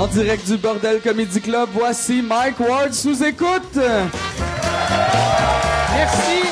[0.00, 3.76] En direct du Bordel Comedy Club, voici Mike Ward sous écoute.
[5.94, 6.42] Merci.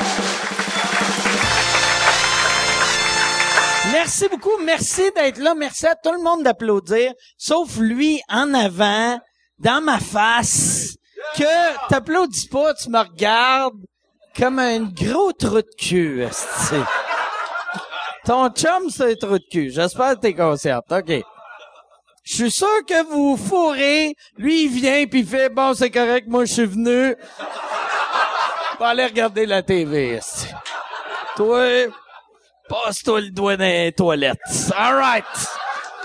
[3.91, 4.55] Merci beaucoup.
[4.63, 5.55] Merci d'être là.
[5.55, 7.11] Merci à tout le monde d'applaudir.
[7.39, 9.19] Sauf lui en avant,
[9.57, 10.95] dans ma face,
[11.35, 13.83] que t'applaudis pas, tu me regardes
[14.37, 16.27] comme un gros trou de cul.
[18.25, 19.71] Ton chum, c'est un trou de cul.
[19.71, 20.85] J'espère que t'es consciente.
[20.91, 21.23] OK.
[22.29, 24.15] Je suis sûr que vous fourrez.
[24.37, 27.15] Lui, il vient puis il fait, bon, c'est correct, moi, je suis venu.
[28.79, 30.19] Va aller regarder la TV.
[31.35, 31.87] Toi,
[32.69, 34.37] passe-toi le doigt dans les toilettes.
[34.77, 35.25] All right.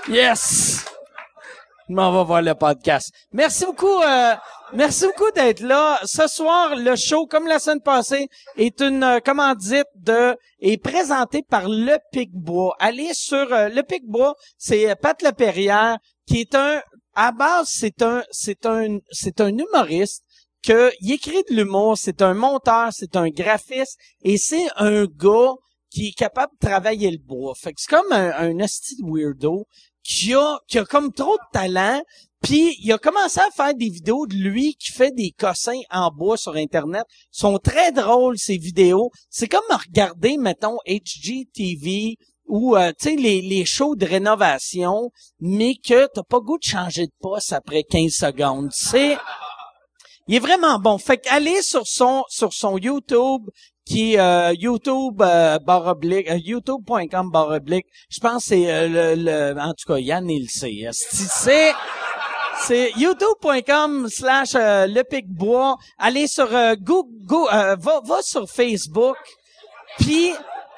[0.09, 0.87] Yes.
[1.91, 3.13] Voir le podcast.
[3.31, 4.01] Merci beaucoup.
[4.01, 4.35] euh,
[4.73, 6.01] merci beaucoup d'être là.
[6.05, 11.43] Ce soir, le show, comme la semaine passée, est une euh, commandite de est présenté
[11.43, 12.75] par Le Picbois.
[12.81, 16.81] Allez sur euh, Le Picbois, c'est euh, Pat Laperrière qui est un
[17.15, 20.25] à base c'est un c'est un c'est un humoriste
[20.65, 25.53] que il écrit de l'humour, c'est un monteur, c'est un graphiste et c'est un gars
[25.91, 27.55] qui est capable de travailler le bois.
[27.55, 28.67] Fait que c'est comme un, un
[29.03, 29.67] weirdo
[30.03, 32.03] qui a, qui a comme trop de talent,
[32.43, 36.11] puis il a commencé à faire des vidéos de lui qui fait des cossins en
[36.11, 37.05] bois sur Internet.
[37.33, 39.11] Ils sont très drôles, ces vidéos.
[39.31, 42.17] C'est comme regarder, mettons, HGTV
[42.47, 46.63] ou, euh, tu sais, les, les shows de rénovation, mais que t'as pas goût de
[46.65, 48.71] changer de poste après 15 secondes.
[48.73, 49.17] C'est...
[50.27, 50.97] Il est vraiment bon.
[50.99, 53.43] Fait qu'allez sur son sur son YouTube
[53.85, 57.85] qui euh, YouTube euh, barre oblique, euh, youtube.com barre oblique.
[58.09, 59.23] Je pense que c'est euh, le,
[59.55, 60.89] le- en tout cas Yann il sait.
[60.93, 61.75] C'est
[62.67, 65.77] c'est youtube.com slash euh, le Picbois.
[65.99, 69.17] Allez sur Google, euh, va, va sur Facebook.
[69.99, 70.33] Puis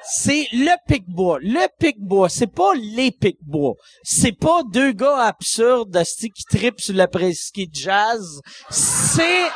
[0.09, 1.39] c'est le Picbois.
[1.41, 3.75] Le Picbois, c'est pas les Picbois.
[4.03, 6.01] C'est pas deux gars absurdes
[6.33, 8.41] qui tripent sur la presqu'île jazz.
[8.69, 9.47] C'est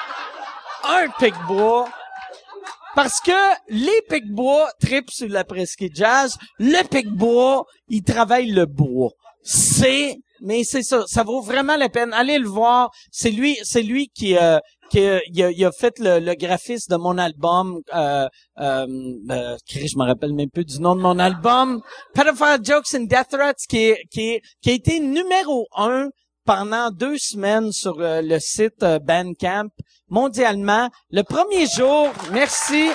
[0.83, 1.89] un Picbois.
[2.95, 3.31] Parce que
[3.69, 6.37] les Picbois tripent sur la presqu'île jazz.
[6.59, 9.11] Le Picbois, il travaille le bois.
[9.43, 12.13] C'est, mais c'est ça, ça vaut vraiment la peine.
[12.13, 12.89] Allez le voir.
[13.11, 14.59] C'est lui, c'est lui qui, euh,
[14.89, 17.79] qui euh, il, a, il a fait le, le graphisme de mon album.
[17.93, 18.27] Euh,
[18.59, 18.85] euh,
[19.29, 21.81] euh, je me rappelle même plus du nom de mon album.
[22.13, 26.09] Pedophile Jokes and Death Threats, qui, qui, qui a été numéro un
[26.43, 29.69] pendant deux semaines sur euh, le site euh, Bandcamp
[30.09, 30.89] mondialement.
[31.11, 32.89] Le premier jour, merci.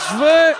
[0.09, 0.55] Je veux...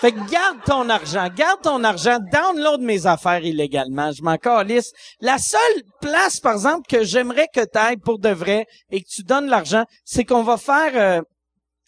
[0.00, 4.92] Fait que garde ton argent, garde ton argent, download mes affaires illégalement, je m'en calisse.
[5.22, 9.08] La seule place, par exemple, que j'aimerais que tu ailles pour de vrai et que
[9.08, 11.22] tu donnes l'argent, c'est qu'on va faire euh,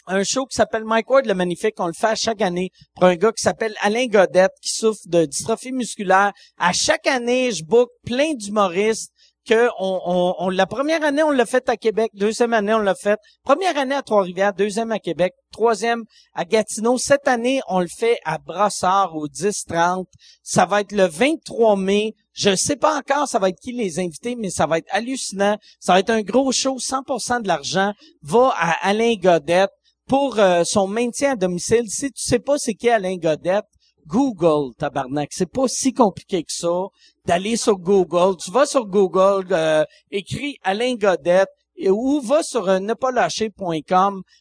[0.08, 1.74] un show qui s'appelle Mike Ward le Magnifique.
[1.78, 5.00] On le fait à chaque année pour un gars qui s'appelle Alain Godette, qui souffre
[5.06, 6.32] de dystrophie musculaire.
[6.58, 9.12] À chaque année, je book plein d'humoristes
[9.48, 12.10] que on, on, on- la première année, on l'a fait à Québec.
[12.14, 13.19] Deuxième année, on l'a fait.
[13.44, 14.52] Première année à Trois-Rivières.
[14.52, 15.32] Deuxième à Québec.
[15.52, 16.02] Troisième
[16.34, 16.98] à Gatineau.
[16.98, 20.04] Cette année, on le fait à Brassard au 10-30.
[20.42, 22.12] Ça va être le 23 mai.
[22.34, 25.56] Je sais pas encore ça va être qui les invités, mais ça va être hallucinant.
[25.80, 26.76] Ça va être un gros show.
[26.78, 27.92] 100% de l'argent
[28.22, 29.70] va à Alain Godette
[30.08, 31.88] pour euh, son maintien à domicile.
[31.88, 33.66] Si tu sais pas c'est qui Alain Godette,
[34.06, 35.28] Google, tabarnak.
[35.32, 36.86] C'est pas si compliqué que ça
[37.26, 38.37] d'aller sur Google.
[38.43, 42.81] Tu vas sur Google, euh, écris Alain Godette, et- ou va sur euh.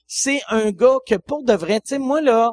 [0.07, 2.51] C'est un gars que pour de vrai, tu sais, moi là,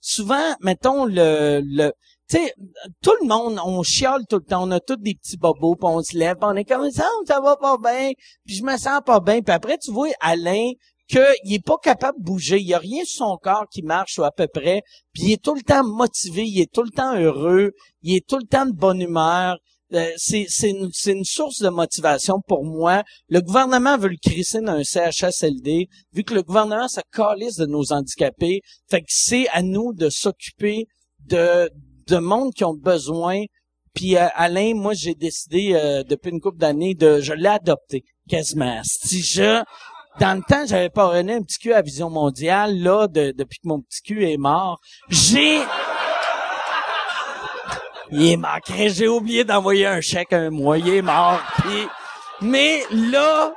[0.00, 1.92] souvent, mettons le, le
[2.26, 2.54] tu sais,
[3.02, 5.86] tout le monde, on chiale tout le temps, on a tous des petits bobos, puis
[5.86, 8.12] on se lève, puis on est comme ça, ça va pas bien,
[8.46, 10.70] puis je me sens pas bien, puis après tu vois Alain
[11.08, 14.18] qu'il est pas capable de bouger, il y a rien sur son corps qui marche
[14.18, 16.90] ou à peu près, puis il est tout le temps motivé, il est tout le
[16.90, 17.72] temps heureux,
[18.02, 19.58] il est tout le temps de bonne humeur.
[19.92, 23.04] Euh, c'est c'est une, c'est une source de motivation pour moi.
[23.28, 27.66] Le gouvernement veut le crisser dans un CHSLD, vu que le gouvernement se calisse de
[27.66, 28.60] nos handicapés.
[28.88, 30.86] Fait que c'est à nous de s'occuper
[31.26, 31.70] de,
[32.08, 33.42] de monde qui ont besoin.
[33.94, 38.04] Puis euh, Alain, moi j'ai décidé euh, depuis une couple d'années de, je l'ai adopté
[38.28, 38.80] quasiment.
[38.84, 39.62] Si je
[40.20, 42.76] dans le temps, j'avais parrainé un petit cul à Vision Mondiale.
[42.80, 45.60] Là, de- depuis que mon petit cul est mort, j'ai...
[48.10, 48.58] Il est mort.
[48.68, 50.78] J'ai oublié d'envoyer un chèque un mois.
[50.78, 51.40] Il est mort.
[51.58, 51.88] Puis...
[52.40, 53.52] Mais là...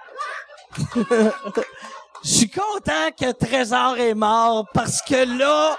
[2.24, 5.78] Je suis content que Trésor est mort parce que là,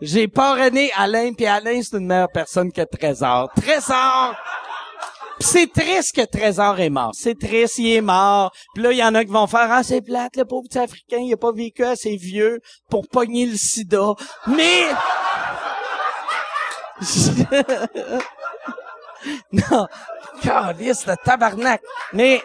[0.00, 3.50] j'ai parrainé Alain, puis Alain, c'est une meilleure personne que Trésor.
[3.54, 4.67] Trésor, Pis
[5.40, 7.12] c'est triste que Trésor est mort.
[7.14, 8.52] C'est triste, il est mort.
[8.74, 10.78] Puis là, il y en a qui vont faire «Ah, c'est plate, le pauvre petit
[10.78, 14.14] Africain, il a pas vécu assez vieux pour pogner le sida.»
[14.46, 14.86] Mais...
[19.52, 19.86] non,
[20.42, 21.82] calice de tabarnak.
[22.12, 22.42] Mais...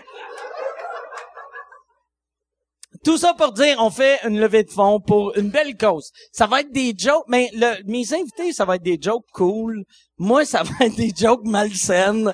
[3.04, 6.12] Tout ça pour dire, on fait une levée de fonds pour une belle cause.
[6.32, 9.84] Ça va être des jokes, mais le, mes invités, ça va être des jokes cool.
[10.18, 12.34] Moi, ça va être des jokes malsaines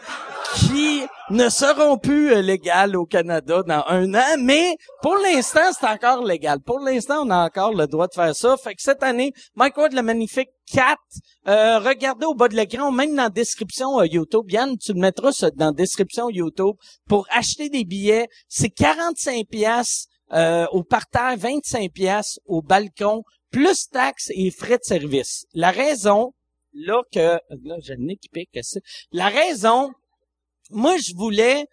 [0.55, 5.87] qui ne seront plus euh, légales au Canada dans un an, mais pour l'instant, c'est
[5.87, 6.59] encore légal.
[6.59, 8.57] Pour l'instant, on a encore le droit de faire ça.
[8.57, 10.97] Fait que cette année, Mike Ward, le magnifique 4,
[11.47, 14.49] euh, regardez au bas de l'écran, même dans la description euh, YouTube.
[14.49, 16.75] Yann, tu le mettras dans la description YouTube
[17.07, 18.27] pour acheter des billets.
[18.47, 24.83] C'est 45 pièces euh, au parterre, 25 pièces au balcon, plus taxes et frais de
[24.83, 25.45] service.
[25.53, 26.33] La raison,
[26.73, 28.59] là que là j'ai le nez qui pique,
[29.11, 29.91] la raison
[30.69, 31.65] moi, je voulais,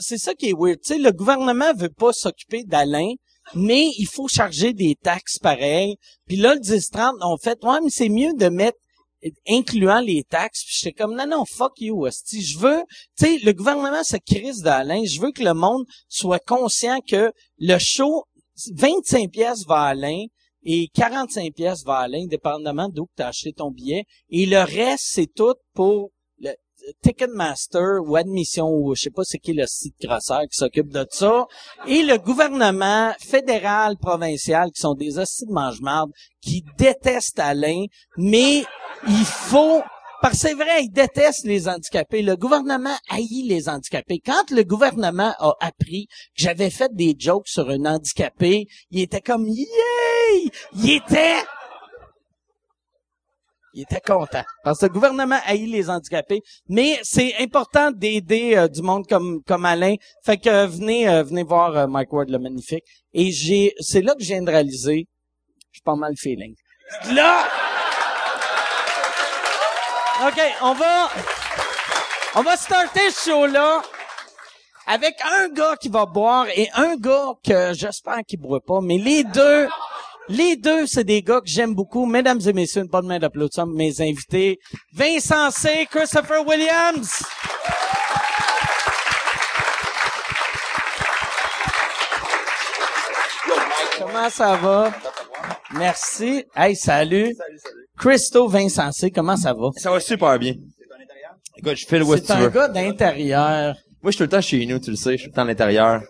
[0.00, 0.80] c'est ça qui est weird.
[0.80, 3.12] Tu sais, le gouvernement veut pas s'occuper d'Alain,
[3.54, 5.96] mais il faut charger des taxes pareilles.
[6.26, 8.78] Puis là, le 10-30, on fait, ouais, mais c'est mieux de mettre,
[9.48, 10.64] incluant les taxes.
[10.64, 12.42] Puis j'étais comme, non, non, fuck you, hostie.
[12.42, 12.82] Je veux,
[13.18, 15.02] tu sais, le gouvernement se crise d'Alain.
[15.04, 18.24] Je veux que le monde soit conscient que le show,
[18.74, 20.24] 25 pièces va à Alain
[20.62, 24.04] et 45 pièces va à Alain, dépendamment d'où tu as acheté ton billet.
[24.30, 26.10] Et le reste, c'est tout pour
[27.02, 31.06] Ticketmaster ou Admission ou je sais pas c'est qui le site grosseur qui s'occupe de
[31.10, 31.46] ça
[31.86, 36.10] et le gouvernement fédéral provincial qui sont des hosties de mange-marde
[36.40, 37.84] qui détestent Alain
[38.16, 38.64] mais
[39.06, 39.82] il faut
[40.24, 42.22] parce que c'est vrai, ils détestent les handicapés.
[42.22, 44.22] Le gouvernement haït les handicapés.
[44.24, 49.20] Quand le gouvernement a appris que j'avais fait des jokes sur un handicapé, il était
[49.20, 50.50] comme yay!
[50.76, 51.42] Il était
[53.74, 54.42] il était content.
[54.62, 56.40] Parce que le gouvernement haït les handicapés.
[56.68, 59.96] Mais c'est important d'aider euh, du monde comme, comme Alain.
[60.24, 62.84] Fait que euh, venez, euh, venez voir Mike Ward le magnifique.
[63.12, 65.06] Et j'ai, c'est là que réaliser,
[65.72, 66.54] je suis pas mal feeling.
[67.12, 67.44] Là!
[70.26, 71.10] OK, on va,
[72.36, 73.82] on va starter ce show-là
[74.86, 78.98] avec un gars qui va boire et un gars que j'espère qu'il boit pas, mais
[78.98, 79.68] les deux,
[80.28, 82.06] les deux, c'est des gars que j'aime beaucoup.
[82.06, 84.58] Mesdames et messieurs, une bonne main d'applaudissements mes invités.
[84.92, 87.22] Vincent C., Christopher Williams.
[93.98, 94.92] Comment ça va?
[95.72, 96.44] Merci.
[96.56, 97.34] Hey, salut.
[97.98, 99.70] Christo Vincent C., comment ça va?
[99.76, 100.54] Ça va super bien.
[101.56, 103.74] Écoute, je fais le où C'est un gars d'intérieur.
[104.02, 105.12] Moi, je suis tout le temps chez nous, tu le sais.
[105.12, 106.02] Je suis tout le temps à l'intérieur.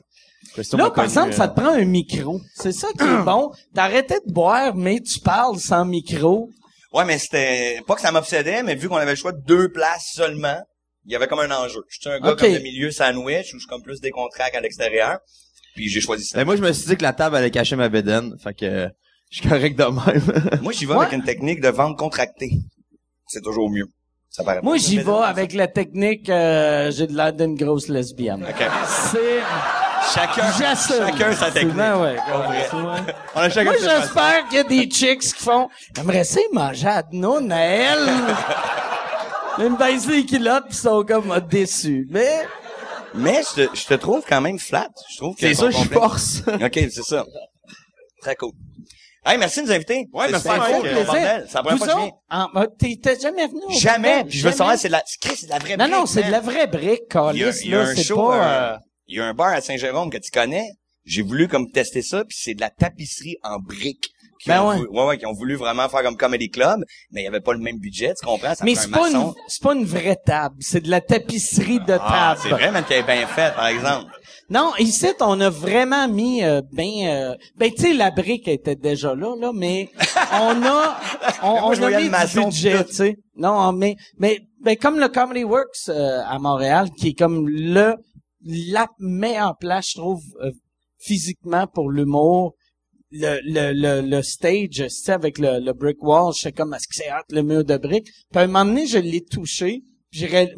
[0.54, 2.40] Christo Là, par exemple, ça te prend un micro.
[2.54, 3.50] C'est ça qui est bon.
[3.76, 6.48] Arrêté de boire, mais tu parles sans micro.
[6.92, 9.68] Ouais, mais c'était pas que ça m'obsédait, mais vu qu'on avait le choix de deux
[9.70, 10.58] places seulement,
[11.04, 11.80] il y avait comme un enjeu.
[11.88, 12.38] Je suis un gars Ok.
[12.40, 15.19] comme de milieu sandwich où je suis comme plus décontracté à l'extérieur.
[15.74, 16.38] Puis j'ai choisi ça.
[16.38, 18.32] Ben, moi, je me suis dit que la table allait cacher ma bédaine.
[18.43, 18.88] Fait que,
[19.31, 20.60] je suis correct de même.
[20.62, 21.00] Moi, j'y vais Ouais.
[21.06, 22.52] avec une technique de vente contractée.
[23.26, 23.86] C'est toujours mieux.
[24.31, 28.44] Ça paraît Moi, j'y vais avec la technique, euh, j'ai de l'air d'une grosse lesbienne.
[28.48, 28.64] OK.
[29.10, 29.40] C'est,
[30.13, 31.75] Chacun, chacun sa technique.
[31.75, 32.96] Ben ouais, Pas.
[33.34, 36.87] On a chacun Moi, j'espère qu'il y a des chicks qui font, j'aimerais ça manger
[36.89, 38.08] à Denoun à elle.
[39.58, 42.06] Une baisse les culottes pis sont comme euh, déçus.
[42.11, 42.43] Mais,
[43.15, 44.89] Mais je te, je te trouve quand même flat.
[45.13, 46.43] Je trouve que C'est ça, je force.
[46.46, 47.25] OK, c'est ça.
[48.20, 48.51] Très cool.
[49.25, 50.06] Hey, merci de nous inviter.
[50.13, 50.61] Ouais, C'est merci, Mike.
[50.75, 51.06] cool, plaisir.
[51.06, 54.25] autres, en- euh, t'es, t'es jamais venu au Jamais.
[54.25, 56.23] Puis je veux savoir, c'est de la, c'est de la vraie Non, non, brique, c'est
[56.25, 57.89] de la vraie brique, Calis, il y a là.
[57.91, 60.67] un show, pas, il y a un bar à Saint-Jérôme que tu connais.
[61.05, 64.11] J'ai voulu comme tester ça, puis c'est de la tapisserie en briques.
[64.41, 64.77] Qui Ben ont ouais.
[64.79, 66.81] voulu- ouais, ouais, qui ont voulu vraiment faire comme Comedy Club,
[67.13, 68.55] mais il y avait pas le même budget, tu comprends?
[68.55, 70.56] Ça Mais c'est pas, une, c'est pas une vraie table.
[70.61, 72.41] C'est de la tapisserie de Ah, table.
[72.43, 74.11] c'est vrai, man, qui est bien fait, par exemple.
[74.51, 76.91] Non, ici, on a vraiment mis euh, ben...
[77.06, 79.89] euh, ben, tu sais, la brique était déjà là, là, mais
[80.32, 81.01] on a...
[81.43, 83.17] On, Moi, on je a mis du budget, tu sais.
[83.37, 87.94] Non, mais, mais ben, comme le Comedy Works euh, à Montréal, qui est comme le
[88.44, 90.53] la meilleure place, je trouve, euh,
[90.98, 92.55] physiquement pour l'humour,
[93.10, 96.89] le, le, le, le stage, sais, avec le, le brick wall, je sais comme, est-ce
[96.89, 98.06] que c'est hot, le mur de briques?
[98.31, 99.82] Puis à un moment donné, je l'ai touché,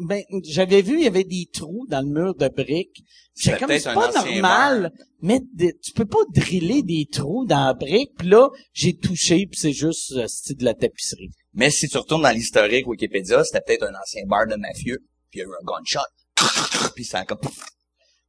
[0.01, 3.03] ben, j'avais vu, il y avait des trous dans le mur de briques.
[3.35, 4.91] J'ai C'était comme, c'est pas normal,
[5.21, 5.39] mais
[5.83, 8.11] tu peux pas driller des trous dans la brique.
[8.17, 11.29] Puis là, j'ai touché, puis c'est juste euh, style de la tapisserie.
[11.53, 15.39] Mais si tu retournes dans l'historique Wikipédia, c'était peut-être un ancien bar de mafieux, puis
[15.39, 16.93] il y a eu un gunshot.
[16.95, 17.39] Puis ça a comme...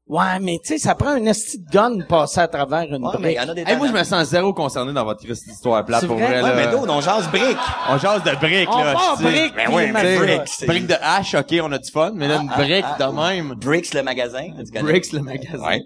[0.08, 3.10] Ouais, mais tu sais, ça prend un esti de gun passer à travers une Ouais,
[3.20, 3.36] mais il brique.
[3.36, 5.84] y en a des Hey, moi, je me sens zéro concerné dans votre triste histoire
[5.84, 6.26] plate, pour vrai?
[6.28, 6.54] vrai, Ouais, là.
[6.56, 7.56] mais d'où, on jase briques.
[7.90, 8.94] On jase de briques, On là.
[8.94, 9.30] va en tu sais.
[9.30, 12.26] brique, Ben oui, mais briques, c'est- Briques de hache, ok, on a du fun, mais
[12.26, 13.54] là, une brique de même.
[13.56, 14.48] Bricks, le magasin.
[14.82, 15.58] Bricks, le magasin.
[15.66, 15.82] Ouais.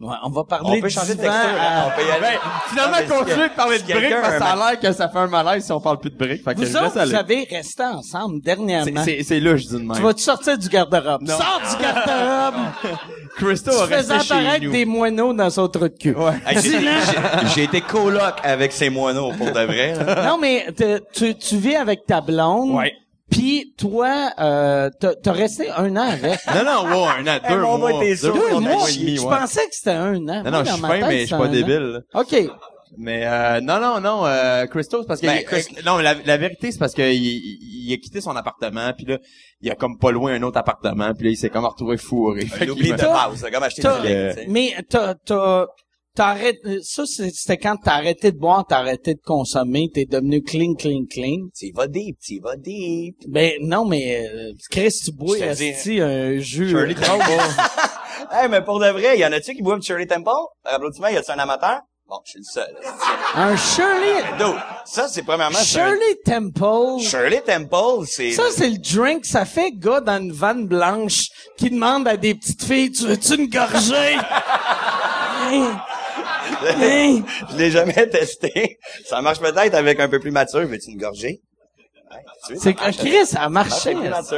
[0.00, 1.32] Ouais, on va parler On peut changer de texture.
[1.32, 2.20] à- hein, On peut y aller.
[2.20, 4.92] Ben, finalement, Ah, continuez de parler de briques, parce que a ça a l'air que
[4.92, 6.42] ça fait un malaise si on parle plus de briques.
[6.42, 9.02] Fait que Vous autres, vous avez resté ensemble dernièrement.
[9.04, 10.02] C'est- C'est c'est là, je dis de Tu même.
[10.02, 11.22] vas-tu sortir du garde-robe?
[11.22, 11.36] Non.
[11.38, 12.60] Sors du garde-robe!
[13.36, 14.72] Christo tu a resté chez apparaître nous.
[14.72, 16.16] des moineaux dans son trou de cul.
[16.44, 19.94] Hey, j'ai- j'ai- J'ai été coloc avec ces moineaux, pour de vrai.
[20.26, 22.70] Non, mais te- tu, tu vis avec ta blonde.
[22.74, 22.92] Ouais.
[23.30, 26.38] Puis toi, euh, t'as t'as resté un an avec.
[26.54, 27.92] Non, non, wow, un an, deux Hey, mon mois.
[28.00, 28.88] deux Deux on a mois.
[28.88, 30.42] Je pensais que c'était un an.
[30.42, 31.50] Non, Moi, non, je suis fin, tête, mais je suis pas an.
[31.50, 32.02] débile.
[32.14, 32.20] là.
[32.20, 32.36] OK.
[32.96, 35.98] Mais euh, non, non, non, euh, Christo, c'est parce que Ben, il- Chris- euh, non,
[35.98, 39.18] la, la vérité, c'est parce que il, il- il a quitté son appartement, puis là,
[39.60, 42.46] il a comme pas loin un autre appartement, puis là, il s'est comme retrouvé fourré.
[42.60, 44.46] Il oublie de base, c'est comme acheter.
[44.48, 45.66] Mais t'as, t'as,
[46.14, 50.04] t'as arrêté, ça, c'est- c'était quand t'as arrêté de boire, t'as arrêté de consommer, t'es
[50.04, 51.48] devenu clean, clean, clean.
[51.56, 53.16] Tu vas deep, tu vas deep.
[53.28, 56.68] Ben, non, mais, euh, Chris, tu bois, un jus.
[56.68, 57.00] Shirley euh,
[58.32, 60.30] Hey, mais pour de vrai, y en a-tu qui boivent du Shirley Temple?
[60.64, 61.80] Applaudissements, y a-tu un amateur?
[62.06, 62.76] Bon, je suis le seul.
[63.34, 67.00] un Shirley, Dude, ça, c'est premièrement, un- Shirley Temple.
[67.02, 68.30] Shirley Temple, c'est...
[68.32, 72.34] Ça, c'est le drink, ça fait gars dans une vanne blanche qui demande à des
[72.34, 74.16] petites filles, tu veux-tu une gorgée?
[77.52, 78.78] Je l'ai jamais testé.
[79.06, 80.60] Ça marche peut-être avec un peu plus mature.
[80.66, 81.40] Veux-tu une gorgée?
[82.10, 83.94] Ouais, tu C'est que Chris, ça a Ça marché.
[83.94, 84.34] marche.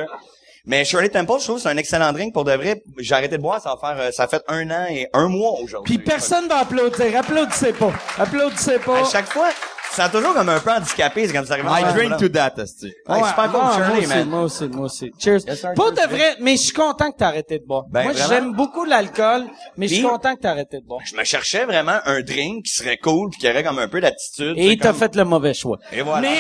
[0.69, 2.83] Mais Shirley Temple, je trouve que c'est un excellent drink pour de vrai.
[2.99, 5.61] J'ai arrêté de boire, ça va faire, euh, ça fait un an et un mois
[5.61, 5.97] aujourd'hui.
[5.97, 7.17] Puis personne va applaudir.
[7.17, 7.93] Applaudissez pas.
[8.19, 9.01] Applaudissez pas.
[9.03, 9.51] À chaque fois,
[9.91, 11.67] tu sens toujours comme un peu handicapé, c'est comme ça arrive.
[11.67, 12.93] I drink to that, esti.
[13.09, 14.29] Ouais, super cool, moi, aussi, man.
[14.29, 15.13] moi aussi, moi aussi.
[15.19, 15.41] Cheers.
[15.47, 17.85] Yes, sir, Pas cheers, de vrai, mais je suis content que t'as arrêté de boire.
[17.91, 19.45] Ben, moi, j'aime beaucoup l'alcool,
[19.77, 21.01] mais je suis content que t'as arrêté de boire.
[21.05, 24.01] Je me cherchais vraiment un drink qui serait cool puis qui aurait comme un peu
[24.01, 24.55] d'attitude.
[24.57, 25.79] tu Et t'as comme- fait le mauvais choix.
[25.93, 26.21] Et voilà.
[26.29, 26.37] Mais,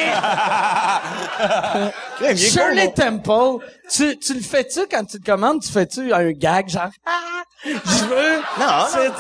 [2.20, 6.30] Ouais, Shirley cool, Temple, tu, tu le fais-tu quand tu te commandes, tu fais-tu un
[6.32, 7.70] gag genre, ah, je
[8.04, 8.36] veux.
[8.58, 8.66] Non,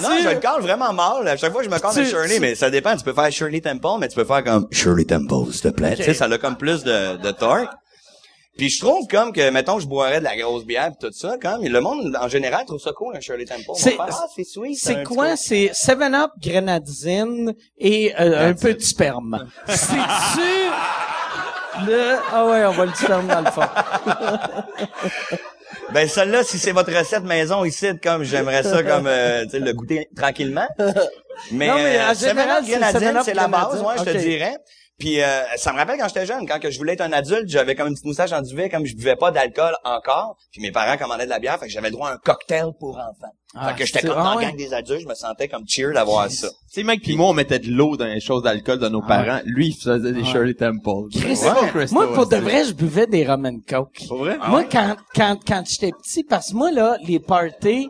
[0.08, 1.28] non, je le cale vraiment mal.
[1.28, 2.96] À chaque fois, je me colle Tu- un Shirley, tu- mais ça dépend.
[2.96, 5.94] Tu peux faire Shirley Temple, mais tu peux faire comme Shirley Temple, s'il te plaît.
[5.96, 7.70] Tu sais, ça a comme plus de, de torque.
[8.58, 11.36] Puis je trouve comme que, mettons, je boirais de la grosse bière pis tout ça,
[11.40, 13.64] comme, et le monde, en général, trouve ça cool, un Shirley Temple.
[13.74, 14.78] C'est- ah, c'est sweet.
[14.78, 15.36] C'est un petit quoi?
[15.36, 19.46] C'est 7-Up, grenadine et euh, un peu de sperme.
[19.68, 20.40] C'est-tu
[21.86, 22.16] le...
[22.32, 23.60] Ah ouais, on va le sperme dans le fond.
[25.96, 30.10] Ben, celle-là, si c'est votre recette maison ici, comme, j'aimerais ça, comme, euh, le goûter
[30.14, 30.68] tranquillement.
[31.52, 34.56] Mais, Non, mais en euh, général, Seven Up c'est la base, ouais, je te dirais.
[34.98, 37.48] Puis euh, ça me rappelle quand j'étais jeune, quand que je voulais être un adulte,
[37.48, 40.38] j'avais comme une petite moustache en duvet, comme je buvais pas d'alcool encore.
[40.50, 42.68] Puis mes parents commandaient de la bière, fait que j'avais le droit à un cocktail
[42.80, 43.32] pour enfants.
[43.54, 45.64] Ah, fait que j'étais comme ah dans la gang des adultes, je me sentais comme
[45.66, 46.48] cheer d'avoir ça.
[46.48, 49.02] Tu sais, mec, pis moi, on mettait de l'eau dans les choses d'alcool de nos
[49.02, 49.40] parents.
[49.44, 51.10] Lui, il faisait des Shirley Temple.
[51.12, 51.40] Chris,
[51.92, 54.06] moi, pour de vrai, je buvais des rum and coke.
[54.08, 54.38] Pour vrai?
[54.48, 57.88] moi, quand, quand, quand j'étais petit, parce que moi, là, les parties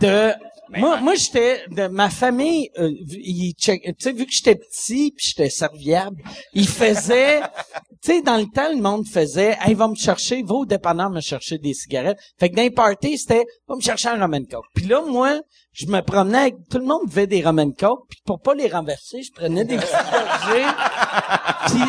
[0.00, 0.32] de...
[0.70, 2.70] moi, moi, j'étais de ma famille.
[2.78, 3.52] Euh, tu
[3.98, 6.22] sais, vu que j'étais petit puis j'étais serviable,
[6.54, 7.40] il faisait,
[8.02, 11.10] tu sais, dans le temps, le monde faisait, hey, va me chercher, va au dépanneur
[11.10, 12.18] me chercher des cigarettes.
[12.38, 14.66] Fait que dans les parties, c'était, va me chercher un rum and coke.
[14.74, 15.40] Puis là, moi,
[15.72, 18.54] je me promenais avec, tout le monde buvait des rum and coke, puis pour pas
[18.54, 20.66] les renverser, je prenais des petites gorgées.
[21.66, 21.80] Puis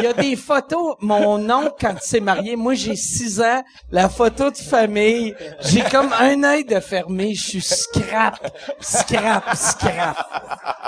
[0.00, 0.96] il y a des photos.
[1.00, 5.82] Mon oncle, quand il s'est marié, moi j'ai six ans, la photo de famille, j'ai
[5.82, 7.34] comme un œil de fermé.
[7.34, 8.38] Je suis scrap,
[8.80, 10.16] scrap, scrap.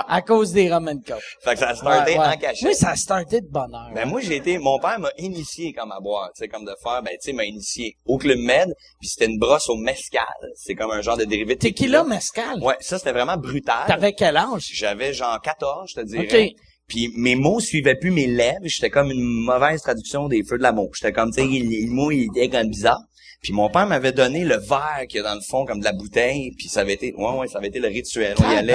[0.07, 1.21] À cause des rum and coke.
[1.43, 2.25] Fait que ça a starté Ouais, ouais.
[2.27, 2.67] en cachette.
[2.67, 3.89] Oui, ça a starté de bonne heure.
[3.95, 6.73] Ben moi j'ai été, mon père m'a initié comme à boire, tu sais comme de
[6.83, 10.23] faire, ben tu sais m'a initié au club Med, puis c'était une brosse au mescal,
[10.55, 12.59] c'est comme un genre de dérivé de Tequila mescal?
[12.61, 13.85] Ouais, ça c'était vraiment brutal.
[13.87, 14.69] T'avais quel âge?
[14.73, 16.51] J'avais genre 14, je te dirais.
[16.87, 20.63] Puis mes mots suivaient plus mes lèvres, j'étais comme une mauvaise traduction des feux de
[20.63, 20.91] l'amour.
[20.95, 23.01] J'étais comme tu sais il- le mot il était comme bizarre.
[23.41, 25.91] Puis mon père m'avait donné le verre qui est dans le fond comme de la
[25.91, 28.35] bouteille, puis ça avait été ouais ouais, ça avait été le rituel.
[28.39, 28.73] On y allait.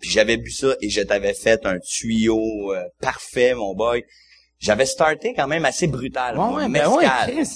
[0.00, 4.04] Puis j'avais bu ça et je t'avais fait un tuyau euh, parfait mon boy.
[4.60, 6.38] J'avais starté quand même assez brutal.
[6.38, 7.32] Ouais, moi, ouais, ben ouais, mescal.
[7.32, 7.48] Chris.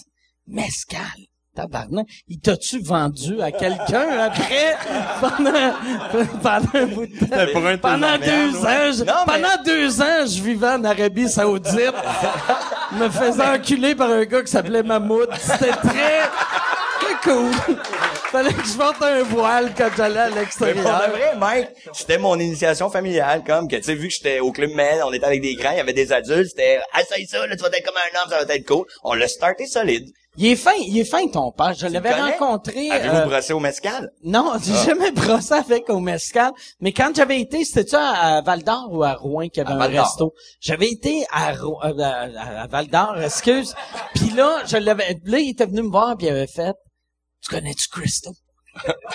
[0.46, 1.27] Mescal.
[1.62, 4.76] Tabarnak, il t'a-tu vendu à quelqu'un après,
[5.20, 5.74] pendant,
[6.42, 7.80] pendant un bout de temps?
[7.80, 11.94] Pendant deux ans, je, Non, mais- pendant deux ans, je vivais en Arabie Saoudite.
[12.92, 15.28] me faisais enculer par un gars qui s'appelait Mahmoud.
[15.40, 16.20] C'était très,
[17.00, 17.50] très cool.
[18.30, 20.84] Fallait que je porte un voile quand j'allais à Mais pour l'extérieur.
[21.06, 24.52] de vrai, Mike, c'était mon initiation familiale, comme que, tu sais, vu que j'étais au
[24.52, 27.46] club Med, on était avec des grands, il y avait des adultes, c'était, essaye ça,
[27.46, 28.84] là, tu vas être comme un homme, ça va être cool.
[29.02, 30.08] On l'a starté solide.
[30.40, 31.74] Il est fin, il est fin ton père.
[31.74, 32.90] Je l'avais rencontré.
[32.90, 34.08] Avez-vous euh, brossé au mescal?
[34.22, 34.84] non, j'ai Ah.
[34.86, 36.52] jamais brossé avec au mescal.
[36.80, 39.72] Mais quand j'avais été, c'était-tu à, à Val d'Or ou à Rouen qu'il y avait
[39.72, 40.32] À un resto?
[40.60, 43.74] J'avais été à, euh, à, à Val d'Or, excuse.
[44.14, 46.74] Puis là, je l'avais, là, il était venu me voir puis il avait fait,
[47.42, 48.30] tu connais-tu Christo?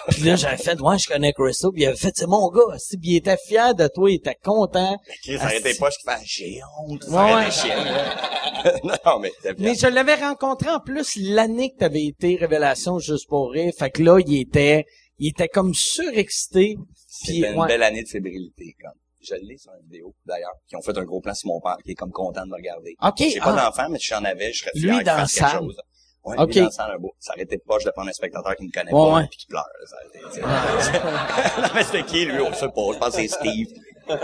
[0.09, 1.71] Puis là, j'avais fait, ouais, je connais Christo.
[1.71, 2.77] Puis il avait fait, c'est mon gars.
[2.77, 4.97] Si, Puis il était fier de toi, il était content.
[5.23, 7.03] Chris, arrêtez pas, je fais, j'ai honte.
[7.09, 8.79] Ouais, ouais.
[9.05, 9.31] non, mais.
[9.57, 13.71] Mais je l'avais rencontré en plus l'année que t'avais été Révélation juste pour rire.
[13.77, 14.85] Fait que là, il était,
[15.19, 16.77] il était comme surexcité.
[17.07, 17.67] C'était une ouais.
[17.67, 18.91] belle année de fébrilité, comme.
[19.25, 21.77] Je l'ai sur une vidéo, d'ailleurs, qui ont fait un gros plan sur mon père,
[21.85, 22.93] qui est comme content de me regarder.
[23.01, 23.69] OK, J'ai pas ah.
[23.69, 25.81] d'enfant, mais si j'en avais, je serais fier Lui dans quelque chose.
[26.25, 26.55] Ouais, OK.
[26.55, 27.13] lui dans beau.
[27.19, 29.27] Ça aurait été poche de prendre un spectateur qui me connaît Ouais, pas, ouais.
[29.29, 29.65] puis qui pleure.
[29.85, 30.41] Ça
[31.61, 32.39] non, mais c'était qui, lui?
[32.39, 32.93] On sait pas.
[32.93, 33.67] Je pense que c'est Steve.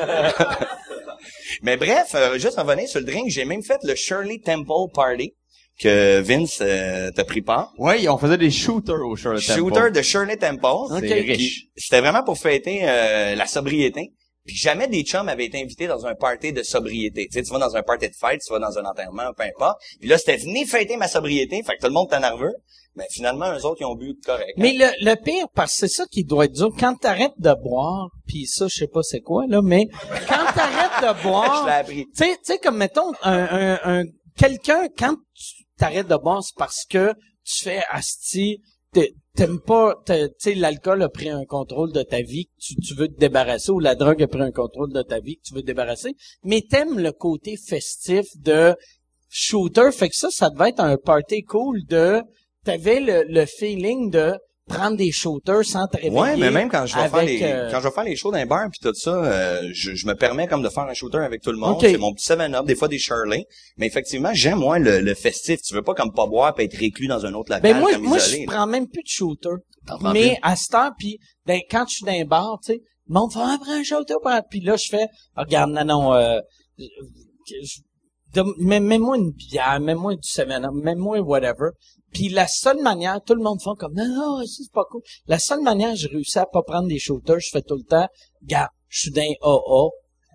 [1.61, 5.33] mais bref, euh, juste revenir sur le drink, j'ai même fait le Shirley Temple Party
[5.79, 7.71] que Vince euh, t'a pris part.
[7.77, 9.59] Ouais, on faisait des shooters au Shirley Temple.
[9.59, 10.93] Shooter de Shirley Temple.
[10.93, 11.67] Riche.
[11.75, 14.11] C'était vraiment pour fêter euh, la sobriété.
[14.49, 17.27] Puis jamais des chums avaient été invités dans un party de sobriété.
[17.27, 19.43] Tu sais, tu vas dans un party de fête, tu vas dans un enterrement, peu
[19.43, 19.77] importe.
[19.99, 21.61] Puis là, c'était venez fêter ma sobriété.
[21.61, 22.53] Fait que tout le monde était nerveux.
[22.95, 24.53] Mais finalement, eux autres, ils ont bu correct.
[24.57, 27.53] Mais le, le pire, parce que c'est ça qui doit être dur, quand t'arrêtes de
[27.61, 29.85] boire, puis ça, je sais pas c'est quoi, là, mais
[30.27, 32.05] quand t'arrêtes de Je l'ai boire, appris.
[32.07, 34.03] tu sais, tu sais, comme mettons, un, un, un-
[34.35, 37.13] quelqu'un, quand tu t'arrêtes de boire, c'est parce que
[37.45, 42.21] tu fais asti, t'es- t'aimes pas, tu sais, l'alcool a pris un contrôle de ta
[42.21, 45.39] vie, tu, veux te débarrasser, ou la drogue a pris un contrôle de ta vie,
[45.41, 48.75] tu veux te débarrasser, mais t'aimes le côté festif de
[49.29, 52.21] shooter, fait que ça, ça devait être un party cool de,
[52.65, 54.33] t'avais le, le feeling de
[54.69, 56.17] prendre des shooters sans te réveiller.
[56.19, 58.31] Ouais, mais même quand je vais faire les euh, quand je vais faire les shows
[58.31, 61.17] les bars puis tout ça, euh, je, je me permets comme de faire un shooter
[61.17, 61.77] avec tout le monde.
[61.81, 63.45] C'est mon petit 7 up, des fois des Shirley.
[63.77, 65.61] Mais effectivement, j'aime moi le, le festif.
[65.61, 67.91] Tu veux pas comme pas boire puis être réclus dans un autre local Ben moi,
[67.91, 68.43] comme moi isolé.
[68.43, 68.53] je là.
[68.55, 69.49] prends même plus de shooter.
[70.13, 70.37] Mais plus?
[70.43, 73.33] à cette heure, puis ben, quand je suis dans un bar, tu sais, le monde
[73.33, 74.13] fait ah, prends un shooter,
[74.51, 76.39] puis là je fais Ah, regarde, non, non, euh,
[76.77, 77.81] je-
[78.35, 81.69] mets-moi une bière, mets-moi du 7 up, mets-moi whatever.
[82.13, 85.01] Puis la seule manière, tout le monde fait comme non, non, c'est pas cool.
[85.27, 88.07] La seule manière, je réussis à pas prendre des shooters, je fais tout le temps,
[88.41, 89.89] regarde, je suis dans un AA.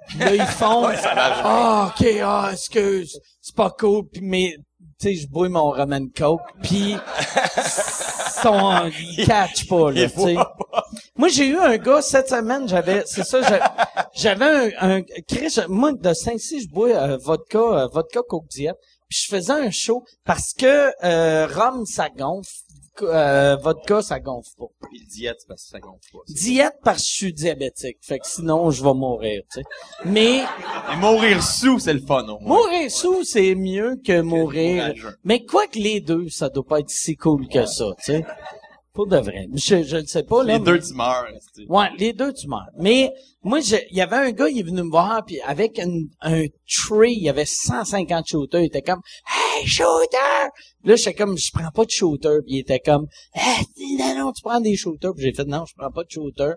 [0.06, 4.54] Puis là, ils font, ah, ok, ah, excuse, c'est pas cool, puis mais,
[5.00, 6.94] tu sais, je bois mon Roman Coke, puis
[8.42, 10.36] sont, ils catchent pas, là, tu sais.
[11.16, 15.56] Moi, j'ai eu un gars cette semaine, j'avais, c'est ça, j'a- j'avais un, un, Chris,
[15.68, 18.74] moi, de Saint-Cy, je bois euh, vodka, euh, vodka Coke Diet,
[19.08, 22.50] puis je faisais un show parce que euh, rhum, ça gonfle,
[23.02, 24.64] euh, vodka, ça gonfle pas.
[24.90, 26.18] Puis diète, parce que ça gonfle pas.
[26.28, 29.66] Diète parce que je suis diabétique, fait que sinon, je vais mourir, tu sais.
[30.04, 30.38] Mais
[30.92, 32.56] Et mourir sous, c'est le fun, au moins.
[32.58, 34.92] mourir sous, c'est mieux que mourir.
[35.22, 38.24] Mais quoi que les deux, ça doit pas être si cool que ça, tu sais.
[38.94, 39.48] Pour de vrai.
[39.52, 40.56] Je, je le sais pas, là.
[40.56, 41.26] Les deux, tu meurs.
[41.54, 42.68] c'est- Ouais, les deux, tu meurs.
[42.78, 46.08] Mais moi, il y avait un gars, il est venu me voir, puis avec une-
[46.20, 48.60] un tray, il y avait 150 shooters.
[48.62, 49.00] Il était comme,
[49.58, 50.48] «Hey, shooter!»
[50.84, 53.64] Là, j'étais comme, «Je prends pas de shooter.» Puis il était comme, «Hey,
[53.98, 56.52] non, non, tu prends des shooters.» Puis j'ai fait, «Non, je prends pas de shooter.»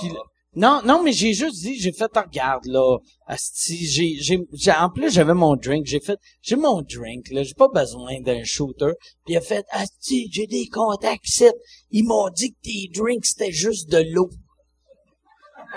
[0.00, 0.10] Puis
[0.58, 4.72] non, non, mais j'ai juste dit, j'ai fait, Ah, regarde, là, asti, j'ai, j'ai, j'ai-
[4.72, 8.42] en plus, j'avais mon drink, j'ai fait, j'ai mon drink, là, j'ai pas besoin d'un
[8.44, 8.92] shooter.
[9.24, 11.44] Puis il a fait, asti, j'ai des contacts.
[11.92, 14.30] Ils m'ont dit que tes drinks, c'était juste de l'eau.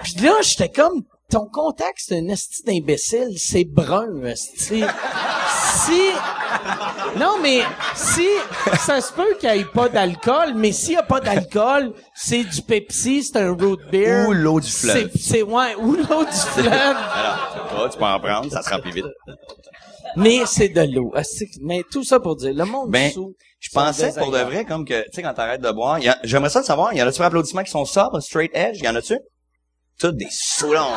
[0.03, 4.83] Puis là, j'étais comme, ton contact, c'est un esti d'imbécile, c'est brun, esti.
[5.85, 6.11] Si,
[7.17, 7.61] non, mais
[7.95, 8.27] si,
[8.77, 12.43] ça se peut qu'il n'y ait pas d'alcool, mais s'il n'y a pas d'alcool, c'est
[12.43, 14.27] du Pepsi, c'est un root beer.
[14.27, 15.09] Ou l'eau du fleuve.
[15.17, 16.69] C'est, ouais, ou l'eau du fleuve.
[17.13, 19.05] Alors, tu peux en prendre, ça se remplit vite.
[20.17, 21.13] mais c'est de l'eau.
[21.61, 23.33] Mais tout ça pour dire, le monde Ben, sous.
[23.59, 26.59] Je pensais pour de vrai comme que, tu sais, quand t'arrêtes de boire, j'aimerais ça
[26.59, 29.17] le savoir, y en a-tu applaudissements qui sont sobres, straight edge, y en a-tu?
[30.01, 30.95] Tous des saoulons.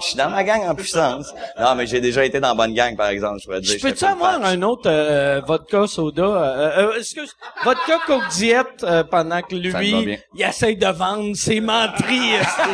[0.00, 1.34] suis dans ma gang en puissance.
[1.60, 3.78] Non, mais j'ai déjà été dans la bonne gang, par exemple, je pourrais dire.
[3.78, 4.54] Je peux-tu avoir patch.
[4.54, 6.22] un autre euh, vodka soda?
[6.22, 11.60] Euh, euh, excuse, vodka Coke Diet euh, pendant que lui, il essaye de vendre ses
[11.60, 12.36] menteries.
[12.36, 12.62] esti.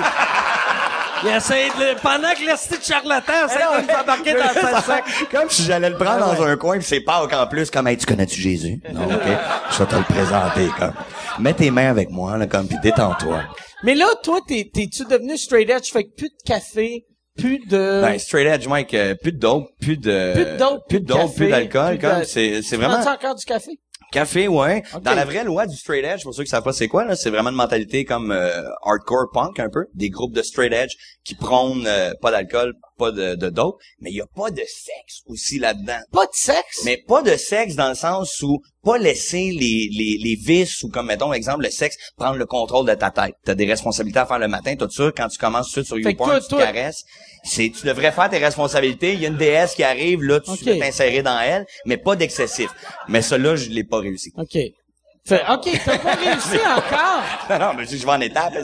[1.25, 5.05] Il essaie de, pendant que l'esti de charlatan essaie de nous embarquer dans sa sac.
[5.33, 7.89] Comme si j'allais le prendre Ah dans un coin, puis c'est Pâques en plus, comme,
[7.89, 8.81] hey, tu connais-tu Jésus?
[8.93, 9.23] Non, OK.
[9.73, 10.93] Je vais te le présenter, comme.
[11.41, 13.41] Mets tes mains avec moi, là, comme, puis détends-toi.
[13.85, 15.91] Mais là, toi, t'es, t'es-tu devenu straight edge?
[15.93, 18.01] Fait que plus de café, plus de...
[18.03, 20.33] Ben, straight edge, Mike, euh, plus de dope, plus de...
[20.35, 22.77] plus de dope, plus de dope, café, plus d'alcool, plus de- comme, c'est, c'est Tu
[22.77, 23.01] vraiment...
[23.01, 23.71] prends-tu encore du café?
[24.11, 24.83] Café, ouais.
[25.03, 27.15] Dans la vraie loi du straight edge, pour ceux qui savent pas c'est quoi, là,
[27.15, 30.93] c'est vraiment une mentalité comme euh, hardcore punk un peu, des groupes de straight edge
[31.25, 34.61] qui prônent euh, pas d'alcool, pas de, de dope, mais il y a pas de
[34.61, 35.99] sexe aussi là-dedans.
[36.13, 36.83] Pas de sexe?
[36.85, 40.89] Mais pas de sexe dans le sens où pas laisser les, les, les vices ou
[40.89, 43.35] comme mettons exemple le sexe prendre le contrôle de ta tête.
[43.45, 45.11] T'as des responsabilités à faire le matin, tout ça.
[45.17, 47.05] Quand tu commences tout de suite sur YouPorn, tu toi- caresses.
[47.45, 49.13] C'est, tu devrais faire tes responsabilités.
[49.15, 50.63] Il y a une déesse qui arrive, là, tu Ok.
[50.65, 52.69] vas t'insérer dans elle, mais pas d'excessif.
[53.09, 54.33] Mais ça là, je l'ai pas réussi.
[54.37, 54.59] OK.
[55.25, 57.23] Fait, OK, t'as pas réussi encore.
[57.51, 58.55] non, non, mais je je vais en étape,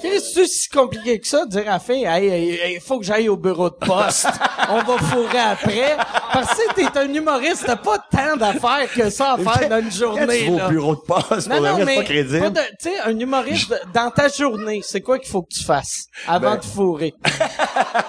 [0.00, 3.28] c'est si compliqué que ça de dire à la fille, hey, il faut que j'aille
[3.28, 4.26] au bureau de poste.
[4.68, 5.96] On va fourrer après.
[6.32, 9.84] Parce que t'es un humoriste, t'as pas tant d'affaires que ça à faire dans une
[9.84, 12.52] Quand tu journée, vas au bureau de poste, Non, pour non, mais, pas crédible.
[12.80, 16.52] tu sais, un humoriste, dans ta journée, c'est quoi qu'il faut que tu fasses avant
[16.52, 17.14] Ben- de fourrer?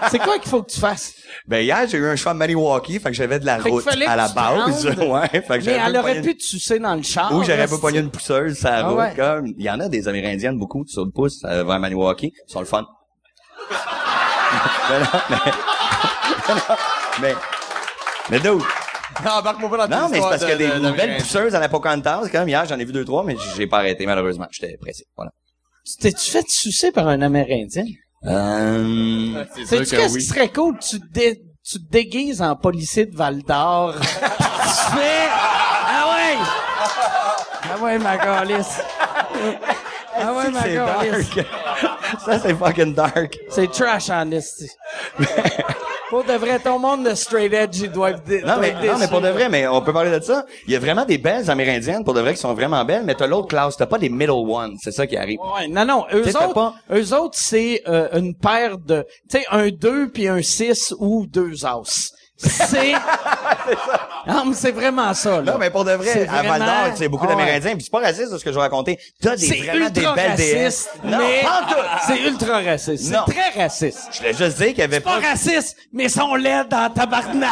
[0.10, 1.14] c'est quoi qu'il faut que tu fasses?
[1.48, 3.88] Ben, hier, j'ai eu un choix à Maniwaki, fait que j'avais de la Fait route
[3.88, 4.86] à que la base.
[4.98, 7.34] ouais, fait que Mais elle aurait pu te sucer dans le char.
[7.34, 9.14] Ou j'aurais pas pogné une pousseuse la Ah route, ouais.
[9.16, 9.48] comme.
[9.58, 12.34] Il y en a des Amérindiennes, beaucoup, sur le pouce, euh, vers Maniwaki.
[12.48, 12.86] Ils sont le fun.
[14.90, 15.06] mais non,
[17.22, 17.36] mais...
[18.30, 18.40] mais...
[19.24, 21.70] Non, embarque-moi pas dans non, mais c'est parce que des des nouvelles pousseuses à la
[21.70, 24.48] Pocahontas, comme hier, j'en ai vu deux, trois, mais j'ai pas arrêté, malheureusement.
[24.52, 25.32] J'étais pressé, voilà.
[25.86, 27.84] Tu T'es-tu fait sucer par un Amérindien?
[28.26, 29.44] Euh...
[29.54, 30.20] C'est sûr Sais-tu que qu'est-ce oui.
[30.22, 30.80] qui serait cool?
[30.80, 33.96] Tu te, dé- tu te déguises en policier de Val d'Or.
[34.00, 35.28] tu fais...
[35.30, 36.38] Ah ouais!
[37.72, 38.82] Ah ouais, ma galisse.
[40.16, 41.48] Ah ouais, c'est dark?
[42.26, 43.38] Ça, c'est fucking dark.
[43.50, 44.70] C'est trash en esti.
[46.10, 49.08] Pour de vrai, ton monde de straight edge, ils doivent dé- Non, mais, non, mais
[49.08, 50.46] pour de vrai, mais on peut parler de ça.
[50.68, 53.16] Il y a vraiment des belles Amérindiennes, pour de vrai, qui sont vraiment belles, mais
[53.16, 54.76] t'as l'autre classe, t'as pas des middle ones.
[54.82, 55.40] C'est ça qui arrive.
[55.40, 59.46] Ouais, non, non, eux autres, pas- eux autres, c'est euh, une paire de, tu sais,
[59.50, 62.12] un 2 puis un 6 ou deux as.
[62.36, 62.94] C'est,
[64.28, 65.52] non, mais c'est vraiment ça, là.
[65.52, 68.38] Non, mais pour de vrai, à Val d'Or, c'est beaucoup d'Amérindiens, puis c'est pas raciste
[68.38, 69.00] ce que je vais raconter.
[69.22, 71.44] T'as des vraiment des belles raciste, Non, mais
[72.08, 73.12] c'est ultra raciste.
[73.14, 73.24] Non.
[73.28, 74.10] C'est très raciste.
[74.12, 75.28] Je voulais juste dire qu'il y avait Pas pas...
[75.30, 77.50] raciste, mais sont laids dans tabarnak.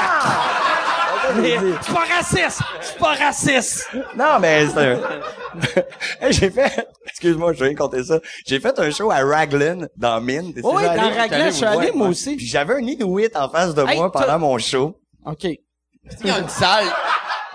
[1.42, 2.62] Mais C'est pas raciste.
[2.82, 3.90] C'est pas raciste.
[4.18, 5.00] Non, mais c'est un...
[6.22, 6.88] Hey, j'ai fait...
[7.08, 8.20] Excuse-moi, je viens de compter ça.
[8.46, 10.54] J'ai fait un show à Raglan, dans Mine.
[10.64, 11.16] Oui, déjà dans?
[11.16, 12.36] Raglan, je suis allé, moi aussi.
[12.36, 14.96] Puis j'avais un Inuit en face de Hey, moi pendant mon show.
[15.26, 15.44] OK.
[15.46, 16.86] Ils ont une salle.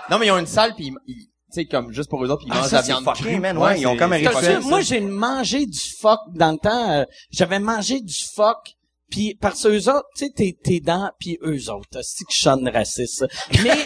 [0.09, 2.43] Non, mais ils ont une salle puis ils- tu sais, comme juste pour eux autres,
[2.43, 3.39] puis ils Ah, mangent ça, la viande fucké, crue.
[3.39, 3.57] man.
[3.57, 6.91] Ouais, ils ont comme un moi, j'ai mangé du fuck dans le temps.
[6.91, 8.75] euh, J'avais mangé du fuck.
[9.09, 12.33] Puis parce que eux autres, tu sais, t'es, t'es dans, puis eux autres, c'est que
[12.33, 13.25] je raciste.
[13.63, 13.85] Mais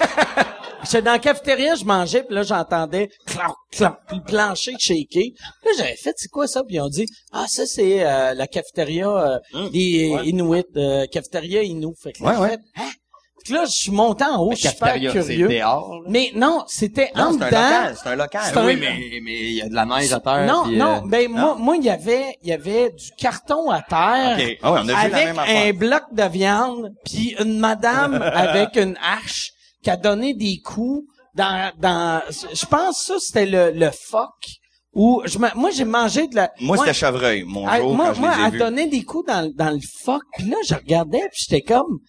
[0.84, 5.24] j'étais dans la cafétéria, je mangeais, puis là j'entendais clank, clank, puis le plancher shaker.
[5.64, 6.64] Là j'avais fait, c'est quoi ça?
[6.64, 11.62] Puis ils ont dit, ah ça c'est euh, la cafétéria euh, des Inuits, euh, cafétéria
[11.64, 11.94] Inou.
[12.02, 12.50] Fait que là, Ouais, ouais.
[12.52, 12.90] fait, hein?
[13.44, 15.48] Fait que là je suis monté en haut, je suis super curieux.
[15.48, 16.02] dehors.
[16.08, 17.62] Mais non, c'était en Non, c'est un dedans.
[17.62, 17.96] local.
[18.02, 18.42] C'est un local.
[18.66, 20.46] Oui, mais mais il y a de la neige à terre.
[20.46, 23.70] Non, puis, non, euh, ben moi, moi il y avait, il y avait du carton
[23.70, 24.58] à terre Ok.
[24.62, 25.68] Ah ouais, on a vu la avec même affaire.
[25.68, 29.52] un bloc de viande, puis une madame avec une hache
[29.84, 34.50] qui a donné des coups dans, dans, je pense ça c'était le, le phoque
[34.94, 36.52] ou je, moi j'ai mangé de la.
[36.60, 38.60] Moi, c'était chevreuil, mon jour, moi, quand je moi, les ai elle vus.
[38.60, 42.00] donnait des coups dans, le- dans le phoque, puis là je regardais, puis j'étais comme.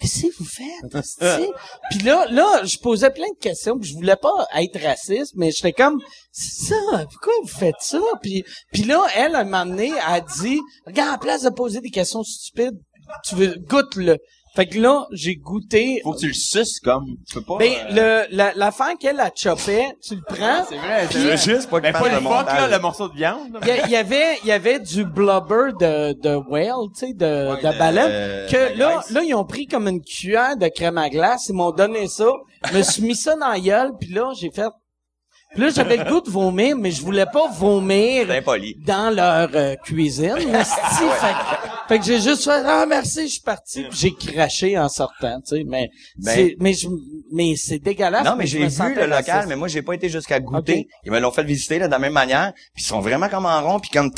[0.00, 1.48] Qu'est-ce que vous faites?
[1.90, 5.50] Puis là, là, je posais plein de questions, puis je voulais pas être raciste, mais
[5.50, 6.00] j'étais comme,
[6.32, 8.00] c'est ça, pourquoi vous faites ça?
[8.22, 11.80] Puis, puis là, elle, à un moment donné, a dit, regarde, à place de poser
[11.80, 12.80] des questions stupides,
[13.24, 14.18] tu veux, goûte-le.
[14.56, 16.00] Fait que là, j'ai goûté.
[16.02, 17.06] Faut que tu le suces comme.
[17.28, 17.58] Tu peux pas.
[17.58, 20.64] Ben, euh, le, la, l'affaire qu'elle a chopé, tu le prends.
[20.68, 21.36] C'est vrai, c'est vrai.
[21.36, 23.52] Juste pas Mais pas le de fuck, là, le morceau de viande.
[23.52, 23.60] là.
[23.86, 27.62] Il y, avait, il y avait du blubber de, de whale, tu sais, de, Ouais,
[27.62, 29.10] de de- baleine, que là, graisse.
[29.10, 32.26] là, ils ont pris comme une cuillère de crème à glace, ils m'ont donné ça,
[32.72, 34.66] je me suis mis ça dans la gueule, puis là, j'ai fait,
[35.54, 38.74] puis là, j'avais le goût de vomir, mais je voulais pas vomir C'est impoli.
[38.84, 40.76] dans leur euh, cuisine, esti.
[41.20, 44.78] fait, que- fait que j'ai juste fait, ah, merci, je suis parti, puis j'ai craché
[44.78, 46.88] en sortant, tu sais, mais, Ben- c'est, mais je,
[47.32, 48.24] mais c'est dégueulasse.
[48.24, 50.86] Non, mais j'ai vu le local, mais moi, j'ai pas été jusqu'à goûter.
[51.04, 52.52] Ils me l'ont fait visiter, là, de la même manière.
[52.74, 54.10] Puis ils sont vraiment comme en rond, puis comme...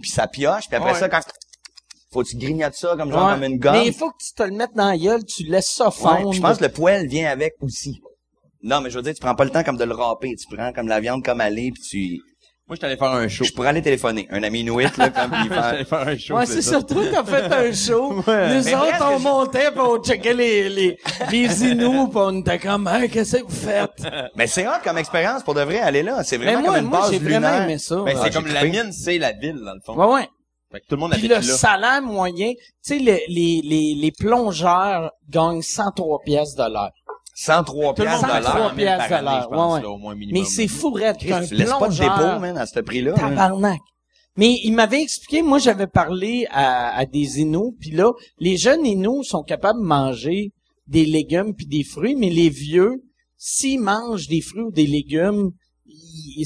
[0.00, 0.98] Puis ça pioche, puis après Ouais.
[0.98, 1.20] ça, quand...
[2.12, 3.34] Faut que tu grignotes ça comme genre Ouais.
[3.34, 3.72] comme une gomme.
[3.74, 6.32] Mais il faut que tu te le mettes dans la gueule, tu laisses ça fondre.
[6.32, 8.00] je pense que le poêle vient avec aussi.
[8.62, 10.34] Non, mais je veux dire, tu prends pas le temps comme de le râper.
[10.36, 12.20] Tu prends comme la viande comme elle est, puis tu...
[12.72, 13.44] Moi, j'étais allé faire un show.
[13.44, 14.26] Je pourrais aller téléphoner.
[14.30, 15.84] Un ami Inuit, là, comme il fait.
[15.84, 16.34] faire un show.
[16.36, 16.62] Ouais, c'est
[17.12, 18.12] t'as fait un show.
[18.16, 20.98] Nous Mais autres, on je- montait pis on checkait les, les,
[21.30, 24.02] les Inuits pis on était comme, hey, qu'est-ce que vous faites?
[24.36, 26.24] Mais c'est hot comme expérience pour de vrai aller là.
[26.24, 27.62] C'est vraiment Mais moi- comme une moi, base j'ai vraiment lunaire.
[27.64, 27.96] aimé ça.
[28.06, 29.94] Ben, Ah, c'est comme la mine, c'est la ville, dans le fond.
[29.94, 30.28] Ouais, ouais.
[30.72, 31.42] Fait que tout le monde Puis le là.
[31.42, 36.90] salaire moyen, tu sais, les, les, les, les plongeurs gagnent 103 pièces de l'heure.
[37.34, 38.66] 103 Tout le monde piastres 103 l'heure.
[38.68, 39.48] par piastres l'heure.
[39.50, 40.42] pense, Ouais, là, au moins minimum.
[40.42, 43.14] Mais c'est fou, raide, qu'un laisses pas de dépôt, man, à ce prix-là.
[43.16, 43.76] hein.
[44.36, 48.86] Mais il m'avait expliqué, moi j'avais parlé à, à des Inuits, puis là, les jeunes
[48.86, 50.52] Inuits sont capables de manger
[50.86, 53.02] des légumes puis des fruits, mais les vieux,
[53.36, 55.50] s'ils mangent des fruits ou des légumes,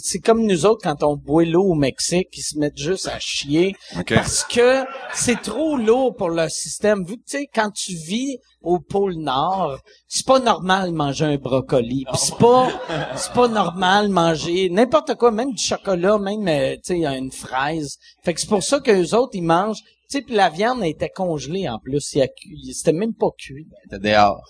[0.03, 3.19] c'est comme nous autres quand on boit l'eau au Mexique, ils se mettent juste à
[3.19, 4.15] chier OK.
[4.15, 7.05] parce que c'est trop lourd pour leur système.
[7.05, 11.25] Vu que tu sais, quand tu vis au pôle Nord, c'est pas normal de manger
[11.25, 12.05] un brocoli.
[12.09, 12.69] Puis c'est pas,
[13.17, 17.33] c'est pas normal de manger n'importe quoi, même du chocolat, même euh, tu sais une
[17.33, 17.97] fraise.
[18.23, 19.83] Fait que c'est pour ça que les autres ils mangent.
[20.09, 22.01] Tu sais, puis la viande était congelée en plus.
[22.01, 23.67] C'était même pas cuit.
[23.91, 24.45] T'es dehors.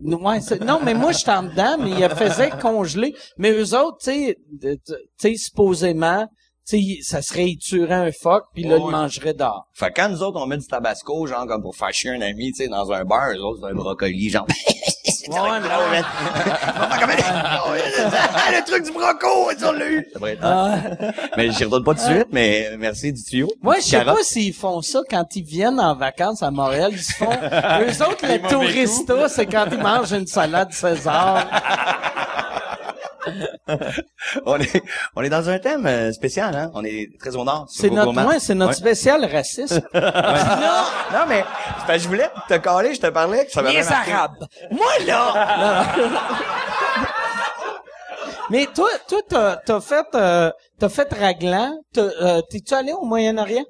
[0.00, 3.14] Non, mais moi, j'étais en dedans, mais il faisait congeler.
[3.36, 4.36] Mais eux autres, tu
[5.18, 6.26] sais, supposément,
[6.70, 8.82] sais, ça serait éturer un phoque, puis là, Ouais.
[8.86, 9.66] ils mangeraient dehors.
[9.74, 12.20] Fait que quand nous autres, on met du tabasco, genre, comme pour faire chier un
[12.20, 14.46] ami, tu sais, dans un bar, eux autres, c'est un brocoli, genre.
[15.30, 15.36] Ouais,
[17.06, 17.16] mais
[18.58, 20.06] le truc du broco, on l'a eu.
[20.16, 20.26] Hot.
[21.36, 23.48] Mais j'y retourne pas tout de suite, mais merci du tuyau.
[23.62, 26.90] Moi, je sais pas s'ils font ça quand ils viennent en vacances à Montréal.
[26.92, 27.30] Ils se font...
[27.30, 31.46] Eux autres, les touristas, c'est quand ils mangent une salade César.
[34.46, 34.82] on est,
[35.16, 36.70] on est dans un thème euh, spécial, hein?
[36.74, 37.66] On est très au nord.
[37.70, 38.76] C'est notre, ouais, c'est notre Ouais.
[38.76, 39.80] spécial racisme.
[39.94, 41.44] Non, mais,
[41.86, 43.86] parce que je voulais te caler, je te parlais, que ça Les.
[43.90, 44.36] Arabes.
[44.70, 45.86] Moi, là!
[48.50, 51.72] Mais toi, toi, t'as, t'as fait, euh, t'as fait Raglan.
[51.94, 53.64] T'as, euh, t'es-tu allé au Moyen-Orient?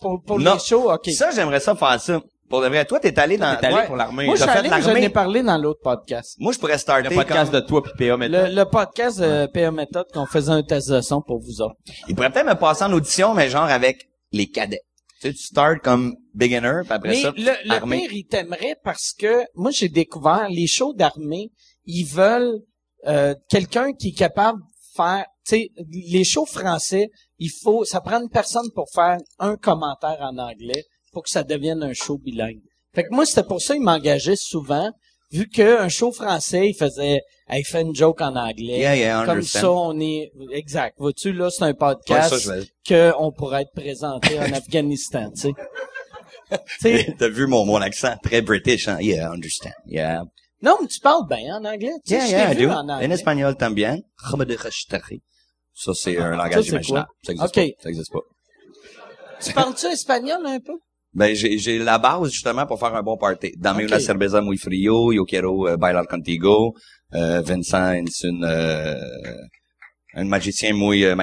[0.00, 0.54] Pour, pour Non.
[0.54, 0.90] les shows?
[0.92, 1.10] OK.
[1.10, 2.20] Ça, j'aimerais ça faire ça.
[2.52, 2.84] Pour de vrai.
[2.84, 3.86] Toi, t'es allé dans, T'es allé Ouais.
[3.86, 4.26] pour l'armée.
[4.26, 5.00] Moi, je suis allé, mais je l'armée.
[5.00, 6.36] n'ai parlé dans l'autre podcast.
[6.38, 8.46] Moi, je pourrais starter Le podcast comme- de toi puis PA maintenant.
[8.46, 11.76] Le, le podcast de PA Méthode qu'on faisait un test de son pour vous autres.
[12.08, 14.82] Il pourrait peut-être me passer en audition, mais genre avec les cadets.
[15.22, 18.00] Tu sais, tu start comme beginner, puis après Mais ça, le, le armée.
[18.02, 21.52] pire, il t'aimerait parce que moi, j'ai découvert les shows d'armée,
[21.86, 22.60] ils veulent
[23.06, 25.24] euh, quelqu'un qui est capable de faire...
[25.46, 27.84] Tu sais, les shows français, il faut...
[27.84, 31.92] Ça prend une personne pour faire un commentaire en anglais pour que ça devienne un
[31.92, 32.60] show bilingue.
[32.94, 34.90] Fait que moi, c'était pour ça qu'il m'engageait souvent,
[35.30, 37.20] vu qu'un show français, il faisait...
[37.50, 38.78] il fait une joke en anglais.
[38.78, 39.60] Yeah, yeah, Comme understand.
[39.60, 40.30] ça, on est...
[40.50, 40.94] Exact.
[40.98, 45.30] Vois-tu, là, c'est un podcast ça, je vais- que on pourrait être présenté en Afghanistan,
[45.34, 45.52] tu
[46.80, 47.14] sais.
[47.18, 48.14] T'as vu mon, mon accent?
[48.22, 48.98] Très british, hein?
[49.00, 49.72] Yeah, I understand.
[49.86, 50.24] Yeah.
[50.60, 51.92] Non, mais tu parles bien en anglais.
[52.06, 52.68] Tu sais, Yeah, je yeah, I do.
[52.70, 53.06] en anglais.
[53.06, 54.00] En espagnol también.
[55.74, 57.06] Ça, c'est un langage c'est imaginaire.
[57.24, 57.82] Ça existe pas.
[57.82, 58.20] Ça existe pas.
[59.42, 60.74] Tu parles-tu espagnol un peu?
[61.14, 63.52] Ben, j'ai, j'ai la base, justement, pour faire un bon party.
[63.58, 63.88] Dame Ok.
[63.90, 66.74] una cerveza muy frío, yo quiero eh, bailar contigo.
[67.14, 67.92] Euh, Vincent
[68.24, 68.96] une, euh,
[70.14, 71.14] un magicien muy euh,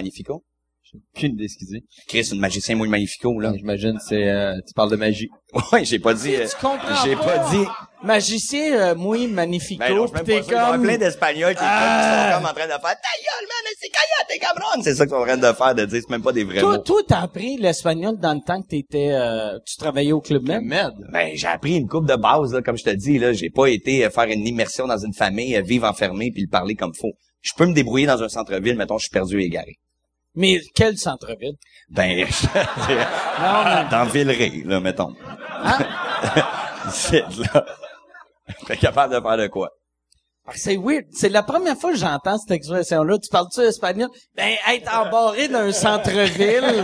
[0.93, 0.99] magnifico.
[1.15, 1.85] Aucune idée ce qu'il dit.
[2.07, 3.53] Chris, un magicien muy magnifico, là.
[3.55, 5.29] J'imagine, c'est, euh, tu parles de magie.
[5.71, 7.39] Ouais, j'ai pas dit, euh, tu comprends j'ai pas.
[7.39, 7.65] pas dit,
[8.01, 10.51] Magicien, euh, muy magnifico, Ben non, pis t'es même pas sûr.
[10.51, 10.81] Il y a comme...
[10.83, 12.29] plein d'Espagnols qui, Ah.
[12.29, 15.05] qui sont comme en train de faire «Ta gueule, man, c'est caillate, cabron!» C'est ça
[15.05, 16.83] qu'ils sont en train de faire, de dire, c'est même pas des vrais Toi, mots.
[16.83, 20.61] toi, t'as appris l'espagnol dans le temps que t'étais, euh, tu travaillais au Club Med?
[20.63, 20.93] Med.
[21.11, 23.33] Ben, j'ai appris une coupe de base, là, comme je te dis, là.
[23.33, 26.49] J'ai pas été euh, faire une immersion dans une famille, euh, vivre enfermé puis le
[26.49, 27.11] parler comme faut.
[27.41, 29.75] Je peux me débrouiller dans un centre-ville, mettons, je suis perdu et égaré.
[30.35, 31.55] Mais quel centre-ville?
[31.89, 32.25] Ben,
[33.39, 33.89] Non, non.
[33.89, 35.13] dans Villeray, là, mettons.
[35.63, 35.77] Hein?
[36.91, 37.65] C'est, là.
[38.67, 39.69] T'es capable de faire de quoi?
[40.47, 41.05] Ah, C'est weird.
[41.11, 43.17] C'est la première fois que j'entends cette expression-là.
[43.19, 44.09] Tu parles-tu espagnol?
[44.35, 46.83] Ben, être embarré d'un centre-ville.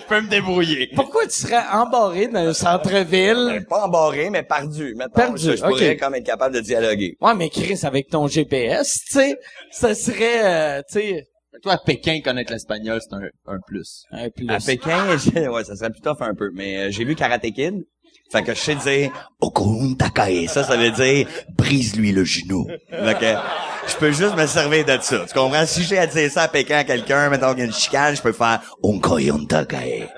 [0.00, 0.90] Je peux me débrouiller.
[0.94, 3.46] Pourquoi tu serais embarré d'un centre-ville?
[3.48, 5.12] Ben, pas embarré, mais perdu, mettons.
[5.14, 6.00] Perdu, Je, je pourrais ok.
[6.00, 7.16] comme être capable de dialoguer.
[7.20, 9.36] Ouais, mais Chris, avec ton GPS, tu sais,
[9.70, 10.44] ça serait,
[10.78, 11.28] euh, tu sais,
[11.62, 13.20] Toi, à Pékin, connaître l'espagnol, c'est un,
[13.54, 14.04] un plus.
[14.10, 14.48] un plus.
[14.48, 17.42] À Pékin, j'ai- ouais, ça serait plus tough un peu, mais euh, j'ai vu Karate
[17.52, 17.84] Kid.
[18.30, 19.10] Fait que je sais dire
[19.40, 20.46] Okun Takae.
[20.48, 21.26] Ça, ça veut dire
[21.58, 22.66] brise-lui le genou.
[22.88, 25.26] Fait que je peux juste me servir de ça.
[25.28, 25.66] Tu comprends?
[25.66, 28.16] Si j'ai à dire ça à Pékin à quelqu'un, mettons qu'il y a une chicane,
[28.16, 30.08] je peux faire Onkoyon Takae.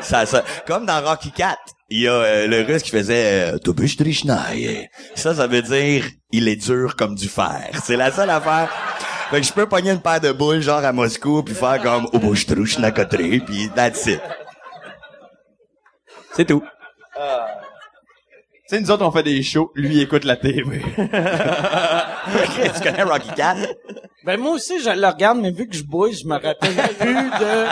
[0.00, 1.56] Ça, ça, comme dans Rocky 4,
[1.90, 4.88] il y a euh, le russe qui faisait euh, Tobush Drishnai.
[5.14, 7.70] Ça, ça veut dire il est dur comme du fer.
[7.84, 8.68] C'est la seule affaire.
[9.32, 12.04] Fait que je peux pogner une paire de boules genre à Moscou puis faire comme
[12.12, 12.46] Obush
[12.78, 13.16] Nakatre
[13.46, 14.20] puis that's it.
[16.34, 16.62] C'est tout.
[17.14, 17.18] Tu
[18.66, 20.80] sais, nous autres, on fait des shows, lui, il écoute la TV.
[20.96, 21.02] tu
[22.82, 23.74] connais Rocky 4?
[24.24, 27.30] Ben moi aussi, je le regarde, mais vu que je bois, je me rappelle plus
[27.40, 27.68] de...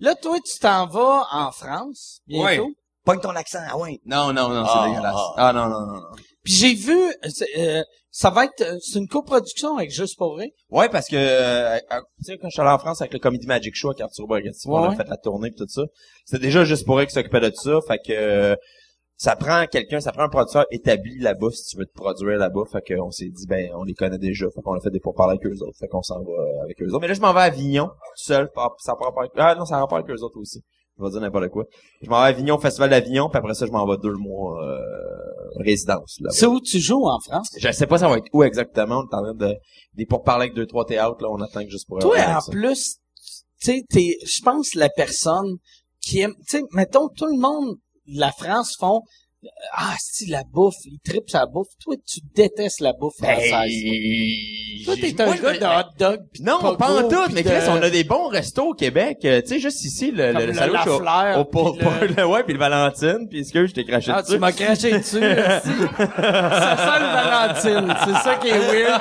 [0.00, 2.64] Là, toi, tu t'en vas en France, bientôt?
[2.66, 2.74] Ouais.
[3.04, 4.00] Pogne ton accent, ah ouais.
[4.04, 5.14] Non, non, non, c'est Ah, dégueulasse.
[5.14, 5.48] ah.
[5.48, 6.16] Ah, non, non, non, non.
[6.44, 6.98] Puis j'ai vu,
[7.58, 7.82] euh,
[8.14, 10.52] ça va être, euh, c'est une coproduction avec Juste pour vrai.
[10.70, 13.18] Ouais, parce que, euh, euh, tu sais, quand je suis allé en France avec le
[13.18, 14.96] Comedy Magic Show avec Arthur Borghetti, Ouais, on a ouais.
[14.96, 15.82] fait la tournée pis tout ça.
[16.26, 18.54] C'était déjà juste pour eux qui s'occupait de ça, fait que, euh,
[19.16, 22.62] ça prend quelqu'un, ça prend un producteur établi là-bas si tu veux te produire là-bas,
[22.70, 25.38] fait qu'on s'est dit, ben, on les connaît déjà, fait qu'on a fait des pourparlers
[25.40, 26.32] avec eux autres, fait qu'on s'en va
[26.64, 27.00] avec eux autres.
[27.00, 29.54] Mais là, je m'en vais à Avignon, tout seul, pas- ça part pas avec, ah
[29.54, 30.60] non, ça a rapport avec eux autres aussi.
[31.02, 31.64] Je vais dire n'importe quoi.
[32.02, 34.62] Je m'en vais à Avignon, Festival d'Avignon, puis après ça, je m'en vais deux mois,
[34.64, 34.78] euh,
[35.56, 37.48] résidence, là C'est où tu joues en France?
[37.58, 38.98] je sais pas ça va être où exactement.
[38.98, 39.54] On est en train de,
[39.94, 41.28] des pour parler avec deux, trois théâtres, là.
[41.30, 42.50] On attend que juste pour Toi, en ça.
[42.52, 42.96] plus,
[43.60, 45.56] tu sais, t'es, je pense, la personne
[46.00, 49.02] qui aime, tu sais, mettons, tout le monde, de la France font,
[49.74, 51.68] ah, si, la bouffe, ils trippent sur la bouffe.
[51.82, 53.72] Toi, tu détestes la bouffe française.
[54.84, 56.20] Toi, t'es un Ben, gars de hot dog.
[56.32, 58.74] pis Non, pas en tout, pis mais de- Chris, on a des bons restos au
[58.74, 59.18] Québec.
[59.24, 62.16] Euh, tu sais, juste ici, le, le, le sandwich au, au pour, puis le- pour-
[62.16, 64.34] le- ouais, puis le Valentine, puis excuse, je t'ai craché Ah, dessus.
[64.34, 65.18] tu m'as craché dessus.
[65.20, 67.96] ça sent le Valentine.
[68.04, 69.00] C'est ça qui est weird.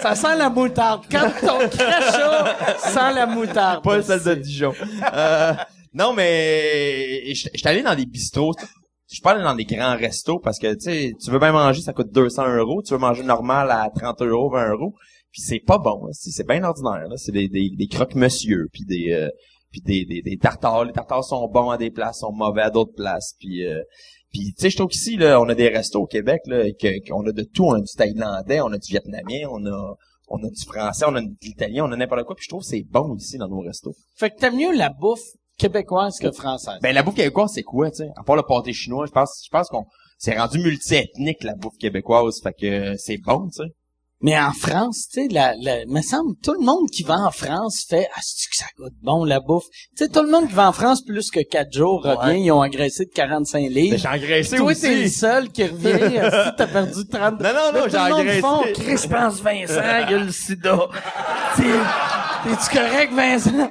[0.00, 1.04] Ça sent la moutarde.
[1.10, 3.84] Quand ton crachat sent la moutarde.
[3.84, 4.72] pas celle de Dijon.
[5.14, 5.52] Euh,
[5.94, 8.54] non, mais je allé dans des bistrots.
[9.10, 11.92] Je allé dans des grands restos parce que, tu sais, tu veux bien manger, ça
[11.92, 12.80] coûte 200 euros.
[12.82, 14.94] Tu veux manger normal à 30 euros, 20 euros.
[15.32, 16.08] Puis c'est pas bon.
[16.12, 17.06] C'est bien ordinaire.
[17.16, 19.12] C'est des, des, des croque-monsieur, puis des...
[19.12, 19.28] euh,
[19.84, 20.84] des, des, des tartares.
[20.84, 23.34] Les tartares sont bons à des places, sont mauvais à d'autres places.
[23.38, 23.80] Puis, euh,
[24.30, 26.64] puis tu sais, je trouve qu'ici, là, on a des restos au Québec, là,
[27.08, 27.64] qu'on a de tout.
[27.64, 29.94] On a du thaïlandais, on a du vietnamien, on a,
[30.28, 32.34] on a du français, on a de l'italien, on a n'importe quoi.
[32.34, 33.94] Puis je trouve que c'est bon ici dans nos restos.
[34.16, 35.20] Fait que t'aimes mieux la bouffe
[35.60, 36.78] québécoise que française.
[36.82, 38.08] Ben la bouffe québécoise, c'est quoi, tu sais?
[38.16, 39.84] À part le pâté chinois, je pense, je pense qu'on
[40.18, 43.70] c'est rendu multiethnique la bouffe québécoise, fait que c'est bon, tu sais.
[44.22, 47.30] Mais en France, tu sais, la, la, me semble, tout le monde qui va en
[47.30, 49.64] France fait, ah, c'est que ça goûte bon, la bouffe?
[49.96, 52.50] Tu sais, tout le monde qui va en France plus que quatre jours revient, ils
[52.52, 53.96] ont engraissé de 45 livres.
[53.96, 55.08] Ben, j'ai engraissé Toi, t'es le aussi.
[55.14, 57.40] seul qui revient, si t'as perdu 30.
[57.40, 58.40] Non, non, non, Là, tout j'ai le monde engraissé.
[58.42, 59.72] font, Chris pense Vincent,
[60.08, 60.78] il a le sida.
[61.56, 61.62] T'es-
[62.44, 63.70] T'es-tu correct, Vincent?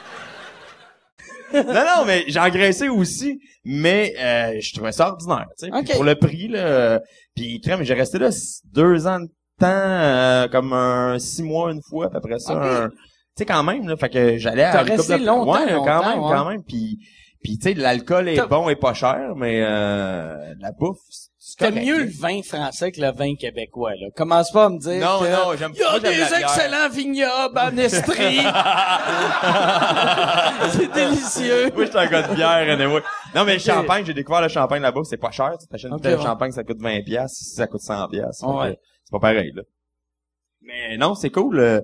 [1.53, 5.71] non, non, mais j'ai engraissé aussi, mais euh, je trouvais ça ordinaire, tu sais.
[5.93, 6.99] Pour le prix, là,
[7.35, 8.29] puis crème, j'ai resté là
[8.73, 9.27] deux ans de
[9.59, 12.95] temps, euh, comme un six mois une fois, puis après ça, un- tu
[13.37, 16.09] sais, quand même, là, fait que j'allais à T'as resté de- longtemps, ouais, longtemps, quand
[16.09, 16.31] même, ouais.
[16.35, 16.97] quand même, puis
[17.43, 20.99] puis tu sais, l'alcool est bon et pas cher, mais euh, la bouffe,
[21.57, 24.07] correct, mieux le vin français que le vin québécois, là.
[24.15, 27.57] Commence pas à me dire Non, que non, j'aime- Il y a des excellents vignobles
[27.57, 28.41] en Estrie.
[30.71, 31.71] c'est délicieux.
[31.73, 33.01] Moi, je suis un gars de bière, anyway.
[33.35, 35.53] Non, mais le champagne, j'ai découvert le champagne là-bas, c'est pas cher.
[35.59, 36.23] Tu t'achètes une Ok, bouteille de ouais.
[36.25, 38.41] champagne, ça coûte 20 pièces, ça coûte 100 pièces.
[38.43, 38.77] Ouais.
[39.03, 39.63] C'est pas pareil, là.
[40.61, 41.83] Mais non, c'est cool.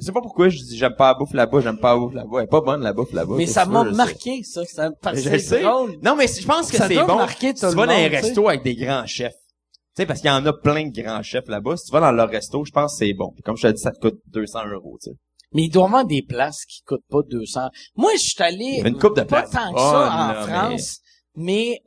[0.00, 2.14] Je sais pas pourquoi je dis j'aime pas la bouffe là-bas, j'aime pas la bouffe
[2.14, 2.38] là-bas.
[2.38, 3.34] Elle est pas bonne la bouffe là-bas.
[3.36, 4.64] Mais ça m'a marqué, ça.
[4.64, 5.98] ça parce que c'est drôle.
[6.02, 7.16] Non, mais je pense que c'est bon.
[7.16, 9.34] marquer tu vas dans un resto avec des grands chefs.
[9.34, 11.76] Tu sais, parce qu'il y en a plein de grands chefs là-bas.
[11.76, 13.32] Si tu vas dans leur resto, je pense que c'est bon.
[13.32, 15.16] Puis comme je te dis, ça te coûte 200 euros, tu sais.
[15.52, 17.60] Mais il doit avoir des places qui coûtent pas 200.
[17.96, 21.00] Moi, je suis allé une coupe de pas places tant que bonnes, ça en France,
[21.34, 21.82] mais,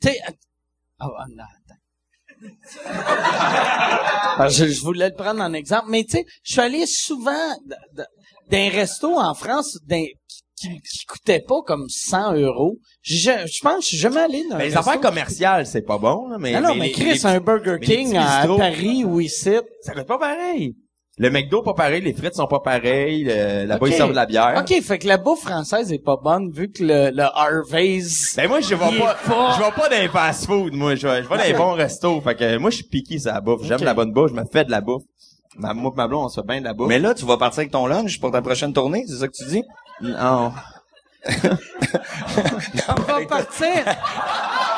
[0.00, 0.18] tu sais,
[0.98, 1.80] ah, ah, non, attends.
[2.26, 2.27] Parce que
[4.50, 7.32] je, je voulais le prendre en exemple, mais tu sais, je suis allé souvent
[7.66, 8.02] d- d-
[8.50, 10.04] dans un resto en France d'un-
[10.56, 12.76] qui, qui, coûtait pas comme 100 euros.
[13.02, 15.66] Je, je pense que je suis jamais allé dans un Mais les resto affaires commerciales,
[15.66, 16.52] c'est pas bon, là, mais.
[16.60, 19.50] Non, non, mais, Chris, les- un Burger King à Paris ou ici.
[19.82, 20.74] Ça coûte pas pareil.
[21.18, 24.26] Le McDo pas pareil, les frites sont pas pareilles, le- là-bas ils servent de la
[24.26, 24.54] bière.
[24.60, 28.34] OK, fait que la bouffe française est pas bonne vu que le, le Harvey's...
[28.36, 31.08] Ben moi je vais pas, pas- je vais pas dans les fast food moi, je
[31.08, 32.20] vais, je vais dans les bons restos.
[32.20, 34.44] Fait que moi je suis piqué sur la bouffe, j'aime la bonne bouffe, je me
[34.52, 35.02] fais de la bouffe.
[35.56, 36.88] Ma moi ma blonde on se fait bien de la bouffe.
[36.88, 39.32] Mais là, tu vas partir avec ton lunch pour ta prochaine tournée, c'est ça que
[39.32, 39.64] tu dis?
[40.02, 40.52] non.
[42.88, 43.68] On va partir.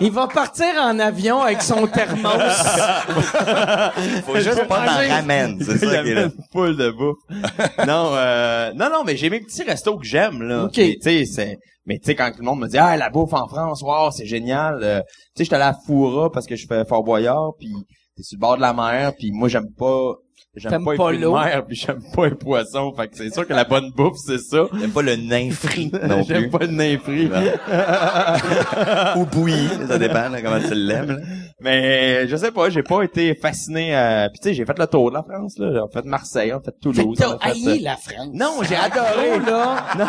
[0.00, 2.32] Il va partir en avion avec son thermos.
[4.26, 5.08] Faut juste pas manger.
[5.08, 5.58] t'en ramène.
[5.62, 6.22] C'est Il y ça qui est là.
[6.24, 7.18] une foule de bouffe.
[7.86, 10.64] non, euh, non, non, mais j'ai mes petits restos que j'aime, là.
[10.64, 10.76] Ok.
[10.78, 13.10] Mais, Tu sais, c'est, mais tu sais, quand tout le monde me dit, ah, la
[13.10, 14.80] bouffe en France, wow, c'est génial.
[14.82, 15.06] euh, tu
[15.38, 17.72] sais, j'étais allé à Foura parce que je fais Fort Boyard, puis
[18.16, 20.14] t'es sur le bord de la mer, puis moi, j'aime pas,
[20.56, 21.34] j'aime pas les pas fruits de l'eau?
[21.34, 22.92] mer, puis j'aime pas les poissons.
[22.96, 24.64] Fait que c'est sûr que la bonne bouffe, c'est ça.
[24.78, 26.34] J'aime pas le nain frit non plus.
[26.34, 27.30] J'aime pas le nain frit.
[29.16, 29.68] Ou bouilli.
[29.88, 31.16] Ça dépend, là, comment tu l'aimes, là.
[31.62, 33.94] Mais je sais pas, j'ai pas été fasciné.
[33.94, 34.28] Euh...
[34.30, 35.58] Puis tu sais, j'ai fait le tour de la France.
[35.58, 35.84] Là.
[35.84, 37.18] On fait Marseille, on fait Fait Toulouse.
[37.18, 38.28] que on t'as fait, haï euh, la France.
[38.32, 39.38] Non, j'ai adoré.
[39.46, 39.76] Là.
[39.98, 40.06] Non,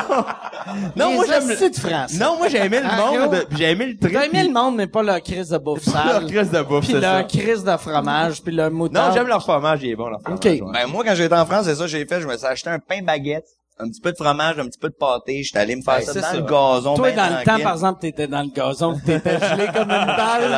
[0.95, 1.43] non, moi j'aime.
[1.57, 2.13] C'est de France.
[2.17, 4.13] Non, moi j'ai aimé le Ah, monde, puis j'ai aimé le trip.
[4.13, 6.25] T'as aimé puis le monde, mais pas leur crise de bouffe leur sale.
[6.27, 7.17] crise de bouffe, Puis c'est ça.
[7.19, 8.93] leur crise de fromage, puis leur mouton.
[8.93, 10.30] Non, j'aime leur fromage, il est bon leur fromage.
[10.33, 10.43] Ok.
[10.73, 12.21] Ben, moi, quand j'étais en France, c'est ça que j'ai fait.
[12.21, 13.47] Je me suis acheté un pain baguette,
[13.81, 15.43] un petit peu de fromage, un petit peu de pâté.
[15.43, 16.33] J'étais allé me faire Ben, ça dans ça.
[16.35, 16.95] le gazon.
[16.95, 20.05] Toi, ben dans le temps, par exemple, t'étais dans le gazon, t'étais gelé comme une
[20.05, 20.51] balle.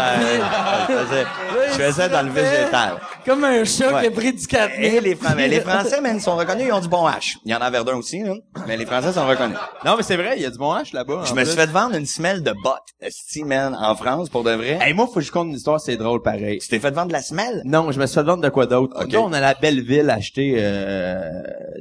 [0.89, 1.25] Je faisais,
[1.67, 2.93] je faisais dans le végétal.
[3.25, 5.01] Comme un chat qui a pris du Et catnip.
[5.01, 7.37] les, Fran- mais les Français, man, ils sont reconnus, ils ont du bon hache.
[7.45, 8.33] Il y en a à Verdun aussi, là.
[8.67, 9.57] Mais les Français sont reconnus.
[9.85, 11.21] Non, mais c'est vrai, il y a du bon hache là-bas.
[11.25, 11.45] Je me plus.
[11.47, 14.77] suis fait vendre une semelle de bottes, esti, man, en France, pour de vrai.
[14.81, 16.59] Hey, moi, faut que je compte une histoire, c'est drôle pareil.
[16.59, 17.61] Tu t'es fait vendre de la semelle?
[17.65, 18.95] Non, je me suis fait vendre de quoi d'autre.
[19.01, 19.11] Ok.
[19.13, 21.19] Là, on allait à Belleville acheter euh,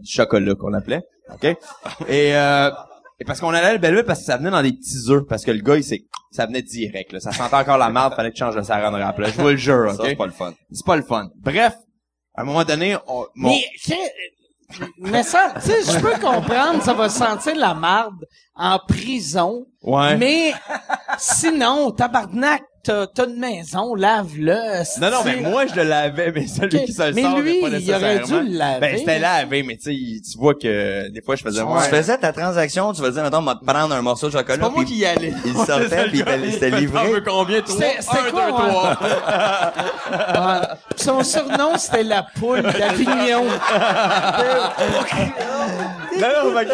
[0.00, 1.00] du chocolat qu'on appelait.
[1.34, 1.44] OK?
[2.08, 2.70] Et, euh,
[3.20, 5.24] et parce qu'on allait à Belleville parce que ça venait dans des petits œufs.
[5.28, 7.12] Parce que le gars, il s'est, ça venait direct.
[7.12, 7.20] Là.
[7.20, 9.18] Ça sentait encore la merde, fallait que tu changes de saran wrap.
[9.18, 9.28] Là.
[9.28, 10.04] Je vous le jure, OK?
[10.06, 10.52] C'est pas le fun.
[10.72, 11.28] C'est pas le fun.
[11.36, 11.74] Bref,
[12.34, 16.82] à un moment donné, on, mon- Mais, que- mais ça, tu sais, je peux comprendre,
[16.82, 18.24] ça va sentir la marde
[18.54, 19.66] en prison.
[19.82, 20.16] Ouais.
[20.16, 20.54] Mais,
[21.18, 24.54] sinon, tabarnak, t'as, t'as une maison, lave-le.
[25.00, 26.84] Non, non, mais moi, je le lavais, mais celui Ok.
[26.86, 28.42] qui se le Mais sort, lui, pas il aurait nécessairement.
[28.44, 28.80] dû le laver.
[28.80, 31.82] Ben, c'était lavé, mais tu sais, tu vois que des fois, je faisais moi.
[31.84, 34.32] Tu faisais ta transaction, tu vas dire, mettons, on va te prendre un morceau de
[34.32, 34.54] chocolat.
[34.54, 35.32] C'est pas moi puis qui y allais.
[35.44, 37.04] Il sortait, puis il fait, livré.
[37.06, 37.74] T'en veux combien, toi?
[37.78, 38.68] C'était- quoi, deux, ouais?
[38.68, 38.90] trois.
[38.90, 40.66] Ouais.
[40.96, 43.44] Puis son surnom, c'était la poule d'Avignon.
[46.20, 46.68] Non, non, même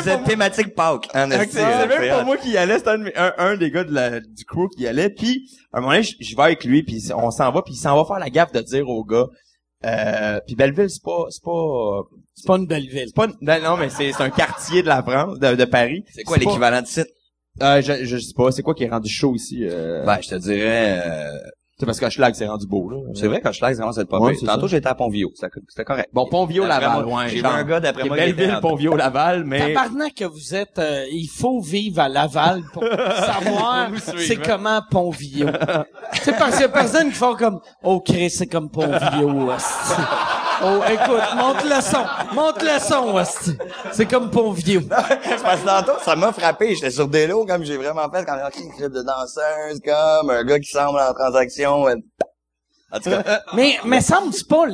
[0.00, 1.08] vous êtes thématique Pâques.
[1.14, 3.70] En que esti, C'est euh, même c'est pas moi qui y allais, c'était un, des
[3.70, 5.10] gars de la, du crew qui y allait.
[5.10, 5.39] Puis,
[5.72, 7.78] à un moment donné, je, je vais avec lui, puis on s'en va, puis il
[7.78, 9.26] s'en va faire la gaffe de dire au gars,
[9.86, 12.02] euh, puis Belleville, c'est pas, c'est pas,
[12.34, 13.04] C'est pas une belle ville.
[13.06, 15.64] c'est pas, une- non, non, mais c'est, c'est un quartier de la France, de, de
[15.64, 16.04] Paris.
[16.14, 17.08] C'est quoi pas- l'équivalent de site?
[17.62, 19.60] Euh, je, je sais pas, c'est quoi qui est rendu chaud ici?
[19.64, 21.38] Euh, Ben, je te dirais, euh,
[21.80, 22.98] c'est parce que Schlag c'est rendu beau, là.
[23.14, 24.40] c'est vrai que Schlag, c'est vraiment cette pas Ouais, pire.
[24.40, 24.76] c'est Tantôt, ça.
[24.76, 25.32] j'étais à Pont-Viau.
[25.34, 26.08] C'était correct.
[26.12, 27.28] Bon, Pont-Viau, D'après Laval, moi, ouais.
[27.30, 29.72] j'ai vu un gars, d'après moi, Belleville, à- Pont-Viau, Laval, mais...
[29.74, 34.42] Tabarnak que vous êtes, euh, il faut vivre à Laval pour savoir c'est hein.
[34.46, 35.48] comment Pont-Viau.
[36.12, 39.50] tu sais, parce qu'il y a personne qui font comme, oh, Chris, c'est comme Pont-Viau,
[39.50, 39.94] hostie.
[40.62, 43.56] Oh, écoute, monte le son, monte le son, hostie.
[43.92, 44.30] C'est comme.
[44.30, 46.74] C'est parce que tantôt, ça m'a frappé.
[46.74, 50.30] J'étais sur des lots, comme j'ai vraiment fait, quand j'ai OK, clip de danseuse, comme
[50.30, 51.88] un gars qui semble en transaction.
[51.88, 51.94] euh,
[52.92, 54.66] En tout cas, Mais, mais semble c'est pas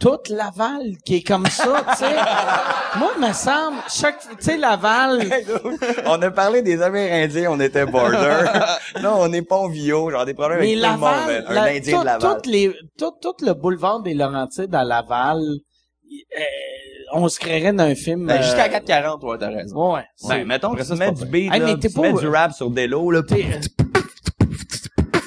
[0.00, 2.14] toute Laval qui est comme ça, tu sais.
[2.98, 5.20] Moi, me semble, chaque, tu sais, Laval,
[6.06, 8.44] on a parlé des Amérindiens, on était border.
[9.02, 11.44] non, on est Pont-Viau, genre des problèmes mais avec tout le monde.
[11.48, 12.34] Un la- Indien tout, de Laval.
[12.36, 16.42] toutes les, tout, tout le boulevard des Laurentides à Laval, euh,
[17.12, 18.26] on se créerait d'un film.
[18.26, 19.94] Ben, euh, jusqu'à 4,40, toi, t'as raison.
[19.94, 20.04] Ouais.
[20.28, 22.26] Ben, mettons que Après tu ça, mets du beat, Hey, là, tu pas- mets du
[22.28, 23.22] rap sur des lots, là,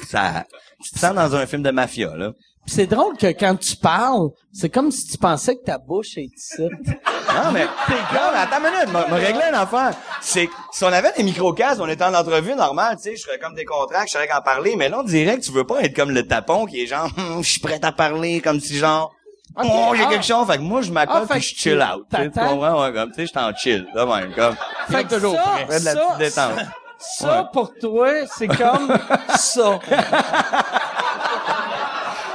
[0.08, 0.44] ça,
[0.82, 2.32] tu te sens dans un film de mafia, là.
[2.68, 6.18] Pis c'est drôle que quand tu parles, c'est comme si tu pensais que ta bouche
[6.18, 6.60] est ici.
[6.60, 9.92] Non, mais, non, mais attends une minute, m'a réglé une affaire.
[10.20, 13.24] C'est, que si on avait des micro-cases, on était en entrevue normale, tu sais, je
[13.24, 15.64] ferais comme des contrats, je saurais qu'en parler, mais là, on dirait que tu veux
[15.64, 18.60] pas être comme le tapon qui est genre, Hum, je suis prêt à parler, comme
[18.60, 19.14] si genre,
[19.56, 20.10] Ok, oh, j'ai ah.
[20.10, 23.08] quelque chose, fait que moi, je m'accorde Ah, je chill out, tu comprends, ouais, comme,
[23.12, 24.56] tu sais, je suis en chill, là, même, comme,
[24.90, 26.58] Fait que toujours ça, près de la ça, petite détente.
[26.98, 28.92] ça, pour toi, c'est comme
[29.38, 29.80] ça.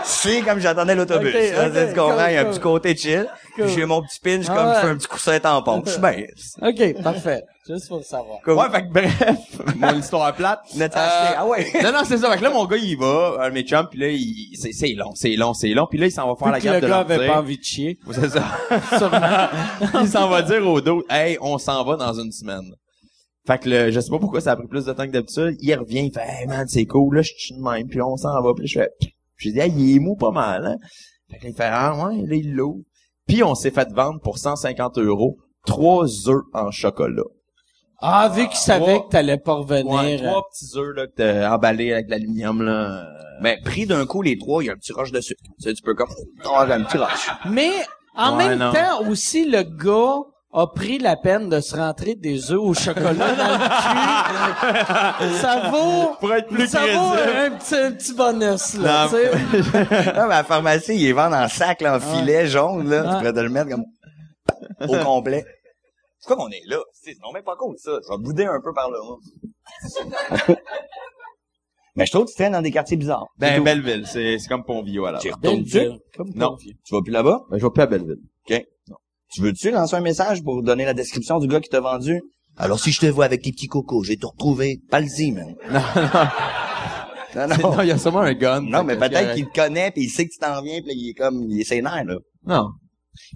[0.04, 1.34] C'est comme j'attendais l'autobus.
[1.34, 3.28] Ok, Là, ok, tu comprends, il y a un cool, petit côté chill.
[3.56, 3.68] Cool.
[3.70, 4.76] J'ai mon petit pinch, Ah comme ouais.
[4.76, 5.84] je fais un petit coussin tampon.
[5.86, 6.24] Je suis bien.
[6.62, 7.44] OK, parfait.
[7.68, 8.40] Juste pour le savoir.
[8.44, 8.54] Cool.
[8.56, 10.60] Ouais, fait que bref, mon histoire plate.
[10.74, 10.92] Acheté?
[11.38, 11.72] Ah ouais.
[11.84, 12.30] non, non, c'est ça.
[12.32, 14.94] Fait que là, mon gars, il va, un mes chums, puis là, il, c'est, c'est
[14.94, 15.88] long, c'est long, c'est long.
[15.90, 17.40] Puis là, il s'en va faire la Puis gaffe le de gars leur avait pas
[17.40, 17.98] envie de chier.
[18.12, 18.44] C'est ça.
[18.98, 20.02] Sûrement.
[20.02, 22.74] il s'en va dire au dos, hey, on s'en va dans une semaine.
[23.46, 25.58] Fait que le, je sais pas pourquoi ça a pris plus de temps que d'habitude.
[25.60, 28.16] Il revient, il fait, hey man, c'est cool, là, je suis de même, puis on
[28.16, 28.54] s'en va.
[28.56, 28.90] Puis je fais,
[29.44, 30.76] j'ai dit, hey, il est mou pas mal, hein?
[31.32, 32.84] Fait que là, il fait, ah ouais, là, il l'ouvre.
[33.28, 37.24] Puis on s'est fait vendre pour 150 euros trois œufs en chocolat.
[38.06, 39.94] Ah, vu qu'il savait que t'allais pas revenir.
[39.94, 43.08] Ouais, euh, trois petits œufs là, que t'as emballés avec de l'aluminium là.
[43.42, 45.42] Mais pris d'un coup, les trois, il y a un petit rush de sucre.
[45.58, 46.10] Tu sais, tu peux comme,
[46.46, 47.30] oh, un petit rush.
[47.50, 47.72] Mais,
[48.16, 48.74] en Ouais, même non.
[48.74, 50.22] temps, aussi, le gars
[50.54, 53.58] a pris la peine de se rentrer des œufs au chocolat dans le
[55.28, 59.16] cul, ça vaut, Pour être plus ça vaut un petit, un petit bonus, là, tu
[59.16, 59.32] sais.
[60.14, 63.02] Non, mais à la pharmacie, ils vendent en sac, là, en filet jaune, là.
[63.02, 63.86] Tu pourrais te le mettre comme
[64.90, 65.44] au complet.
[66.20, 66.78] C'est quoi qu'on est là?
[66.94, 67.92] C'est non même pas cool, ça.
[68.06, 69.00] Je vais bouder un peu par là.
[69.04, 69.18] moi.
[71.96, 73.28] mais je trouve que tu traînes dans des quartiers bizarres.
[73.38, 73.64] Ben.
[73.64, 75.20] Belleville, c'est, c'est comme Pont-Vio, alors.
[75.20, 75.90] Tu retournes-tu?
[76.16, 76.52] Comme Non.
[76.52, 76.76] Pont-Vieux.
[76.86, 77.42] Tu vas plus là-bas?
[77.50, 78.22] Ben, je vais plus à Belleville.
[78.50, 78.66] OK.
[79.34, 82.22] Tu veux-tu lancer un message pour donner la description du gars qui t'a vendu?
[82.56, 84.80] Alors, si je te vois avec tes petits cocos, je vais te retrouver.
[84.90, 85.56] Parle-y, man.
[87.36, 87.56] Non, Non, non.
[87.64, 87.76] non.
[87.78, 88.62] Non, il y a sûrement un gun.
[88.62, 90.94] Non, mais peut-être qu'il te connaît pis il sait que tu t'en viens pis là,
[90.96, 92.16] il est comme, il est sénère, là.
[92.46, 92.68] Non.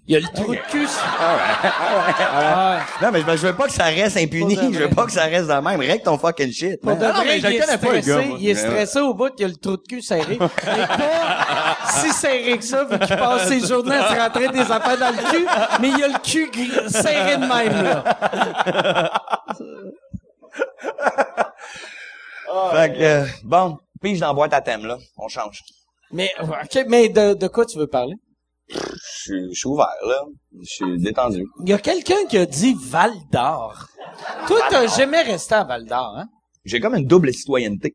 [0.07, 0.88] Il y a le trou de cul.
[0.88, 4.55] sur- Ah, Non, mais je je veux pas que ça reste impuni.
[4.55, 5.80] Je veux pas que ça reste de même.
[5.80, 6.82] Règle ton fucking shit.
[6.82, 6.99] Pour man.
[6.99, 8.38] de Ah non, mais je il le est connais pas, le stressé, gars, moi.
[8.39, 10.38] il est stressé au bout, il a le trou de cul serré.
[10.39, 14.59] Mais pas si serré que ça, vu qu'il passe ses journées à se rentrer des
[14.71, 15.45] affaires dans le cul,
[15.82, 16.49] mais il a le cul
[16.89, 18.03] serré de même, là.
[22.71, 24.97] Fait que, euh, bon, pige dans la boîte à thème, là.
[25.17, 25.63] On change.
[26.11, 28.13] Mais, OK, mais de, de quoi tu veux parler?
[28.70, 30.22] Je suis- ouvert, là.
[30.61, 31.43] Je suis détendu.
[31.63, 33.88] Il y a quelqu'un qui a dit Val d'Or.
[34.47, 36.28] Toi, t'as jamais resté à Val d'Or, hein?
[36.65, 37.93] J'ai comme une double citoyenneté.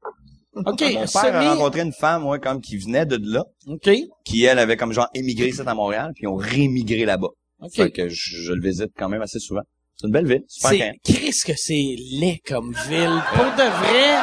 [0.55, 3.91] OK, Mon père a rencontré une femme, ouais, comme qui venait de là, OK,
[4.25, 7.29] qui, elle, avait comme genre émigré ici à Montréal, puis ils ont rémigré là-bas.
[7.63, 7.73] OK.
[7.75, 9.63] Fait que je, je le visite quand même assez souvent.
[9.97, 11.13] C'est une belle ville, super C'est.
[11.15, 13.23] Chris que c'est laid comme ville.
[13.35, 14.19] Pour de vrai,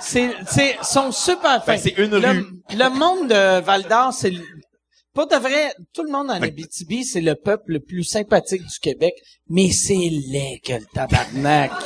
[0.00, 1.74] c'est, c'est, sont super fins.
[1.74, 2.46] Ben, c'est une le, rue.
[2.70, 4.32] Le monde de Val d'Or, c'est
[5.14, 8.78] pour de vrai, tout le monde en Abitibi, c'est le peuple le plus sympathique du
[8.80, 9.14] Québec,
[9.48, 11.72] mais c'est laid que le tabarnak.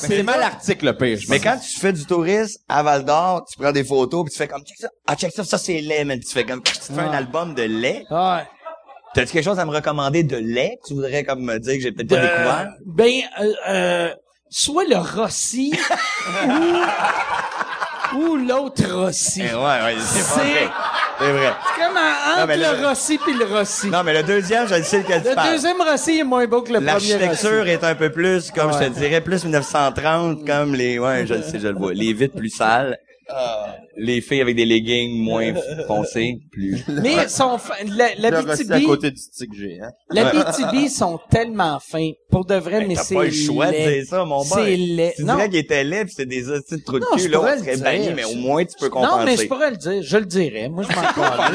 [0.00, 3.44] Mais c'est mal article, le pire, Mais quand tu fais du tourisme à Val d'Or,
[3.48, 4.88] tu prends des photos puis tu fais comme check ça.
[5.06, 6.18] Ah check ça, ça c'est lait, man.
[6.18, 7.16] Puis tu fais comme tu fais un Ouais.
[7.16, 8.04] album de lait.
[8.10, 8.42] Ouais.
[9.14, 11.80] T'as-tu quelque chose à me recommander de lait que tu voudrais comme me dire que
[11.82, 12.68] j'ai peut-être pas Euh, découvert?
[12.86, 14.14] ben, euh, euh,
[14.50, 15.72] soit le Rossi
[16.46, 16.48] ou,
[18.16, 19.42] ou l'autre Rossi.
[19.44, 20.68] Eh ouais, ouais, c'est pas C'est- vrai.
[21.18, 21.52] C'est vrai.
[21.76, 23.88] Comme en- entre le le- Rossi puis le Rossi.
[23.88, 25.52] Non, mais le deuxième, je le sais lequel tu le parles.
[25.52, 27.12] deuxième Rossi est moins beau que le premier Rossi.
[27.18, 31.34] L'architecture est un peu plus, comme je te dirais, plus 1930, comme les, ouais, je
[31.34, 31.92] le sais, je le vois.
[31.94, 32.98] Les vitres plus sales.
[33.96, 35.52] Les filles avec des leggings moins
[35.86, 36.82] foncés, plus.
[37.02, 39.90] Mais sont fin- la, Le Rossi à côté du stick G, hein.
[40.10, 42.10] l'Abitibi sont tellement fins.
[42.30, 43.98] Pour de vrai, mais T'as c'est pas le choix de laid.
[44.00, 44.76] dire ça, mon C'est boy.
[44.76, 45.12] laid.
[45.16, 45.34] Tu Non.
[45.34, 47.76] dirais qu'il était laid pis c'était des hosties de trous de cul, là, on serait
[47.76, 49.18] banni, mais au moins tu peux compenser.
[49.18, 50.02] Non, mais je pourrais le dire.
[50.02, 50.68] Je le dirais.
[50.70, 51.54] Moi, je m'en parle.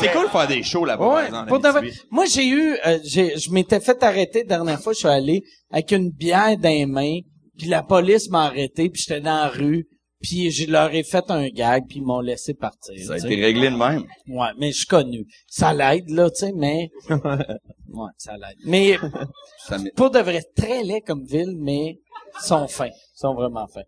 [0.00, 1.48] C'est cool de faire des shows là-bas, par Ouais, exemple.
[1.48, 1.78] pour de en vrai.
[1.80, 2.02] Abitibi.
[2.10, 5.42] Moi, j'ai eu, euh, j'ai, je m'étais fait arrêter la dernière fois, je suis allé
[5.70, 7.18] avec une bière dans les mains,
[7.56, 9.86] puis la police m'a arrêté, puis j'étais dans la rue,
[10.24, 12.94] puis je leur ai fait un gag, puis ils m'ont laissé partir.
[13.06, 14.04] Ça a été réglé de même.
[14.26, 15.26] Ouais, mais je suis connu.
[15.46, 16.88] Ça l'aide, là, tu sais, mais...
[17.10, 18.56] ouais, ça l'aide.
[18.64, 18.96] Mais,
[19.68, 21.98] Ça pour de vrai, très laid comme ville, mais
[22.40, 22.88] sont fins.
[23.14, 23.82] sont vraiment fins.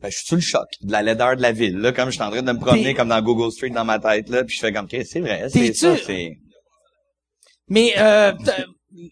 [0.00, 2.14] Ben, je suis sous le choc de la laideur de la ville, là, comme je
[2.14, 4.44] suis en train de me promener T'es- comme dans Google Street dans ma tête, là,
[4.44, 6.38] puis je fais comme, OK, c'est vrai, c'est ça, c'est...
[7.68, 8.32] Mais euh,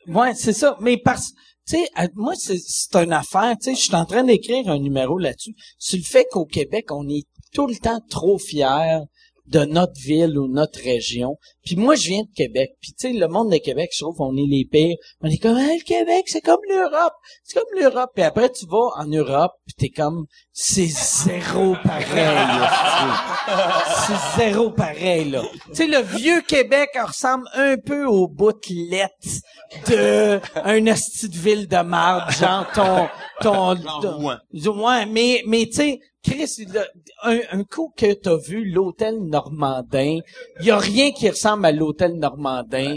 [0.06, 0.78] ouais, c'est ça.
[0.80, 1.32] Mais parce,
[1.66, 3.56] tu sais, moi c'est c'est une affaire.
[3.60, 6.86] Tu sais, je suis en train d'écrire un numéro là-dessus sur le fait qu'au Québec,
[6.90, 9.00] on est tout le temps trop fiers
[9.46, 11.36] de notre ville ou notre région.
[11.64, 12.72] Puis moi, je viens de Québec.
[12.80, 14.96] Puis tu sais, le monde de Québec, je trouve qu'on est les pires.
[15.20, 17.14] On est comme, Ah, le Québec, c'est comme l'Europe.
[17.44, 18.10] C'est comme l'Europe.
[18.14, 22.36] Puis après, tu vas en Europe, puis t'es comme, c'est zéro pareil.
[22.60, 24.12] hostie.
[24.36, 25.42] c'est zéro pareil, là.
[25.68, 29.10] Tu sais, le vieux Québec ressemble un peu aux bouttelettes
[29.88, 33.08] de un esti de ville de marde, genre ton,
[33.40, 33.74] ton,
[34.10, 34.36] Rouen.
[34.52, 36.66] Ouais, mais, mais tu sais, Chris,
[37.24, 40.18] un, un coup que t'as vu l'hôtel Normandin,
[40.60, 42.96] y a rien qui ressemble à l'hôtel Normandin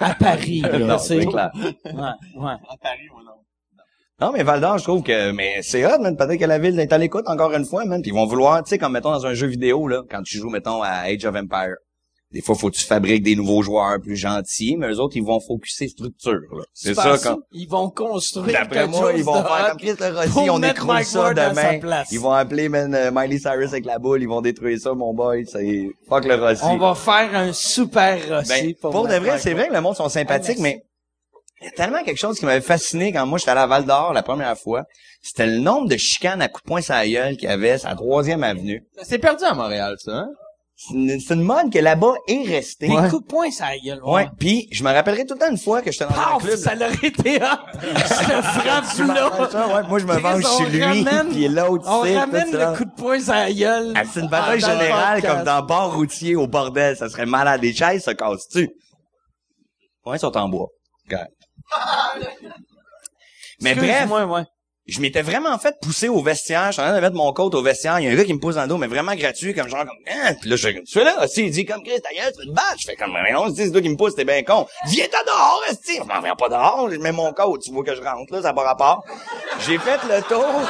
[0.00, 1.20] à Paris, là, Non, tu sais.
[1.20, 1.50] c'est clair.
[1.54, 1.92] Ouais,
[2.36, 2.54] ouais.
[4.18, 6.16] Non, mais Val d'Or, je trouve que, mais c'est hot, man.
[6.16, 8.00] Peut-être que la ville est à l'écoute encore une fois, man.
[8.00, 10.38] Puis ils vont vouloir, tu sais, comme mettons dans un jeu vidéo, là, quand tu
[10.38, 11.74] joues, mettons, à Age of Empire.
[12.32, 15.22] Des fois, faut que tu fabriques des nouveaux joueurs plus gentils, mais eux autres, ils
[15.24, 16.64] vont focuser structure, là.
[16.74, 20.18] C'est ça, comme, Ils vont construire D'après moi, chose ils vont faire comme Chris le
[20.18, 21.78] Rossi, on écroule ça Ward à sa demain.
[21.78, 22.08] place.
[22.10, 25.14] Ils vont appeler man, euh, Miley Cyrus avec la boule, ils vont détruire ça, mon
[25.14, 25.46] boy.
[25.46, 26.64] C'est fuck le Rossi.
[26.64, 29.80] On va faire un super Rossi Ben, pour, pour de vrai, c'est vrai que le
[29.80, 30.82] monde sont sympathiques, Ah, mais
[31.62, 33.84] il y a tellement quelque chose qui m'avait fasciné quand moi j'étais à la Val
[33.86, 34.82] d'Or la première fois.
[35.22, 37.78] C'était le nombre de chicanes à coups de poing sur la gueule qu'il y avait
[37.78, 38.84] sur la troisième avenue.
[39.02, 40.28] C'est perdu à Montréal, ça, hein?
[40.78, 42.88] C'est une, c'est une mode que là-bas est restée.
[42.88, 43.08] Des Ouais.
[43.08, 43.98] coups de poing, ça gueule.
[44.04, 44.28] Ouais.
[44.38, 46.56] Puis je me rappellerai tout le temps une fois que j'étais dans un Paf, club.
[46.56, 47.78] ça l'aurait été hot.
[47.82, 49.48] Je frappe Tu m'en là.
[49.50, 49.68] ça?
[49.68, 52.70] Ouais, moi je me venge chez lui, ramène- puis l'autre On ici, ramène ça.
[52.72, 53.92] le coup de poing la gueule.
[53.96, 56.94] Ah, c'est une bataille Ah, le générale comme dans bar routier au bordel.
[56.94, 57.62] Ça serait malade.
[57.62, 58.70] Les chaises se cassent-tu?
[60.04, 60.68] Ouais, ils sont en bois.
[63.62, 64.42] Mais bref, Excuse-moi, ouais.
[64.86, 66.66] Je m'étais vraiment fait pousser au vestiaire.
[66.68, 67.98] Je suis en train de mettre mon coat au vestiaire.
[67.98, 69.68] Il y a un gars qui me pousse dans le dos, mais vraiment gratuit, comme
[69.68, 70.34] genre, comme, hein?
[70.40, 71.26] Puis là, je comme, tu là?
[71.26, 72.76] Si, il dit, comme, Chris, gueule, tu veux te battre?
[72.78, 74.66] Je fais comme, mais non, c'est toi qui me pousse, t'es bien con.
[74.86, 75.96] Viens-t'en dehors, esti!
[75.96, 78.42] Je m'en viens pas dehors, je mets mon coat, tu vois que je rentre, là,
[78.42, 79.04] ça n'a pas rapport.
[79.66, 80.62] J'ai fait le tour.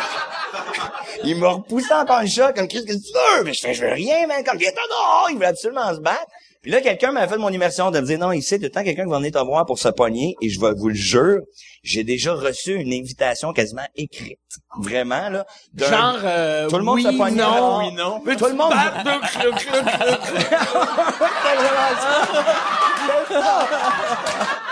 [1.25, 3.45] Il m'a repoussé encore une shot, comme, Chris, qu'est-ce que tu veux?
[3.45, 5.27] Mais je fais, je veux rien, man, comme, viens-t'en dehors!
[5.31, 6.27] Il voulait absolument se battre.
[6.67, 8.83] Puis là, quelqu'un m'a fait mon immersion de me dire, non, ici, tout le temps
[8.83, 11.39] quelqu'un qui va venir te voir pour se pogner, et je vais vous le jure,
[11.85, 14.41] j'ai déjà reçu une invitation quasiment écrite.
[14.81, 15.47] Vraiment, là.
[15.73, 17.41] d'un- Genre, euh, tout le monde oui, se pognait.
[17.41, 17.79] non.
[17.79, 18.21] Oui, non.
[18.27, 18.73] Mais tout le monde.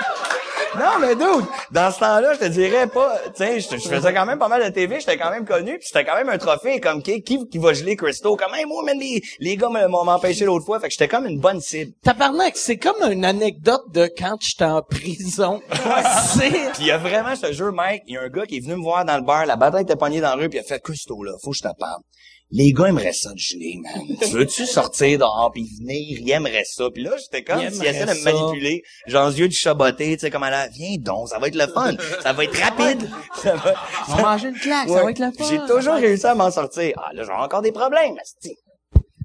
[0.78, 4.12] Non, mais dude, dans ce temps-là, je te dirais pas, tu sais, je, je faisais
[4.12, 6.38] quand même pas mal de TV, j'étais quand même connu, puis c'était quand même un
[6.38, 9.68] trophée, comme qui, qui, qui va geler Christo, comme, hey, moi, man, les, les gars
[9.68, 11.92] m'ont empêché l'autre fois, fait que j'étais comme une bonne cible.
[12.02, 15.60] Tabarnak, c'est comme une anecdote de quand j'étais en prison.
[16.34, 16.50] c'est...
[16.50, 18.56] Puis il y a vraiment, je te jure, Mike, il y a un gars qui
[18.56, 20.58] est venu me voir dans le bar, la bataille était pognée dans la rue, puis
[20.58, 22.00] il a fait, Christo, là, faut que je te parle.
[22.56, 24.16] Les gars aimeraient ça de geler, man.
[24.22, 26.20] Tu veux-tu sortir dehors puis venir?
[26.20, 26.88] Ils aimeraient ça.
[26.88, 28.84] Puis là, j'étais comme Ils s'il essaie de me manipuler.
[29.08, 31.56] Genre, les yeux du chaboté, tu sais, comme elle a, viens donc, ça va être
[31.56, 31.94] le fun.
[32.22, 33.10] Ça va être rapide.
[33.42, 33.74] Ça va,
[34.08, 35.44] On va manger une claque, ça va être le fun.
[35.50, 36.94] J'ai toujours réussi à m'en sortir.
[36.96, 38.56] Ah, là, j'ai encore des problèmes, asti.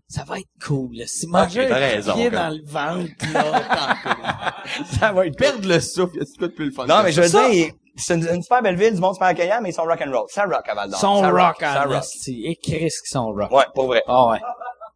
[0.08, 1.06] Ça va être cool, là.
[1.08, 4.56] Si manger un raison, pied dans le ventre, là,
[5.00, 6.20] Ça va être perdre le souffle.
[6.20, 6.88] A quoi de plus le fun?
[6.88, 9.60] Non, mais je veux dire, c'est une, une super belle ville, du monde super accueillant,
[9.62, 10.26] mais ils sont rock'n'roll.
[10.30, 11.00] Ça rock à Val d'Or.
[11.00, 12.04] Son Ça rock, Ça rock.
[12.28, 13.52] Et Chris qui sont rock.
[13.52, 14.04] Ouais, pour vrai.
[14.08, 14.40] Ah ouais.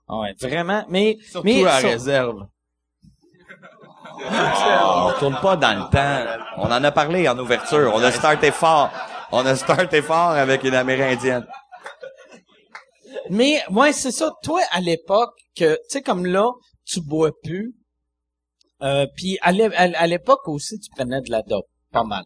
[0.09, 0.83] Ah ouais, vraiment.
[0.89, 2.45] Mais, Surtout mais, à sur- réserve.
[4.25, 6.41] On tourne pas dans le temps.
[6.57, 7.91] On en a parlé en ouverture.
[7.93, 8.89] On a starté fort.
[9.31, 11.45] On a starté fort avec une Amérindienne.
[13.29, 14.31] mais, ouais, c'est ça.
[14.43, 16.49] Toi, à l'époque, que, tu sais, comme là,
[16.85, 17.73] tu bois plus.
[18.81, 19.51] Euh, puis à
[20.07, 21.65] l'époque aussi, tu prenais de la dope.
[21.91, 22.23] Pas mal.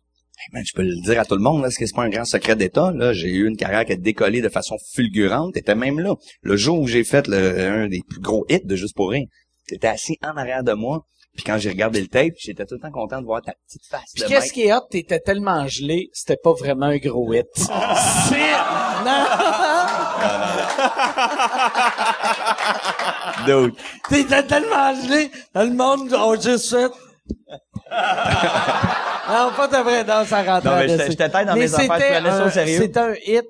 [0.54, 2.10] Man, je peux le dire à tout le monde, là, parce que c'est pas un
[2.10, 2.92] grand secret d'État.
[2.94, 5.54] Là, j'ai eu une carrière qui a décollé de façon fulgurante.
[5.54, 6.16] T'étais même là.
[6.42, 9.24] Le jour où j'ai fait le, un des plus gros hits de Juste pour rien,
[9.68, 11.06] t'étais assis en arrière de moi.
[11.36, 13.86] Puis quand j'ai regardé le tape, j'étais tout le temps content de voir ta petite
[13.86, 17.46] face Puis qu'est-ce qui est hot, t'étais tellement gelé, c'était pas vraiment un gros hit.
[17.56, 17.68] c'est...
[19.06, 19.26] Non!
[23.68, 23.76] Dude.
[24.10, 26.92] T'étais tellement gelé, le monde a juste fait...
[29.30, 30.70] non, pas de vrai, non, ça rentrait.
[30.70, 32.80] Non, mais j'étais- tête dans Mais mes affaires, au un- sérieux.
[32.82, 33.46] C'était un hit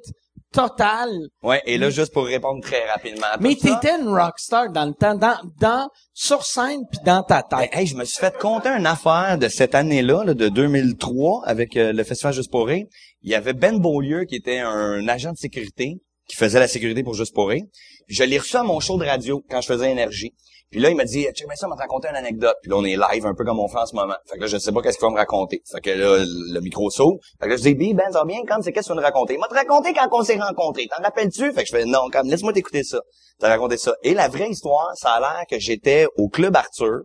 [0.53, 1.09] total.
[1.43, 4.93] Ouais, et là, juste pour répondre très rapidement à Mais t'étais une rockstar dans le
[4.93, 7.69] temps, dans, dans, sur scène puis dans ta Ben, tête.
[7.73, 11.75] hey, je me suis fait compter une affaire de cette année-là, là, de 2003, avec
[11.77, 12.85] euh, le Festival Juste pour rire.
[13.21, 17.03] Il y avait Ben Beaulieu, qui était un agent de sécurité, qui faisait la sécurité
[17.03, 17.63] pour Juste pour rire.
[18.07, 20.33] Je l'ai reçu à mon show de radio, quand je faisais Énergie.
[20.69, 22.55] Puis là, il m'a dit, check bien ça, te raconter une anecdote.
[22.61, 24.15] Puis là, on est live, un peu comme on fait en ce moment.
[24.29, 25.61] Fait que là, je sais pas qu'est-ce qu'il va me raconter.
[25.71, 27.19] Fait que là, le micro s'ouvre.
[27.39, 28.97] Fait que là, je dis, Bi, Ben, ça va bien, comme c'est qu'est-ce que tu
[28.97, 29.35] veux me raconter?
[29.35, 30.87] Il m'a raconté quand on s'est rencontrés.
[30.87, 31.53] T'en rappelles-tu?
[31.53, 32.99] Fait que je fais, non, comme, laisse-moi t'écouter ça.
[33.39, 33.93] T'as raconté ça.
[34.03, 37.01] Et la vraie histoire, ça a l'air que j'étais au Club Arthur,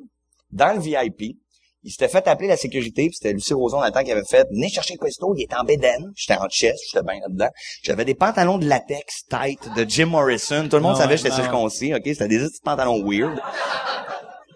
[0.50, 1.38] dans le VIP.
[1.84, 4.68] Il s'était fait appeler la sécurité, puis c'était Lucie Roson temps qui avait fait venez
[4.68, 7.48] chercher Questo, il était en bédaine, j'étais en chest, j'étais bien là-dedans.
[7.82, 11.22] J'avais des pantalons de latex tight de Jim Morrison, tout le monde Ah savait que
[11.22, 13.36] j'étais circoncis, OK, c'était des petits pantalons weird.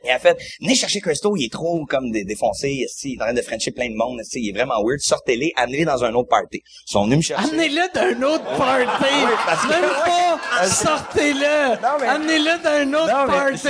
[0.07, 3.21] Et elle a fait, venez chercher Christo, il est trop comme dé- défoncé, il est
[3.23, 6.15] en train de frencher plein de monde, il est vraiment weird, sortez-les, amenez-les dans un
[6.15, 6.63] autre party.
[6.65, 7.49] Ils sont venus me chercher.
[7.49, 9.15] Amenez-le d'un autre party.
[9.45, 10.39] parce que- Même ouais.
[10.59, 11.83] pas, sortez-le.
[11.83, 13.69] Non, mais- Amenez-le d'un autre Non, mais party.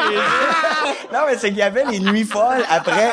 [1.12, 3.10] non, mais c'est qu'il y avait les nuits folles après.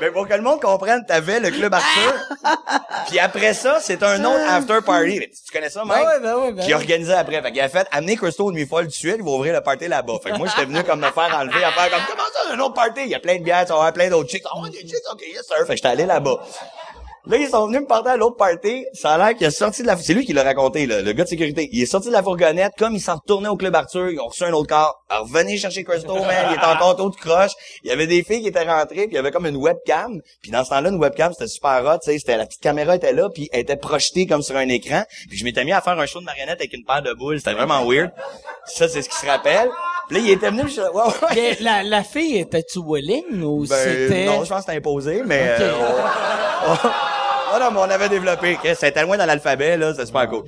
[0.00, 2.14] Mais pour que le monde comprenne, t'avais le club Arthur.
[3.08, 5.18] Puis après ça, c'est un autre after party.
[5.18, 6.00] Mais Tu connais ça, Mike?
[6.04, 7.42] Ben ouais, ben ouais, ben Qui organisait après.
[7.42, 9.88] Fait qu'il a fait amener Christo aux nuits folles suite, il va ouvrir le party
[9.88, 10.14] là-bas.
[10.22, 12.74] Fait que moi, j'étais venu comme me faire enlever, à comme, comment ça, un autre
[12.74, 13.02] party?
[13.02, 14.44] Il y a plein de bières, tu vas avoir plein d'autres chicks.
[14.54, 15.56] Oh, des chicks, ok, yes sir.
[15.58, 16.40] Fait que j'étais allé là-bas.
[17.28, 18.86] Là, ils sont venus me porter à l'autre party.
[18.94, 19.96] Ça a l'air qu'il est sorti de la...
[19.98, 21.68] C'est lui qui l'a raconté, là, le gars de sécurité.
[21.72, 24.28] Il est sorti de la fourgonnette, comme il s'en retournait au Club Arthur, ils ont
[24.28, 25.04] reçu un autre corps.
[25.10, 27.52] Alors, venez chercher Christo, man, il était encore tôt de croche.
[27.84, 30.20] Il y avait des filles qui étaient rentrées, puis il y avait comme une webcam.
[30.40, 32.96] Puis dans ce temps-là, une webcam, c'était super hot, tu sais, c'était la petite caméra
[32.96, 35.02] était là, puis elle était projetée comme sur un écran.
[35.28, 37.38] Puis je m'étais mis à faire un show de marionnette avec une paire de boules.
[37.38, 38.10] C'était vraiment weird.
[38.64, 39.68] Ça, c'est ce qui se rappelle.
[40.08, 40.80] Puis là, il était venu, je...
[40.80, 41.12] ouais, ouais.
[41.34, 44.24] Mais la, la fille, était-tu willing ou Ben, c'était...
[44.24, 45.56] non, je pense que c'était imposé, mais...
[45.60, 45.72] Euh,
[46.66, 46.90] on- on-
[47.50, 48.58] Ah non, mais on avait développé.
[48.74, 50.44] C'était loin dans l'alphabet, là, c'est super cool.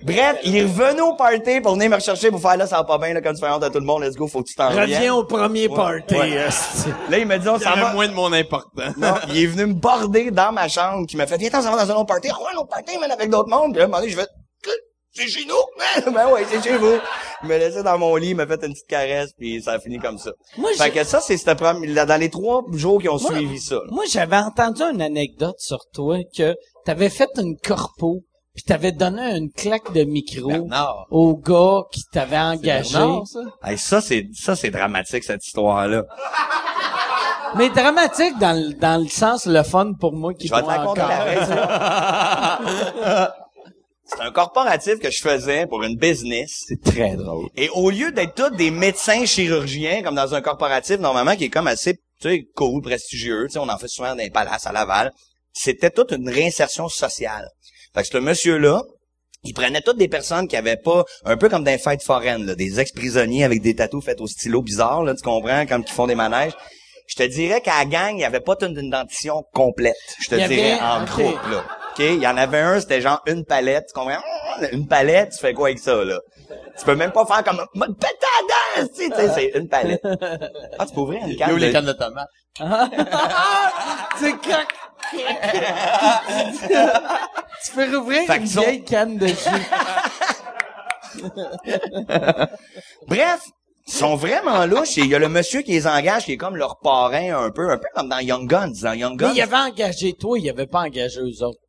[0.00, 2.84] Bref, il est revenu au party pour venir me rechercher pour faire là, ça va
[2.84, 4.48] pas bien, là, comme tu fais honte à tout le monde, let's go, faut que
[4.48, 6.14] tu t'en Reviens au premier party.
[6.14, 6.30] ouais.
[6.34, 6.90] esti.
[7.10, 7.92] Là, il me dit, on s'en va.
[7.92, 8.92] moins de mon important.
[8.96, 11.72] Non, il est venu me border dans ma chambre, qui m'a fait, viens, on s'en
[11.74, 12.28] va dans un autre party.
[12.30, 13.72] Ah ouais, un autre party, man, avec d'autres mondes.
[13.72, 14.26] Puis là, je vais,
[15.18, 16.10] c'est chez nous?
[16.12, 16.94] Ben ouais, c'est chez vous.
[17.42, 19.78] il m'a laissé dans mon lit, il m'a fait une petite caresse, puis ça a
[19.80, 20.30] fini comme ça.
[20.56, 23.74] Moi, fait que ça, c'est dans les trois jours qui ont Moi- suivi ça.
[23.76, 23.80] là.
[23.90, 26.54] Moi, j'avais entendu une anecdote sur toi que
[26.84, 28.20] t'avais fait une corpo
[28.54, 31.06] puis t'avais donné une claque de micro Bernard.
[31.12, 32.92] au gars qui t'avait engagé.
[32.94, 33.40] Bernard, ça?
[33.62, 36.02] Hey, ça, c'est, ça, c'est dramatique, cette histoire-là.
[37.56, 40.64] Mais dramatique dans le, dans le sens le fun pour moi qui Je vais te
[40.64, 41.08] bois raconter encore.
[41.08, 41.54] la raison.
[44.28, 46.64] Un corporatif que je faisais pour une business.
[46.66, 47.48] C'est très drôle.
[47.56, 51.48] Et au lieu d'être tous des médecins chirurgiens, comme dans un corporatif, normalement, qui est
[51.48, 54.66] comme assez, tu sais, cool, prestigieux, tu sais, on en fait souvent dans les palaces
[54.66, 55.12] à Laval,
[55.54, 57.48] c'était toute une réinsertion sociale.
[57.94, 58.82] Fait que ce monsieur-là,
[59.44, 62.44] il prenait toutes des personnes qui avaient pas, un peu comme dans les fêtes foraines,
[62.44, 65.94] là, des ex-prisonniers avec des tatous faits au stylo bizarre, là, tu comprends, comme qui
[65.94, 66.52] font des manèges.
[67.06, 69.96] Je te dirais qu'à la gang, il n'y avait pas une dentition complète.
[70.20, 71.08] Je te dirais avait- en ok.
[71.08, 71.64] groupe, là.
[71.98, 72.04] OK?
[72.04, 73.86] Il y en avait un, c'était genre une palette.
[73.88, 74.22] Tu comprends?
[74.72, 76.18] Une palette, tu fais quoi avec ça, là?
[76.78, 77.86] Tu peux même pas faire comme, dent,
[78.96, 80.00] tu sais, c'est une palette.
[80.78, 82.28] Ah, tu peux ouvrir une canne Yo, les cannes de tomates?
[84.18, 84.34] C'est
[87.64, 89.36] tu peux rouvrir Fait une vieille canne de jus.
[93.06, 93.40] Bref,
[93.86, 96.36] ils sont vraiment louches et il y a le monsieur qui les engage qui est
[96.36, 98.72] comme leur parrain un peu, un peu comme dans Young Guns.
[98.82, 99.28] Dans Young Guns.
[99.28, 101.60] Mais il avait engagé toi, il avait pas engagé eux autres.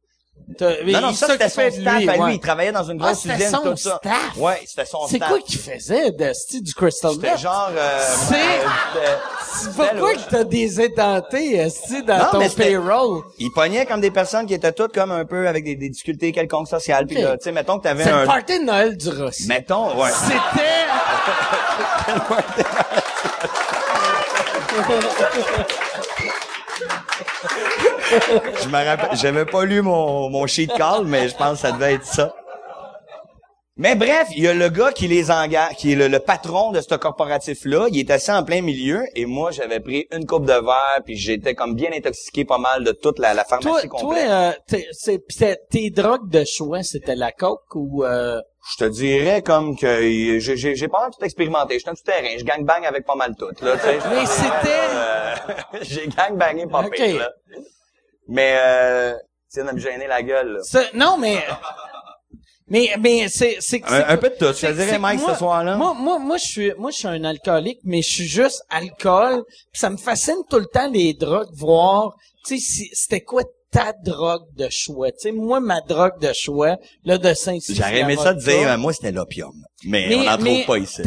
[0.59, 2.21] Non, non, ça, c'était son staff lui, à lui.
[2.21, 2.33] ouais.
[2.35, 3.99] Il travaillait dans une Ah, grosse c'était usine, tout ça.
[4.03, 4.37] staff?
[4.37, 5.29] Ouais, c'était son C'est staff.
[5.29, 7.39] quoi qu'il faisait de style du Crystal C'était Meth?
[7.39, 9.15] genre, euh, C'est- euh,
[9.61, 13.21] C'est pourquoi que t'as des édentés, esti, dans Non, ton c'était- payroll?
[13.37, 16.31] il pognait comme des personnes qui étaient toutes comme un peu avec des, des difficultés
[16.31, 17.05] quelconques sociales.
[17.05, 17.23] Puis Ok.
[17.23, 18.21] là, tu sais, mettons que t'avais C'est un...
[18.21, 19.47] le party de Noël du Rossi.
[19.47, 20.09] Mettons, ouais.
[20.11, 20.63] C'était...
[28.09, 31.71] Je me rappelle, j'avais pas lu mon, mon sheet call, mais je pense que ça
[31.71, 32.33] devait être ça.
[33.81, 36.71] Mais bref, il y a le gars qui les engage, qui est le, le patron
[36.71, 37.87] de ce corporatif-là.
[37.89, 41.15] Il est assis en plein milieu et moi, j'avais pris une coupe de verre puis
[41.15, 44.29] j'étais comme bien intoxiqué pas mal de toute la, la Toi, pharmacie toi complète.
[44.29, 45.23] euh, t'es- c'est-
[45.69, 48.03] t'es- drogues de choix, c'était la coke ou...
[48.03, 48.41] Euh...
[48.77, 51.79] Je te dirais comme que j'ai, j'ai, j'ai pas mal tout expérimenté.
[51.79, 52.35] J'étais un tout terrain.
[52.37, 53.75] Je gangbang avec pas mal tout, là.
[54.11, 54.81] Mais c'était...
[54.93, 55.35] Euh,
[55.83, 56.91] j'ai gangbangé pas Ok.
[56.95, 57.29] pire, là.
[58.29, 59.13] Mais, euh,
[59.51, 60.81] tu viens de me gêner la gueule, là.
[60.93, 61.37] Non, mais...
[62.71, 63.57] Mais, mais c'est...
[63.61, 64.45] c'est Un, un peu de tout.
[64.55, 65.75] Je te dirais, c'est- Mike, moi- ce soir-là.
[65.75, 69.43] Moi, moi, moi, je suis, moi, je suis un alcoolique, mais je suis juste alcool.
[69.71, 72.13] Puis ça me fascine tout le temps les drogues, voir,
[72.45, 75.11] tu sais, si- c'était quoi ta drogue de choix?
[75.11, 78.69] Tu sais, moi, ma drogue de choix, là, de saint J'aurais aimé ça de dire,
[78.69, 79.65] euh, moi, c'était l'opium.
[79.85, 81.01] Mais, on n'en trouve pas ici.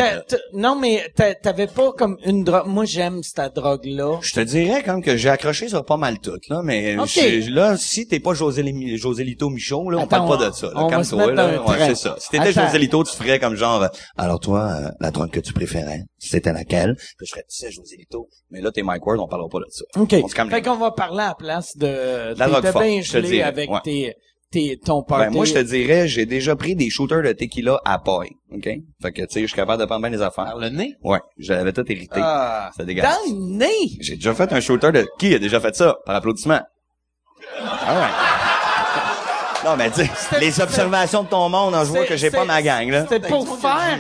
[0.54, 1.12] non, mais
[1.42, 2.66] t'avais pas comme une drogue.
[2.66, 4.18] Moi, j'aime cette drogue-là.
[4.22, 8.06] Je te dirais comme que j'ai accroché sur pas mal tout, là, mais là, si
[8.06, 10.68] t'es pas José, Lito Michaud, là, on parle pas de ça.
[10.68, 11.70] Là, on va se Calme-toi, mettre là.
[11.70, 12.16] Ouais, c'est ça.
[12.18, 12.52] Si t'étais.
[12.52, 16.04] José Lito, tu ferais comme genre, euh, alors toi, euh, la drogue que tu préférais,
[16.18, 16.94] c'était laquelle?
[17.16, 18.28] Puis je ferais, tu sais, José Lito.
[18.50, 19.84] Mais là, t'es Mike Ward, on parlera pas de ça.
[19.96, 20.14] OK.
[20.22, 22.38] On se calme Fait qu'on va parler à la place de...
[22.38, 23.80] La drogue bien gelé avec ouais.
[23.82, 24.14] tes,
[24.52, 25.24] tes, ton party.
[25.26, 28.68] Ben, moi, je te dirais, j'ai déjà pris des shooters de tequila à paille, OK?
[29.02, 30.44] Fait que, tu sais, je suis capable de prendre bien les affaires.
[30.44, 30.94] Par le nez?
[31.02, 32.20] Ouais, j'avais tout hérité.
[32.22, 32.70] Ah.
[32.76, 33.16] C'est dégueulasse.
[33.16, 33.88] Dans le nez!
[34.00, 35.08] J'ai déjà fait un shooter de...
[35.18, 35.96] Qui a déjà fait ça?
[36.06, 36.60] Par applaudissement.
[37.60, 39.68] Ah ouais.
[39.68, 42.44] Non, mais tu sais, les observations de ton monde, en je vois que j'ai pas
[42.44, 43.06] ma gang, là.
[43.08, 43.98] C'était pour faire...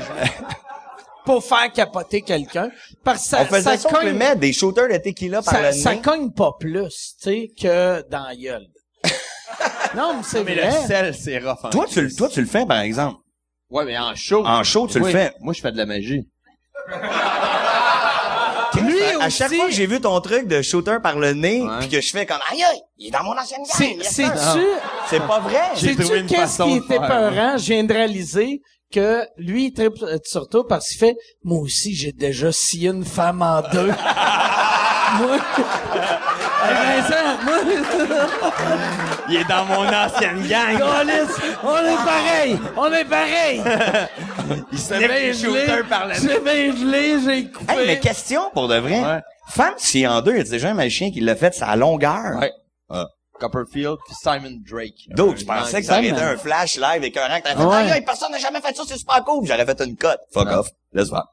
[1.24, 2.70] pour faire capoter quelqu'un.
[3.04, 5.70] Parce que ça, On faisait ça ça, cogne, mettre des shooters de tequila par ça,
[5.70, 6.00] le ça nez.
[6.00, 8.66] cogne pas plus, tu sais, que dans la gueule.
[9.96, 10.66] non, mais c'est Mais vrai.
[10.82, 11.58] le sel, c'est rough.
[11.64, 13.18] en Toi, tu, le- toi, tu le fais, par exemple.
[13.70, 14.44] Ouais, mais en show.
[14.46, 15.12] En show, tu le Oui.
[15.12, 15.32] fais.
[15.40, 16.28] Moi, je fais de la magie.
[18.80, 21.62] Lui à aussi, chaque fois que j'ai vu ton truc de shooter par le nez,
[21.62, 21.68] Ouais.
[21.80, 23.68] puis que je fais comme aïe aïe, il est dans mon ancienne gang.
[23.70, 24.60] c'est, yes, c'est-tu, sir.
[25.08, 25.60] C'est pas vrai.
[25.76, 27.56] J'ai trouvé une qu'est-ce façon qui de était faire, peurant?
[27.58, 31.58] Je viens de réaliser que lui, il tripe euh, sur toi parce qu'il fait, moi
[31.60, 33.86] aussi, j'ai déjà scié une femme en deux.
[35.18, 35.38] moi,
[36.64, 37.54] Hey, Vincent, moi,
[39.28, 40.78] Il est dans mon ancienne gang.
[40.78, 43.62] Câlisse, on est pareil, on est pareil.
[44.72, 46.14] Il se met bien gelé, shooter par nez.
[46.20, 47.72] j'ai bien gelé, j'ai coupé.
[47.72, 49.00] Hey, mais question pour de vrai.
[49.00, 49.20] Ouais.
[49.48, 51.76] Femme si en deux, il y a déjà un magicien qui l'a fait, c'est à
[51.76, 52.38] longueur.
[52.38, 52.52] Ouais.
[52.90, 53.06] Ah.
[53.40, 54.94] Copperfield puis Simon Drake.
[55.16, 57.90] Donc, je pensais que ça aurait été un flash live écœurant que t'avais fait, Ouais.
[57.92, 59.44] aïe, personne n'a jamais fait ça, c'est super cool.
[59.46, 60.20] J'aurais fait une cote.
[60.32, 60.58] Fuck Non.
[60.58, 60.68] off.
[60.92, 61.26] Laisse voir.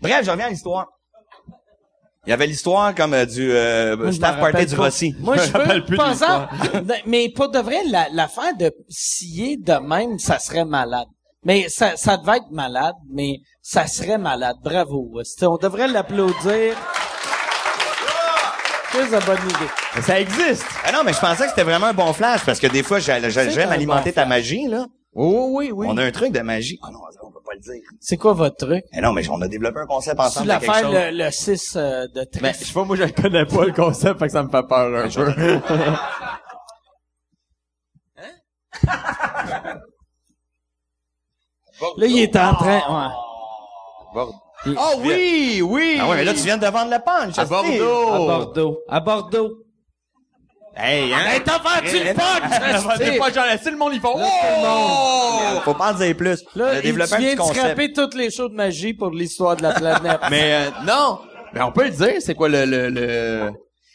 [0.00, 0.86] Bref, je reviens à l'histoire.
[2.24, 4.76] Il y avait l'histoire comme euh, du euh, Moi, je staff m'en party rappelle du
[4.76, 4.82] pas.
[4.84, 5.14] Rossi.
[5.18, 6.48] Moi, je me rappelle veux, plus de par l'histoire.
[6.64, 11.08] exemple, mais pour de vrai, la- l'affaire de scier de même, ça serait malade.
[11.44, 14.54] Mais ça, ça devait être malade, mais ça serait malade.
[14.62, 15.18] Bravo.
[15.24, 16.76] C'était- On devrait l'applaudir.
[18.92, 19.70] C'est une bonne idée.
[19.96, 20.66] Mais ça existe.
[20.84, 23.00] Ah non, mais je pensais que c'était vraiment un bon flash parce que des fois,
[23.00, 23.20] C'est
[23.50, 24.28] j'aime un alimenter bon ta flash.
[24.28, 24.86] magie, là.
[25.14, 25.86] Oh, oui, oui.
[25.90, 26.78] On a un truc de magie.
[26.84, 27.82] Ah non, on peut pas le dire.
[28.00, 28.84] C'est quoi votre truc?
[28.92, 30.48] Mais non, mais on a développé un concept Tu ensemble.
[30.48, 30.94] quelque l'affaire, chose.
[30.94, 32.60] le, le 6 euh, de Mais trèfle.
[32.60, 35.04] je sais pas, moi je connais pas le concept, fait que ça me fait peur
[35.04, 35.60] un peu.
[41.96, 43.10] Là, il est en train...
[44.14, 44.22] Ouais.
[44.78, 45.98] Oh oui, oui!
[46.00, 47.36] Ah ouais, mais là, tu viens de vendre le punch.
[47.36, 47.44] À.
[47.44, 48.12] Bordeaux!
[48.12, 48.78] À Bordeaux.
[48.88, 49.61] À Bordeaux.
[50.74, 51.18] Hey, hein?
[51.28, 53.18] Hey, t'as vendu le C'est punch!
[53.18, 55.60] pas genre, laissez le monde, ils font, Là, tout le oh!
[55.64, 56.44] Faut pas en dire plus.
[56.56, 59.74] Là, il vient petit de scraper toutes les shows de magie pour l'histoire de la
[59.74, 60.20] planète.
[60.30, 61.18] Mais, euh, non!
[61.52, 63.50] Mais on peut le dire, c'est quoi le, le, le...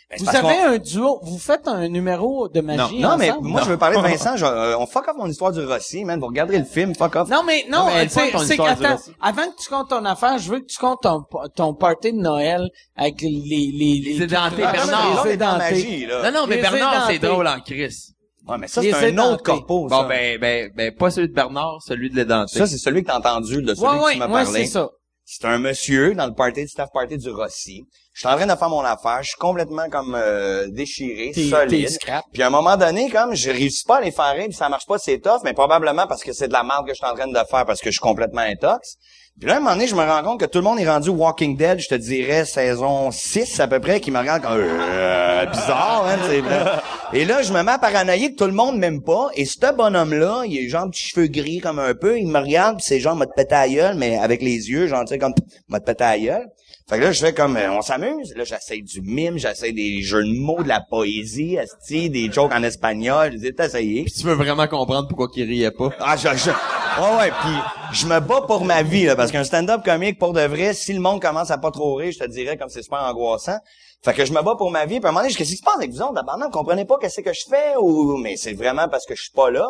[0.09, 3.47] Ben, vous avez un duo, vous faites un numéro de magie Non, mais ensemble?
[3.49, 4.37] moi, je veux parler de Vincent.
[4.37, 6.17] je- euh, on fuck off mon histoire du Rossi, man.
[6.17, 7.27] Vous regarderez le film, fuck off.
[7.29, 10.49] Non, mais non, Non, mais c'est du qu'attends, avant que tu comptes ton affaire, je
[10.49, 13.29] veux que tu comptes ton, ton party de Noël avec les...
[13.29, 15.25] Les, les, Les édentés, Ah, Bernard.
[15.25, 15.71] Les les dans édentés.
[15.73, 16.31] magie, là.
[16.31, 18.13] Non, non, mais Les Bernard, c'est drôle en crise.
[18.47, 19.29] Ouais, mais ça, Les c'est un édentés.
[19.33, 20.03] autre corpo, ça.
[20.03, 22.57] Bon, ben, ben, ben, pas celui de Bernard, celui de l'édenté.
[22.57, 24.61] Ça, c'est celui que t'as entendu, de celui Ouais, que tu m'as ouais, parlé.
[24.65, 24.89] c'est ça.
[25.25, 27.83] C'est un monsieur dans le party, le staff party du Rossi.
[28.17, 29.19] Je suis en train de faire mon affaire.
[29.21, 31.87] Je suis complètement comme euh, déchiré, solide.
[31.87, 32.25] scrap.
[32.33, 34.69] Puis à un moment donné, comme je réussis pas à les faire rire, puis ça
[34.69, 37.05] marche pas, c'est tough, mais probablement parce que c'est de la merde que je suis
[37.05, 38.95] en train de faire parce que je suis complètement intox.
[39.39, 40.89] Puis là, à un moment donné, je me rends compte que tout le monde est
[40.89, 44.53] rendu Walking Dead, je te dirais saison 6 à peu près, qui me regarde comme
[44.57, 46.81] euh, bizarre, hein.
[47.13, 49.27] Et là, je me mets à paranoïer que tout le monde m'aime pas.
[49.35, 52.77] Et ce bonhomme-là, il a genre de cheveux gris comme un peu, il me regarde,
[52.77, 55.19] puis c'est genre m'a te péter à gueule, mais avec les yeux, genre tu sais
[55.19, 55.35] comme
[55.67, 56.47] m'a te péter à gueule.
[56.89, 58.33] Fait que là, je fais comme, euh, on s'amuse.
[58.37, 62.53] Là, j'essaie du mime, j'essaie des jeux de mots, de la poésie, esti, des jokes
[62.53, 63.33] en espagnol.
[63.33, 64.03] Je dis, essayé.
[64.03, 65.89] Puis tu veux vraiment comprendre pourquoi qu'il riait pas.
[65.99, 67.51] Ah, je, je, ouais, ouais, puis
[67.91, 70.93] je me bats pour ma vie, là, parce qu'un stand-up comique, pour de vrai, si
[70.93, 73.57] le monde commence à pas trop rire, je te dirais comme c'est super angoissant.
[74.05, 75.57] Fait que je me bats pour ma vie, puis à un moment donné, qu'est-ce qui
[75.57, 78.37] se passe avec vous autres, d'abord, vous comprenez pas qu'est-ce que je fais, ou, mais
[78.37, 79.67] c'est vraiment parce que je suis pas là.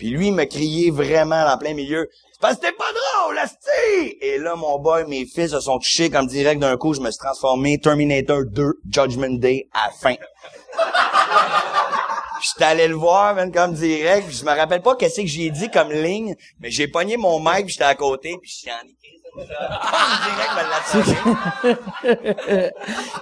[0.00, 2.08] Puis lui, il me criait vraiment en plein milieu,
[2.40, 4.16] parce que t'es pas drôle, asti!
[4.22, 7.10] Et là, mon boy, mes fils se sont touchés comme direct d'un coup, je me
[7.10, 10.14] suis transformé Terminator 2, Judgment Day, à fin.
[12.42, 14.26] J'étais allé le voir, même comme direct.
[14.26, 17.38] puis je me rappelle pas qu'est-ce que j'ai dit comme ligne, mais j'ai pogné mon
[17.38, 18.70] mic, j'étais à côté, puis je suis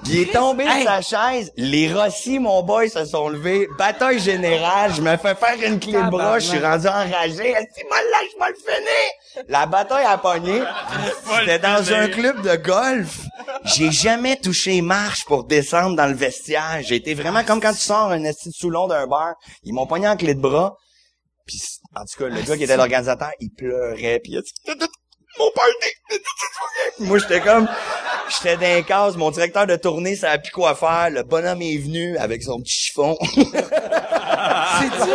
[0.07, 0.85] il est tombé de Hey!
[0.85, 1.53] sa chaise.
[1.57, 3.69] Les Rossi, mon boy, se sont levés.
[3.79, 4.95] Bataille générale.
[4.95, 6.39] Je me fais faire une clé de bras.
[6.39, 7.51] Je suis rendu enragé.
[7.51, 9.45] Est-ce que moi, là, je vais le finir?
[9.49, 10.63] La bataille a pogné.
[11.39, 13.21] C'était dans un club de golf.
[13.65, 16.79] J'ai jamais touché marche pour descendre dans le vestiaire.
[16.83, 19.35] J'ai été vraiment comme quand tu sors un esti de Soulon d'un bar.
[19.63, 20.75] Ils m'ont pogné en clé de bras.
[21.47, 21.61] Puis,
[21.95, 24.21] en tout cas, le gars qui était l'organisateur, il pleurait.
[24.23, 24.53] Puis il a dit,
[25.39, 26.21] mon party!
[27.01, 27.69] Moi, j'étais comme,
[28.29, 31.11] j'étais dans les cases, mon directeur de tournée, ça a plus quoi faire.
[31.11, 33.17] Le bonhomme est venu avec son petit chiffon.
[34.81, 35.11] C'est-tu,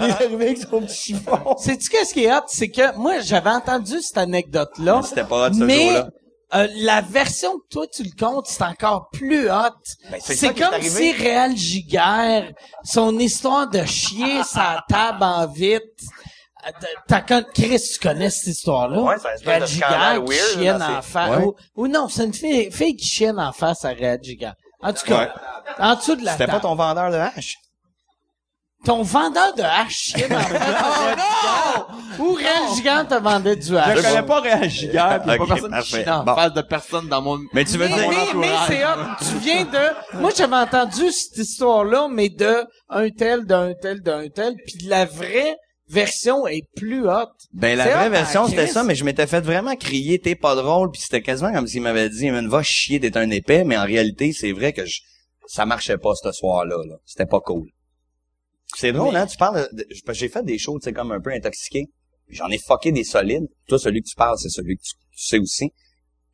[0.00, 1.56] il est arrivé avec son petit chiffon.
[1.58, 2.42] sais-tu qu'est-ce qui est hot?
[2.48, 5.00] C'est que moi, j'avais entendu cette anecdote-là.
[5.04, 6.08] C'était pas hot, ce Mais, jour-là.
[6.54, 9.54] euh, la version que toi, tu le comptes, c'est encore plus hot.
[10.10, 12.52] Ben, c'est c'est comme si Réal Giguère,
[12.84, 15.82] son histoire de chier sa table en vite,
[17.08, 17.20] T'as.
[17.42, 19.00] Chris, tu connais cette histoire-là?
[19.00, 21.36] Ouais, qui weird, chienne là, en face.
[21.38, 21.44] Ouais.
[21.44, 24.54] Ou, ou non, c'est une fille, fille qui chienne en face à Réal Giguère.
[24.82, 25.34] En tout cas,
[25.78, 27.54] en dessous de la C'était pas ton vendeur de hache?
[28.82, 31.86] Ton vendeur de hache chienne en face à Réal Giguère.
[32.18, 33.98] Ou Réal Giguère te vendait du hache?
[33.98, 36.34] Je connais pas Réal Giguère, pis y a Ok, pas personne qui en Bon.
[36.34, 37.38] face de personne dans mon...
[37.52, 38.08] Mais tu veux Mais, dire...
[38.34, 38.82] mais, mais c'est.
[39.28, 40.16] Tu viens de...
[40.18, 45.04] Moi, j'avais entendu cette histoire-là, mais de un tel, d'un tel, d'un tel, puis la
[45.04, 45.56] vraie
[45.90, 47.26] version est plus hot.
[47.52, 50.34] Ben la vraie hot, version hein, c'était ça, mais je m'étais fait vraiment crier t'es
[50.34, 53.64] pas drôle, puis c'était quasiment comme s'il m'avait dit man, va chier t'es un épais,
[53.64, 55.00] mais en réalité c'est vrai que je,
[55.46, 56.76] ça marchait pas ce soir-là.
[56.88, 56.96] Là.
[57.04, 57.68] C'était pas cool.
[58.76, 59.26] C'est drôle, Mais- hein?
[59.26, 61.86] Tu parles, de- j'ai fait des shows, tu sais, comme un peu intoxiqué.
[62.28, 63.48] J'en ai fucké des solides.
[63.66, 65.72] Toi, celui que tu parles, c'est celui que tu, tu sais aussi.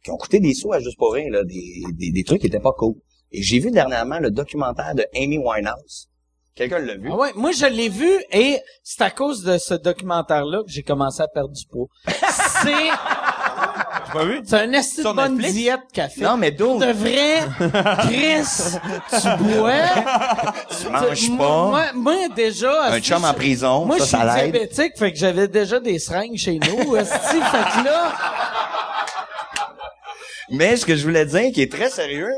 [0.05, 2.47] Qui ont coûté des sous à juste pour rien, là, des, des, des trucs qui
[2.49, 2.95] étaient pas cool.
[3.33, 6.09] Et j'ai vu dernièrement le documentaire de Amy Winehouse.
[6.57, 7.11] Quelqu'un l'a vu?
[7.13, 10.83] Ah ouais, moi, je l'ai vu et c'est à cause de ce documentaire-là que j'ai
[10.83, 11.87] commencé à perdre du poids.
[12.09, 12.89] c'est...
[14.11, 14.41] pas vu?
[14.43, 15.53] C'est un esti de bonne Netflix?
[15.55, 16.23] diète qu'a fait.
[16.23, 16.79] Non, mais d'où?
[16.79, 17.43] De vrai,
[18.09, 18.79] Chris,
[19.11, 19.73] tu bois.
[20.81, 21.67] Tu manges pas.
[21.67, 22.87] Moi, moi, déjà.
[22.87, 26.39] un chum en prison, Moi, ça, je suis diabétique, fait que j'avais déjà des seringues
[26.39, 26.97] chez nous.
[26.97, 28.13] esti, fait que là,
[30.53, 32.33] Mais ce que je voulais dire, qui est très sérieux,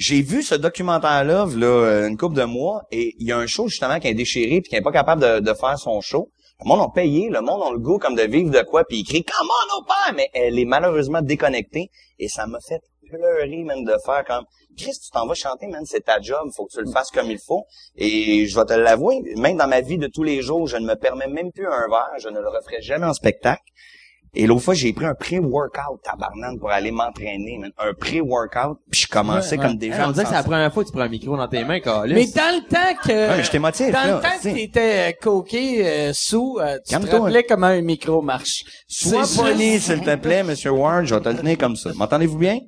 [0.00, 3.68] j'ai vu ce documentaire-là, là, une couple de mois, et il y a un show,
[3.68, 6.30] justement, qui est déchiré puis qui est pas capable de, faire son show.
[6.64, 9.00] Le monde a payé, le monde a le goût comme de vivre de quoi, puis
[9.00, 12.80] il crie «Come on, au père!» Mais elle est malheureusement déconnectée, et ça m'a fait
[13.10, 14.44] pleurer, man, de faire comme,
[14.78, 17.30] Chris, tu t'en vas chanter, man, c'est ta job, faut que tu le fasses comme
[17.30, 17.66] il faut.
[17.96, 20.86] Et je vais te l'avouer, même dans ma vie de tous les jours, je ne
[20.86, 23.62] me permets même plus un verre, je ne le referai jamais en spectacle.
[24.32, 27.72] Et l'autre fois, j'ai pris un pré-workout, tabarnane, pour aller m'entraîner, man.
[27.78, 29.68] Un pré-workout, puis je commençais Ouais, ouais.
[29.68, 30.08] comme des Hey, gens.
[30.08, 31.80] on dirait que c'est la première fois que tu prends un micro dans tes mains,
[31.80, 32.14] Carlis.
[32.14, 33.08] Mais dans le temps que...
[33.10, 36.76] Ouais, mais j'étais motivé, Dans là, le temps que t'étais euh, coqué euh, sous, euh,
[36.76, 37.18] tu te Calme-toi.
[37.20, 38.62] rappelais comment un micro marche.
[38.86, 41.74] Sois C'est poli, juste- s'il te plaît, Monsieur Ward, je vais te le tenir comme
[41.74, 41.90] ça.
[41.96, 42.58] M'entendez-vous bien?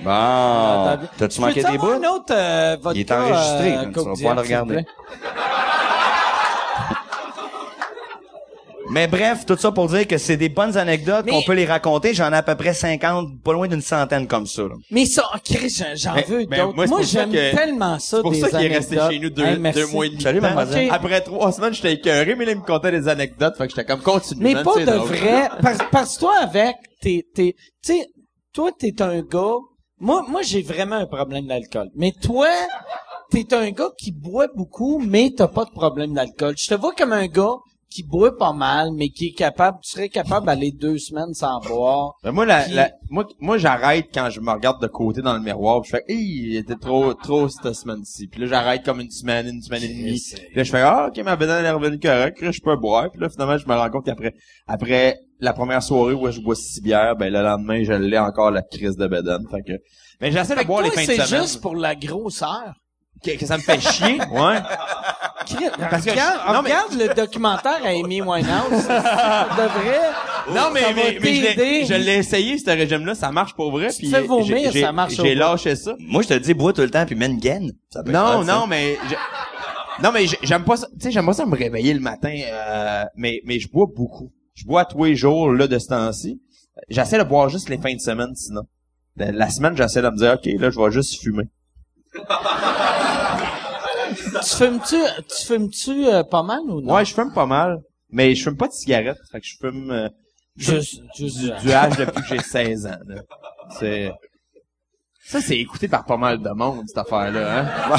[0.00, 0.98] Bon.
[1.16, 1.86] T'as-tu manqué des bouts?
[1.88, 4.74] un autre euh, vodka, Il est enregistré, man, tu vas pouvoir le te regarder.
[4.74, 4.86] plaît?
[8.90, 11.66] Mais bref, tout ça pour dire que c'est des bonnes anecdotes Mais- qu'on peut les
[11.66, 12.14] raconter.
[12.14, 14.62] J'en ai à peu près 50, pas loin d'une centaine comme ça.
[14.62, 14.74] là.
[14.90, 16.74] Mais ça, oh, Chris, j'en- j'en Mais- veux mais d'autres.
[16.74, 18.68] moi, c'est Moi, pour ça j'aime que- tellement ça, C'est pour des ça qu'il est
[18.76, 19.12] resté anecdotes.
[19.12, 19.80] chez nous deux, Hey, merci.
[19.80, 20.22] deux mois et demi.
[20.22, 20.54] Salut, de temps.
[20.54, 20.86] mademoiselle.
[20.88, 20.92] Ok.
[20.94, 23.84] Après trois semaines, j'étais écœuré, mais là, il me contait des anecdotes, fait que j'étais
[23.84, 24.42] comme continue.
[24.42, 25.08] Mais man, pas c'est de drôle.
[25.08, 25.48] vrai.
[25.62, 28.06] Parce, parce que toi, avec, t'es, t'es, tu sais,
[28.54, 29.56] toi, t'es un gars,
[30.00, 31.88] moi, moi, j'ai vraiment un problème d'alcool.
[31.94, 32.48] Mais toi,
[33.30, 36.54] t'es un gars qui boit beaucoup, mais t'as pas de problème d'alcool.
[36.58, 37.52] Je te vois comme un gars
[37.90, 41.58] qui boit pas mal, mais qui est capable, tu serais capable d'aller deux semaines sans
[41.60, 42.12] boire.
[42.22, 45.40] Ben, moi, la, la- moi, moi, j'arrête quand je me regarde de côté dans le
[45.40, 46.18] miroir, je fais, hey,
[46.50, 48.26] il était trop, trop cette semaine-ci.
[48.28, 50.20] Puis là, j'arrête comme une semaine, une semaine et demie.
[50.34, 53.10] Puis là, je fais, ah, ok, ma bédaine est revenue correcte, je peux boire.
[53.10, 54.34] Puis là, finalement, je me rends compte qu'après,
[54.66, 58.50] après la première soirée où je bois six bières, ben, le lendemain, je l'ai encore
[58.50, 59.46] la crise de bédaine.
[59.50, 59.78] Fait que,
[60.20, 61.42] mais j'essaie de boire toi, les fins de c'est semaine.
[61.42, 62.74] juste pour la grosseur.
[63.24, 64.58] Que, que ça me fait chier, ouais.
[65.90, 68.82] Parce que- regarde, non, mais- regarde le documentaire à Amy Winehouse.
[68.86, 70.54] Ça devrait.
[70.54, 71.84] Non, mais, mais, mais je l'ai- t'aider.
[71.86, 73.88] je l'ai essayé, ce régime-là, ça marche pour vrai.
[73.96, 75.94] Puis fais vomir, ça marche J'ai lâché ça.
[75.98, 77.72] Moi, je te le dis, bois tout le temps puis mets une gaine.
[77.90, 80.86] Ça peut être Non, non, mais je- non, mais j'ai- j'aime pas ça.
[80.92, 84.30] Tu sais, j'aime pas ça me réveiller le matin, euh, mais mais je bois beaucoup.
[84.54, 86.40] Je bois tous les jours là de ce temps-ci.
[86.88, 88.62] J'essaie de boire juste les fins de semaine, sinon.
[89.16, 91.44] La, la semaine, j'essaie de me dire, ok, là, je vais juste fumer.
[94.42, 94.96] Tu fumes-tu,
[95.28, 96.94] tu fumes-tu euh, pas mal ou non?
[96.94, 97.78] Ouais, je fume pas mal,
[98.10, 99.18] mais je fume pas de cigarettes.
[99.32, 100.08] Fait que je fume euh,
[100.56, 102.96] Juste, juste du, du hash depuis que j'ai 16 ans.
[103.06, 103.22] là.
[103.78, 104.10] C'est
[105.24, 107.60] ça, c'est écouté par pas mal de monde cette affaire-là.
[107.60, 107.96] Hein?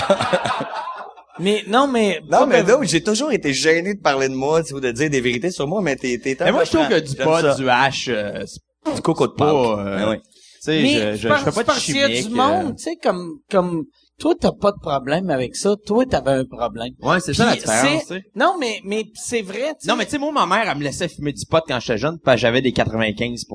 [1.39, 4.73] Mais non, mais Non, mais j'ai toujours été gêné de parler de moi, tu sais,
[4.73, 6.99] ou de dire des vérités sur moi, mais t'es, t'es Mais moi, je trouve que
[6.99, 7.55] du J'aime pot, ça.
[7.55, 9.79] du hash, euh, c'est du coco de pas, Pâques.
[9.87, 10.17] euh, Ben oui.
[10.19, 10.29] tu
[10.59, 12.27] sais, mais je, je, fais pas de parce qu'il y a chimique.
[12.27, 13.85] du monde, tu sais, comme, comme,
[14.19, 15.75] toi, t'as pas de problème avec ça.
[15.85, 16.93] Toi, t'avais un problème.
[17.01, 18.23] Ouais, c'est ça la différence, c'est- tu sais.
[18.35, 19.87] Non, mais, mais c'est vrai, tu sais.
[19.87, 21.97] Non, mais tu sais, moi, ma mère, elle me laissait fumer du pot quand j'étais
[21.97, 23.45] jeune, parce que j'avais des 95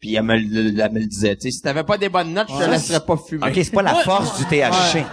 [0.00, 2.32] Puis elle me, le- elle me le disait, tu sais, si t'avais pas des bonnes
[2.32, 3.46] notes, je te laisserais pas fumer.
[3.46, 4.94] OK, c'est pas la force du THC.
[4.96, 5.04] Ouais.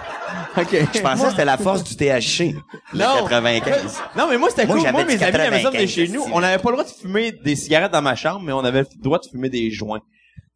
[0.63, 0.75] OK.
[0.93, 2.55] Je pensais que c'était la force du THC.
[2.93, 3.23] Le Non.
[3.27, 4.01] 95.
[4.17, 4.85] Non, mais moi, c'était Moi, cool.
[4.85, 6.69] j'avais Moi, dit mes amis à la maison de 95, chez nous, on n'avait pas
[6.71, 9.25] le droit de fumer des cigarettes dans ma chambre, mais on avait le droit de
[9.29, 9.99] fumer des joints.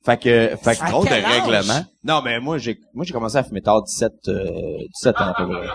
[0.04, 1.41] Fait que, fait que, Drôle de quel âge?
[1.43, 1.86] règlement.
[2.04, 5.34] non, mais moi, j'ai, moi, j'ai commencé à fumer tard 17, euh, 17 ans, à
[5.36, 5.68] peu près.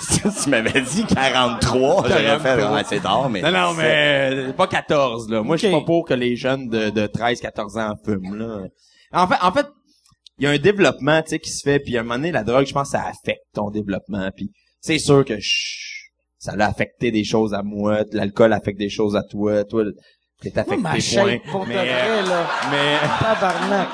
[0.44, 2.72] tu m'avais dit 43, j'aurais fait, 43.
[2.74, 3.42] ouais, c'est tard, mais.
[3.42, 5.42] Non, non, mais euh, pas 14, là.
[5.42, 8.60] Moi, je suis pas pour que les jeunes de, de 13, 14 ans fument, là.
[9.12, 9.66] En fait, en fait,
[10.38, 12.30] il y a un développement, tu sais, qui se fait, puis à un moment donné,
[12.32, 15.88] la drogue, je pense, ça affecte ton développement, puis c'est sûr que je-
[16.38, 19.82] ça l'a affecté des choses à moi, l'alcool affecte des choses à toi, toi,
[20.40, 21.38] t'es affecté, ma point.
[21.50, 22.46] pour Mais, vrai, là.
[22.70, 23.88] mais, Tabarnak.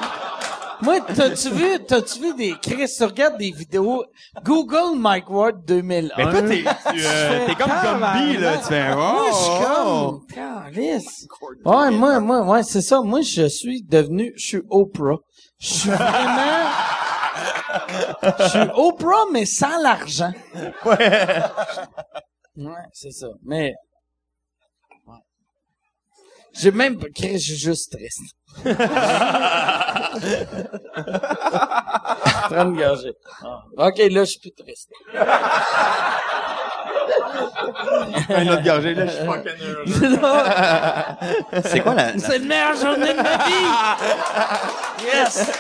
[0.83, 4.05] Moi, t'as-tu vu, t'as-tu vu des, Chris, tu regardes des vidéos,
[4.45, 6.13] Google Mike Ward 2001.
[6.17, 9.53] mais toi, t'es, tu, euh, t'es comme Gumby, là, tu fais, oh, Moi, je suis
[9.77, 10.21] oh.
[10.35, 11.75] comme.
[11.75, 13.01] Ouais, moi, moi, ouais, c'est ça.
[13.01, 15.17] Moi, je suis devenu, je suis Oprah.
[15.59, 16.69] Je suis vraiment,
[18.41, 20.33] je suis Oprah, mais sans l'argent.
[20.85, 21.43] Ouais.
[22.57, 23.29] Ouais, c'est ça.
[23.45, 23.75] Mais.
[26.57, 28.21] J'ai même, Chris, je suis juste triste.
[28.65, 28.71] en
[32.49, 33.13] train de gager.
[33.43, 33.65] Ah.
[33.77, 34.91] Ok, là, je suis plus triste.
[38.29, 39.85] Un autre gorgée, là, je suis fucking heureux.
[41.65, 43.69] C'est quoi la, C'est la meilleure journée de ma vie!
[45.05, 45.51] Yes!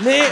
[0.00, 0.22] Mais,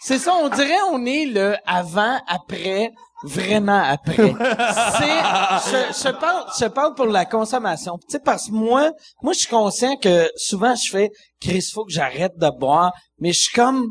[0.00, 2.90] c'est ça, on dirait on est le avant, après,
[3.22, 4.16] vraiment après.
[4.16, 7.98] C'est, je, je parle, je parle pour la consommation.
[7.98, 8.92] Tu sais, parce que moi,
[9.22, 11.10] moi, je suis conscient que souvent je fais,
[11.40, 13.90] Chris, faut que j'arrête de boire, mais je suis comme,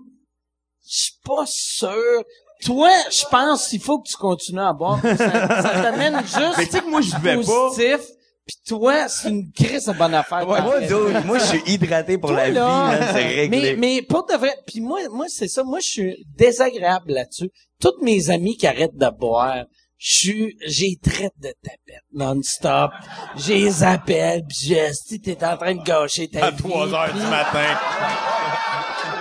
[0.89, 2.23] je suis pas sûr.
[2.63, 5.01] Toi, je pense qu'il faut que tu continues à boire.
[5.01, 7.43] Ça, ça t'amène juste Mais tu sais que moi, je vais pas.
[7.43, 7.99] positif.
[8.45, 10.45] Puis toi, c'est une crise de bonne affaire.
[10.45, 10.89] moi, t'arrêtes.
[10.89, 13.47] dude, moi, je suis hydraté pour Toi, la vie, là, c'est réglé.
[13.49, 15.63] Mais, mais pour de vrai, puis moi, moi c'est ça.
[15.63, 17.49] Moi, je suis désagréable là-dessus.
[17.81, 19.65] Toutes mes amis qui arrêtent de boire,
[19.97, 22.91] je suis, j'ai traite de tapette non-stop.
[23.35, 26.57] J'ai les appels, pis je, si t'es en train de gâcher ta À vie.
[26.57, 27.77] 3 heures du matin.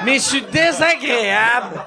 [0.05, 1.85] mais je suis désagréable.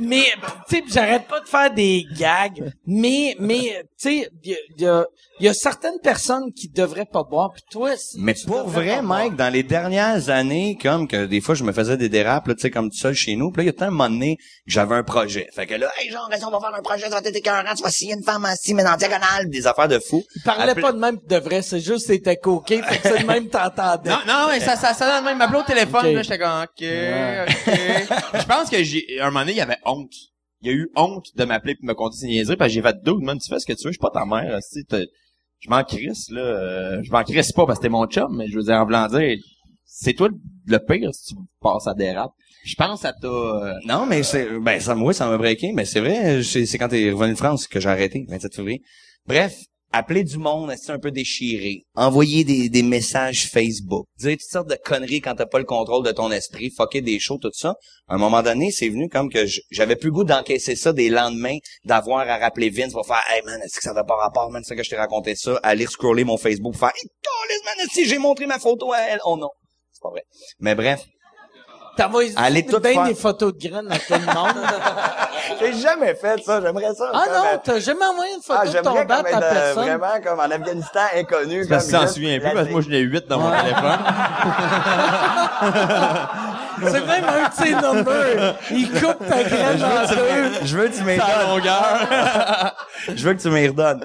[0.00, 0.24] Mais,
[0.68, 2.72] tu sais, pis j'arrête pas de faire des gags.
[2.86, 5.04] Mais, mais, tu sais, il y, a- y a,
[5.40, 7.50] y a certaines personnes qui devraient pas boire.
[7.52, 9.18] Puis toi, si Mais tu pour vrai, pas boire.
[9.20, 12.54] Mike, dans les dernières années, comme que des fois je me faisais des dérapes, là,
[12.54, 14.08] tu sais, comme tout seul chez nous, puis là, il y a tout un moment
[14.10, 15.48] donné que j'avais un projet.
[15.54, 17.82] Fait que là, hey, genre, on va faire un projet, ça va être écœurant, tu
[17.82, 20.22] vas signer une femme assis, mais en diagonale, des affaires de fou.
[20.36, 23.08] Il parlait Après- pas de même de vrai, c'est juste que c'était coqué, fait que
[23.08, 24.10] c'est le même t'entendais.
[24.10, 25.34] Non, non, mais ça, ça, ça donne même.
[25.34, 26.12] Il m'appelait au téléphone, Ok.
[26.14, 27.44] là, j'étais comme, ok, Ouais.
[27.48, 28.40] ok.
[28.40, 30.14] Je pense que j'ai, un moment donné, il y avait honte.
[30.62, 32.96] Il a eu honte de m'appeler pour me compter ses niaiseries, parce que j'ai fait
[33.02, 34.84] deux, man, tu fais ce que tu veux, je suis pas ta mère, sais,
[35.60, 38.48] je m'en crisse, là, euh, je m'en crisse pas parce que t'es mon chum, mais
[38.48, 39.08] je veux dire, en voulant
[39.84, 40.28] c'est toi
[40.66, 42.34] le pire si tu passes à des raps.
[42.64, 45.84] Je pense à ta, euh, Non, mais c'est, ben, ça, moi, ça m'a breaké, mais
[45.84, 48.82] c'est vrai, c'est quand t'es revenu de France que j'ai arrêté, 27 février.
[49.26, 49.58] Bref,
[49.92, 51.84] appeler du monde, c'est un peu déchiré?
[51.94, 54.06] Envoyer des, des messages Facebook.
[54.18, 56.70] Dire toutes sortes de conneries quand t'as pas le contrôle de ton esprit.
[56.70, 57.74] Fucker des shows, tout ça.
[58.08, 61.58] À un moment donné, c'est venu comme que j'avais plus goût d'encaisser ça des lendemains,
[61.84, 64.62] d'avoir à rappeler Vince pour faire, hey man, est-ce que ça n'a pas rapport, man,
[64.64, 67.08] c'est que je t'ai raconté ça, aller scroller mon Facebook, faire, hey,
[67.64, 69.20] man, si j'ai montré ma photo à elle.
[69.24, 69.50] Oh non.
[69.92, 70.24] C'est pas vrai.
[70.58, 71.04] Mais bref.
[72.00, 73.04] T'envoies Allez tout bien faire.
[73.04, 74.56] des photos de graines à tout le monde.
[75.60, 77.10] J'ai jamais fait ça, j'aimerais ça.
[77.12, 79.84] ah non, t'as jamais envoyé une photo de ton bat à euh, personne.
[79.84, 81.66] vraiment comme en Afghanistan inconnu.
[81.68, 83.50] parce que comme t'en juste souviens plus, parce que moi, j'en ai huit dans mon
[83.50, 83.98] téléphone.
[86.82, 88.54] C'est même un de ses numbers.
[88.70, 90.52] Il coupe ta graine en deux.
[90.64, 91.04] Je veux que tu
[91.46, 92.74] longueur.
[93.14, 94.04] Je veux que tu m'y redonnes.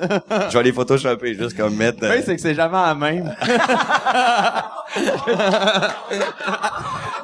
[0.50, 2.00] Je vais les photoshopper, juste comme mettre...
[2.04, 3.34] euh, Oui, c'est que c'est jamais la même.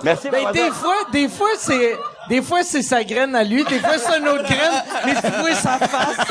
[0.04, 0.48] Merci, Ben.
[0.66, 1.98] Des fois, des fois, c'est,
[2.30, 5.28] des fois, c'est sa graine à lui, des fois, c'est une autre graine, mais tu
[5.40, 6.18] vois sa face,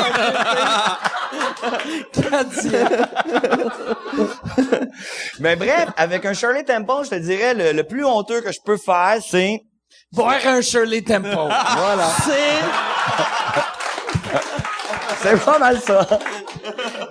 [5.40, 8.58] Mais bref, avec un Shirley Temple, je te dirais, le, le plus honteux que je
[8.64, 9.60] peux faire, c'est...
[10.12, 11.28] Boire un Shirley Temple.
[11.30, 12.08] Voilà.
[12.24, 12.58] C'est,
[15.22, 16.06] C'est pas mal ça.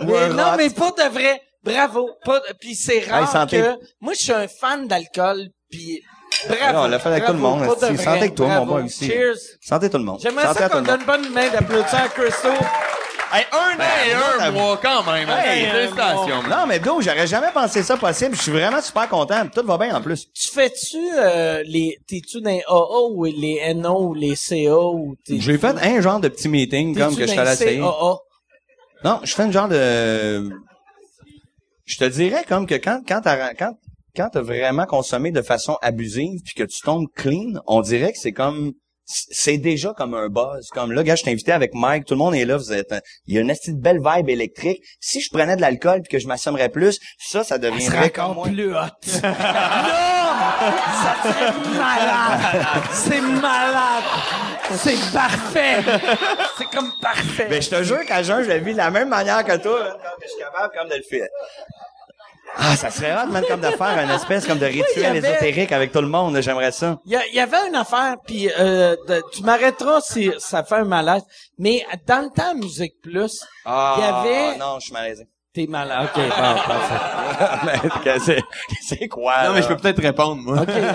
[0.02, 1.42] Mais non, mais pas de vrai.
[1.64, 2.10] Bravo.
[2.26, 6.02] Pas, puis c'est rare Hey, que, moi, je suis un fan d'alcool, puis
[6.48, 6.74] bravo.
[6.74, 7.98] Non, on l'a fait avec bravo, tout le monde, vrai.
[7.98, 8.74] Santé avec toi, mon Bravo.
[8.74, 9.08] boy, aussi.
[9.08, 9.36] Cheers.
[9.62, 10.20] Santé tout le monde.
[10.22, 12.54] J'aimerais Santé ça qu'on le donne une bonne main d'applaudissements à Crystal.
[13.32, 15.30] Hey, un an et un mois quand même.
[15.30, 16.50] Hey, Hey, félicitations, man.
[16.50, 18.36] Non, mais Do, j'aurais jamais pensé ça possible.
[18.36, 19.46] Je suis vraiment super content.
[19.54, 20.26] Tout va bien en plus.
[20.34, 25.16] Tu fais-tu euh, les t'es-tu dans les AA ou les NO ou les CA ou
[25.24, 27.80] t'es J'ai fait un genre de petit meeting comme que je suis allé essayer.
[27.80, 28.16] CAA?
[29.04, 30.50] Non, je fais une genre de...
[31.86, 33.74] Je te dirais comme que quand quand t'as quand
[34.20, 38.20] quand t'as vraiment consommé de façon abusive puis que tu tombes clean, on dirait que
[38.20, 38.74] c'est comme
[39.06, 40.68] c'est déjà comme un buzz.
[40.72, 42.94] Comme là, gars, je t'ai invité avec Mike, tout le monde est là, vous êtes,
[43.26, 44.84] il y a une petite belle vibe électrique.
[45.00, 48.48] Si je prenais de l'alcool puis que je m'assommerais plus, ça, ça deviendrait encore moi.
[48.48, 48.76] plus hot.
[48.76, 49.30] non!
[51.00, 52.84] Ça serait malade!
[52.92, 54.04] C'est malade!
[54.76, 55.78] C'est parfait!
[56.58, 57.48] C'est comme parfait!
[57.50, 59.98] Ben, je te jure qu'à jeun, je le vis de la même manière que toi,
[60.22, 61.28] je suis capable comme de le faire.
[62.58, 65.72] Ah, ça serait rare, man, comme de faire une espèce comme de rituel avait- ésotérique
[65.72, 66.34] avec tout le monde.
[66.34, 66.98] là, J'aimerais ça.
[67.06, 70.84] Il y, y avait une affaire, puis euh, de- tu m'arrêteras si ça fait un
[70.84, 71.24] malaise,
[71.58, 74.58] mais dans le temps Musique Plus, Ah, il y avait...
[74.58, 75.26] non, je suis malaisé.
[75.54, 76.10] T'es malade.
[76.14, 77.60] OK, bon, parfait.
[77.66, 78.42] Mais que c'est,
[78.88, 80.60] c'est quoi, Non, mais je peux peut-être répondre, moi.
[80.62, 80.68] OK.
[80.68, 80.90] Qu'est-ce...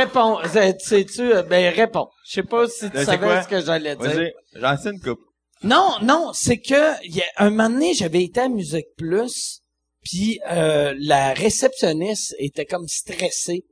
[0.00, 0.38] Réponds.
[0.40, 1.34] Euh, Sais-tu...
[1.34, 2.08] euh, Ben, réponds.
[2.24, 3.42] Je sais pas si tu C'est savais quoi?
[3.42, 4.10] ce que j'allais dire.
[4.10, 5.20] Vas-y, j'en sais une coupe.
[5.62, 9.60] Non, non, c'est que il y a, un moment donné, j'avais été à Musique Plus,
[10.02, 13.64] puis euh, la réceptionniste était comme stressée.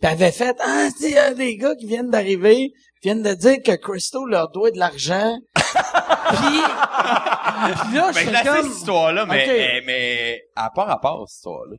[0.00, 3.08] Puis avait fait Ah, tu sais, il y a des gars qui viennent d'arriver, qui
[3.08, 5.36] viennent de dire que Christo leur doit de l'argent.
[5.54, 5.62] puis,
[6.38, 9.50] puis là, Ben, je je la sais, comme cette histoire-là, mais, Ok.
[9.50, 11.76] eh, mais, elle a pas rapport, cette histoire-là.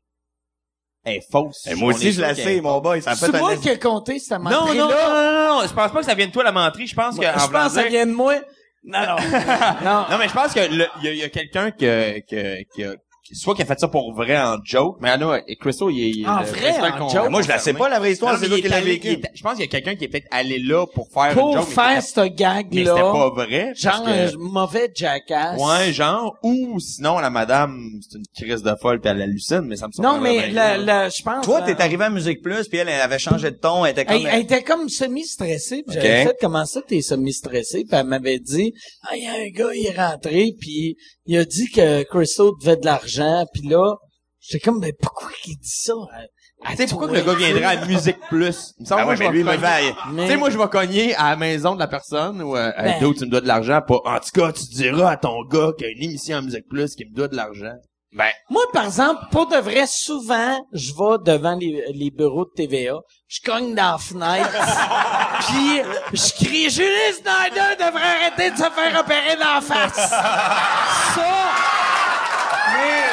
[1.04, 1.68] Elle est fausse.
[1.68, 3.02] Et moi aussi, je la sais, mon boy.
[3.02, 3.58] C'est fait moi un...
[3.58, 6.16] qui ai compté cette Non, non, non, non, non, non, je pense pas que ça
[6.16, 6.88] vienne de toi, la menterie.
[6.88, 8.36] Je pense que, en Je pense que ça vient de moi.
[8.86, 9.16] Non, non.
[9.84, 10.06] non.
[10.12, 12.64] Non, mais je pense que le- il y a, il y a quelqu'un que, que,
[12.74, 13.02] qui a, qui-
[13.34, 16.10] soit qui a fait ça pour vrai en joke, mais Anna et Christo, il est,
[16.12, 17.30] il est En le vrai, principal en con- joke?
[17.30, 18.92] Moi, je la sais pas, la vraie histoire, Non, c'est mais il qui est allé-
[18.92, 19.08] vécu.
[19.08, 21.30] il est- Je pense qu'il y a quelqu'un qui est peut-être allé là pour faire
[21.32, 23.66] une Pour joke, mais faire c'était- ce mais gag-là, c'était pas vrai.
[23.68, 25.60] parce genre que- un mauvais jackass.
[25.62, 29.76] Ouais, genre, ou sinon, la madame, c'est une crise de folle pis elle hallucine, mais
[29.76, 31.46] ça me Non, surprendrait mais la, la, je pense...
[31.46, 33.92] Toi, la- t'es arrivé à Musique Plus, puis elle, elle avait changé de ton, elle
[33.94, 34.16] était comme...
[34.18, 35.84] Elle, elle était comme semi-stressée.
[35.88, 36.04] Puis Ok.
[36.04, 37.86] j'avais fait comment ça t'es semi-stressée?
[37.90, 38.74] Puis elle m'avait dit,
[39.04, 40.96] ah, il y a un gars, il est rentré, puis
[41.26, 43.46] il a dit que Crystal devait de l'argent.
[43.54, 43.96] Puis là,
[44.40, 45.94] j'étais comme, mais pourquoi il dit ça?
[46.70, 48.74] Tu sais, pourquoi que le gars viendrait à Musique Plus?
[48.80, 50.14] Il me semble Ah que je mais vais lui, me.
[50.14, 52.72] Mais- Tu sais, moi, je vais cogner à la maison de la personne ou, euh,
[52.78, 53.14] hey, Ben.
[53.14, 55.86] tu me dois de l'argent, pas, en tout cas, tu diras à ton gars qu'il
[55.88, 57.74] y a une émission à Musique Plus qui me doit de l'argent.
[58.18, 62.52] Ben, Moi, par exemple, pour de vrai, souvent, je vais devant les, les bureaux de
[62.56, 62.94] TVA,
[63.28, 64.50] je cogne dans la fenêtre,
[65.48, 65.82] puis
[66.14, 69.96] je crie «Julie Snyder devrait arrêter de se faire opérer dans la face!»
[71.16, 71.26] Ça...
[72.74, 73.04] Mais...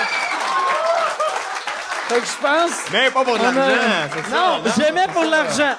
[2.09, 2.91] Fait que je pense...
[2.93, 4.37] mais pas pour a- l'argent, c'est ça.
[4.37, 5.75] Non, j'aimais pour l'argent.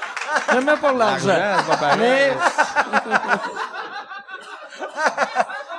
[0.52, 1.28] J'aimais pour l'argent.
[1.28, 2.00] L'argent, c'est pas pareil.
[2.00, 2.34] Mais...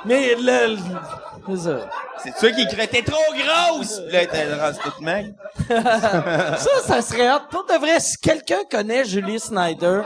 [0.05, 0.75] Mais le...
[0.75, 0.79] le-
[1.47, 1.77] C'est ça.
[2.23, 3.99] C'est toi qui crée, t'es trop grosse!
[4.07, 5.33] Puis là, t'es rendu toute maigre.
[5.69, 7.41] Ça, ça serait hot.
[7.49, 10.01] Pour de vrai, si quelqu'un connaît Julie Snyder,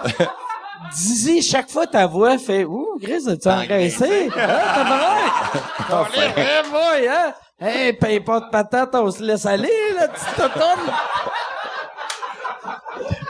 [0.96, 4.30] dis chaque fois ta voix fait Ouh, Gris, as-tu engraissé?
[4.38, 5.48] Ah,
[5.88, 7.34] t'as vrai, boy, hein?
[7.62, 10.94] Hey, paye pas de patate, on se laisse aller, la petite automne.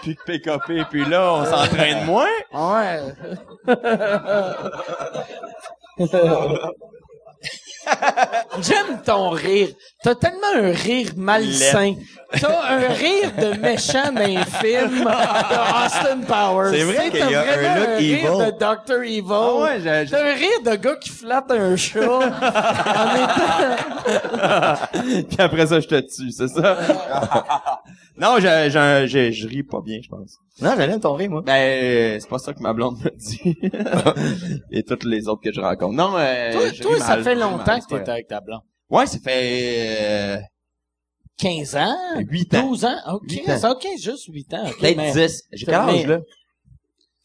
[0.02, 2.28] Puis que PKP, puis là, on s'entraîne moins.
[2.54, 3.14] Ouais.
[8.62, 9.70] J'aime ton rire.
[10.04, 11.94] T'as tellement un rire malsain.
[12.40, 16.72] T'as un rire de méchant dans un film de Austin Powers.
[16.74, 18.46] C'est vrai qu'il y a t'as un rire evil.
[18.46, 19.02] de Dr.
[19.04, 19.24] Evil.
[19.32, 22.22] Ah ouais, j'ai- j'ai- T'as un rire de gars qui flatte un chat en
[23.24, 23.68] étant...
[25.28, 26.78] Puis après ça, je te tue, c'est ça?
[28.20, 30.38] non, je, je, je, je ris pas bien, je pense.
[30.62, 31.42] Non, j'aime ton rire, moi.
[31.46, 33.58] Ben, c'est pas ça que ma blonde me dit.
[34.72, 35.96] Et toutes les autres que je rencontre.
[35.96, 38.62] Non, euh, Toi, je toi, ris ça mal, fait longtemps que t'es avec ta blonde.
[38.90, 39.98] Ouais, ça fait...
[40.02, 40.38] Euh,
[41.38, 41.96] 15 ans?
[42.18, 42.68] 8 ans.
[42.68, 42.96] 12 ans?
[43.14, 43.72] OK, Huit ans.
[43.72, 44.68] OK, juste 8 ans.
[44.68, 45.44] ok, Peut-être mais- 10.
[45.54, 46.20] J'ai mais- quel âge, là?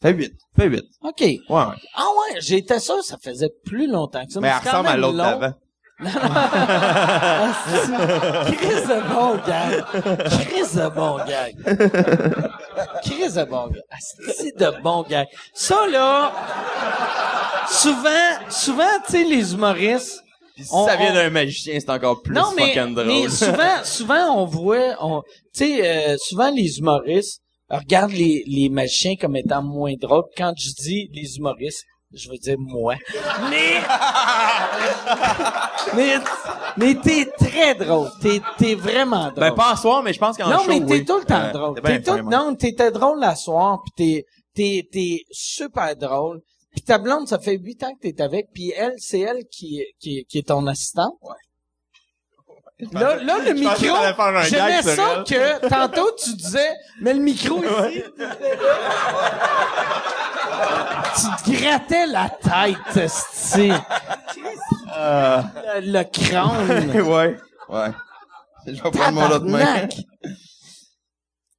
[0.01, 0.33] Fait 8.
[0.55, 0.83] Fait 8.
[1.01, 1.19] OK.
[1.21, 1.63] Ouais, ouais.
[1.95, 4.39] Ah ouais, j'étais sûr ça faisait plus longtemps que ça.
[4.39, 5.53] Mais elle c'est quand ressemble à l'autre d'avant.
[6.03, 9.83] Ah, c'est- Chris de bon gag.
[10.29, 11.55] Chris de bon gag.
[13.03, 13.81] Chris de bon gag.
[13.91, 15.27] Asti de bon gag.
[15.53, 16.31] Ça, là,
[17.69, 18.09] souvent,
[18.49, 20.21] souvent, tu sais, les humoristes,
[20.55, 23.07] Puis si On- ça vient d'un magicien, c'est encore plus non, mais, fucking drôle.
[23.07, 25.21] mais souvent, souvent, on voit, on,
[25.53, 25.81] tu sais,
[26.13, 30.23] euh, souvent les humoristes regardent les, les magiciens comme étant moins drôles.
[30.37, 31.83] Quand je dis les humoristes,
[32.15, 32.95] je veux dire moi.
[33.49, 33.81] Mais,
[35.95, 36.15] mais,
[36.77, 38.09] mais t'es très drôle.
[38.21, 39.39] T'es, t'es vraiment drôle.
[39.39, 41.05] Ben, pas en soir, mais je pense qu'en non, show, mais t'es oui.
[41.05, 41.81] tout le temps Euh, drôle.
[41.81, 44.25] t'es tout, non, t'étais drôle la soir, pis t'es,
[44.55, 46.41] t'es, t'es super drôle.
[46.71, 49.79] Puis ta blonde, ça fait huit ans que t'es avec, puis elle, c'est elle qui,
[49.79, 51.13] est- qui, qui est ton assistante?
[52.91, 53.95] Là, là, le micro,
[54.43, 58.03] j'aimais ça que tantôt tu disais, mais le micro ici,
[61.45, 63.71] tu te grattais la tête, esti.
[64.97, 65.41] Euh,
[65.81, 67.01] le, le crâne.
[67.01, 67.37] ouais.
[67.69, 67.91] Ouais.
[68.67, 69.87] Je vais prendre mon autre main.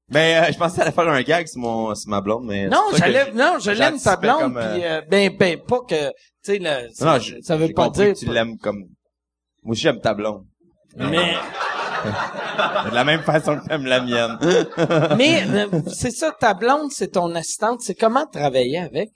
[0.09, 2.69] Ben, euh, je pensais aller faire un gag sur mon, sur ma blonde, mais.
[2.69, 6.09] Non, j'allais, non, je l'aime ta blonde, comme, euh, euh, ben, ben, pas que,
[6.45, 8.13] tu sais, ça, Non, je- ça veut pas dire.
[8.13, 8.85] que tu l'aimes comme,
[9.65, 10.45] moi aussi j'aime ta blonde.
[10.97, 11.35] Mais,
[12.91, 14.39] De la même façon que t'aimes la mienne.
[15.17, 19.11] mais, euh, c'est ça, ta blonde, c'est ton assistante, c'est comment travailler avec?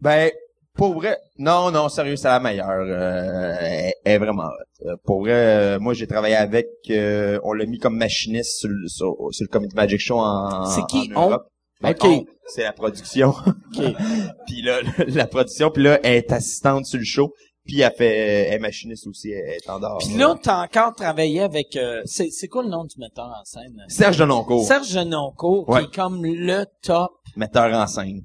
[0.00, 0.30] Ben,
[0.74, 2.68] pour vrai, non, non, sérieux, c'est la meilleure.
[2.70, 4.86] Euh, elle, elle est vraiment hot.
[4.88, 8.68] Euh, Pour vrai, euh, moi j'ai travaillé avec, euh, on l'a mis comme machiniste sur,
[8.68, 11.46] le- sur, sur le Comedy Magic Show en C'est qui, en Europe.
[11.82, 12.04] Ben, Ok.
[12.04, 13.28] on, c'est la production.
[13.30, 13.44] OK.
[14.46, 17.32] puis là, la production, puis là, elle est assistante sur le show.
[17.64, 18.06] Puis elle fait,
[18.48, 19.98] elle est machiniste aussi, elle est en dehors.
[19.98, 23.44] Puis là, t'as encore travaillé avec, euh, c'est, c'est quoi le nom du metteur en
[23.44, 23.76] scène?
[23.88, 25.80] Serge Denoncourt, Serge Genoncourt, Ouais.
[25.82, 27.12] qui est comme le top.
[27.36, 28.24] metteur en scène.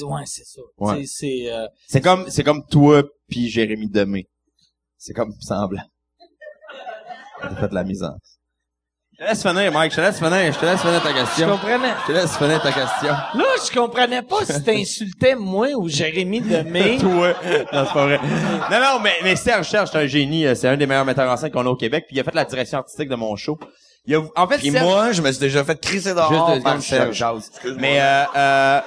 [0.00, 0.62] Ouais, c'est ça.
[0.78, 1.04] Ouais.
[1.04, 1.06] C'est,
[1.44, 4.26] c'est, euh, C'est comme, c'est comme toi puis Jérémy Demé.
[4.96, 5.82] C'est comme semblant.
[7.40, 8.16] T'as fait de la mise en.
[9.20, 9.90] Je te laisse finir, Mike.
[9.90, 10.52] Je te laisse finir.
[10.52, 11.48] Je te laisse finir ta je question.
[11.50, 11.94] comprenais?
[12.02, 13.08] Je te laisse finir ta question.
[13.08, 16.98] Là, je comprenais pas si t'insultais moi ou Jérémy Demé.
[17.00, 17.34] Toi.
[17.72, 18.20] Non, c'est pas vrai.
[18.70, 20.46] Non, non, mais, mais Serge, Serge, c'est un génie.
[20.46, 22.04] euh, C'est un des meilleurs metteurs en scène qu'on a au Québec.
[22.06, 23.58] Puis il a fait la direction artistique de mon show.
[24.06, 26.62] Il a, en fait, Puis Serge- moi, je me suis déjà fait crisser dehors Juste
[26.62, 27.18] par Serge.
[27.18, 27.42] Serge.
[27.50, 27.80] Excuse-moi.
[27.80, 28.80] Mais, euh, euh,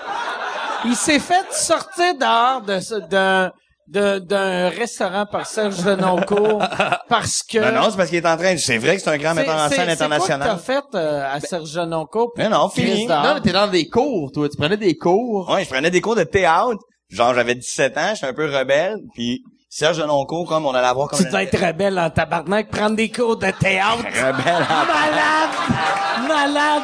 [0.85, 2.75] Il s'est fait sortir dehors de
[3.09, 3.51] de-
[3.91, 6.63] d'un restaurant par Serge Denoncourt
[7.09, 8.55] parce que Non, non, c'est parce qu'il est en train.
[8.57, 10.47] C'est vrai que c'est un grand metteur en scène c'est quoi que international.
[10.47, 12.31] t'as fait euh, à Serge Denoncourt?
[12.37, 13.05] Non, Chris fini.
[13.05, 14.47] non, mais t'es dans des cours, toi.
[14.47, 15.49] Tu prenais des cours.
[15.49, 16.77] Ouais, je prenais des cours de théâtre.
[17.09, 18.97] Genre, j'avais 17 ans, j'étais un peu rebelle.
[19.13, 21.19] Puis Serge Denoncourt, comme on allait avoir comme...
[21.19, 23.97] Tu dois être rebelle en tabarnak, prendre des cours de théâtre.
[24.05, 26.27] rebelle en Malade!
[26.27, 26.83] Malade!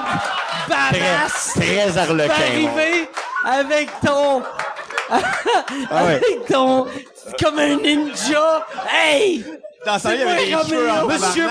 [0.67, 1.53] Badass!
[1.55, 2.27] très arlequin.
[2.33, 3.09] Va arriver
[3.45, 4.41] avec ton...
[5.09, 6.15] Ah ouais.
[6.23, 6.85] avec ton...
[7.41, 8.65] Comme un ninja!
[8.89, 9.43] Hey!
[9.85, 11.45] Dans avait des cheveux en Monsieur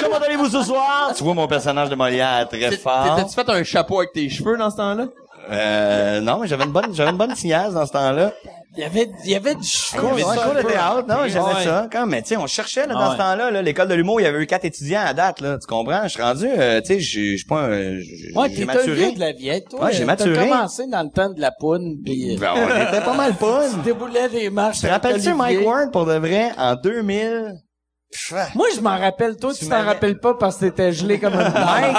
[0.00, 1.12] comment allez-vous ce soir?
[1.16, 3.16] Tu vois mon personnage de Molière très fort.
[3.16, 5.04] T'as-tu fait un chapeau avec tes cheveux dans ce temps-là?
[5.50, 8.32] Euh, non, mais j'avais une bonne, j'avais une bonne signasse dans ce temps-là.
[8.76, 9.60] Il y avait, il y avait du
[9.98, 10.14] Cours, cheveu.
[10.14, 11.64] ouais, cours de théâtre, non, j'avais Ouais.
[11.64, 11.88] ça.
[11.90, 13.12] Quand, mais tu sais, on cherchait, là, dans Ouais.
[13.14, 15.58] ce temps-là, là, l'école de l'humour, il y avait eu quatre étudiants à date, là.
[15.58, 16.04] Tu comprends?
[16.04, 17.96] Je suis rendu, euh, tu sais, je suis pas un,
[18.36, 19.10] Ouais, t'es maturé.
[19.10, 19.86] de la vieille, toi.
[19.86, 20.48] Ouais, j'ai T'as maturé.
[20.48, 22.36] commencé dans le temps de la poune, pis...
[22.40, 23.64] Ben, on était pas mal pas.
[23.74, 25.66] Tu déboulais des marches Te rappelles-tu Mike.
[25.66, 27.54] Ward pour de vrai en 2000?
[28.12, 29.36] Pff, Moi, je m'en rappelle.
[29.36, 31.96] Toi, tu t'en rappelles pas parce que t'étais gelé comme un Mike,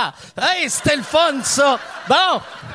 [0.00, 0.14] Ah!
[0.38, 0.68] Hey,
[1.02, 1.42] fun!
[2.08, 2.40] Bon!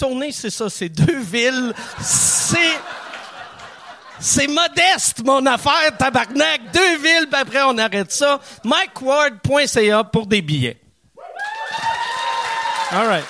[0.00, 0.68] tournée, c'est ça.
[0.68, 1.72] C'est deux villes.
[2.00, 2.58] C'est...
[4.22, 6.72] C'est modeste, mon affaire, tabarnak.
[6.74, 8.38] Deux villes, puis après, on arrête ça.
[8.64, 10.78] MikeWard.ca pour des billets.
[12.90, 13.24] All right.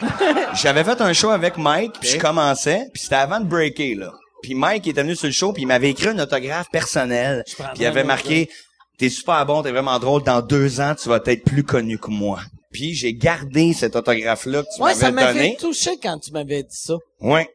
[0.54, 4.12] j'avais fait un show avec Mike, puis je commençais, puis c'était avant de breaker, là.
[4.42, 7.64] Puis Mike était venu sur le show, puis il m'avait écrit un autographe personnel, puis
[7.80, 8.48] il avait marqué
[8.98, 12.10] «T'es super bon, t'es vraiment drôle, dans deux ans, tu vas être plus connu que
[12.10, 12.40] moi.»
[12.72, 15.56] Puis j'ai gardé cet autographe-là que tu Ouais, ça m'avais m'avait donné.
[15.60, 16.94] touché quand tu m'avais dit ça.
[17.20, 17.48] Ouais.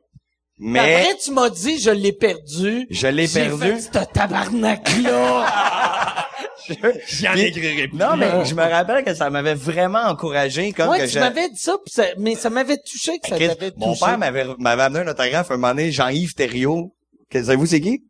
[0.59, 2.87] Mais Après, tu m'as dit, je l'ai perdu.
[2.89, 3.61] je l'ai perdu.
[3.61, 6.25] fait ce tabarnak-là.
[7.07, 11.03] J'en écrirai Non, mais je me rappelle que ça m'avait vraiment encouragé comme ouais, que
[11.05, 11.19] tu je...
[11.19, 13.85] m'avais dit ça, pis ça- mais ça m'avait touché que ça Chris, t'avait touché.
[13.85, 16.93] Mon père m'avait, m'avait amené un autographe un moment donné, Jean-Yves Thériault.
[17.29, 18.03] Que- Savez-vous c'est qui?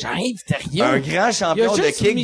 [0.00, 0.86] J'arrive, t'es rien.
[0.92, 2.14] Un grand champion de kickboxing,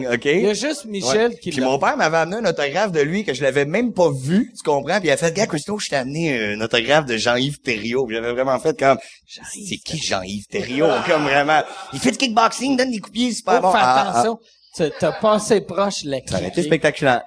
[0.00, 0.08] Michel.
[0.14, 0.24] OK?
[0.24, 1.38] Il y a juste Michel Ouais.
[1.38, 4.10] qui Puis mon père m'avait amené un autographe de lui que je l'avais même pas
[4.10, 4.98] vu, tu comprends?
[5.00, 8.06] Puis il a fait, gars, Christo, je t'ai amené un autographe de Jean-Yves Thériault.
[8.06, 10.88] Puis j'avais vraiment fait comme, c'est qui Jean-Yves Thériault?
[11.06, 11.62] comme vraiment,
[11.92, 13.72] il fait du kickboxing, donne des coups de pied, pas Faut bon.
[13.72, 14.10] faire Ah, ah.
[14.20, 14.38] attention.
[14.76, 17.22] Tu T'as passé proche, le Ça aurait été spectaculaire.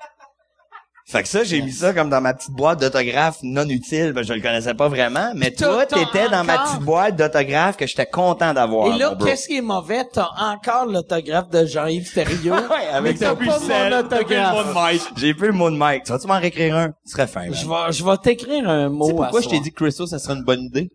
[1.12, 4.24] Fait que ça, j'ai mis ça comme dans ma petite boîte d'autographes non utile, ben,
[4.24, 8.06] je le connaissais pas vraiment, mais toi, t'étais dans ma petite boîte d'autographes que j'étais
[8.06, 8.96] content d'avoir.
[8.96, 10.06] Et là, qu'est-ce qui est mauvais?
[10.10, 12.56] T'as encore l'autographe de Jean-Yves Thériault.
[12.72, 15.12] Ouais, avec mais t'as ça, pas mon autographe.
[15.18, 16.04] J'ai plus le mot de Mike.
[16.06, 16.94] Tu vas-tu m'en réécrire un?
[17.04, 17.52] Ce serait fin.
[17.52, 19.08] Je vais, je vais t'écrire un mot.
[19.08, 20.90] Sais pourquoi à je t'ai dit que Christo, ça serait une bonne idée?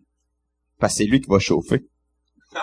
[0.79, 1.83] Parce que c'est lui qui va chauffer.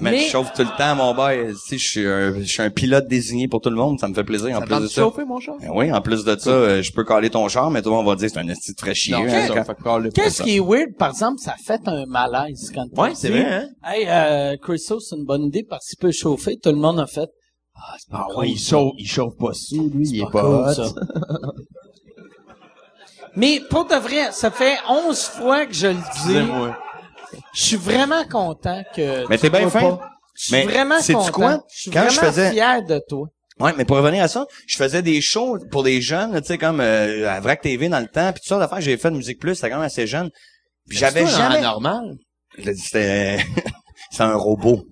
[0.00, 1.46] Mais, Mais- je chauffe tout le temps, mon boy.
[1.52, 3.98] Tu sais, je suis un, je suis un pilote désigné pour tout le monde.
[4.00, 5.02] Ça me fait plaisir, en plus de ça.
[5.02, 5.52] chauffer, mon chat?
[5.60, 8.04] Ben oui, en plus de ça, euh, je peux caler ton char, mais toi, on
[8.04, 9.14] va dire que c'est un esti de frais chier.
[9.14, 9.48] Hein,
[10.12, 13.28] Qu'est-ce qui est weird, par exemple, ça fait un malaise quand tu Ouais, le c'est
[13.30, 13.68] vrai, hein?
[13.84, 16.56] Hey, euh, Christo, c'est une bonne idée parce qu'il peut chauffer.
[16.62, 17.28] Tout le monde a fait.
[17.76, 20.24] Ah, c'est pas Ah cool, ouais, il chauffe, il chauffe pas sous, lui, il est
[20.24, 20.72] pas pas cool, hot.
[20.74, 20.94] ça.
[23.36, 26.38] Mais pour de vrai, ça fait 11 fois que je le dis.
[27.54, 29.26] Je suis vraiment content que.
[29.28, 29.80] Mais tu t'es bien fin.
[29.80, 30.10] pas.
[30.36, 31.30] Je suis Mais vraiment content.
[31.32, 31.60] quoi?
[31.72, 33.28] Je suis Quand vraiment je faisais- fier de toi.
[33.60, 36.48] Ouais, mais pour revenir à ça, je faisais des shows pour des jeunes, là, tu
[36.48, 38.80] sais, comme euh, à Vrac TV dans le temps, puis tout ça d'affaires.
[38.80, 40.30] J'ai fait de musique plus, c'était quand même assez jeune.
[40.88, 41.60] Puis j'avais C'est jamais.
[41.60, 42.16] normal.
[42.58, 43.38] C'était,
[44.10, 44.82] c'est un robot.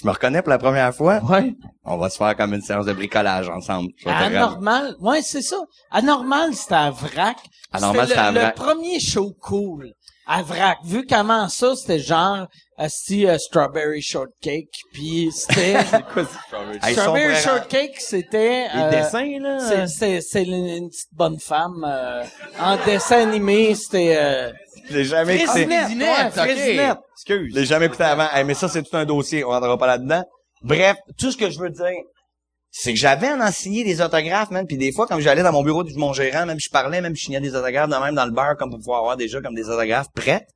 [0.00, 1.18] Tu me reconnais pour la première fois?
[1.24, 1.52] Ouais.
[1.82, 3.88] On va se faire comme une séance de bricolage ensemble.
[4.06, 4.94] Anormal.
[5.00, 5.56] Ouais, c'est ça.
[5.90, 7.36] Anormal, c'était à vrac.
[7.72, 8.56] Anormal, C'était c'était à vrac.
[8.56, 9.92] le premier show cool.
[10.30, 10.78] À vrac.
[10.84, 12.46] Vu comment ça, c'était genre,
[12.76, 14.68] asti, euh, Strawberry Shortcake.
[14.92, 15.72] Puis c'était,
[16.82, 19.58] Hey, Strawberry son frère- Shortcake, c'était, Les euh, dessins, là.
[19.60, 22.22] c'est, c'est, c'est une, une petite bonne femme, euh,
[22.60, 24.52] en dessin animé, c'était, euh,
[24.90, 25.66] Je l'ai jamais écouté.
[25.66, 26.94] Ouais.
[27.14, 27.52] Excuse.
[27.54, 28.28] Je l'ai jamais écouté avant.
[28.32, 29.44] Hey, mais ça, c'est tout un dossier.
[29.44, 30.22] On rentrera pas là-dedans.
[30.62, 31.84] Bref, tout ce que je veux dire,
[32.70, 34.66] c'est que j'avais en signé des autographes, man.
[34.66, 37.16] Puis des fois, quand j'allais dans mon bureau de mon gérant, même je parlais, même
[37.16, 39.54] je signais des autographes, de même dans le bar, comme pour pouvoir avoir déjà comme
[39.54, 40.46] des autographes prêts.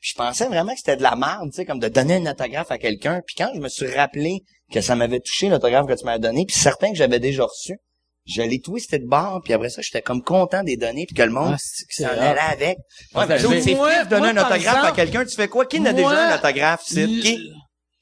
[0.00, 2.26] Puis je pensais vraiment que c'était de la merde, tu sais, comme de donner un
[2.30, 3.20] autographe à quelqu'un.
[3.26, 4.40] Puis quand je me suis rappelé
[4.72, 7.78] que ça m'avait touché l'autographe que tu m'avais donné, puis certains que j'avais déjà reçus,
[8.26, 11.22] je l'ai twisté de bord, puis après ça, j'étais comme content des données, puis que
[11.22, 12.78] le monde Ah, s'en allait avec.
[13.14, 13.74] Ouais, mais- c'est
[14.08, 15.24] donner un autographe à quelqu'un.
[15.26, 15.66] Tu fais quoi?
[15.66, 17.50] Qui n'a déjà un autographe, c'est l- Qui?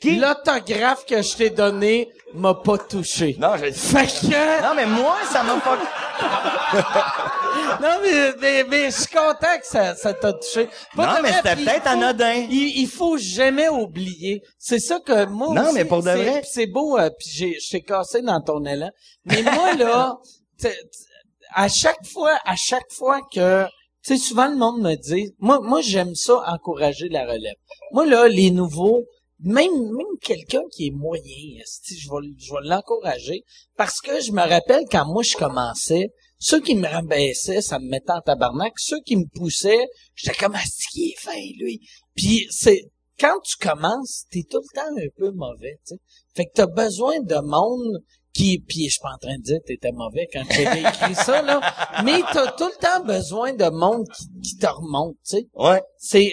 [0.04, 3.36] L'autographe que je t'ai donné m'a pas touché.
[3.38, 5.78] Non, je Fait que, Non, mais moi, ça m'a pas...
[7.82, 10.68] non, mais, mais, mais je suis content que ça, ça t'a touché.
[10.96, 12.46] Pas Non, mais c'était peut-être anodin.
[12.48, 14.42] Il, il faut jamais oublier.
[14.58, 16.42] C'est ça que moi Non, aussi, mais pour de vrai.
[16.50, 18.90] C'est beau, euh, puis j'ai, je t'ai cassé dans ton élan.
[19.24, 20.16] Mais moi, là,
[20.58, 21.12] t'sais, t'sais,
[21.54, 23.64] à chaque fois, à chaque fois que,
[24.04, 27.54] tu sais, souvent le monde me dit, moi, moi, j'aime ça encourager la relève.
[27.92, 29.04] Moi, là, les nouveaux,
[29.42, 33.44] même même quelqu'un qui est moyen, je vais je vais l'encourager
[33.76, 37.88] parce que je me rappelle quand moi je commençais, ceux qui me rabaissaient, ça me
[37.88, 41.80] mettait en tabarnak, ceux qui me poussaient, j'étais comme asti qui est fin lui?
[42.14, 46.00] Puis c'est quand tu commences, t'es tout le temps un peu mauvais, tu sais.
[46.34, 48.02] Fait que t'as besoin de monde
[48.34, 51.14] qui, puis je suis pas en train de dire que t'étais mauvais quand j'avais écrit
[51.14, 51.60] ça, là,
[52.04, 55.46] mais t'as tout le temps besoin de monde qui, qui te remonte, tu sais.
[55.54, 55.82] Ouais.
[55.98, 56.32] C'est,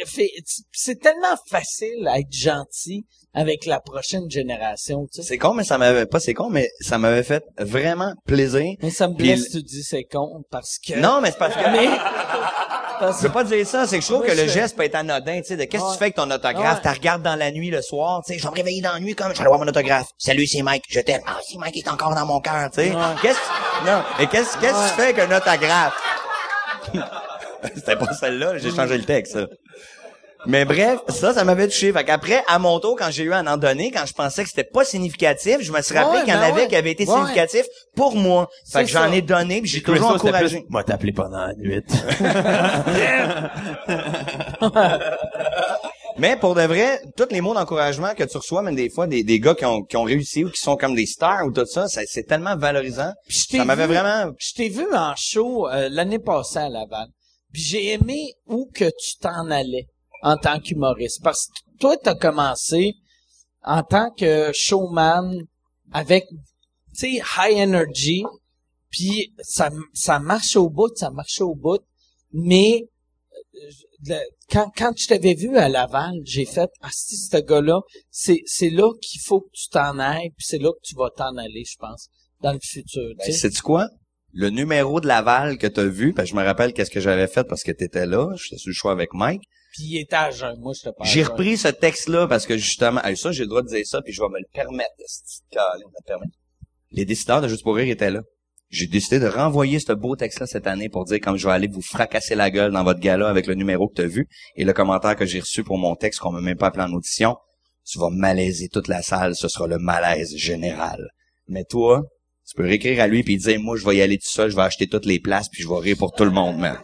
[0.72, 5.28] c'est tellement facile à être gentil avec la prochaine génération, tu sais.
[5.28, 8.76] C'est con, mais ça m'avait pas c'est con, mais ça m'avait fait vraiment plaisir.
[8.82, 10.94] Mais ça me blesse, le- tu dis c'est con, parce que...
[11.00, 11.88] Non, mais c'est parce que Mais...
[13.00, 14.96] parce Je veux pas dire ça, c'est que je trouve que le geste peut être
[14.96, 17.52] anodin, tu sais, de qu'est-ce que tu fais avec ton autographe, tu regardes dans la
[17.52, 19.40] nuit le soir, tu sais, je vais me réveiller dans la nuit comme je vais
[19.42, 20.08] aller voir mon autographe.
[20.18, 21.22] Salut, c'est Mike, je t'aime.
[21.26, 22.94] Ah, si Mike est encore dans mon cœur, tu sais.
[23.22, 26.02] Qu'est-ce que non, qu'est-ce qu'est-ce que tu fais avec un autographe?
[27.76, 29.38] C'était pas celle-là, j'ai changé le texte.
[30.46, 31.92] Mais bref, ça, ça m'avait touché.
[31.92, 34.50] Fait qu'après, à mon tour, quand j'ai eu à en donner, quand je pensais que
[34.50, 36.68] c'était pas significatif, je me suis rappelé Ouais, qu'il y en ben avait ouais.
[36.70, 37.14] qui avaient été Ouais.
[37.14, 38.48] significatifs pour moi.
[38.72, 39.16] Fait C'est que j'en ça.
[39.16, 40.60] ai donné, puis j'ai toujours c'était encouragé.
[40.62, 41.84] plus, Moi, t'appelé pendant la nuit.
[46.18, 49.24] Mais pour de vrai, tous les mots d'encouragement que tu reçois, même des fois, des,
[49.24, 51.66] des gars qui ont, qui ont réussi ou qui sont comme des stars ou tout
[51.66, 53.14] ça, ça- c'est tellement valorisant.
[53.28, 54.32] Puis je t'ai Ça m'avait vu- vraiment...
[54.38, 57.08] Je t'ai vu en show euh, l'année passée à Laval.
[57.54, 59.88] Puis j'ai aimé où que tu t'en allais
[60.22, 61.22] en tant qu'humoriste.
[61.24, 62.96] Parce que toi, t'as commencé
[63.64, 65.32] en tant que showman
[65.92, 66.38] avec, tu
[66.94, 68.24] sais, high energy.
[68.90, 71.82] Puis ça, ça marche au bout, ça marche au bout.
[72.32, 72.84] Mais
[73.34, 73.70] euh,
[74.08, 78.42] le- quand, quand je t'avais vu à Laval, j'ai fait, ah si, ce gars-là, c'est,
[78.46, 81.36] c'est là qu'il faut que tu t'en ailles, puis c'est là que tu vas t'en
[81.38, 82.10] aller, je pense,
[82.42, 83.04] dans le futur.
[83.12, 83.32] tu Ben, sais.
[83.34, 83.88] sais-tu quoi?
[84.34, 87.28] Le numéro de Laval que t'as vu, parce que je me rappelle qu'est-ce que j'avais
[87.28, 89.44] fait parce que t'étais là, j'étais sur le choix avec Mike.
[89.80, 90.60] Puis il était à jeun.
[90.60, 91.10] Moi, je te parle.
[91.10, 94.12] J'ai repris ce texte-là parce que justement, ça, j'ai le droit de dire ça, puis
[94.12, 94.92] je vais me le permettre.
[95.00, 96.34] me permettre.
[96.92, 98.22] Les décideurs de Juste pour rire étaient là.
[98.70, 101.68] J'ai décidé de renvoyer ce beau texte-là cette année pour dire comme je vais aller
[101.68, 104.74] vous fracasser la gueule dans votre gala avec le numéro que t'as vu et le
[104.74, 107.38] commentaire que j'ai reçu pour mon texte qu'on m'a même pas appelé en audition.
[107.86, 111.08] Tu vas malaiser toute la salle, ce sera le malaise général.
[111.48, 112.04] Mais toi,
[112.48, 114.56] tu peux réécrire à lui puis dire moi je vais y aller tout seul, je
[114.56, 116.78] vais acheter toutes les places puis je vais rire pour tout le monde, man.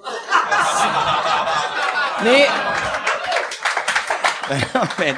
[2.24, 2.48] Mais
[5.00, 5.14] Mais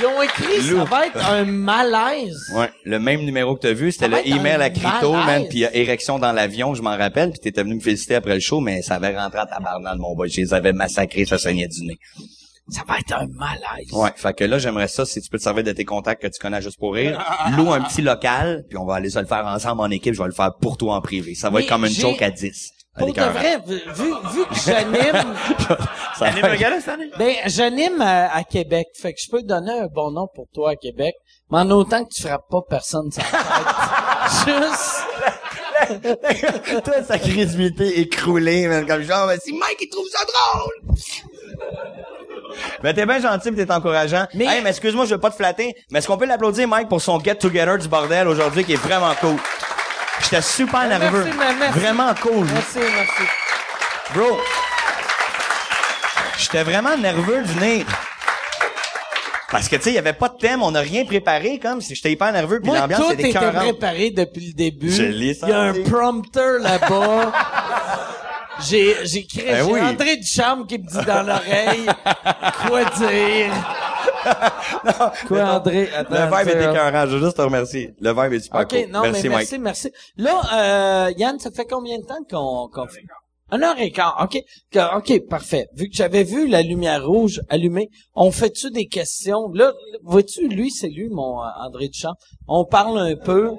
[0.00, 2.36] ils ont écrit, ça va être un malaise.
[2.56, 4.70] Ouais, le même numéro que t'as vu, c'était Ça va le être email un à
[4.70, 8.16] Crito, man, puis a érection dans l'avion, je m'en rappelle, puis t'étais venu me féliciter
[8.16, 10.28] après le show, mais ça avait rentré à tabarnak, mon boy.
[10.28, 11.96] Je les avais massacrés, ça saignait du nez.
[12.70, 13.92] Ça va être un malaise.
[13.92, 16.26] Ouais, fait que là, j'aimerais ça, si tu peux te servir de tes contacts que
[16.28, 17.22] tu connais juste pour rire,
[17.56, 20.20] loue un petit local, puis on va aller se le faire ensemble en équipe, je
[20.22, 21.36] vais le faire pour toi en privé.
[21.36, 22.70] Ça va Mais être comme une j'ai- joke à 10.
[22.96, 23.82] Pour de vrai, vu,
[24.32, 25.12] vu que j'anime,
[26.16, 27.10] Ça va être- cette année?
[27.18, 28.86] ben, j'anime à, à Québec.
[29.00, 31.14] Fait que je peux te donner un bon nom pour toi à Québec.
[31.50, 33.34] Mais en autant que tu frappes pas personne la tête.
[34.62, 35.04] Juste,
[36.84, 40.72] Toi, sa crédibilité écroulée, man, comme genre, ben, si Mike, il trouve ça drôle!
[42.82, 44.26] Ben, t'es bien gentil pis t'es encourageant.
[44.34, 46.88] Mais- Hey, mais excuse-moi, je veux pas te flatter, mais est-ce qu'on peut l'applaudir, Mike,
[46.88, 49.36] pour son get-together du bordel aujourd'hui, qui est vraiment cool?
[50.20, 51.24] J'étais super Ben, nerveux.
[51.24, 51.78] merci, ben, merci.
[51.78, 52.46] Vraiment cool.
[52.52, 53.22] merci, merci.
[54.14, 54.38] Bro.
[56.38, 57.86] J'étais vraiment nerveux de venir.
[59.50, 61.80] Parce que, tu sais, il y avait pas de thème, on n'a rien préparé, comme,
[61.80, 63.62] si j'étais hyper nerveux, puis Moi, l'ambiance tout était était écœurante.
[63.62, 64.90] préparé depuis le début.
[64.90, 67.32] Je l'ai Il y a un prompteur là-bas.
[68.68, 69.80] J'ai, j'ai créé, Ben j'ai oui.
[69.80, 71.86] André Duchamp qui me dit dans l'oreille
[72.68, 73.52] quoi dire?
[75.28, 75.88] Quoi, André?
[75.94, 77.94] Attends, Le vibe dire- était écœurant, je veux juste te remercier.
[78.00, 78.90] Le vibe est super OK, cool.
[78.90, 79.30] non, merci, mais Mike.
[79.30, 79.90] merci, merci.
[80.16, 83.02] Là, euh, Yann, ça fait combien de temps qu'on, qu'on fait?
[83.50, 84.40] Un heure et quart, OK.
[84.96, 85.66] OK, parfait.
[85.74, 89.48] Vu que j'avais vu la lumière rouge allumée, on fait-tu des questions?
[89.52, 89.72] Là,
[90.02, 92.14] vois-tu, lui, c'est lui, mon euh, André Duchamp.
[92.48, 93.52] On parle un peu.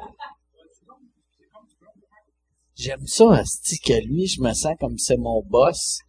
[2.75, 5.99] J'aime ça, asti, que lui, je me sens comme c'est mon boss.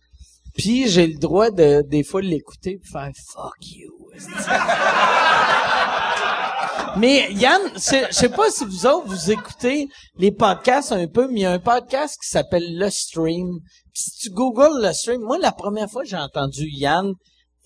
[0.54, 3.92] Puis j'ai le droit de, des fois, de l'écouter et faire «fuck you».
[6.98, 9.86] Mais Yann, je sais pas si vous autres, vous écoutez
[10.16, 13.60] les podcasts un peu, mais il y a un podcast qui s'appelle Le Stream.
[13.92, 17.12] Si tu googles Le Stream, moi, la première fois que j'ai entendu Yann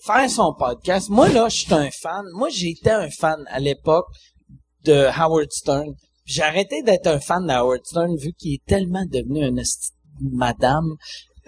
[0.05, 2.25] faire son podcast, moi, là, je suis un fan.
[2.33, 4.07] Moi, j'étais un fan à l'époque
[4.83, 5.93] de Howard Stern.
[6.25, 9.55] J'ai arrêté d'être un fan de Howard Stern vu qu'il est tellement devenu un
[10.19, 10.97] madame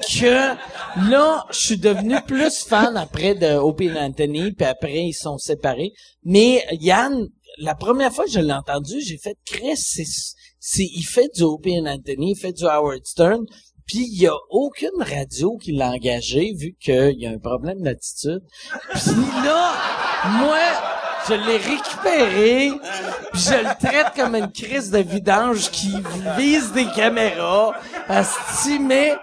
[0.06, 5.14] que là, je suis devenu plus fan après de Opie et Anthony, puis après, ils
[5.14, 5.94] sont séparés.
[6.24, 7.28] Mais Yann,
[7.60, 11.76] la première fois que je l'ai entendu, j'ai fait Chris, c'est, il fait du Opie
[11.76, 13.46] et Anthony, il fait du Howard Stern.
[13.86, 17.82] Puis il y a aucune radio qui l'a engagé vu qu'il y a un problème
[17.82, 18.42] d'attitude.
[18.94, 19.12] Puis
[19.44, 19.74] là,
[20.40, 20.58] moi,
[21.28, 22.72] je l'ai récupéré,
[23.34, 25.94] puis je le traite comme une crise de vidange qui
[26.38, 27.74] vise des caméras.
[28.08, 29.16] Asti, mais...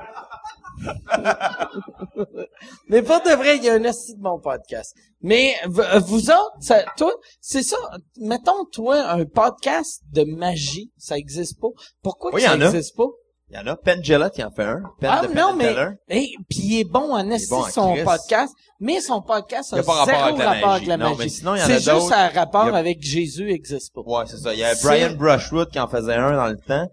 [2.88, 4.94] mais pas de vrai, il y a un asti de bon podcast.
[5.22, 7.76] Mais vous autres, ça- toi, c'est ça.
[8.18, 11.68] Mettons, toi, un podcast de magie, ça existe pas.
[12.02, 12.66] Pourquoi Oui, que ça en a.
[12.66, 13.06] existe pas?
[13.52, 13.76] Il y en a.
[14.02, 14.80] Jillette, il en fait un.
[15.00, 15.74] Penn Ah de non, mais
[16.08, 19.82] hey, puis il est bon en esti bon son podcast, mais son podcast a, a
[19.82, 20.86] pas rapport zéro avec la rapport avec magie.
[20.86, 21.18] la Non, magie.
[21.18, 24.02] mais sinon, il y en a C'est juste un rapport a- avec Jésus existe pas.
[24.02, 24.52] Ouais, c'est ça.
[24.54, 26.86] Il y a Brian Brushwood qui en faisait un dans le temps.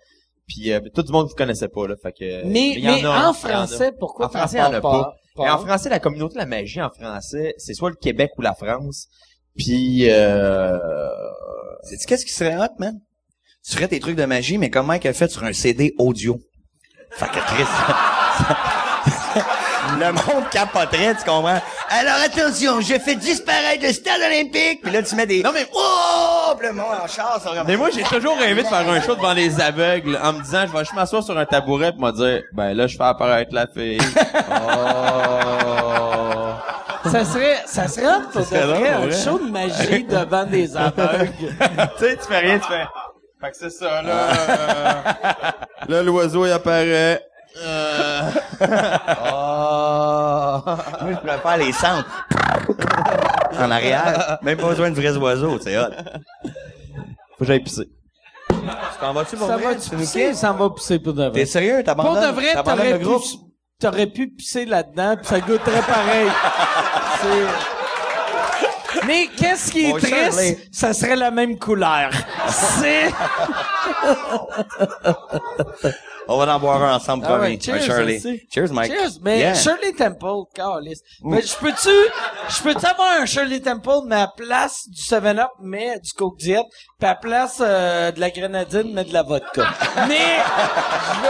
[0.47, 3.05] Puis euh, tout le monde vous connaissait pas là, fait que Mais, y en mais
[3.05, 3.33] a, en en a.
[3.33, 5.15] français, pourquoi En français, il y en a pas?
[5.35, 8.31] parles Et en français, la communauté de la magie en français, c'est soit le Québec
[8.37, 9.07] ou la France.
[9.57, 10.77] Puis euh...
[12.07, 12.97] Qu'est-ce qui serait hot, man?
[13.65, 16.39] Tu ferais tes trucs de magie, mais comme Mike a fait sur un CD audio?
[17.11, 17.63] Fait que Chris,
[19.99, 21.59] Le monde capoterait, tu comprends?
[21.89, 24.81] Alors attention, je fais disparaître le stade olympique.
[24.83, 25.41] Puis là, tu mets des...
[25.43, 26.53] Non, mais- Oh!
[26.57, 29.15] Puis le monde en ça comme- Mais moi, j'ai toujours rêvé de faire un show
[29.15, 32.11] devant les aveugles en me disant, je vais juste m'asseoir sur un tabouret pour me
[32.11, 33.99] dire, ben là, je fais apparaître la fille.
[34.59, 34.63] oh.
[37.09, 39.11] Ça serait, ça serait de serait vrai, un ouais.
[39.11, 41.31] show de magie devant des aveugles.
[41.37, 42.83] tu sais, tu fais rien, tu fais.
[43.39, 44.11] Fait que c'est ça, là.
[44.11, 45.01] euh,
[45.89, 47.21] là, l'oiseau, il apparaît.
[47.59, 48.21] Euh...
[49.23, 50.61] Oh!
[51.01, 52.25] Moi, je préfère les centres.
[53.59, 54.37] en arrière.
[54.41, 55.89] Même pas besoin de vrais oiseaux, c'est hot.
[56.43, 57.87] Faut que j'aille pisser.
[58.49, 58.55] Tu
[58.99, 59.73] t'en vas-tu pour Ça vrai?
[59.75, 61.31] va Tu pisser, ça va pisser pour de vrai.
[61.31, 61.75] T'es sérieux?
[61.77, 62.29] Pour T'abandonnes?
[62.29, 63.21] de vrai, t'aurais le groupe?
[63.23, 63.29] pu,
[63.79, 66.27] t'aurais pu pisser là-dedans, puis ça goûterait pareil.
[67.21, 70.57] C'est- Mais qu'est-ce qui est Bon, triste?
[70.71, 72.09] Ça serait la même couleur.
[72.49, 73.11] C'est...
[76.29, 77.55] On va en boire un ensemble, Ah promis.
[77.55, 78.19] ouais, cheers, Shirley.
[78.53, 78.91] Cheers, Mike.
[78.91, 79.53] Cheers, mais Yeah.
[79.55, 81.01] Shirley Temple, câlisse.
[81.23, 81.89] Mais je peux-tu,
[82.49, 86.65] je peux-tu avoir un Shirley Temple, mais à place du 7-Up, mais du Coke Diet,
[86.99, 89.63] puis à place euh, de la grenadine, mais de la vodka?
[90.07, 90.37] mais,
[91.15, 91.27] je veux...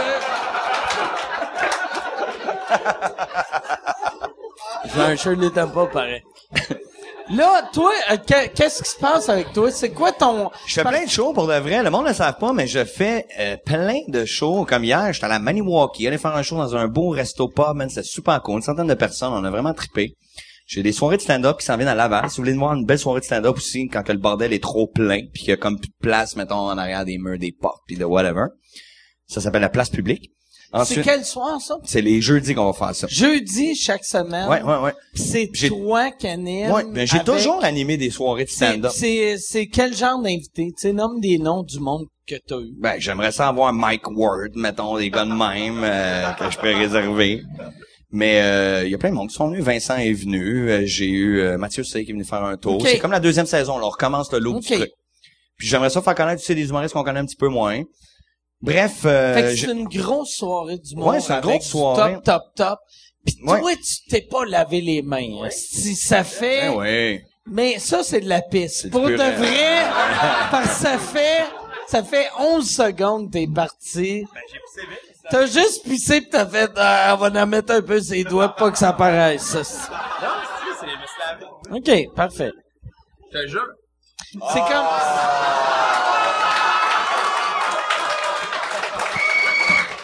[4.84, 6.22] Je veux un Shirley Temple pareil.
[7.30, 9.70] Là, toi, euh, que- qu'est-ce qui se passe avec toi?
[9.70, 10.50] C'est quoi ton...
[10.66, 11.82] Je fais plein de shows pour de vrai.
[11.82, 14.64] Le monde ne le savent pas, mais je fais euh, plein de shows.
[14.64, 17.74] Comme hier, j'étais à la Maniwaki, aller faire un show dans un beau resto pub,
[17.76, 18.56] man, c'était super cool.
[18.56, 20.16] Une centaine de personnes, on a vraiment trippé.
[20.66, 22.30] J'ai des soirées de stand-up qui s'en viennent à Laval.
[22.30, 24.86] Si vous voulez voir une belle soirée de stand-up aussi, quand le bordel est trop
[24.86, 27.52] plein, puis qu'il y a comme plus de place, mettons, en arrière des murs, des
[27.52, 28.44] portes, puis de whatever.
[29.26, 30.30] Ça s'appelle la place publique.
[30.84, 31.76] C'est quel soir, ça?
[31.84, 33.06] c'est les jeudis qu'on va faire ça.
[33.08, 34.48] Jeudi, chaque semaine.
[34.48, 34.92] Ouais, ouais, ouais.
[35.14, 36.70] C'est toi qui anime.
[36.70, 38.92] Ouais, ben, j'ai avec- toujours animé des soirées de stand-up.
[38.94, 40.66] c'est, c'est quel genre d'invité?
[40.66, 42.74] Tu sais, nomme des noms du monde que t'as eu.
[42.78, 46.74] Ben, j'aimerais ça avoir Mike Ward, mettons, des gars de même, euh, que je peux
[46.74, 47.42] réserver.
[48.10, 49.62] Mais euh, il y a plein de monde qui sont venus.
[49.62, 50.70] Vincent est venu.
[50.70, 52.80] euh, J'ai eu euh, Mathieu C qui est venu faire un tour.
[52.86, 53.78] C'est comme la deuxième saison.
[53.78, 54.62] Là, on recommence le lot Ok.
[54.66, 54.90] du truc.
[55.58, 57.82] Puis j'aimerais ça faire connaître tu sais, des humoristes qu'on connaît un petit peu moins.
[58.60, 61.08] Bref, euh, fait que j'ai- c'est une grosse soirée du monde.
[61.14, 62.14] Ouais, c'est une grosse soirée.
[62.14, 62.78] Top, top, top.
[63.24, 65.48] Pis toi, tu t'es pas lavé les mains.
[65.50, 66.68] Si ça fait...
[66.70, 67.24] Ben ouais.
[67.46, 68.82] Mais ça, c'est de la pisse.
[68.82, 69.86] C'est Pour de vrai,
[70.50, 71.44] parce que ça fait...
[71.86, 74.24] Ça fait 11 secondes que t'es parti.
[75.30, 78.48] T'as juste pissé pis t'as fait, ah, on va en mettre un peu ses doigts
[78.48, 79.42] pour pas que ça paraisse.
[79.62, 79.62] ça.
[81.70, 82.52] OK, parfait.
[83.32, 83.66] Je te jure.
[84.52, 84.86] C'est comme...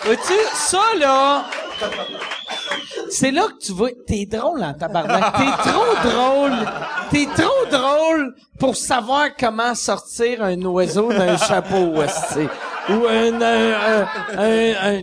[0.05, 1.45] Vois-tu, ça, là...
[3.11, 3.91] C'est là que tu vois...
[4.07, 5.33] T'es drôle en tabarnak.
[5.37, 6.53] T'es trop drôle.
[7.11, 12.49] T'es trop drôle pour savoir comment sortir un oiseau d'un chapeau, esti.
[12.91, 13.41] Ou un...
[13.41, 14.07] Un...
[14.37, 14.99] Un...
[14.99, 15.03] un,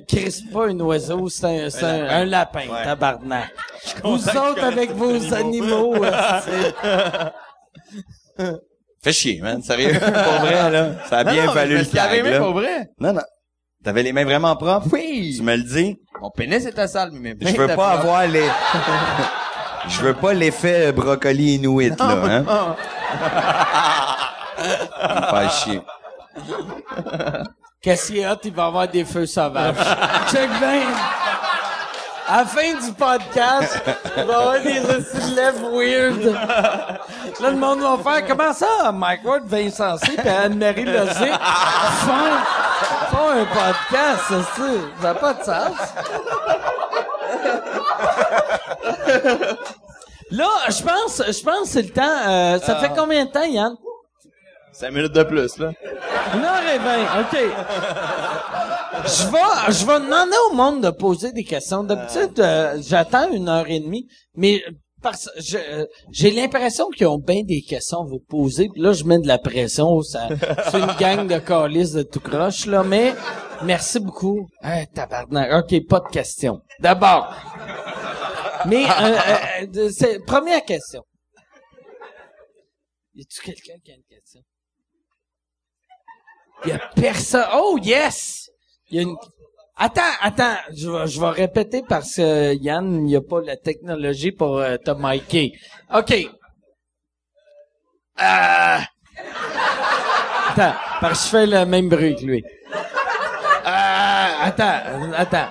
[0.54, 3.52] pas un oiseau, c'est un, c'est un, un lapin, tabarnak.
[4.04, 5.96] Vous autres avec vos animaux.
[9.04, 9.64] Fais chier, man.
[9.64, 10.00] Sérieux.
[10.00, 10.90] pour vrai, là.
[11.10, 12.40] Ça a bien me le mains là.
[12.40, 12.90] pour vrai.
[13.00, 13.22] Non, non.
[13.84, 14.88] T'avais les mains vraiment propres?
[14.94, 15.34] Oui.
[15.38, 16.00] Tu me le dis?
[16.22, 17.90] Mon pénis était sale, mais mes mains Je veux pas propres.
[17.90, 18.46] avoir les...
[19.88, 22.76] Je veux pas l'effet brocoli inuit, là, hein?
[25.32, 25.82] Pas chier.
[27.82, 28.38] Qu'est-ce qu'il y a?
[28.44, 29.74] Il va avoir des feux sauvages.
[30.32, 30.82] Check bien.
[32.32, 33.82] À la fin du podcast,
[34.16, 34.80] il va y avoir des
[35.36, 36.24] lèvres weird.
[36.24, 41.34] Là, le monde va faire, comment ça, Mike Ward, Vincent C, puis Anne-Marie Lozic
[42.06, 42.38] font,
[43.12, 44.64] font un podcast, ça, ça
[45.04, 45.76] n'a pas de sens.
[50.32, 53.44] Là, je pense, je pense que c'est le temps, euh, ça fait combien de temps,
[53.44, 53.76] Yann?
[54.82, 55.72] Cinq minutes de plus, là.
[56.34, 57.38] Une heure et vingt, OK.
[59.06, 61.84] Je vais, je vais demander au monde de poser des questions.
[61.84, 64.64] D'habitude, euh, j'attends une heure et demie, mais
[65.04, 68.70] parce je- euh, j'ai l'impression qu'ils ont bien des questions à vous poser.
[68.74, 70.02] Puis là, je mets de la pression.
[70.02, 70.30] Ça,
[70.72, 72.82] c'est une gang de calices de tout croche, là.
[72.84, 73.14] Mais
[73.64, 74.48] merci beaucoup.
[74.64, 75.64] Hein, tabarnak.
[75.64, 76.60] OK, pas de questions.
[76.80, 77.36] D'abord.
[78.66, 81.04] Mais, euh, euh, euh, c'est, première question.
[83.14, 84.04] Y a-tu quelqu'un qui a une
[86.62, 86.68] question?
[86.68, 87.48] Y a personne.
[87.54, 88.50] Oh, yes!
[88.90, 89.16] Y a une...
[89.78, 93.58] Attends, attends, je vais, je vais répéter parce que Yann, il n'y a pas la
[93.58, 95.54] technologie pour euh, te micer.
[95.92, 96.12] OK.
[98.22, 98.78] Euh...
[100.50, 102.44] Attends, parce que je fais le même bruit que lui.
[103.66, 104.82] Euh, attends,
[105.18, 105.48] attends.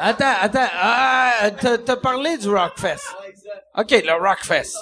[0.00, 0.68] Attends, attends.
[0.80, 3.14] Ah, t'as parlé du Rockfest.
[3.76, 4.74] OK, le Rockfest.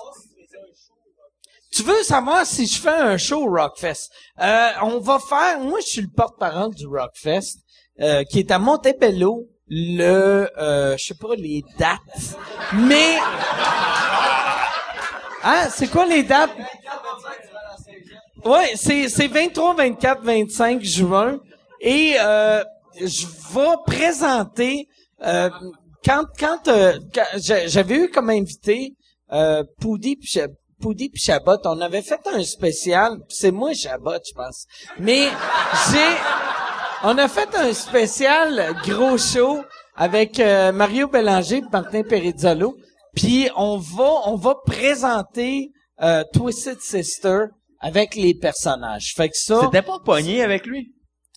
[1.76, 4.08] Tu veux savoir si je fais un show au Rockfest?
[4.40, 7.58] Euh, on va faire, moi je suis le porte-parole du Rockfest,
[8.00, 12.38] euh, qui est à Montebello, le, euh, je sais pas les dates,
[12.72, 13.18] mais,
[15.44, 16.56] hein, c'est quoi les dates?
[18.42, 21.40] Ouais, c'est, c'est 23, 24, 25 juin,
[21.82, 22.64] et euh,
[22.98, 24.88] je vais présenter,
[25.22, 25.50] euh,
[26.02, 26.98] quand, quand, euh,
[27.36, 28.94] j'avais eu comme invité,
[29.30, 30.40] euh, Poudy puis
[30.80, 34.66] Poudy puis Chabot, on avait fait un spécial, c'est moi Chabot, je pense.
[34.98, 35.28] Mais
[35.90, 36.16] j'ai
[37.04, 39.62] on a fait un spécial gros show
[39.94, 42.76] avec euh, Mario Bélanger et Martin Perizzolo.
[43.14, 45.70] Puis on va on va présenter
[46.02, 47.46] euh, Twisted Sister
[47.80, 49.12] avec les personnages.
[49.16, 50.92] Fait que ça C'était pas pogné avec lui?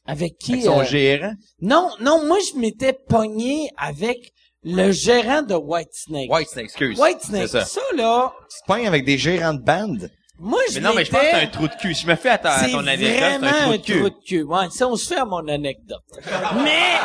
[0.06, 1.34] avec qui Avec son euh, gérant?
[1.62, 4.32] Non, non, moi je m'étais pogné avec
[4.64, 6.30] le gérant de Whitesnake.
[6.32, 7.00] White excuse.
[7.00, 7.66] Whitesnake, C'est ça.
[7.66, 7.82] ça.
[7.96, 10.10] là, Tu te pognes avec des gérants de bande.
[10.38, 11.94] moi je Mais non, mais je pense que c'est un trou de cul.
[11.96, 14.00] Si je me fais à, ta, à ton anecdote, c'est vraiment un trou de cul.
[14.00, 14.44] trou de cul.
[14.44, 16.04] Ouais, ça, on se fait à mon anecdote.
[16.64, 16.98] Mais,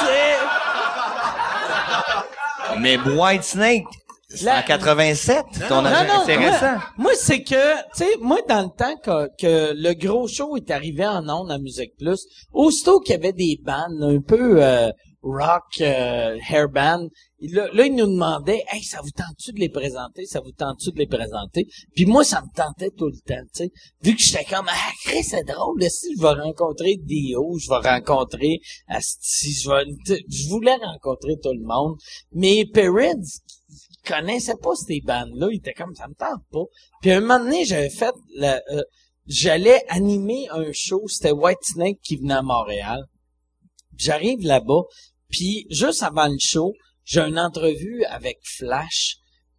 [0.00, 0.34] c'est...
[2.80, 3.84] Mais White Snake,
[4.28, 6.76] c'est La- en 87, ton Non, non, c'est moi, récent.
[6.98, 10.70] moi, c'est que, tu sais, moi, dans le temps que, que le gros show est
[10.72, 14.90] arrivé en ondes à Musique Plus, aussitôt qu'il y avait des bands un peu euh,
[15.24, 17.08] rock, euh, hair band,
[17.40, 20.26] là, là, nous demandaient, «Hey, ça vous tente-tu de les présenter?
[20.26, 23.64] Ça vous tente-tu de les présenter?» Puis moi, ça me tentait tout le temps, tu
[23.64, 23.72] sais.
[24.02, 27.70] Vu que j'étais comme, «Ah, Chris, c'est drôle, là, si je vais rencontrer Dio, je
[27.70, 30.22] vais rencontrer Asti, je vais...
[30.28, 31.96] Je voulais rencontrer tout le monde.
[32.32, 35.48] Mais Perez, il connaissait pas ces bandes-là.
[35.50, 36.64] Il était comme, ça me tente pas.
[37.00, 38.82] Puis un moment donné, j'avais fait, le, euh,
[39.26, 41.08] j'allais animer un show.
[41.08, 43.04] C'était Whitesnake qui venait à Montréal.
[43.96, 44.82] J'arrive là-bas.
[45.34, 46.74] Puis juste avant le show,
[47.04, 49.16] j'ai une entrevue avec Flash.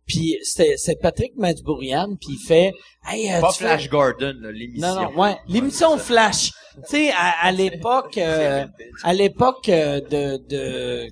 [0.08, 2.16] Puis c'est Patrick Masbourian.
[2.16, 2.72] Puis il fait,
[3.08, 4.88] hey, euh, Pas tu fais- Flash Gordon, là, l'émission.
[4.96, 5.36] non, non, ouais.
[5.50, 6.52] L'émission Flash.
[6.76, 8.66] Tu sais, à, à l'époque, euh,
[9.04, 11.08] à l'époque euh, de, de,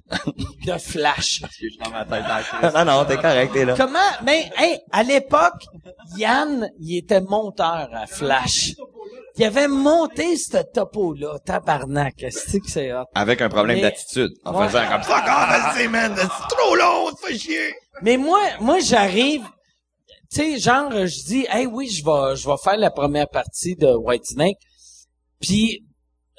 [0.65, 1.41] de Flash.
[2.73, 3.73] Non, non, t'es correct, t'es là.
[3.76, 5.65] Comment, mais, hey, à l'époque,
[6.18, 8.73] Yann, il était monteur à Flash.
[9.36, 12.22] Il avait monté ce topo-là, tabarnak.
[12.22, 13.06] Est-ce que c'est hot?
[13.16, 14.32] Avec un problème Mais- d'attitude.
[14.46, 14.68] En Ouais.
[14.68, 17.74] faisant comme, fuck off, vas-y, man, c'est trop long, ça fait chier.
[18.04, 19.44] Mais moi, moi, j'arrive,
[20.32, 23.76] tu sais, genre, je dis, hey, oui, je vais, je vais faire la première partie
[23.76, 24.58] de Whitesnake.
[25.42, 25.84] Puis,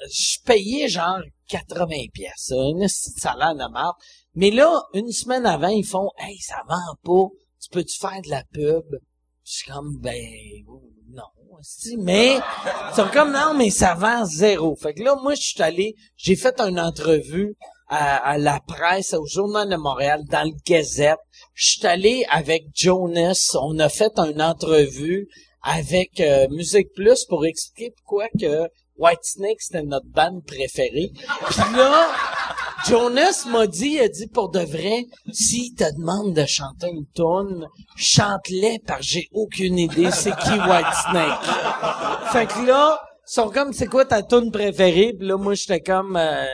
[0.09, 1.19] je payais genre
[1.49, 3.95] 80 pièces, un esti de salaire de marde.
[4.35, 7.29] Mais là, une semaine avant, ils font, hey, ça vend pas.
[7.61, 8.83] Tu peux-tu faire de la pub?
[9.45, 10.13] Je suis comme, ben,
[11.59, 11.97] esti.
[11.97, 12.37] Mais,
[12.95, 14.75] sont comme, non, mais ça vend zéro.
[14.75, 17.55] Fait que là, moi, je suis allé, j'ai fait une entrevue
[17.87, 21.19] à, à la presse, au Journal de Montréal, dans le Gazette.
[21.53, 25.27] Je suis allé avec Jonas, on a fait une entrevue
[25.65, 31.11] avec euh, Musique Plus pour expliquer pourquoi que Whitesnake, c'était notre band préférée.
[31.13, 32.07] Puis là,
[32.87, 37.05] Jonas m'a dit, il a dit pour de vrai, si te demande de chanter une
[37.15, 41.43] tune, chante-les parce que j'ai aucune idée c'est qui Whitesnake.
[42.31, 45.13] fait que là, ils sont comme, c'est quoi ta tune préférée?
[45.17, 46.45] Puis là, moi, j'étais comme, euh,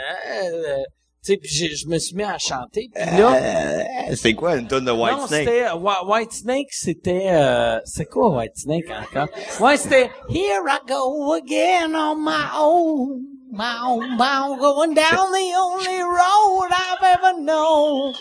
[0.44, 0.78] euh,
[1.24, 2.90] tu sais, puis j'ai- je me suis mis à chanter.
[2.94, 3.84] Puis là, Euh,
[4.16, 5.48] c'est quoi une tonne de White non, Snake?
[5.48, 9.28] c'était Whi- White Snake, c'était euh, c'est quoi White Snake encore?
[9.60, 13.22] Ouais, c'était Here I go again on my own,
[13.52, 18.14] my own, my own, going down the only road I've ever known.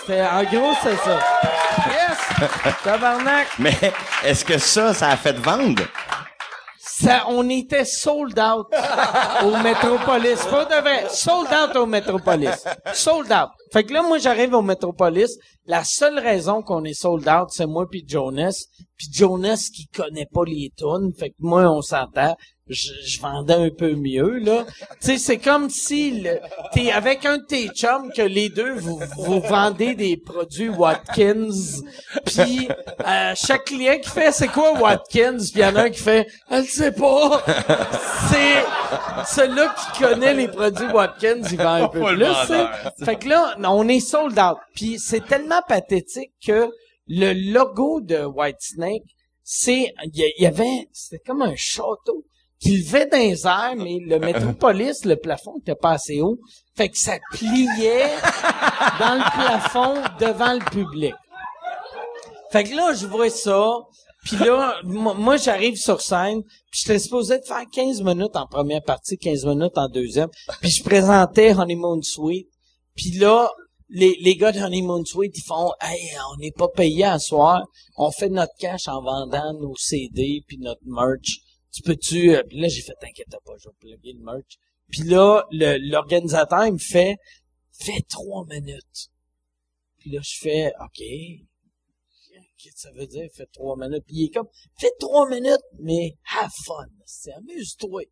[0.00, 1.20] C'était en gros c'est ça.
[1.86, 2.50] Yes,
[2.84, 3.46] tabarnak.
[3.58, 3.76] Mais
[4.24, 5.82] est-ce que ça, ça a fait vendre?
[7.02, 8.66] Ça, on était sold out
[9.42, 10.44] au Metropolis.
[10.50, 11.08] Pas de.
[11.08, 12.64] Sold out au Metropolis.
[12.92, 13.59] Sold out.
[13.72, 15.38] Fait que là, moi, j'arrive au Metropolis.
[15.66, 18.66] la seule raison qu'on est sold out, c'est moi puis Jonas.
[18.96, 22.36] Puis Jonas qui connaît pas les tunes, fait que moi on s'entend.
[22.68, 24.64] Je, je vendais un peu mieux là.
[24.64, 26.24] tu sais, c'est comme si
[26.72, 31.50] t'es avec un de tes chums que les deux vous, vous vendez des produits Watkins.
[32.26, 32.68] Puis
[33.04, 36.00] euh, chaque client qui fait c'est quoi Watkins, puis il y en a un qui
[36.00, 37.42] fait elle sait pas.
[38.30, 43.04] c'est celui-là qui connaît les produits Watkins, il vend un peu plus.
[43.04, 44.58] Fait que là, on est sold out.
[44.74, 46.68] Puis c'est tellement pathétique que
[47.06, 49.02] le logo de Whitesnake,
[49.42, 52.24] c'est, il y, avait, c'était comme un château
[52.60, 56.38] qui levait dans les airs, mais le métropolis, le plafond était pas assez haut.
[56.76, 58.10] Fait que ça pliait
[59.00, 61.14] dans le plafond devant le public.
[62.52, 63.72] Fait que là, je vois ça,
[64.24, 68.46] puis là, moi, moi, j'arrive sur scène, puis j'étais supposé de faire 15 minutes en
[68.46, 70.28] première partie, 15 minutes en deuxième,
[70.60, 72.49] puis je présentais Honeymoon Suite,
[73.00, 73.50] puis là,
[73.88, 77.66] les, les gars de Honeymoon Suite, ils font «Hey, on n'est pas payé à soir,
[77.96, 81.38] on fait notre cash en vendant nos CD puis notre merch.
[81.72, 82.36] Tu peux-tu...
[82.36, 84.58] euh, Puis là, j'ai fait «T'inquiète pas, je vais plugger le merch.»
[84.90, 87.16] Puis là, l'organisateur, il me fait
[87.72, 89.08] «Fais trois minutes.»
[89.98, 91.02] Puis là, je fais «OK.»
[92.62, 94.04] Qu'est-ce que ça veut dire, fais trois minutes?
[94.06, 94.48] Puis il est comme,
[94.78, 96.84] fais trois minutes, mais have fun.
[97.06, 98.02] C'est amuse-toi.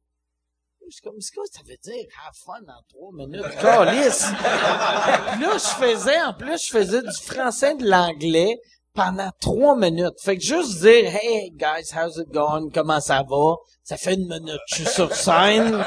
[0.89, 3.43] Je suis comme, c'est quoi ça veut dire, have fun en trois minutes?
[3.61, 4.23] Calice!
[4.23, 8.57] Là, je faisais, en plus, je faisais du français et de l'anglais
[8.95, 10.19] pendant trois minutes.
[10.23, 12.71] Fait que juste dire, hey, guys, how's it going?
[12.73, 13.57] Comment ça va?
[13.85, 15.85] Ça fait une minute, je suis sur scène.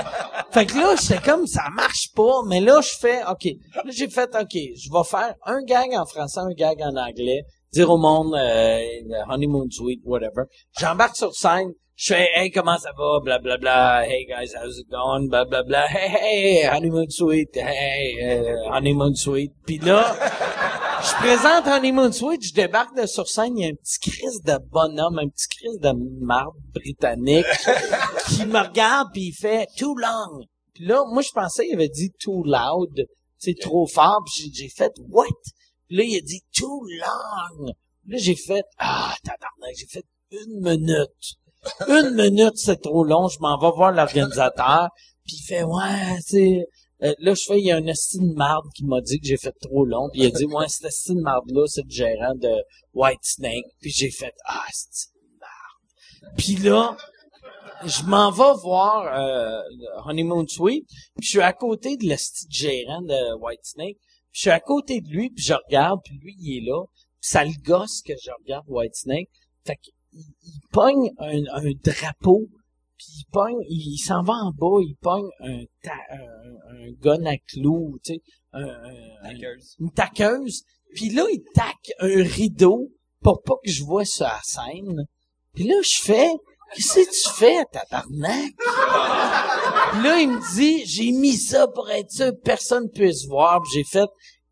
[0.52, 3.46] Fait que là, j'étais comme, ça marche pas, mais là, je fais, OK.
[3.76, 7.42] Là, j'ai fait, OK, je vais faire un gag en français, un gag en anglais,
[7.74, 8.84] dire au monde, euh,
[9.30, 10.44] honeymoon suite, whatever.
[10.80, 11.72] J'embarque sur scène,
[12.04, 15.46] je fais, hey, comment ça va, bla bla bla, hey guys, how's it going, bla
[15.46, 19.54] bla bla, hey, hey, honeymoon suite, hey, euh, honeymoon suite.
[19.68, 20.16] Puis là,
[21.04, 24.40] je présente Honeymoon Suite, je débarque de sur scène, il y a un petit Chris
[24.44, 25.92] de bonhomme, un petit Chris de
[26.26, 27.46] marde britannique
[28.30, 30.44] qui me regarde puis il fait too long.
[30.74, 33.06] Puis là, moi je pensais qu'il avait dit too loud,
[33.38, 35.26] c'est trop fort, puis j'ai- j'ai fait what?
[35.88, 37.74] Puis là il a dit too long.
[38.04, 41.38] Puis là j'ai fait ah tabarnak, j'ai fait une minute.
[41.88, 44.90] Une minute c'est trop long, je m'en vais voir l'organisateur,
[45.24, 46.66] puis il fait ouais, c'est
[47.04, 49.26] euh, là, je fais, il y a un esti de marde qui m'a dit que
[49.26, 51.90] j'ai fait trop long, puis il a dit, ouais, cet esti de marde-là, c'est le
[51.90, 52.54] gérant de
[52.94, 56.38] White Snake, puis j'ai fait, ah, esti de marde.
[56.38, 56.96] Puis là,
[57.86, 62.18] je m'en vais voir euh, le Honeymoon Suite, puis je suis à côté de de
[62.52, 66.20] gérant de White Snake, puis je suis à côté de lui, puis je regarde, puis
[66.22, 69.30] lui, il est là, puis ça le gosse que je regarde White Snake,
[69.66, 69.80] fait
[70.14, 72.48] il pogne un, un drapeau
[72.98, 76.92] puis il pogne, il, il s'en va en bas, il pogne un, ta- un, un
[77.02, 78.22] gun à clous, tu sais,
[78.54, 79.76] un, un- Taqueuse.
[79.80, 80.64] une taqueuse.
[80.94, 82.90] Puis là, il taque un rideau
[83.22, 85.06] pour pas que je vois sur la scène.
[85.56, 86.30] Puis là, je fais,
[86.76, 88.54] qu'est-ce que tu fais, tabarnak?
[90.04, 93.62] Là, il me dit, j'ai mis ça pour être sûr que personne puisse voir.
[93.74, 94.08] J'ai fait,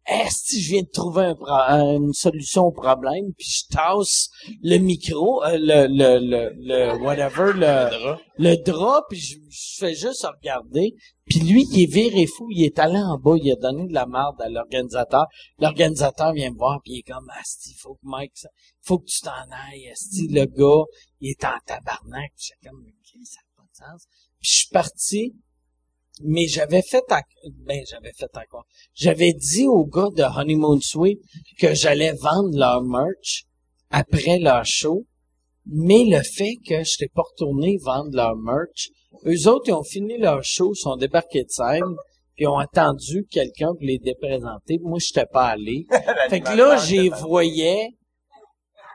[0.09, 3.25] est-ce que je viens de trouver un pro- une solution au problème?
[3.37, 4.29] Puis je tasse
[4.63, 9.93] le micro, euh, le, le, le, le, whatever, le, le drap, puis je, je fais
[9.95, 10.93] juste regarder.
[11.25, 13.93] Puis lui, il est viré fou, il est allé en bas, il a donné de
[13.93, 15.27] la merde à l'organisateur.
[15.59, 18.33] L'organisateur vient me voir, puis il est comme, Asti, faut que Mike,
[18.81, 19.31] faut que tu t'en
[19.71, 20.85] ailles, Asti, le gars,
[21.19, 22.31] il est en tabarnak.
[22.35, 22.83] Puis J'étais comme,
[23.25, 24.07] ça n'a pas de sens.
[24.39, 25.35] Puis je suis parti,
[26.19, 27.21] mais j'avais fait, à-
[27.65, 28.65] ben, j'avais fait encore.
[28.93, 31.21] J'avais dit aux gars de Honeymoon Suite
[31.59, 33.45] que j'allais vendre leur merch
[33.89, 35.05] après leur show,
[35.65, 38.89] mais le fait que je n'étais pas retourné vendre leur merch,
[39.25, 41.95] eux autres, ils ont fini leur show, sont débarqués de scène,
[42.35, 44.79] puis ont attendu quelqu'un pour les déprésenter.
[44.81, 45.85] Moi, je n'étais pas allé.
[46.29, 47.89] fait que là, j'ai voyais,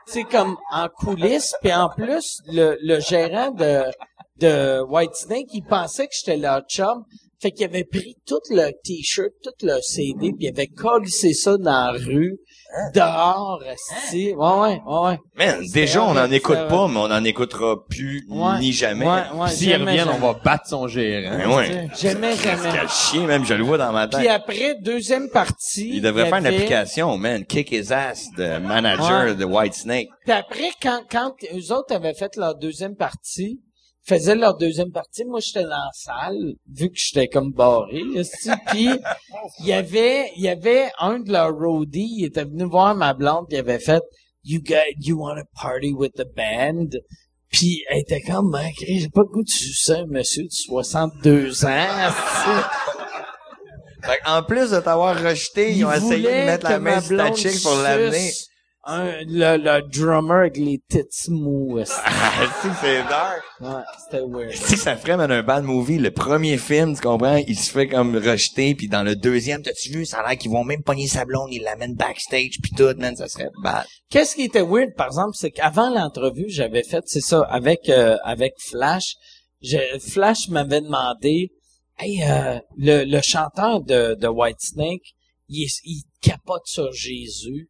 [0.07, 3.83] sais, comme en coulisses, puis en plus, le, le gérant de,
[4.39, 7.03] de Whitesnake, il pensait que j'étais leur chum.
[7.41, 11.57] Fait qu'il avait pris tout le t-shirt, tout le CD, puis il avait collé ça
[11.57, 12.37] dans la rue,
[12.93, 14.33] dehors, esti.
[14.33, 15.19] Ouais, ouais, ouais, ouais.
[15.35, 18.59] Man, déjà, on n'en écoute pas, mais on n'en écoutera plus Ouais.
[18.59, 19.05] ni jamais.
[19.05, 21.37] Ouais, ouais, S'ils reviennent, on va battre son gérant.
[21.37, 21.89] Ben ouais.
[21.97, 22.69] Jamais, jamais.
[22.73, 24.31] Quel chien, même, je le vois dans ma Puis tête.
[24.31, 25.89] après, deuxième partie.
[25.95, 27.45] Il devrait faire une application, man.
[27.45, 29.35] Kick his ass, de manager Ouais.
[29.35, 30.07] de White Snake.
[30.23, 33.59] Puis après, quand, quand eux autres avaient fait leur deuxième partie,
[34.05, 38.01] faisaient leur deuxième partie, moi j'étais dans la salle, vu que j'étais comme barré,
[38.67, 38.89] puis
[39.59, 43.13] il y avait, il y avait un de leurs roadies, il était venu voir ma
[43.13, 44.03] blonde, puis il avait fait,
[44.43, 46.89] you guys, you want to party with the band?
[47.51, 51.65] Puis elle était comme, ben, j'ai pas le goût de sucer un monsieur de 62
[51.65, 52.11] ans,
[54.27, 57.33] en plus de t'avoir rejeté, ils, Il ont essayé de mettre la main sur ta
[57.33, 58.31] chick pour l'amener.
[58.85, 61.79] Un- le, le drummer avec les tits mous.
[61.87, 63.41] Ah, si, c'est dark.
[63.61, 64.51] Ouais, c'était weird.
[64.53, 67.87] Si ça ferait man, un bad movie, le premier film, tu comprends, il se fait
[67.87, 71.07] comme rejeter, puis dans le deuxième, t'as-tu vu, ça a l'air qu'ils vont même pogner
[71.07, 73.85] sa blonde, ils l'amènent backstage, puis tout, man, ça serait bad.
[74.09, 78.17] Qu'est-ce qui était weird, par exemple, c'est qu'avant l'entrevue, j'avais fait, c'est ça, avec euh,
[78.23, 79.15] avec Flash.
[79.61, 81.51] je- Flash m'avait demandé,
[81.99, 85.13] hey, euh, le, le chanteur de, de Whitesnake,
[85.47, 87.69] il, est- il capote sur Jésus.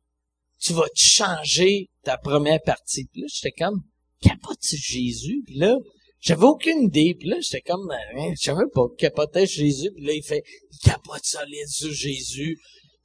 [0.65, 3.05] Tu vas te changer ta première partie.
[3.11, 3.81] Puis là, j'étais comme,
[4.21, 5.43] capote Jésus?
[5.45, 5.77] Puis là,
[6.21, 7.15] j'avais aucune idée.
[7.19, 9.91] Puis là, j'étais comme, hein, je savais pas, capotait Jésus?
[9.95, 12.57] Puis là, il fait, il capote solide sur Jésus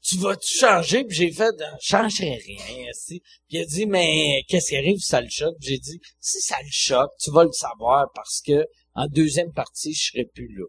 [0.02, 1.04] tu vas-tu changer?
[1.04, 2.86] Puis j'ai fait, changerai rien.
[2.94, 3.20] Si.
[3.48, 5.56] Puis il a dit, mais qu'est-ce qui arrive si ça le choque?
[5.60, 8.64] J'ai dit, si ça le choque, tu vas le savoir parce que
[8.94, 10.64] en deuxième partie, je serai plus là.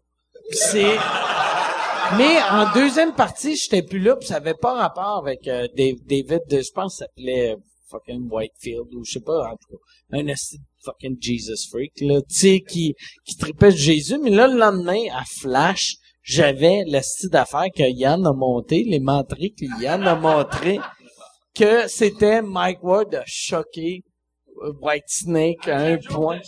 [0.52, 1.81] C'est...
[2.18, 6.42] Mais en deuxième partie, j'étais plus là, puis ça avait pas rapport avec euh, David,
[6.50, 7.56] je pense ça s'appelait euh,
[7.90, 10.34] fucking Whitefield, ou je sais pas, en tout cas, un
[10.84, 14.18] fucking Jesus freak, là, tu sais, qui, qui tripait Jésus.
[14.18, 19.00] Mais là, le lendemain, à Flash, j'avais le style d'affaires que Yann a monté, les
[19.00, 20.78] menteries que Yann a montré,
[21.54, 24.02] que c'était Mike Ward a choqué
[24.62, 26.40] euh, White Snake à un point.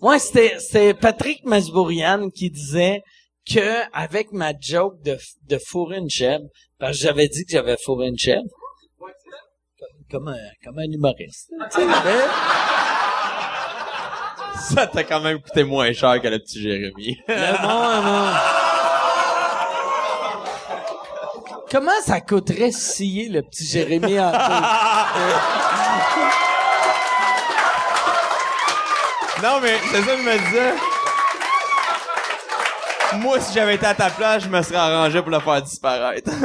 [0.00, 3.02] Ouais, c'était, c'était Patrick Masbourian qui disait
[3.48, 6.44] que avec ma joke de, de fourrer une chèvre,
[6.78, 8.42] parce que j'avais dit que j'avais fourré une chèvre,
[10.10, 11.50] comme un, comme un humoriste.
[14.60, 17.18] Ça t'a quand même coûté moins cher que le petit Jérémy.
[17.26, 18.32] Le bon, non.
[21.70, 24.38] Comment ça coûterait scier le petit Jérémy en deux?
[29.42, 30.91] non, mais c'est ça que je me disais.
[33.20, 36.30] Moi, si j'avais été à ta place, je me serais arrangé pour le faire disparaître.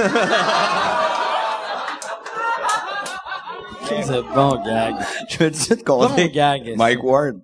[3.86, 4.96] C'est bon gag.
[5.30, 6.30] Je veux te Bon compter.
[6.30, 6.74] gag.
[6.76, 7.36] Mike Ward.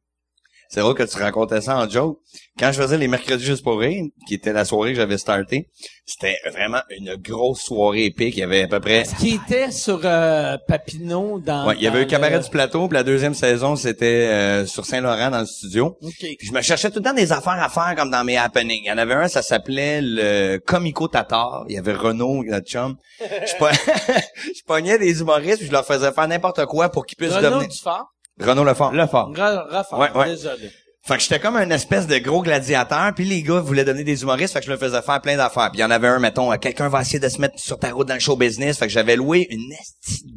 [0.74, 2.18] C'est drôle que tu racontais ça en joke.
[2.58, 5.70] Quand je faisais les mercredis juste pour rire, qui était la soirée que j'avais starté,
[6.04, 8.36] c'était vraiment une grosse soirée épique.
[8.38, 9.04] Il y avait à peu près...
[9.20, 11.68] Qui était sur euh, Papineau dans...
[11.68, 14.66] Ouais, il y avait eu Cabaret le- du Plateau, puis la deuxième saison, c'était euh,
[14.66, 15.96] sur Saint-Laurent dans le studio.
[16.02, 16.12] OK.
[16.20, 18.82] Puis je me cherchais tout le temps des affaires à faire comme dans mes happenings.
[18.84, 21.66] Il y en avait un, ça s'appelait le Comico Tatar.
[21.70, 22.96] Il y avait Renaud, notre chum.
[23.20, 23.68] Je, po-
[24.56, 27.50] je pognais des humoristes, puis je leur faisais faire n'importe quoi pour qu'ils puissent Renaud
[27.60, 27.68] devenir...
[27.70, 28.08] Dufort?
[28.40, 28.92] Renaud Lefort.
[28.94, 29.32] Le fort.
[29.36, 30.26] Ra- Raffort, Ouais, ouais.
[30.30, 30.72] désolé.
[31.06, 34.22] Fait que j'étais comme un espèce de gros gladiateur, puis les gars voulaient donner des
[34.22, 35.70] humoristes, fait que je me faisais faire plein d'affaires.
[35.70, 37.78] Puis il y en avait un, mettons, euh, quelqu'un va essayer de se mettre sur
[37.78, 39.74] ta route dans le show business, fait que j'avais loué une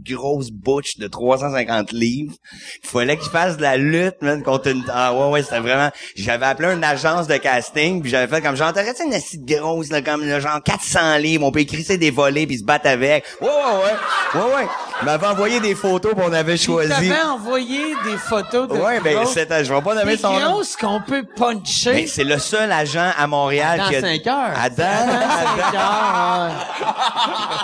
[0.03, 2.35] grosse butch de 350 livres.
[2.83, 4.83] Il fallait qu'il fasse de la lutte, man, contre une...
[4.93, 5.91] Ah ouais, ouais, c'était vraiment...
[6.17, 9.55] J'avais appelé une agence de casting, puis j'avais fait comme genre, t'aurais-tu une esti de
[9.55, 12.89] grosse, là, comme là, genre 400 livres, on peut écrire des volets, puis se battre
[12.89, 13.25] avec.
[13.41, 14.67] Ouais, ouais, ouais, ouais, ouais.
[15.03, 16.89] Il m'avait envoyé des photos, puis on avait Il choisi.
[16.91, 19.63] t'avait envoyé des photos de Ouais, ben, c'était...
[19.65, 20.63] Je vais pas nommer son nom.
[20.81, 21.93] qu'on peut puncher.
[21.93, 24.01] Ben, c'est le seul agent à Montréal qui a...
[24.01, 24.55] 5 heures.
[24.59, 26.51] Adam, Adam Adam, Saint-Cœur,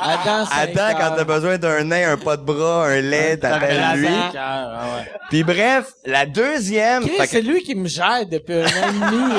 [0.04, 0.12] ouais.
[0.12, 4.08] Adam Adam, quand t'as besoin d'un nain, un pas de bras, un lait, t'appelles lui.
[5.30, 7.04] Puis bref, la deuxième...
[7.26, 9.32] C'est lui qui me gère depuis un an et demi.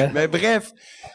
[0.14, 0.72] Mais bref,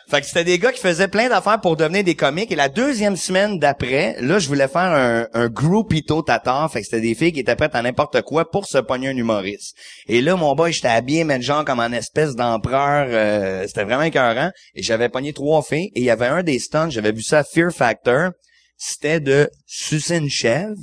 [0.08, 2.52] fait que c'était des gars qui faisaient plein d'affaires pour devenir des comiques.
[2.52, 6.72] Et la deuxième semaine d'après, là, je voulais faire un, un groupito tatar.
[6.72, 9.16] Fait que c'était des filles qui étaient prêtes à n'importe quoi pour se pogner un
[9.18, 9.76] humoriste.
[10.08, 13.08] Et là, mon boy, j'étais habillé, mais genre comme en espèce d'empereur.
[13.10, 14.52] euh, c'était vraiment écœurant.
[14.76, 15.92] Et j'avais pogné trois filles.
[15.96, 18.32] Et il y avait un des stunts, j'avais vu ça à Fear Factor.
[18.78, 20.76] C'était de sucer une chèvre.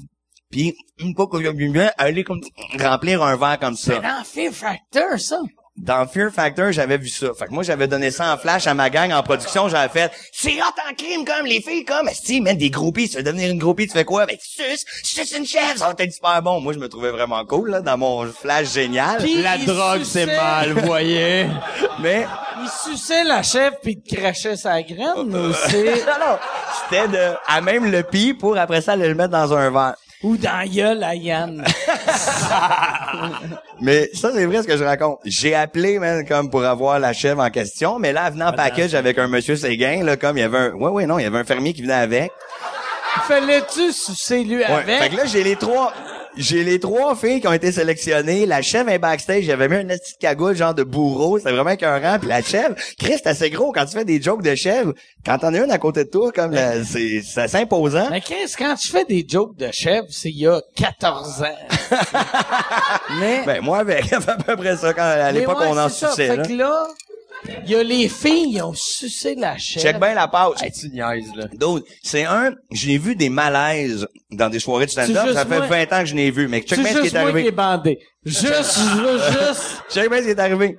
[0.50, 2.40] Puis, une fois j'ai bien, aller comme
[2.78, 5.38] remplir un verre comme ça C'est dans Fear Factor, ça.
[5.76, 7.28] Dans Fear Factor, j'avais vu ça.
[7.36, 9.68] Fait que moi, j'avais donné ça en flash à ma gang en production.
[9.70, 13.16] J'avais fait, c'est hot en crime, comme les filles, comme, si, man, des groupies, tu
[13.16, 14.26] veux devenir une groupie, tu fais quoi?
[14.26, 16.60] Ben, tu suces, tu suces une chèvre, ça va être super bon.
[16.60, 19.16] Moi, je me trouvais vraiment cool, là, dans mon flash génial.
[19.18, 21.46] Puis La il drogue, c'est suçait- mal, vous voyez.
[22.00, 22.26] Mais,
[22.62, 25.84] Il suçait la chèvre puis il te crachait sa graine, ou c'est...
[26.06, 26.38] non, non,
[26.84, 29.94] c'était de, à même le pis pour après ça, aller le mettre dans un verre.
[30.22, 31.64] Ou dans la gueule à Yann.
[33.80, 35.18] Mais ça, c'est vrai ce que je raconte.
[35.24, 38.94] J'ai appelé, man, comme pour avoir la chèvre en question, mais là, venant en package
[38.94, 41.26] avec un monsieur Séguin, là, comme il y avait un, ouais, ouais, non, il y
[41.26, 42.30] avait un fermier qui venait avec.
[43.26, 44.64] Fallait-tu sucer lui Ouais.
[44.64, 44.98] avec?
[45.02, 45.92] Fait que là, j'ai les trois,
[46.36, 48.46] j'ai les trois filles qui ont été sélectionnées.
[48.46, 49.44] La chèvre est backstage.
[49.44, 51.38] J'avais mis une petite cagoule, genre de bourreau.
[51.38, 52.18] C'était vraiment écœurant.
[52.18, 53.72] Puis la chèvre, Chris, c'est assez gros.
[53.72, 54.92] Quand tu fais des jokes de chèvre,
[55.26, 58.08] quand t'en as une à côté de toi, comme la- c'est, c'est assez imposant.
[58.10, 61.46] Mais Chris, quand tu fais des jokes de chèvre, c'est il y a 14 ans.
[63.20, 63.42] Mais...
[63.44, 66.06] Ben, moi, avec, à peu près ça, quand, à mais l'époque, ouais, on en c'est
[66.06, 66.10] ça.
[66.10, 66.42] suçait, Fait là.
[66.46, 66.86] que là,
[67.64, 69.82] Il y a les filles, ils ont sucé la chair.
[69.82, 70.62] Check bien la pause.
[70.62, 71.46] Hey, tu niaises, là.
[71.54, 75.24] D'autres, c'est un, je l'ai vu des malaises dans des soirées de stand-up.
[75.24, 77.02] Juste Ça fait moi- 20 ans que je l'ai vu, mais check bien ce qui
[77.04, 77.48] juste est moi qui arrivé.
[77.48, 77.98] est bandé.
[78.24, 78.44] Juste,
[78.78, 79.82] je veux juste...
[79.90, 80.78] Check bien ce qui est arrivé.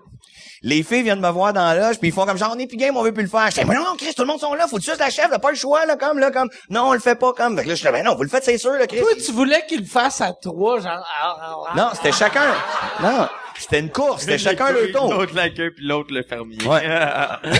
[0.65, 2.67] Les filles viennent me voir dans la loge, puis ils font comme genre, on est
[2.67, 3.47] plus game, on veut plus le faire.
[3.49, 5.37] Je fais, mais non, Chris, tout le monde sont là, faut tu la chef, là,
[5.37, 7.57] pas le choix, là, comme, là, comme, non, on le fait pas, comme.
[7.57, 8.99] Fait que là, je fais, ben non, vous le faites, c'est sûr, là, Chris.
[8.99, 11.05] Toi, tu voulais qu'il le fasse à trois, genre...
[11.05, 11.73] ah, ah, ah.
[11.75, 12.53] Non, c'était chacun.
[13.01, 13.27] Non,
[13.59, 15.13] c'était une course, c'était chacun le tour.
[15.13, 16.57] L'autre l'accueil, puis l'autre le fermier.
[16.65, 16.81] Ouais.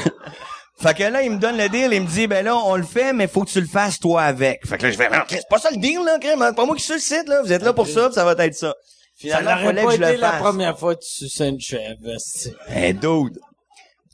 [0.84, 2.84] Fait que là, il me donne le deal, il me dit, ben là, on le
[2.84, 4.66] fait, mais faut que tu le fasses toi avec.
[4.68, 6.32] Fait que là, je fais, mais non, Chris, c'est pas ça le deal, là, Chris,
[6.38, 8.26] c'est pas moi qui suis le site, là, vous êtes là pour ça, puis ça
[8.26, 8.74] va être ça.
[9.30, 10.42] Ça n'aurait pas été la fasse.
[10.42, 12.18] première fois que tu suçais une chèvre.
[12.68, 13.40] Hey, dude.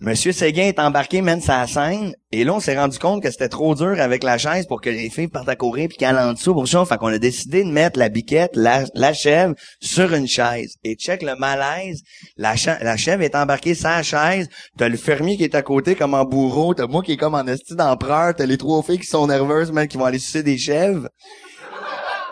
[0.02, 2.14] Monsieur Séguin est embarqué, man, sa scène.
[2.32, 4.90] Et là, on s'est rendu compte que c'était trop dur avec la chaise pour que
[4.90, 6.86] les filles partent à courir puis qu'elle en dessous pour ça.
[6.86, 10.76] Fait qu'on a décidé de mettre la biquette, la, la chèvre, sur une chaise.
[10.86, 12.02] Et check le malaise.
[12.38, 14.48] La, chèvre est embarquée la chaise.
[14.78, 16.74] T'as le fermier qui est à côté comme en bourreau.
[16.74, 18.34] T'as moi qui est comme en esti d'empereur.
[18.34, 21.10] T'as les trois filles qui sont nerveuses, man, qui vont aller sucer des chèvres.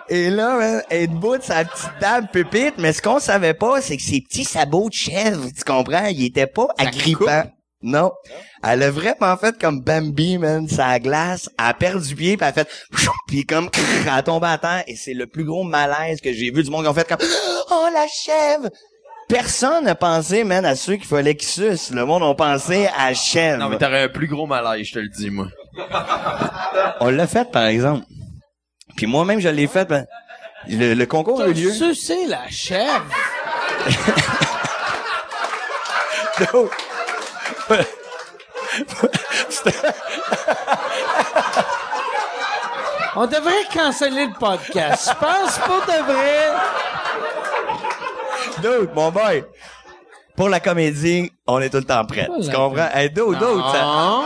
[0.09, 3.53] Et là, man, elle est debout de sa petite table pépite, mais ce qu'on savait
[3.53, 7.43] pas, c'est que ses petits sabots de chèvre, tu comprends, ils étaient pas agrippants.
[7.81, 8.11] Non.
[8.63, 11.49] Elle a vraiment fait comme Bambi, man, sa glace.
[11.59, 12.69] Elle a perdu pied, puis elle a fait...
[13.27, 13.69] Puis comme...
[14.01, 16.71] Elle a tombé à terre, et c'est le plus gros malaise que j'ai vu du
[16.71, 17.19] monde qui ont fait comme...
[17.69, 18.69] Oh, la chèvre!
[19.27, 21.91] Personne n'a pensé, man, à ceux qu'il fallait qu'ils sucent.
[21.91, 23.59] Le monde a pensé à chèvre.
[23.59, 25.47] Non, mais t'aurais un plus gros malaise, je te le dis, moi.
[27.01, 28.05] On l'a fait, par exemple.
[28.97, 29.85] Puis moi-même, je l'ai fait.
[29.85, 30.05] ben,
[30.67, 31.71] le, le concours a eu lieu.
[31.71, 33.05] sucé la chèvre.
[43.15, 45.09] On devrait canceller le podcast.
[45.09, 46.51] Je pense pas de vrai.
[48.61, 49.43] Dude, mon boy.
[50.35, 52.27] Pour la comédie, on est tout le temps prêt.
[52.43, 52.89] Tu comprends?
[52.93, 54.25] Hey, dude, dude, ça...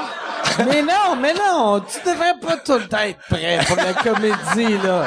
[0.59, 4.77] Mais non, mais non, tu devrais pas tout le temps être prêt pour la comédie,
[4.83, 5.05] là.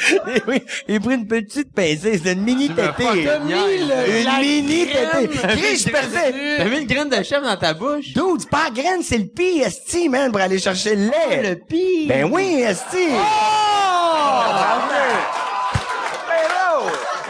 [0.48, 3.24] oui, il a pris une petite pincée, c'est une mini tétée.
[3.24, 5.28] T'as mis le, Une mini tétée.
[5.28, 6.56] Chris, je.
[6.56, 8.12] T'as mis une graine de chèvre dans ta bouche?
[8.14, 11.50] Dude, c'est pas la graine, c'est le pis, esti, man, pour aller chercher le lait.
[11.50, 12.08] Le pire.
[12.08, 13.08] Ben oui, esti.
[13.10, 13.20] Oh!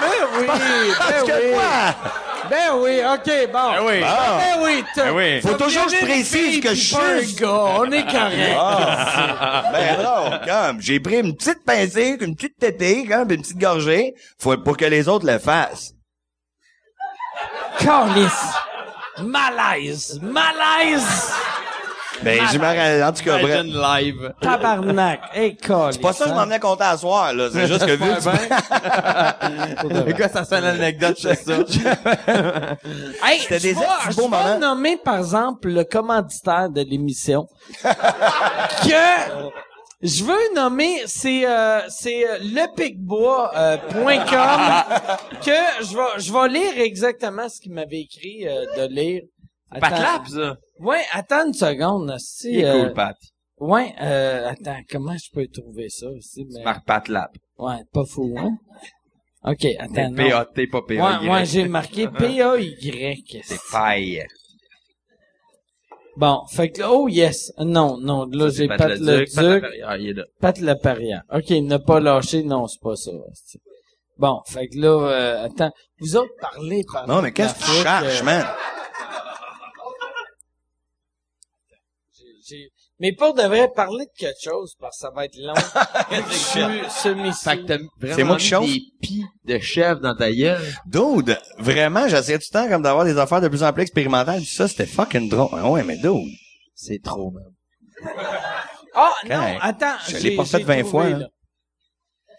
[0.00, 0.08] Ben
[0.38, 0.46] oui,
[0.96, 2.29] Parce ben que oui.
[2.50, 3.70] Ben oui, ok, bon.
[3.72, 4.00] Ben oui.
[4.00, 5.40] Ben oui, Ben oui.
[5.40, 7.48] Faut t'as toujours que je précise que je un suis- gars,
[7.78, 8.56] on est correct.
[8.58, 13.42] Ah, ben non, comme, j'ai pris une petite pincée, une petite tétée, comme, puis une
[13.42, 15.92] petite gorgée, faut, pour que les autres le fassent.
[17.78, 18.52] Calice.
[19.22, 20.18] Malaise.
[20.22, 21.32] Malaise.
[22.22, 23.62] Ben, je me en tout cas, bref.
[23.64, 24.32] Live.
[24.40, 25.20] Tabarnak.
[25.32, 25.94] Hey, calice.
[25.96, 27.48] C'est pas ça que je m'en venais compter à soir, là.
[27.52, 28.20] C'est juste que vu que
[30.04, 31.56] tu- Écoute, ça c'est une anecdote, c'est ça.
[33.24, 34.58] Hey, C'était je des beaux je moments.
[34.58, 37.46] nommer, par exemple, le commanditaire de l'émission.
[37.82, 39.50] que
[40.02, 43.80] je veux nommer, c'est euh, c'est euh, lepicbois.com
[45.44, 49.22] que je vais je vais lire exactement ce qu'il m'avait écrit euh, de lire.
[49.80, 49.96] Pas Attends.
[49.96, 50.56] clap, ça.
[50.80, 52.14] Ouais, attends une seconde.
[52.18, 53.16] Si, Il est euh, cool, Pat.
[53.58, 56.46] Ouais, euh, attends, comment je peux trouver ça aussi?
[56.50, 56.62] Mais...
[56.64, 57.30] Marc Pat Lap.
[57.58, 58.56] Ouais, pas fou, hein?
[59.44, 60.14] Ok, attends.
[60.14, 61.26] P-A-T, pas P-A-Y.
[61.28, 63.40] Ouais, ouais, j'ai marqué P-A-Y.
[63.44, 64.26] C'est paille.
[66.16, 67.52] Bon, fait que, oh yes.
[67.58, 69.34] Non, non, là, j'ai Pat Pat le Duc.
[69.34, 70.24] Pat Duc, la- Ah, il est là.
[70.40, 71.20] Pat le Parian.
[71.32, 73.10] Ok, ne pas lâcher, non, c'est pas ça.
[73.34, 73.60] c'est-
[74.18, 77.70] Bon, fait que là, euh, attends, vous autres parlez par Non, mais qu'est-ce que tu
[77.70, 78.44] euh, cherches, man?
[83.00, 85.54] Mais pour de vrai, parler de quelque chose, parce que ça va être long.
[88.14, 88.66] C'est moi qui chauffe?
[88.66, 90.60] des pis de chèvre dans ta gueule.
[90.86, 94.44] Dude, vraiment, j'essayais tout le temps comme d'avoir des affaires de plus en plus expérimentales.
[94.44, 95.48] Ça, c'était fucking drôle.
[95.52, 96.28] Ah ouais, mais dude.
[96.74, 97.44] C'est trop, man.
[98.94, 99.58] Ah, non, Correct.
[99.62, 99.96] attends.
[100.08, 101.16] Je l'ai pas fait j'ai 20 trouvé, fois, là.
[101.26, 101.28] hein.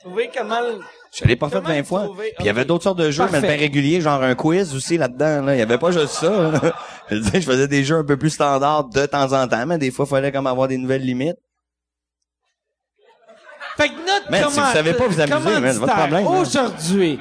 [0.01, 0.59] Trouvez comment...
[0.61, 0.81] le-
[1.13, 2.09] Je l'ai pas fait Comment 20 fois.
[2.17, 4.97] Puis il y avait d'autres sortes de jeux, mais bien réguliers, genre un quiz aussi
[4.97, 5.41] là-dedans.
[5.43, 5.55] Là.
[5.55, 6.51] Il y avait pas juste ça.
[7.11, 10.05] je faisais des jeux un peu plus standards de temps en temps, mais des fois,
[10.07, 11.38] il fallait comme avoir des nouvelles limites.
[13.75, 16.27] Fait que notre Man, si vous savez pas vous amuser, man, votre problème.
[16.27, 17.19] Aujourd'hui,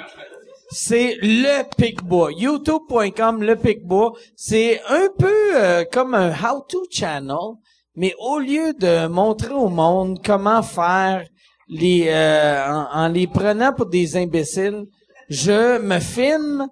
[0.71, 2.31] c'est le Picbois.
[2.33, 4.13] YouTube.com, le Picbois.
[4.37, 7.57] C'est un peu euh, comme un how-to channel,
[7.97, 11.25] mais au lieu de montrer au monde comment faire
[11.71, 14.85] les euh, en, en les prenant pour des imbéciles,
[15.29, 16.67] je me filme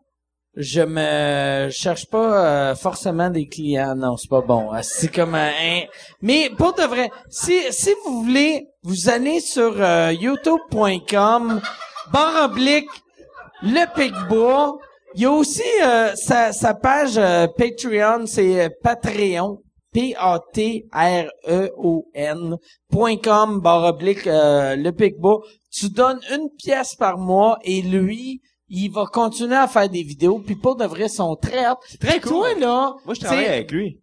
[0.61, 3.95] je me cherche pas euh, forcément des clients.
[3.95, 4.75] Non, c'est pas bon.
[4.75, 5.51] Euh, C'est comme un...
[5.51, 5.85] un-
[6.21, 11.61] Mais pour de vrai, si, si vous voulez, vous allez sur euh, youtube.com,
[12.13, 12.89] barre oblique,
[13.63, 14.79] le Picbois.
[15.15, 19.59] Il y a aussi euh, sa, sa page euh, Patreon, c'est euh, Patreon.
[19.99, 21.27] P-A-T-R-E-O-N
[22.89, 25.41] point com, barre oblique, euh, le Picbois.
[25.73, 30.39] Tu donnes une pièce par mois et lui, il va continuer à faire des vidéos.
[30.39, 31.65] Puis pour de vrai, ils sont très
[31.99, 34.01] Puis Toi, là, Moi, je travaille avec lui.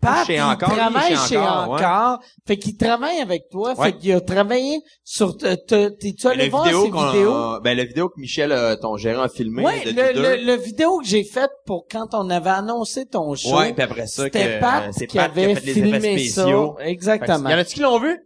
[0.00, 2.26] Pat, Chez il Encore, travaille chez chez Encore, ouais.
[2.46, 3.74] Fait qu'il travaille avec toi.
[3.74, 3.86] Ouais.
[3.86, 5.36] Fait qu'il a travaillé sur...
[5.36, 7.60] te- te- T'es-tu allé voir vidéo qu'on- vidéos?
[7.60, 9.62] ben, la vidéo que Michel, euh, ton gérant, a filmée.
[9.64, 13.34] Ouais, de le, le, le vidéo que j'ai fait pour quand on avait annoncé ton
[13.34, 13.56] show.
[13.58, 15.66] Ouais, puis après ça, que, C'était Pat euh, c'est qui Pat qui a avait fait
[15.66, 16.76] les filmé effets spéciaux.
[16.78, 16.84] ça.
[16.86, 17.48] Exactement.
[17.50, 18.18] Y en a-tu qui l'ont vu?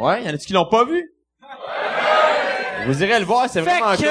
[0.00, 1.12] Ouais, y en a-tu qui l'ont pas vu?
[2.86, 4.06] Vous irez le voir, c'est vraiment Fait cool.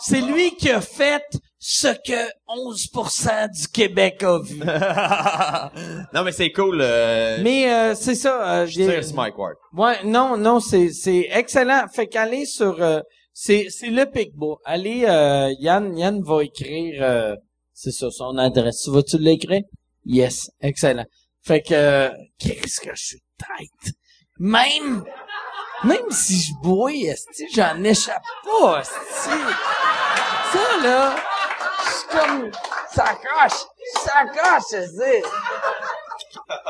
[0.00, 1.22] C'est lui qui a fait
[1.58, 4.58] ce que 11% du Québec a vu.
[6.14, 6.78] non, mais c'est cool.
[6.80, 8.60] Euh, Mais euh, c'est ça.
[8.60, 9.56] euh, j'ai- sur Mike Ward.
[9.72, 11.86] Ouais, non, non, c'est c'est excellent.
[11.92, 13.00] Fait qu'allez sur euh,
[13.32, 14.58] c'est c'est le Picbois.
[14.64, 17.34] Allez, euh, Yann Yann va écrire euh,
[17.72, 18.82] c'est ça son adresse.
[18.84, 19.62] Tu vas-tu l'écrire?
[20.04, 21.06] Yes, excellent.
[21.42, 23.94] Fait que qu'est-ce que je suis tête.
[24.38, 25.04] Même
[25.84, 29.30] même si je bois, esti, j'en échappe pas, esti.
[30.52, 31.14] Ça là,
[31.84, 32.50] je suis comme
[32.92, 33.60] ça coche,
[34.04, 35.22] ça coche, je sais.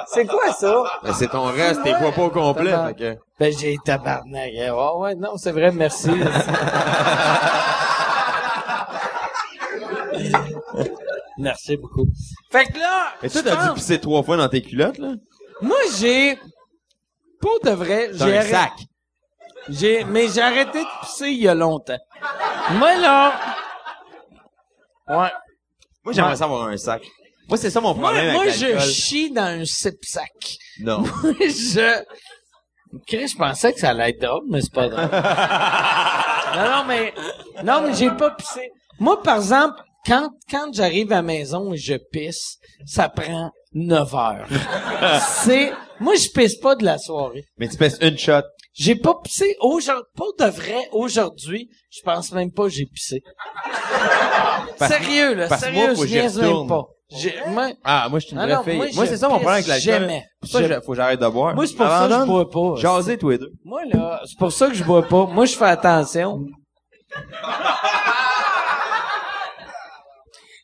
[0.09, 0.83] C'est quoi ça?
[1.03, 2.75] Ben, c'est ton reste, t'es pas pas au complet.
[2.89, 3.17] Fait que...
[3.39, 4.53] Ben, j'ai tabarnak.
[4.59, 4.73] hein.
[4.75, 6.11] Ouais, ouais, non, c'est vrai, merci.
[11.39, 12.07] merci beaucoup.
[12.51, 15.13] Fait que là, Mais toi, t'as dû pisser trois fois dans tes culottes, là?
[15.63, 16.39] moi, j'ai,
[17.41, 18.73] pour de vrai, j'ai un sac.
[19.69, 21.99] J'ai, mais j'ai arrêté de pisser il y a longtemps.
[22.73, 23.33] Moi, là,
[25.09, 25.31] ouais.
[26.05, 26.37] Moi, j'aimerais Ouais.
[26.37, 27.03] ça avoir un sac.
[27.49, 30.57] Moi, c'est ça mon Moi, problème moi avec je chie dans un sip-sac.
[30.81, 31.05] Non.
[31.41, 32.03] je...
[33.07, 35.01] Chris, je pensais que ça allait être drôle, mais c'est pas drôle.
[36.57, 37.15] non, non, mais,
[37.65, 38.71] non, mais j'ai pas pissé.
[38.99, 44.15] Moi, par exemple, quand, quand j'arrive à la maison et je pisse, ça prend 9
[44.15, 44.49] heures.
[45.45, 47.45] c'est, moi, je pisse pas de la soirée.
[47.59, 48.43] Mais tu pisses une shot.
[48.79, 53.23] J'ai pas pissé aujourd'hui, pas de vrai, aujourd'hui, je pense même pas que j'ai pissé.
[54.79, 56.85] Sérieux, là, parce sérieux, moi, je niaise même pas.
[57.49, 58.95] Moi, Ah, moi, je suis une Ah vraie non, fille.
[58.97, 59.93] moi, c'est ça mon problème avec l'alcool.
[59.93, 60.25] jamais.
[60.41, 61.55] Pour ça Je- faut que j'arrête de boire.
[61.55, 62.75] moi, c'est pour ça que je bois pas.
[62.77, 63.53] Jaser, tous les deux.
[63.65, 65.25] Moi, là, c'est pour ça que je bois pas.
[65.27, 66.45] Moi, je fais attention.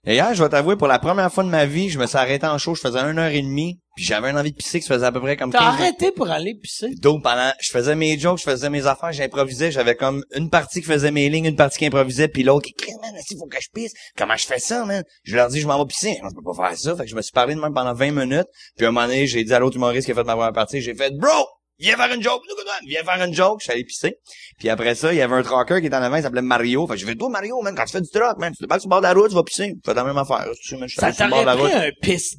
[0.04, 2.18] Et hier, je vais t'avouer, pour la première fois de ma vie, je me suis
[2.18, 4.80] arrêté en show, je faisais une heure et demie, puis j'avais une envie de pisser
[4.80, 6.94] qui se faisait à peu près comme T'as 15 arrêté pour aller pisser?
[6.96, 10.80] Donc, pendant, je faisais mes jokes, je faisais mes affaires, j'improvisais, j'avais comme une partie
[10.80, 13.46] qui faisait mes lignes, une partie qui improvisait, puis l'autre qui criait, man, il faut
[13.46, 13.92] que je pisse?
[14.16, 15.04] Comment je fais ça, man?
[15.24, 16.18] Je leur dis, je m'en vais pisser.
[16.22, 16.96] Je peux pas faire ça.
[16.96, 19.06] Fait que je me suis parlé de même pendant 20 minutes, puis à un moment
[19.06, 21.46] donné, j'ai dit à l'autre humoriste qui a fait ma première partie, j'ai fait, bro!
[21.78, 22.42] Viens faire une joke,
[22.86, 24.14] viens faire une joke, je suis allé pisser.
[24.56, 26.86] Puis après ça, il y avait un trucker qui était en avant, il s'appelait Mario.
[26.86, 28.68] Fait que j'ai fait, toi, Mario, man, quand tu fais du truck, man, tu te
[28.68, 29.74] bats sur le bord de la route, tu vas pisser.
[29.84, 30.46] Fais la même affaire.
[30.62, 31.96] Tu sais, man, je suis Ça allé sur le bord t'aurait de la route.
[32.00, 32.36] pris un piss.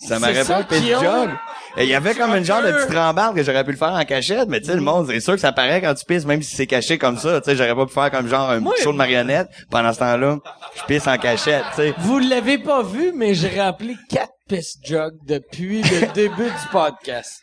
[0.00, 1.30] Ça m'aurait pas qu'ils de jog.
[1.76, 3.92] Et il y avait comme une genre de petite rambarde que j'aurais pu le faire
[3.92, 6.24] en cachette, mais tu sais, le monde, c'est sûr que ça paraît quand tu pisses,
[6.24, 8.60] même si c'est caché comme ça, tu sais, j'aurais pas pu faire comme genre un
[8.82, 9.48] show de marionnette.
[9.70, 10.38] Pendant ce temps-là,
[10.76, 11.94] je pisse en cachette, tu sais.
[11.98, 17.42] Vous l'avez pas vu, mais j'ai rempli quatre piss jugs depuis le début du podcast.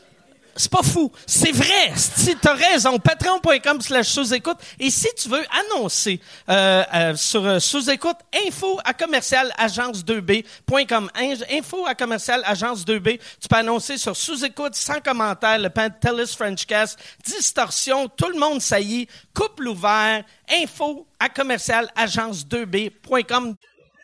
[0.55, 1.11] C'est pas fou.
[1.25, 1.93] C'est vrai.
[1.95, 4.57] Si t'as raison, patreon.com slash sous-écoute.
[4.79, 6.19] Et si tu veux annoncer
[6.49, 8.17] euh, euh, sur euh, sous-écoute,
[8.47, 11.09] info à commercial agence2b.com.
[11.15, 13.19] In- Info à commercial agence2b.
[13.41, 19.07] Tu peux annoncer sur sous-écoute, sans commentaire, le Pantelis Frenchcast, distorsion, tout le monde saillit,
[19.33, 20.23] couple ouvert,
[20.63, 23.55] info à commercial agence2b.com.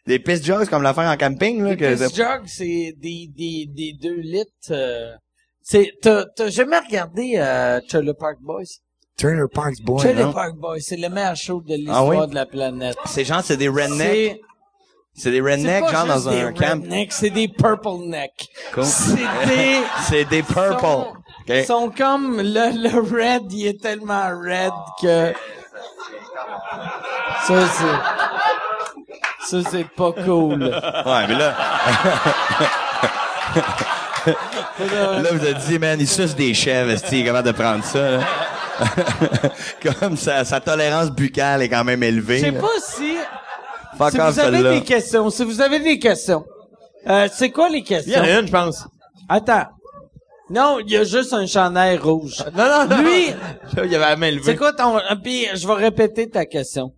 [0.06, 3.94] Des piss jokes comme l'affaire en camping, là, que piss jugs, c'est des, des, des
[4.02, 5.18] deux litres.
[5.70, 8.64] C'est, t'as, t'as jamais regardé euh, Trailer Park Boys?
[9.18, 10.34] Trailer Parks Boy, Trailer non?
[10.34, 12.28] Park Boys, c'est le meilleur show de l'histoire Ah oui?
[12.30, 12.96] de la planète.
[13.06, 14.40] C'est genre, c'est des rednecks?
[15.16, 16.82] C'est, des c'est rednecks, pas genre juste dans un des camp?
[16.82, 18.48] rednecks, c'est des purple necks.
[18.74, 18.84] Cool.
[18.86, 19.16] C'est
[19.48, 19.78] des...
[20.08, 20.80] C'est des purple.
[20.80, 21.08] sont,
[21.50, 21.66] Ok.
[21.66, 22.44] sont comme le,
[22.90, 24.72] le red, il est tellement red
[25.02, 25.34] que
[27.48, 30.64] ça c'est ça c'est pas cool.
[30.64, 31.56] Ouais, mais là,
[34.94, 37.84] là, vous avez dit, man, il suce des chèvres, est-ce qu'il est capable de prendre
[37.84, 38.20] ça, là?
[40.00, 42.38] Comme sa, sa tolérance buccale est quand même élevée.
[42.40, 42.60] Je sais là.
[42.62, 43.16] pas si
[43.98, 46.46] Fuck si off, vous avez des questions, si vous avez des questions,
[47.08, 48.22] euh, c'est quoi les Il y en questions?
[48.22, 48.88] a une, je pense.
[49.30, 49.66] Attends.
[50.50, 52.44] Non, il y a juste un chandail rouge.
[52.56, 53.02] Non, non, non.
[53.02, 53.28] Lui,
[53.76, 54.56] Là, il y avait la main c'est levée.
[54.56, 54.98] quoi ton...
[55.24, 56.94] Puis, je vais répéter ta question.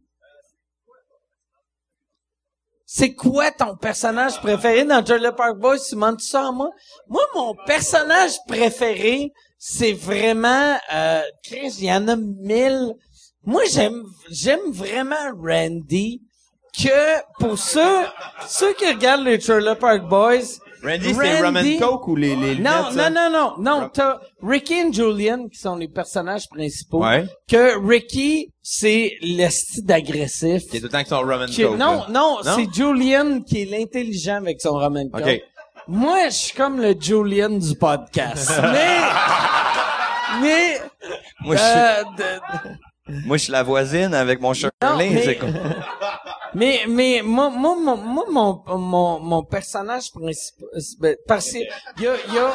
[2.92, 5.78] C'est quoi ton personnage préféré dans Trailer Park Boys?
[5.78, 6.72] Tu demandes ça à moi?
[7.08, 10.76] Moi, mon personnage préféré, c'est vraiment...
[10.92, 12.96] Euh, Chris, il y en a mille.
[13.46, 16.24] Moi, j'aime j'aime vraiment Randy
[16.76, 18.06] que pour ceux,
[18.48, 20.58] ceux qui regardent les Trailer Park Boys...
[20.84, 23.10] Randy, c'est Rum and Coke ou les, les Non, lunettes, non, ça?
[23.10, 23.90] non, non, non.
[23.94, 27.04] T'as Ricky et Julian qui sont les personnages principaux.
[27.04, 27.26] Ouais.
[27.50, 30.64] Que Ricky, c'est l'esti d'agressif.
[30.70, 31.78] Qui est tout le temps que son Rum and Qui- Coke.
[31.78, 32.06] non, là.
[32.10, 32.52] non, Non?
[32.56, 35.22] c'est Julian qui est l'intelligent avec son Roman Coke.
[35.24, 35.42] OK.
[35.88, 38.52] Moi, je suis comme le Julian du podcast.
[38.62, 38.98] mais,
[40.42, 40.80] mais,
[41.42, 44.72] Moi, je suis, euh, de- moi, je suis la voisine avec mon Shirley.
[44.84, 45.50] Non, mais- c'est quoi?
[46.54, 50.68] mais, mais, moi, moi, moi, mon, mon, mon personnage principal,
[51.00, 51.58] ben, parce que,
[52.02, 52.52] y a, y a.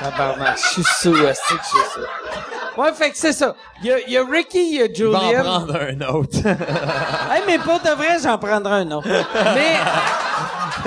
[0.00, 1.58] Tabarnak, je suis sous, que je suis
[1.92, 2.80] sous?
[2.80, 3.54] Ouais, fait que c'est ça.
[3.82, 5.42] Il y a, y a Ricky, il y a Il va en Julian.
[5.42, 6.38] prendre un autre.
[7.30, 9.08] Hey, mais pas de vrai, j'en prendrai un autre.
[9.08, 9.76] Mais,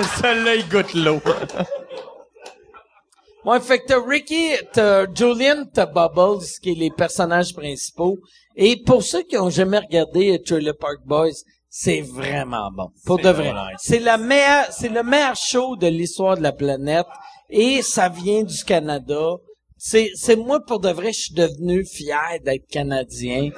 [0.20, 1.20] Celui-là, il goûte l'eau.
[3.44, 8.18] Ouais, fait que t'as Ricky, t'as Julian, t'as Bubbles, qui est les personnages principaux.
[8.56, 11.44] Et pour ceux qui ont jamais regardé Trailer Park Boys,
[11.78, 12.88] c'est vraiment bon.
[13.04, 13.52] Pour de vrai.
[13.76, 17.04] C'est la meilleure, c'est le meilleur show de l'histoire de la planète.
[17.50, 19.34] Et ça vient du Canada.
[19.76, 23.50] C'est, c'est moi, pour de vrai, je suis devenu fier d'être Canadien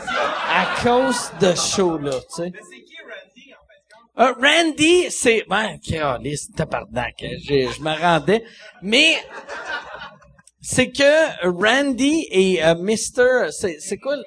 [0.61, 2.53] à cause de ce show-là, tu sais.
[4.19, 5.45] Euh, Randy, c'est...
[5.49, 8.43] Ben, câlisse, tabarnak, hein, je, je me rendais.
[8.83, 9.15] Mais
[10.61, 13.53] c'est que Randy et euh, Mr...
[13.53, 14.17] C'est, c'est quoi...
[14.17, 14.25] le-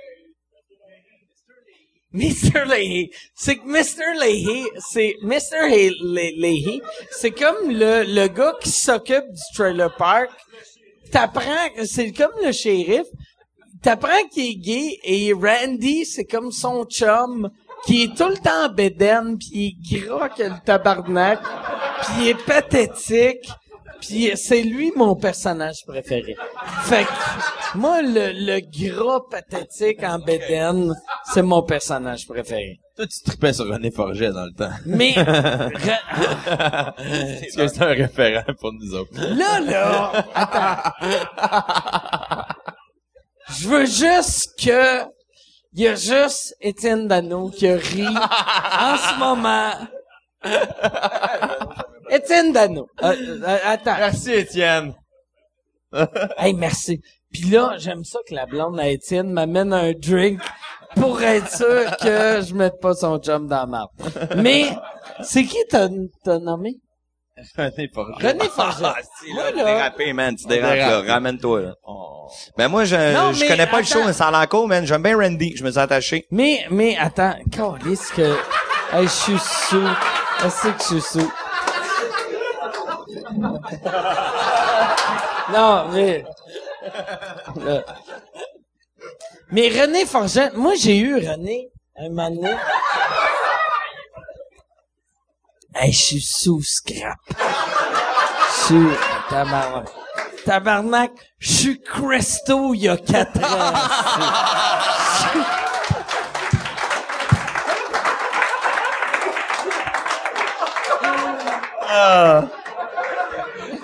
[2.13, 2.65] Mr.
[2.65, 3.11] Leahy.
[3.35, 4.19] C'est que Mr.
[4.19, 5.69] Leahy, c'est Mr.
[6.37, 6.81] Leahy,
[7.11, 10.29] c'est comme le, le gars qui s'occupe du trailer park.
[11.11, 13.05] T'apprends, c'est comme le shérif.
[13.81, 17.49] T'apprends qu'il est gay et Randy, c'est comme son chum
[17.85, 22.27] qui est tout le temps bédaine pis il est gras que le tabarnak pis il
[22.29, 23.49] est pathétique
[24.01, 26.35] pis c'est lui mon personnage préféré.
[26.83, 28.59] Fait que, moi, le, le
[28.89, 30.93] gras pathétique en bédaine,
[31.31, 32.79] c'est mon personnage préféré.
[32.97, 34.73] Toi, tu tripais sur René Forget dans le temps.
[34.85, 36.01] Mais, re-
[36.97, 39.13] Parce que c'est un référent pour nous autres.
[39.17, 40.91] Là, là, attends.
[43.57, 45.03] Je veux juste que
[45.73, 49.71] il y a juste Étienne Dano qui a ri en ce moment.
[52.11, 52.87] Étienne Dano.
[53.03, 53.95] Euh, euh, attends.
[53.97, 54.93] Merci, Étienne.
[56.37, 57.01] Hey, merci.
[57.33, 60.39] Puis là, j'aime ça que la blonde à Étienne m'amène un drink
[60.95, 63.89] pour être sûr que je mette pas son chum dans marde.
[64.37, 64.69] Mais,
[65.21, 65.89] c'est qui t'as
[66.23, 66.75] t'as nommé?
[67.57, 68.27] René Forget.
[68.27, 68.85] René Forget.
[68.85, 70.35] Ah, si, là, là- dérapé, man.
[70.35, 71.05] Tu dérapes, dérape.
[71.05, 71.13] là.
[71.13, 71.73] Ramène-toi, là.
[71.85, 72.27] Oh.
[72.57, 73.99] Ben, moi, je, Non, je connais pas le attends.
[73.99, 74.85] show, mais ça a l'encore, man.
[74.85, 75.55] J'aime bien Randy.
[75.57, 76.25] Je me suis attaché.
[76.31, 78.33] Mais, mais, attends, calisse que,
[78.93, 79.87] hey, je suis sous.
[80.45, 81.31] Est-ce que je suis sous?
[85.53, 86.23] non, mais,
[87.57, 87.83] Là.
[89.51, 92.55] mais René Forget, moi, j'ai eu René, un moment donné.
[95.83, 97.17] Je suis sous scrap.
[97.29, 98.87] Je suis,
[99.29, 99.87] tabarnak.
[100.45, 103.73] Tabarnak, je suis Cresto il y a quatre ans.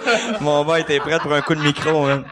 [0.42, 2.24] Mon boy était prêt pour un coup de micro, là,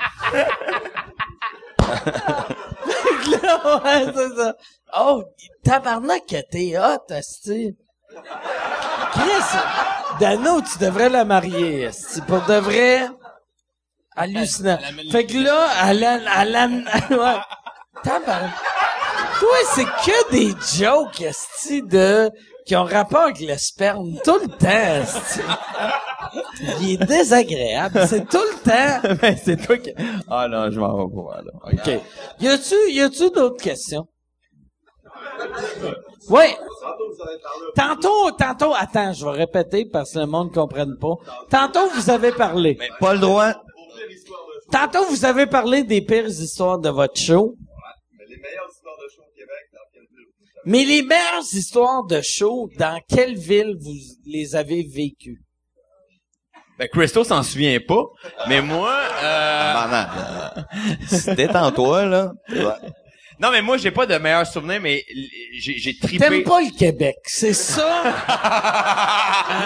[3.83, 4.55] ouais, c'est ça.
[4.97, 5.23] Oh,
[5.63, 7.75] tabarnak que t'es hot, asti.
[9.11, 9.59] Chris,
[10.19, 12.21] Dano, tu devrais la marier, asti.
[12.21, 13.07] Pour de vrai,
[14.15, 14.79] hallucinant.
[15.11, 17.39] Fait que là, elle a, elle a, ouais.
[18.03, 18.51] Tabarnak.
[19.39, 22.31] Toi, c'est que des jokes, asti, de,
[22.65, 25.41] qui ont rapport avec le sperme tout le temps, asti.
[26.81, 28.05] Il est désagréable.
[28.07, 29.15] C'est tout le temps.
[29.21, 29.91] Ben, c'est toi qui...
[30.29, 31.51] Ah non, je m'en vais pas, là.
[31.71, 32.01] OK.
[32.41, 34.07] Y a-tu, y a-tu d'autres questions?
[36.29, 36.45] Oui.
[37.75, 41.15] Tantôt, tantôt, attends, je vais répéter parce que le monde ne comprenne pas.
[41.49, 42.77] Tantôt, vous avez parlé.
[42.99, 43.53] Pas le droit.
[44.71, 47.55] Tantôt, vous avez parlé des pires histoires de votre show.
[50.65, 53.93] Mais les meilleures histoires de show, dans quelle ville vous
[54.25, 55.44] les avez vécues?
[56.77, 58.03] Ben, Christo s'en souvient pas,
[58.47, 58.93] mais moi,
[59.23, 59.73] euh...
[59.73, 60.05] Maman.
[61.35, 62.31] Détends-toi, là.
[62.49, 62.89] Ouais.
[63.39, 65.03] Non, mais moi, j'ai pas de meilleurs souvenirs, mais
[65.57, 66.17] j'ai, j'ai trippé.
[66.17, 68.03] T'aimes pas le Québec, c'est ça?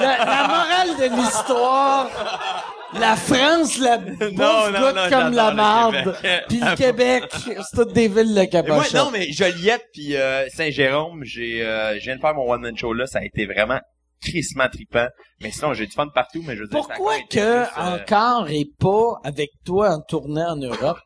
[0.02, 2.10] la, la morale de l'histoire,
[2.94, 6.16] la France, la bouffe Non, non, goûte non, comme la marde.
[6.48, 8.98] Puis le Québec, c'est toutes des villes de cabochon.
[8.98, 12.94] non, mais Joliette puis euh, Saint-Jérôme, j'ai, euh, je viens de faire mon one-man show
[12.94, 13.80] là, ça a été vraiment
[14.22, 15.08] crissement trippant.
[15.42, 18.50] Mais sinon, j'ai du fun partout, mais je veux dire, Pourquoi que plus, euh, encore
[18.50, 21.00] et pas avec toi en tournée en Europe?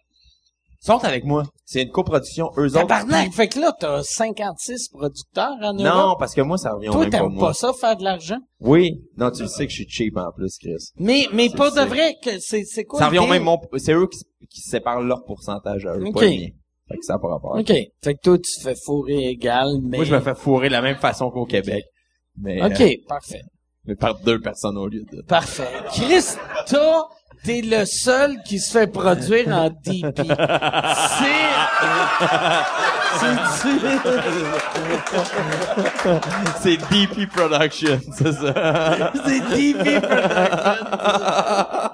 [0.84, 1.44] sont avec moi.
[1.66, 2.82] C'est une coproduction, eux autres.
[2.82, 3.32] Tabarnak!
[3.32, 6.20] Fait que là, t'as 56 producteurs en Non, Europe.
[6.20, 7.48] parce que moi, ça revient au Toi, même pas t'aimes moi.
[7.48, 8.40] pas ça, faire de l'argent?
[8.60, 9.02] Oui.
[9.18, 10.90] Non, tu le sais que je suis cheap en plus, Chris.
[10.98, 13.58] Mais, mais Tu pas de vrai, que c'est, c'est quoi ça revient au même mon,
[13.78, 14.08] c'est eux
[14.50, 16.16] qui, séparent leur pourcentage à eux, Ok.
[16.16, 16.48] pas le mien.
[16.90, 17.56] Fait que ça n'a pas rapport.
[17.58, 17.66] OK.
[18.04, 19.98] Fait que toi, tu te fais fourrer égal, mais...
[19.98, 21.86] Moi, je me fais fourrer de la même façon qu'au Québec.
[22.40, 23.42] Mais, OK, euh, parfait.
[23.86, 25.22] mais par deux personnes au lieu de...
[25.22, 25.68] Parfait.
[25.92, 26.26] Chris,
[26.68, 27.10] toi,
[27.44, 30.16] t'es le seul qui se fait produire en DP.
[30.24, 30.24] C'est...
[33.60, 33.78] C'est...
[36.62, 39.12] C'est DP Production, c'est ça.
[39.26, 41.94] C'est DP Production.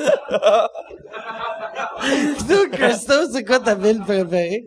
[2.48, 4.64] Toi, Christophe, c'est quoi ta ville préférée?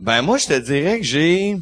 [0.00, 1.56] Ben moi, je te dirais que j'ai...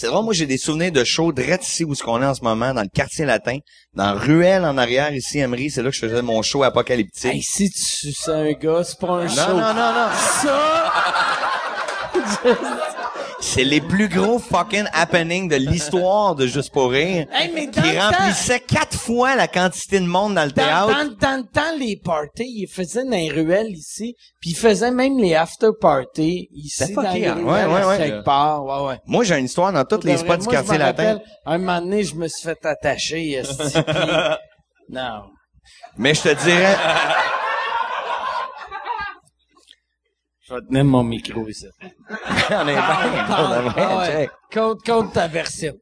[0.00, 2.32] C'est vrai, moi j'ai des souvenirs de shows direct ici où ce qu'on est en
[2.32, 3.58] ce moment, dans le quartier latin,
[3.92, 7.34] dans Ruelle en arrière, ici, Emery, c'est là que je faisais mon show apocalyptique.
[7.34, 9.36] Hey, si tu c'est un gars, c'est pas un show.
[9.36, 10.08] non, non, non, non.
[10.42, 10.92] Ça,
[13.42, 17.26] C'est les plus gros fucking happenings de l'histoire de Juste pour rire.
[17.32, 20.50] Hey, mais dans qui le temps- remplissait quatre fois la quantité de monde dans le
[20.50, 20.86] dans, théâtre.
[20.88, 24.90] dans, dans le temps, les parties, ils faisaient dans les ruelles ici, puis ils faisaient
[24.90, 28.22] même les after parties ici dans les ruelles, Ouais, ouais, ouais.
[28.24, 28.62] part.
[28.64, 28.98] Ouais, ouais.
[29.06, 31.18] Moi, j'ai une histoire dans toutes les spots du quartier latin.
[31.46, 33.42] un moment donné, je me suis fait attacher,
[34.90, 35.22] Non.
[35.96, 36.76] Mais je te dirais,
[40.50, 41.66] Je vais tenir mon micro ici.
[41.80, 44.28] on est bien, on est bien, Ah ouais.
[44.52, 45.74] Compte, compte ta version.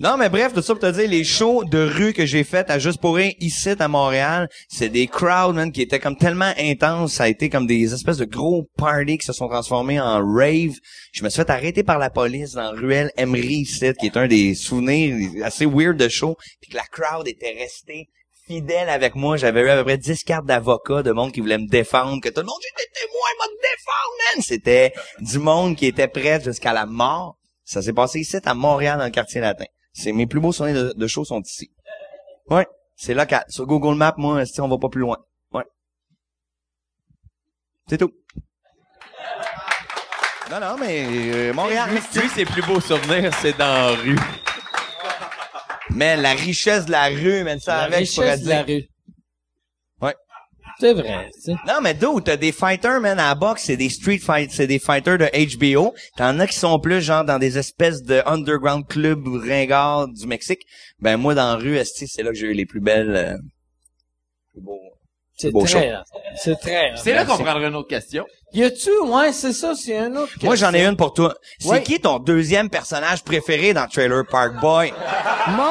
[0.00, 2.68] Non, mais bref, tout ça pour te dire, les shows de rue que j'ai fait
[2.68, 6.52] à Juste pour rire ici à Montréal, c'est des crowds, man, qui étaient comme tellement
[6.58, 7.12] intenses.
[7.12, 10.74] Ça a été comme des espèces de gros parties qui se sont transformés en rave.
[11.12, 14.26] Je me suis fait arrêter par la police dans Ruelle Emery ici, qui est un
[14.26, 16.36] des souvenirs assez weird de show.
[16.60, 18.08] Puis que la crowd était restée
[18.48, 19.36] fidèle avec moi.
[19.36, 22.30] J'avais eu à peu près 10 cartes d'avocat de monde qui voulait me défendre, que
[22.30, 24.42] tout le monde, j'étais témoin, m'a défendre, man!
[24.42, 27.36] C'était du monde qui était prêt jusqu'à la mort.
[27.64, 29.66] Ça s'est passé ici, à Montréal, dans le quartier latin.
[29.92, 31.70] C'est mes plus beaux souvenirs de, de shows sont ici.
[32.48, 32.66] Ouais.
[32.96, 33.44] C'est local.
[33.48, 35.18] Sur Google Maps, moi, si on va pas plus loin.
[35.52, 35.64] Ouais.
[37.88, 38.12] C'est tout.
[40.50, 41.90] Non, non, mais euh, Montréal.
[41.90, 44.18] Lui, lui, ses plus beaux souvenirs, c'est dans la rue.
[45.94, 48.62] Mais la richesse de la rue, man, ça La avec, je pourrais richesse de la
[48.64, 48.76] dire.
[48.76, 48.88] rue.
[50.06, 50.14] Ouais.
[50.80, 51.52] C'est vrai, tu sais.
[51.66, 52.20] Non, mais d'où?
[52.20, 55.26] T'as des fighters, man, à la boxe, c'est des street fight, c'est des fighters de
[55.56, 55.94] HBO.
[56.16, 60.60] T'en as qui sont plus, genre, dans des espèces de underground clubs ringards du Mexique.
[61.00, 63.36] Ben, moi, dans la rue, c'est là que j'ai eu les plus belles, euh,
[64.52, 64.78] plus beaux.
[65.36, 65.94] C'est beau très,
[66.36, 66.92] c'est très.
[66.96, 68.26] C'est là qu'on prendra une autre question.
[68.52, 70.32] Y a-tu, ouais, c'est ça, c'est un autre.
[70.42, 71.34] Moi, j'en ai une pour toi.
[71.58, 71.82] C'est Ouais.
[71.82, 74.92] qui ton deuxième personnage préféré dans Trailer Park Boy?
[75.48, 75.66] Moi,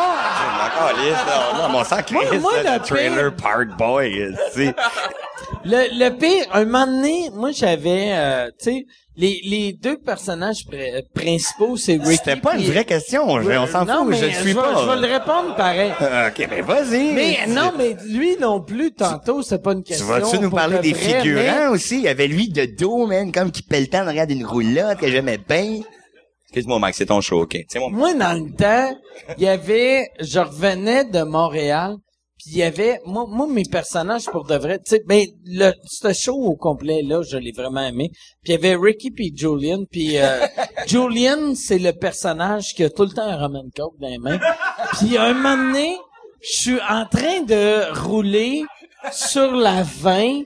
[0.65, 1.57] Encore.
[1.57, 4.65] Non, mon sang Moi- crisse, moi, là, le de Trailer Park Boy, tu
[5.65, 8.85] le, le pire, un moment donné, moi, j'avais, euh, tu sais,
[9.17, 12.17] les, les deux personnages pri- principaux, c'est Ricky.
[12.17, 13.41] C'était pas une vraie question.
[13.41, 14.75] je- on s'en fout, mais je le suis pas.
[14.83, 15.91] Je vais le répondre pareil.
[16.01, 17.13] Euh, ok, ben vas-y.
[17.13, 20.07] Mais Tu- non, mais lui non plus, tantôt, c'est pas une Tu question.
[20.07, 21.95] vas-tu nous parler de des vrai, figurants aussi?
[21.97, 25.09] Il y avait lui de dos, man, comme qui pelletait en arrière d'une roulotte que
[25.09, 25.79] j'aimais bien.
[26.45, 27.57] Excuse-moi, Max, c'est ton show, ok.
[27.75, 27.89] Mon...
[27.89, 28.95] mais Moi, dans le temps,
[29.37, 31.95] il y avait, je revenais de Montréal,
[32.37, 35.71] puis il y avait, moi, moi, mes personnages pour de vrai, tu sais, ben, le,
[35.85, 38.11] ce show au complet, là, je l'ai vraiment aimé.
[38.43, 40.45] Puis il y avait Ricky puis Julian, puis euh,
[40.87, 44.39] Julian, c'est le personnage qui a tout le temps un Roman Coke dans les mains.
[44.93, 45.97] Puis un moment donné,
[46.41, 48.63] je suis en train de rouler
[49.11, 50.43] sur la 20,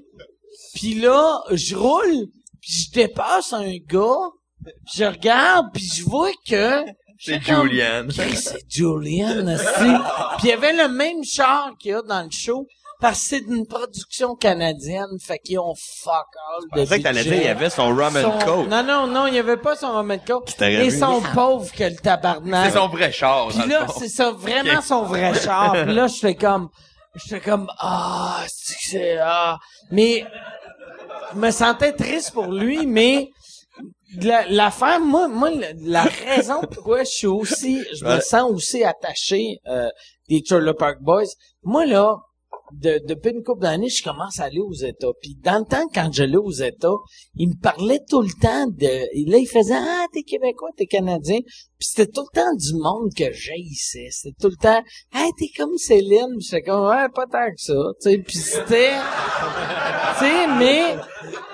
[0.75, 2.27] puis là, je roule,
[2.61, 4.29] puis je dépasse un gars,
[4.63, 6.85] puis je regarde, puis je vois que...
[7.23, 8.07] C'est Julian.
[8.09, 9.65] C'est Julian, aussi.
[10.39, 12.65] Puis il y avait le même char qu'il y a dans le show,
[12.99, 17.23] parce que c'est d'une production canadienne, fait qu'ils ont fuck all de C'est que t'allais
[17.23, 18.67] dire, il y avait son rum and Son- coke.
[18.69, 20.55] Non, non, non, il y avait pas son Roman Coke.
[20.55, 20.99] t'aurais Ils vu.
[20.99, 22.71] sont pauvres que le tabarnak.
[22.71, 25.73] C'est son vrai char, Puis là, c'est ça, vraiment son vrai char.
[25.83, 26.69] Puis là, je fais comme,
[27.15, 29.57] je fais comme, ah, c'est que c'est, ah.
[29.89, 30.23] Mais,
[31.33, 33.29] je me sentais triste pour lui, mais,
[34.19, 38.83] la- l'affaire, moi, moi, la, la raison pourquoi je suis aussi, je me sens aussi
[38.83, 39.89] attaché, euh,
[40.29, 41.27] des Trailer Park Boys.
[41.63, 42.17] Moi, là,
[42.73, 45.11] de, depuis une couple d'années, je commence à aller aux États.
[45.21, 46.87] Puis dans le temps, quand j'allais aux États,
[47.35, 49.31] il me parlait tout le temps de...
[49.31, 51.39] Là, il faisait «Ah, t'es Québécois, t'es Canadien.»
[51.79, 54.07] Puis c'était tout le temps du monde que j'haïssais.
[54.11, 54.83] C'était tout le temps
[55.13, 57.73] «Hey, t'es comme Céline.» J'étais comme «Ouais, pas tant que ça.»
[58.03, 58.91] puis c'était...
[60.19, 60.95] tu sais, mais...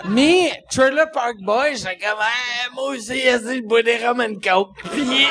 [0.09, 4.75] Mais Trailer Park Boy, j'étais comme hey, moi aussi, je bois des rum and coke.
[4.91, 5.25] Puis...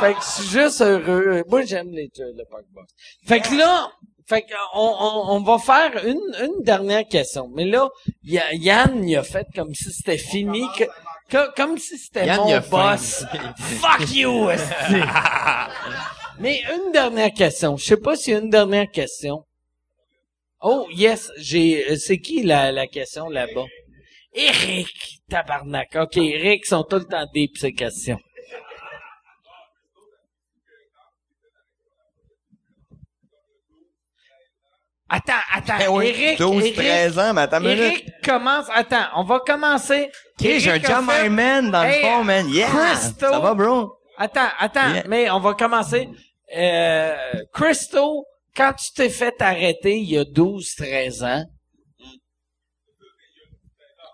[0.00, 1.42] Fait que je suis juste heureux.
[1.48, 2.86] Moi, j'aime les Trailer Park Boys.
[3.26, 3.90] Fait que là...
[4.28, 7.48] Fait que on, on, on va faire une, une dernière question.
[7.54, 7.88] Mais là,
[8.24, 10.84] Y- Yann, il a fait comme si c'était fini, que,
[11.28, 13.24] que- comme si c'était Yann, mon boss.
[13.80, 14.48] Fuck you.
[16.38, 17.76] Mais une dernière question.
[17.76, 19.44] Je sais pas s'il y a une dernière question.
[20.60, 23.64] Oh, yes, j'ai, c'est qui la, la question là-bas?
[24.34, 24.88] Eric,
[25.28, 25.94] tabarnak.
[25.96, 28.18] Ok, Eric sont tout le temps deep ces questions.
[35.14, 37.80] Attends, attends, Eh oui, Eric, 12, Eric, 13 ans, mais attends une minute.
[37.82, 40.10] Eric commence, attends, on va commencer.
[40.40, 42.48] Ok, j'ai un jam fait- man dans le fond, man.
[42.48, 42.68] Yeah!
[42.68, 43.26] Christo.
[43.30, 43.92] Ça va, bro?
[44.16, 45.04] Attends, attends, Yeah.
[45.08, 46.08] mais on va commencer.
[46.56, 47.14] Euh,
[47.52, 48.24] Christo,
[48.56, 51.44] quand tu t'es fait arrêter il y a 12, 13 ans,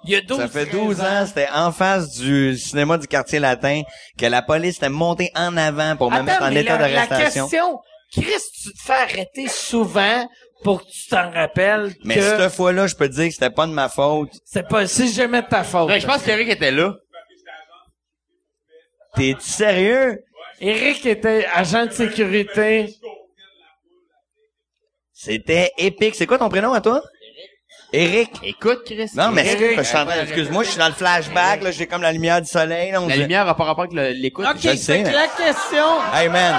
[0.05, 3.07] il y a 12, Ça fait 13 12 ans, c'était en face du cinéma du
[3.07, 3.83] quartier latin,
[4.19, 7.45] que la police était montée en avant pour me mettre en état la, la d'arrestation.
[7.49, 7.81] question,
[8.13, 10.27] Chris, tu te fais arrêter souvent
[10.63, 13.51] pour que tu t'en rappelles Mais que cette fois-là, je peux te dire que c'était
[13.51, 14.31] pas de ma faute.
[14.45, 15.89] c'est pas, c'est jamais de ta faute.
[15.89, 16.95] Ouais, je pense qu'Eric était là.
[19.15, 20.23] T'es sérieux?
[20.61, 22.95] Eric était agent de sécurité.
[25.13, 26.15] C'était épique.
[26.15, 27.03] C'est quoi ton prénom à toi?
[27.93, 28.31] Eric.
[28.43, 29.11] Écoute, Chris.
[29.15, 29.81] Non, mais Eric.
[29.83, 33.01] je excuse-moi, je suis dans le flashback, là, j'ai comme la lumière du soleil, là,
[33.01, 34.45] on La lumière a pas rapport avec l'écoute.
[34.47, 36.55] Ok, mais- la question, Hey, man.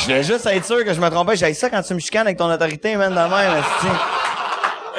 [0.00, 1.36] Je voulais juste être sûr que je me trompais.
[1.36, 3.62] J'ai ça quand tu me chicanes avec ton autorité, man, dans la même,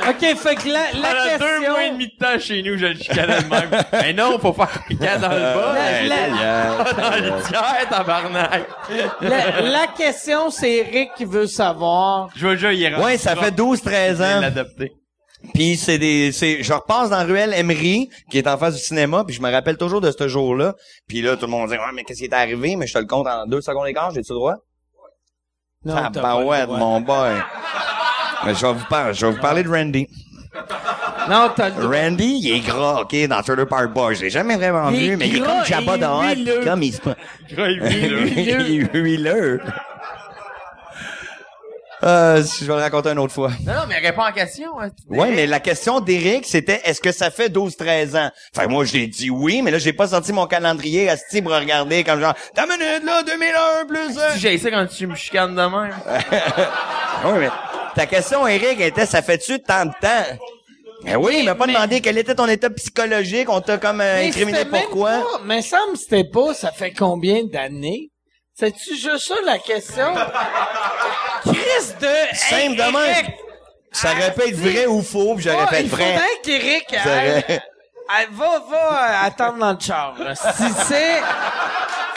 [0.09, 2.85] ok, fait que la, la question, deux mois et demi de temps chez nous, je
[2.87, 3.69] le chicanais de même.
[3.93, 5.73] mais non, faut faire piquant dans le bas.
[5.73, 8.67] La- la- dans le tiers, tabarnak.
[9.21, 12.29] la, la question, c'est Eric qui veut savoir.
[12.35, 14.41] Je veux dire, il est Ouais, ça fait 12-13 Je viens de ans.
[14.41, 14.91] l'adopter.
[15.55, 18.79] Puis c'est des, c'est, je repasse dans la ruelle Emery, qui est en face du
[18.81, 20.75] cinéma, puis je me rappelle toujours de ce jour-là.
[21.07, 22.75] Puis là, tout le monde dit, ouais, mais qu'est-ce qui est arrivé?
[22.75, 24.55] Mais je te le compte en deux secondes et quart, j'ai-tu le droit?
[25.83, 26.21] Non, Ah, bah
[26.65, 26.77] droit.
[26.77, 27.31] mon boy.
[28.45, 30.07] Mais je vais vous parler, je vais vous parler de Randy.
[31.29, 31.85] Non, t'as le.
[31.87, 34.13] Randy, il est gras, ok, dans Trailer Park Boys.
[34.15, 36.05] Je l'ai jamais vraiment Il est vu, mais il est gras comme Jabba et de
[36.05, 36.63] Hutt, huileux.
[36.65, 36.99] comme il se...
[37.49, 38.27] huileux.
[38.37, 39.61] il est huileux.
[42.03, 43.51] Euh, je vais le raconter une autre fois.
[43.65, 44.79] Non, non, mais réponds en question.
[44.79, 44.89] Hein.
[45.07, 48.31] Ouais, mais la question d'Éric, c'était est-ce que ça fait 12-13 ans?
[48.55, 51.39] Fait que moi, j'ai dit oui, mais là, j'ai pas sorti mon calendrier à ce
[51.41, 54.31] pour regarder comme genre, ta minute, là, 2001 plus un.
[54.33, 55.95] Si j'ai ça quand tu me chicanes de même.
[57.23, 57.49] Oui, mais
[57.93, 60.37] ta question, Eric, était, ça fait-tu tant de temps?
[61.03, 64.01] Ben oui, il m'a pas mais- demandé quel était ton état psychologique, on t'a comme
[64.01, 65.23] euh, incriminé pourquoi.
[65.45, 68.09] mais ça me c'était pas, ça fait combien d'années?
[68.53, 70.13] C'est-tu juste ça la question?
[71.43, 72.35] Chris de...
[72.35, 73.25] Simple Hey, de même.
[73.91, 76.13] Ça aurait pu être vrai ou faux, puis j'aurais ah, fait il vrai.
[76.13, 77.43] faudrait qu'Éric aille-
[78.07, 78.77] aille- va, va
[79.23, 80.15] euh, attendre dans le char.
[80.19, 80.35] là.
[80.35, 80.43] Si
[80.87, 81.21] c'est...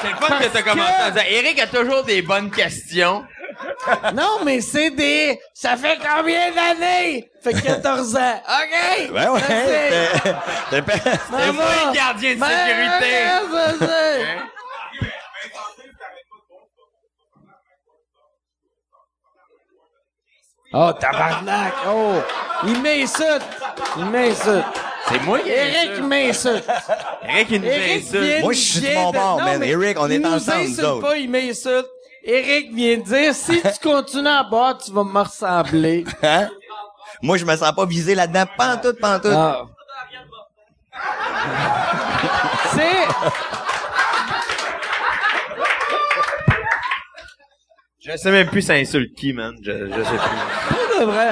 [0.00, 1.24] C'est le fun que t'as commencé à dire.
[1.28, 3.24] Eric a toujours des bonnes questions.
[4.12, 5.40] Non, mais c'est des...
[5.54, 7.30] Ça fait combien d'années?
[7.42, 8.42] Fait 14 ans.
[8.46, 9.10] OK?
[9.12, 9.46] Ben ouais, it.
[9.46, 10.30] t'es-
[10.70, 13.14] t'es pas- C'est le gardien de Ben, sécurité.
[13.52, 14.53] ouais, c'est
[20.76, 21.72] Oh, tabarnak!
[21.86, 22.20] Oh!
[22.66, 23.44] Il m'insulte!
[23.96, 24.64] Il m'insulte!
[25.08, 26.68] C'est moi qui Eric m'insulte!
[27.22, 28.42] Eric, il nous insulte.
[28.42, 29.62] Moi, je suis de mon bord, man.
[29.62, 31.00] Eric, on est il ensemble, nous autres.
[31.00, 31.86] pas, il m'insulte.
[32.24, 36.04] Eric vient de dire, si tu continues à boire, tu vas me ressembler.
[36.22, 36.48] Hein?
[37.22, 39.32] Moi, je me sens pas visé là-dedans, pantoute, pantoute.
[39.32, 39.66] Ah.
[42.74, 43.53] C'est...
[48.04, 49.56] Je sais même plus ça insulte qui, man.
[49.62, 50.76] Je, je sais plus.
[50.76, 51.30] Pour de vrai.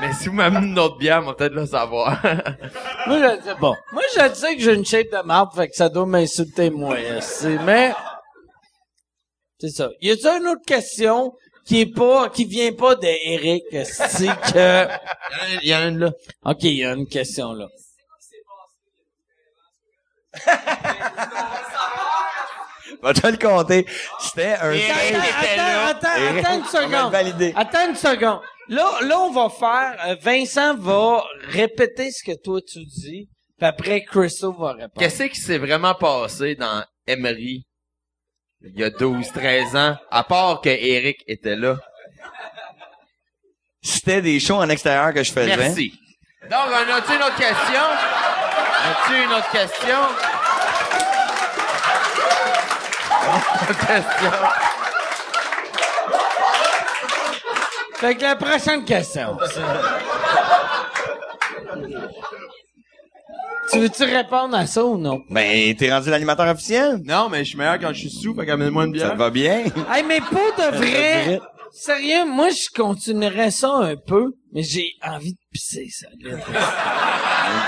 [0.00, 2.20] Mais si vous m'amenez une autre bière, moi peut-être le savoir.
[3.06, 3.74] Moi, je sais bon.
[3.92, 6.96] Moi, je sais que j'ai une shape de marde, fait que ça doit m'insulter moi.
[7.20, 7.92] C'est, mais,
[9.58, 9.90] c'est ça.
[10.00, 11.32] Y a-t-il une autre question
[11.64, 14.88] qui est pas, qui vient pas d'Éric, c'est que,
[15.62, 16.12] Il y en a une là.
[16.44, 17.66] ok, il y a une question là.
[23.02, 23.84] Va te le compter.
[24.20, 24.70] C'était un...
[24.70, 27.54] Attends, attends, attends, une on seconde.
[27.56, 28.40] Attends une seconde.
[28.68, 33.66] Là, là, on va faire, euh, Vincent va répéter ce que toi tu dis, puis
[33.66, 34.92] après Christo va répondre.
[34.98, 37.66] Qu'est-ce qui s'est vraiment passé dans Emery
[38.64, 41.76] il y a 12, 13 ans, à part que Eric était là?
[43.82, 45.56] C'était des shows en extérieur que je faisais.
[45.56, 45.92] Merci.
[46.48, 47.82] Donc, on a-tu une autre question?
[48.90, 49.24] Autre question?
[49.24, 50.41] Une autre question?
[57.96, 59.36] Fait que la prochaine question.
[63.70, 65.22] tu veux-tu répondre à ça ou non?
[65.30, 67.00] Ben, t'es rendu l'animateur officiel?
[67.04, 69.16] Non, mais je suis meilleur quand je suis sous, fait qu'amène-moi une Ça bière.
[69.16, 69.64] va bien?
[69.92, 71.40] Hey, mais pour de vrai,
[71.72, 76.06] sérieux, moi, je continuerais ça un peu, mais j'ai envie de pisser, ça.
[76.20, 76.36] là.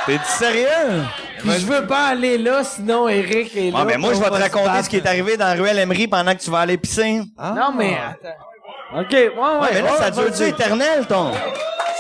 [0.07, 1.03] T'es-tu sérieux?
[1.39, 3.79] Puis je veux pas aller là, sinon Eric est là.
[3.81, 6.07] Ah, ben moi, je vais te raconter ce qui est arrivé dans la ruelle Emery
[6.09, 7.23] pendant que tu vas aller pisser.
[7.39, 9.01] Non, mais attends.
[9.01, 9.59] OK, ouais, ouais.
[9.61, 11.33] Ouais, mais là, ouais, ça dure-tu éternel, ton?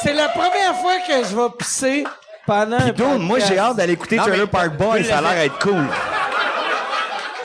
[0.03, 2.05] C'est la première fois que je vais pisser
[2.47, 5.05] pendant un Dude, moi, j'ai hâte d'aller écouter Trailer mais- Park Boy.
[5.05, 5.85] Ça a l'air être cool.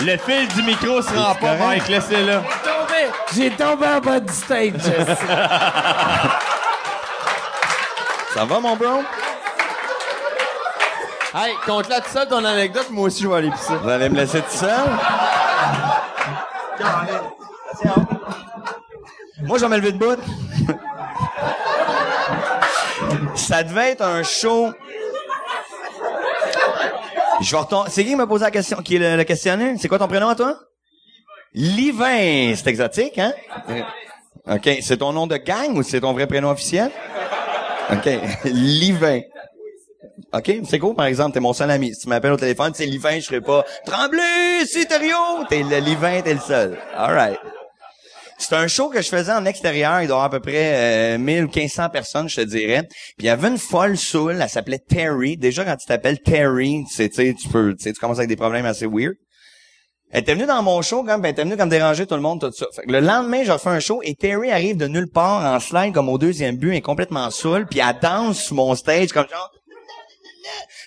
[0.01, 1.55] Le fil du micro se rend pas.
[1.55, 2.39] Mike, laissez-le.
[3.33, 4.73] J'ai tombé en bas du stage.
[8.33, 9.01] Ça va, mon bro?
[11.35, 13.75] Hey, compte-la tout seul ton anecdote, moi aussi je vais aller pisser.
[13.81, 14.89] Vous allez me laisser tout seul?
[19.43, 20.19] Moi, je vais me lever de bout.
[23.35, 24.73] Ça devait être un show.
[27.41, 27.89] Je vais retourner.
[27.89, 28.77] C'est qui qui m'a posé la question?
[28.83, 29.75] Qui est le, le questionnaire?
[29.79, 30.55] C'est quoi ton prénom à toi?
[31.53, 32.53] Livin.
[32.55, 33.33] C'est exotique, hein?
[34.47, 34.69] OK.
[34.81, 36.91] C'est ton nom de gang ou c'est ton vrai prénom officiel?
[37.91, 38.09] OK.
[38.45, 39.21] Livin.
[40.31, 40.51] OK?
[40.69, 41.93] C'est cool, par exemple, t'es mon seul ami.
[41.93, 45.45] Si tu m'appelles au téléphone, c'est Livin, je serai pas Tremblay, c'est Thériault!
[45.49, 46.77] T'es le Livin, t'es le seul.
[46.95, 47.39] All right.
[48.37, 50.01] C'est un show que je faisais en extérieur.
[50.01, 52.83] Il doit y avoir à peu près euh, 1000 ou 1500 personnes, je te dirais.
[52.87, 55.35] Puis il y avait une folle saoule, elle s'appelait Terry.
[55.35, 59.15] Déjà, quand tu t'appelles Terry, sais, tu peux, tu commences avec des problèmes assez weird.
[60.11, 62.21] Elle était venue dans mon show, comme, ben, elle était venue comme déranger tout le
[62.21, 62.65] monde, tout ça.
[62.75, 65.59] Fait que le lendemain, j'ai refait un show et Terry arrive de nulle part en
[65.59, 69.09] slide comme au deuxième but, elle est complètement saoule, puis elle danse sur mon stage
[69.09, 69.51] comme genre...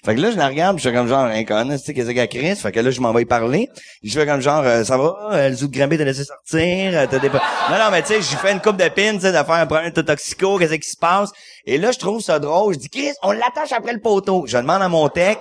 [0.04, 1.94] Fait que là, je la regarde, pis je fais comme genre, un con, tu sais,
[1.94, 2.56] qu'est-ce qu'elle crie?
[2.56, 3.68] Fait que là, je m'en vais y parler.
[4.02, 5.16] Je fais comme genre, euh, ça va?
[5.32, 7.08] Euh, le zoo de Granby t'a laissé sortir?
[7.08, 7.28] t'as des...
[7.28, 7.38] Non,
[7.78, 9.66] non, mais tu sais, j'ai fait une coupe de pin, tu sais, de faire un
[9.66, 11.30] problème de toxico, qu'est-ce qui se passe?
[11.64, 12.74] Et là, je trouve ça drôle.
[12.74, 14.44] Je dis, Chris, on l'attache après le poteau.
[14.48, 15.38] Je demande à mon tech,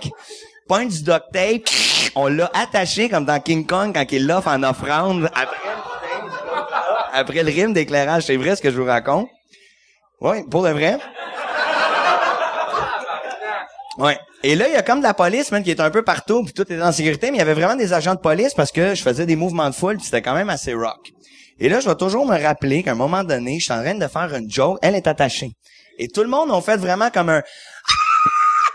[0.80, 1.69] du duct tape,
[2.15, 5.30] on l'a attaché comme dans King Kong quand il l'offre en offrande
[7.14, 8.23] après le rime d'éclairage.
[8.23, 9.27] C'est vrai ce que je vous raconte?
[10.22, 10.98] Oui, pour de vrai.
[13.98, 14.18] Ouais.
[14.43, 16.43] Et là, il y a comme de la police, man, qui est un peu partout,
[16.43, 18.72] puis tout était en sécurité, mais il y avait vraiment des agents de police parce
[18.72, 21.11] que je faisais des mouvements de foule, puis c'était quand même assez rock.
[21.60, 23.93] Et là, je vais toujours me rappeler qu'à un moment donné, je suis en train
[23.93, 25.52] de faire une joke, elle est attachée.
[25.99, 27.43] Et tout le monde a fait vraiment comme un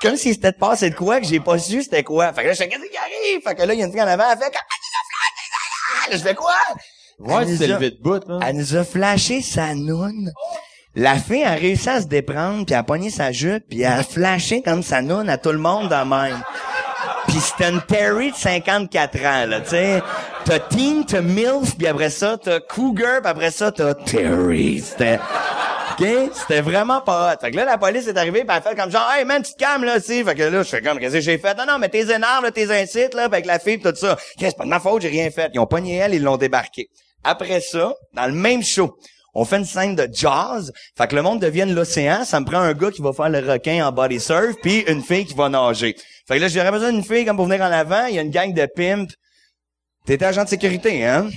[0.02, 2.32] comme si c'était de passer de quoi que j'ai pas su c'était quoi?
[2.32, 3.42] Fait que là, je fais qu'est-ce qui arrive?
[3.46, 4.52] Fait que là, il y a une fille en avant, elle fait
[6.12, 6.52] je fais quoi?
[7.18, 10.30] Ouais, Elle a- levé de bout, elle nous a flashé sa noune.
[10.94, 14.02] La fille a réussi à se déprendre, puis à pogner sa jupe, puis elle a
[14.02, 16.42] flashé comme sa noune à tout le monde de même.
[17.28, 20.02] Puis c'était une Terry de 54 ans, là, tu sais.
[20.44, 24.80] T'as Teen, t'as MILF, puis après ça, t'as Cougar, puis après ça, t'as Terry.
[24.80, 25.18] C'était...
[25.98, 27.40] C'était vraiment pas hot.
[27.40, 29.52] Fait que là, la police est arrivée, puis elle fait comme genre, hey man, tu
[29.52, 30.22] te calmes, là, sais.
[30.22, 31.56] Fait que là, je fais comme, qu'est-ce que j'ai fait?
[31.56, 34.16] Non, non, mais t'es énerves, là, t'es incites, là, avec la fille, pis tout ça.
[34.38, 35.50] C'est pas de ma faute, j'ai rien fait.
[35.54, 36.88] Ils ont pogné elle, ils l'ont débarqué.
[37.24, 38.96] Après ça, dans le même show,
[39.34, 40.72] on fait une scène de jazz.
[40.96, 42.24] Fait que le monde devienne l'océan.
[42.24, 45.02] Ça me prend un gars qui va faire le requin en body surf, puis une
[45.02, 45.94] fille qui va nager.
[46.26, 48.06] Fait que là, j'aurais besoin d'une fille comme pour venir en avant.
[48.06, 49.12] Il y a une gang de pimps.
[50.06, 51.28] T'étais agent de sécurité, hein?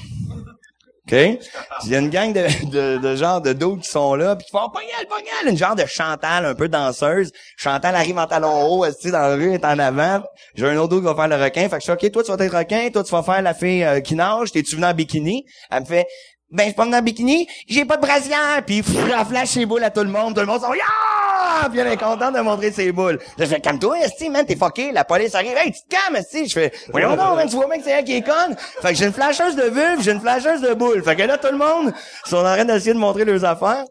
[1.11, 1.39] OK?
[1.85, 4.45] Il y a une gang de, de, de genre de dos qui sont là, puis
[4.45, 7.31] qui font «Pognal, pognal!» Une genre de Chantal, un peu danseuse.
[7.57, 10.21] Chantal arrive en talon haut, elle dans la rue, elle est en avant.
[10.55, 11.67] J'ai un autre dos qui va faire le requin.
[11.67, 12.89] Fait que je suis «OK, toi, tu vas être requin.
[12.91, 14.51] Toi, tu vas faire la fille euh, qui nage.
[14.51, 16.05] T'es-tu venu en bikini?» Elle me fait
[16.51, 17.47] «Ben, je venu en bikini.
[17.67, 20.33] J'ai pas de brassière.» Puis pff, elle flash ses boules à tout le monde.
[20.33, 23.19] Tout le monde sont «Yeah!» Puis elle est contente de montrer ses boules.
[23.37, 24.91] Je fais «Calme-toi, esti, man, t'es fucké.
[24.91, 25.55] La police arrive.
[25.57, 27.91] Hey, tu te calmes, esti.» Je fais «Voyons donc, man, tu vois bien que c'est
[27.91, 30.73] elle qui est conne.» Fait que j'ai une flasheuse de vulve, j'ai une flasheuse de
[30.73, 31.03] boules.
[31.03, 31.93] Fait que là, tout le monde
[32.25, 33.83] sont en train d'essayer de montrer leurs affaires.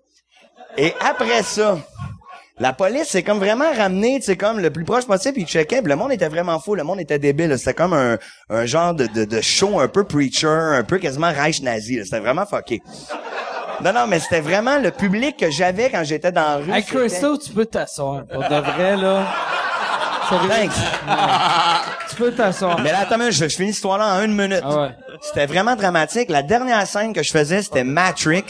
[0.77, 1.79] Et après ça,
[2.61, 5.49] la police s'est comme vraiment ramenée, tu sais, comme le plus proche possible, puis ils
[5.49, 7.57] checkaient, puis le monde était vraiment fou, le monde était débile.
[7.59, 8.19] C'était comme un,
[8.51, 12.01] un genre de, de, de show un peu preacher, un peu quasiment Reich nazi.
[12.05, 12.83] C'était vraiment fucké.
[13.85, 16.73] Non, non, mais c'était vraiment le public que j'avais quand j'étais dans la rue.
[16.73, 18.25] Hey, c'était- Christo, tu peux t'asseoir.
[18.27, 19.25] Pour de vrai, là.
[20.29, 20.73] Thanks.
[22.11, 22.79] tu peux t'asseoir.
[22.81, 24.61] Mais là, attends, je, je finis l'histoire là en une minute.
[24.63, 24.89] Ah ouais.
[25.23, 26.29] C'était vraiment dramatique.
[26.29, 28.45] La dernière scène que je faisais, c'était Matrix.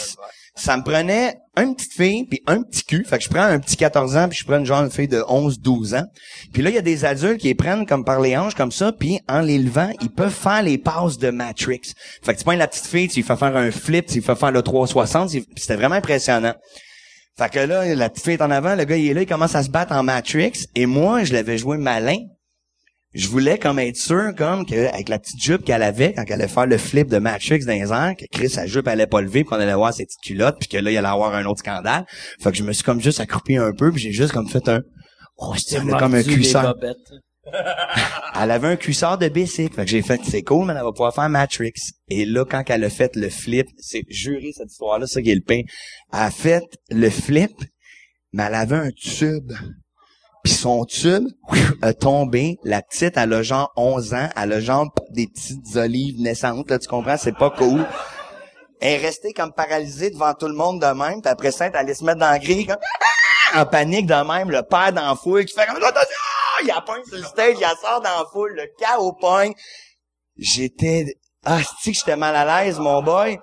[0.59, 3.05] Ça me prenait une petite fille puis un petit cul.
[3.05, 5.09] Fait que je prends un petit 14 ans puis je prends une genre de fille
[5.09, 6.05] de 11, 12 ans.
[6.52, 8.70] Puis là, il y a des adultes qui les prennent comme par les hanches comme
[8.72, 11.80] ça puis en les levant, ils peuvent faire les passes de Matrix.
[12.22, 14.22] Fait que tu prends la petite fille, tu lui fais faire un flip, tu lui
[14.22, 16.55] fais faire le 360, c'est- puis c'était vraiment impressionnant.
[17.36, 19.26] Fait que là, la petite fille est en avant, le gars il est là, il
[19.26, 22.18] commence à se battre en Matrix et moi, je l'avais joué malin.
[23.14, 26.35] Je voulais comme être sûr comme que avec la petite jupe qu'elle avait quand elle
[26.35, 29.22] allait faire le flip de Matrix dans les airs, que Chris sa jupe allait pas
[29.22, 31.44] lever, puis qu'on allait voir ses petites culottes, puis que là il allait avoir un
[31.47, 32.05] autre scandale.
[32.40, 34.68] Fait que je me suis comme juste accroupi un peu, puis j'ai juste comme fait
[34.68, 34.82] un
[35.39, 36.74] oh, c'est comme un cuissard.
[38.40, 39.74] Elle avait un cuissard de bicycle.
[39.74, 41.72] Fait que j'ai fait, c'est cool, mais elle va pouvoir faire Matrix.
[42.09, 45.35] Et là, quand elle a fait le flip, c'est juré cette histoire-là, ça qui est
[45.35, 45.62] le pain.
[46.12, 47.52] Elle a fait le flip,
[48.32, 49.52] mais elle avait un tube.
[50.48, 51.28] Puis son tube
[51.82, 52.58] a tombé.
[52.64, 54.30] La petite, elle a genre 11 ans.
[54.34, 56.70] Elle a genre des petites olives naissantes.
[56.70, 57.18] Là, tu comprends?
[57.18, 57.86] C'est pas cool.
[58.80, 61.20] Elle est restée comme paralysée devant tout le monde de même.
[61.20, 62.78] Puis après ça, elle allait se mettre dans la grille comme
[63.56, 64.50] en panique de même.
[64.50, 66.16] Le père dans la foule qui fait comme attention!
[66.64, 68.54] Il a pogne sur le stage, il la sort dans la foule.
[68.54, 69.52] Le chaos pogne.
[70.38, 71.18] J'étais...
[71.44, 73.38] Ah, que j'étais mal à l'aise, mon boy?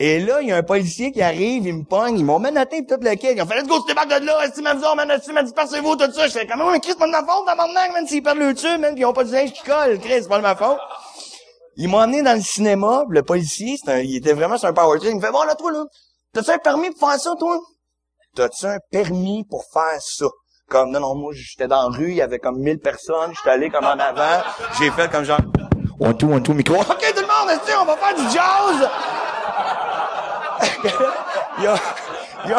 [0.00, 2.86] Et là, il y a un policier qui arrive, il me pogne, ils m'ont menotté
[2.86, 3.32] tout le kit.
[3.34, 5.10] Ils ont fait, let's go, tu débarques de là, est-ce que m'a dit, oh, man,
[5.10, 6.28] est-ce que m'a dit, passez-vous, tout ça?
[6.28, 8.54] Je fais, comment, mais Chris, c'est pas de ma faute, tabarnak, man, s'ils perdent le
[8.54, 10.54] tube, man, pis ils ont pas de linge qui colle, Chris, c'est pas de ma
[10.54, 10.78] faute.
[11.76, 14.98] Ils m'ont emmené dans le cinéma, le policier, un, il était vraiment sur un power
[15.00, 15.10] trip.
[15.10, 15.84] Il me fait, bon, là, toi, là,
[16.32, 17.58] t'as-tu un permis pour faire ça, toi?
[18.36, 20.26] T'as-tu un permis pour faire ça?
[20.68, 23.50] Comme, non, non, moi, j'étais dans la rue, il y avait comme 1000 personnes, j'étais
[23.50, 24.42] allé comme en avant,
[24.78, 25.40] j'ai fait comme genre,
[25.98, 26.76] one, two, one, two, micro.
[26.76, 28.88] OK, tout le monde, on va faire du jazz?
[31.62, 31.76] Y a,
[32.46, 32.58] y a,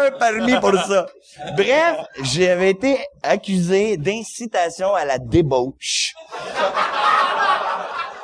[0.00, 1.06] un permis pour ça?
[1.56, 6.14] Bref, j'avais été accusé d'incitation à la débauche.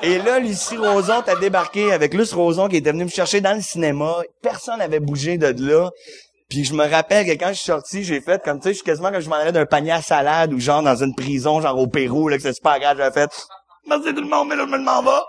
[0.02, 3.54] Et là, Lucie Roson t'a débarqué avec Luce Roson qui était venu me chercher dans
[3.54, 4.16] le cinéma.
[4.42, 5.90] Personne n'avait bougé de là.
[6.48, 8.74] Puis je me rappelle que quand je suis sorti, j'ai fait comme tu sais, je
[8.74, 11.78] suis quasiment comme je m'en d'un panier à salade ou genre dans une prison, genre
[11.78, 13.30] au Pérou, là, que c'est super grave, j'avais fait
[13.86, 15.26] Merci tout le monde, mais là, je m'en va.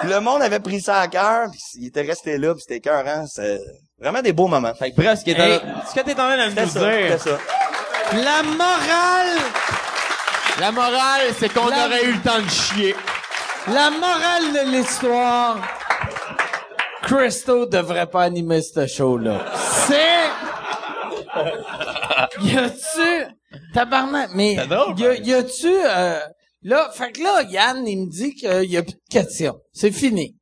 [0.00, 2.76] Puis le monde avait pris ça à cœur, puis il était resté là, puis c'était
[2.76, 3.24] écœurant.
[3.26, 3.58] C'est
[3.98, 4.74] vraiment des beaux moments.
[4.74, 5.56] Fait que bref, ce, qui est Hey.
[5.56, 7.38] en- ce que t'es en train de nous ça, dire, c'était ça.
[8.14, 9.38] La morale,
[10.60, 12.94] la morale, c'est qu'on La- aurait eu le temps de chier.
[13.68, 15.56] la morale de l'histoire,
[17.02, 19.38] Christo devrait pas animer ce show-là.
[19.86, 20.28] C'est...
[22.42, 23.34] Y a-tu...
[23.74, 24.54] Tabarnak, mais...
[24.54, 25.72] Y, a-tu...
[26.62, 29.58] là, fait que là, Yann, il me dit qu'il y a plus de questions.
[29.72, 30.36] C'est fini.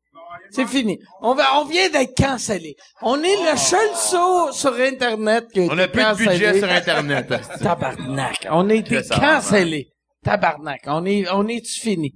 [0.50, 0.98] C'est fini.
[1.20, 2.74] On va, on vient d'être cancellé.
[3.02, 6.58] On est le seul show sur Internet qui a On a été plus de budget
[6.58, 7.32] sur Internet.
[7.62, 8.48] Tabarnak.
[8.50, 9.92] On a été cancellé.
[10.24, 10.82] Tabarnak.
[10.86, 12.14] On est, on est-tu fini?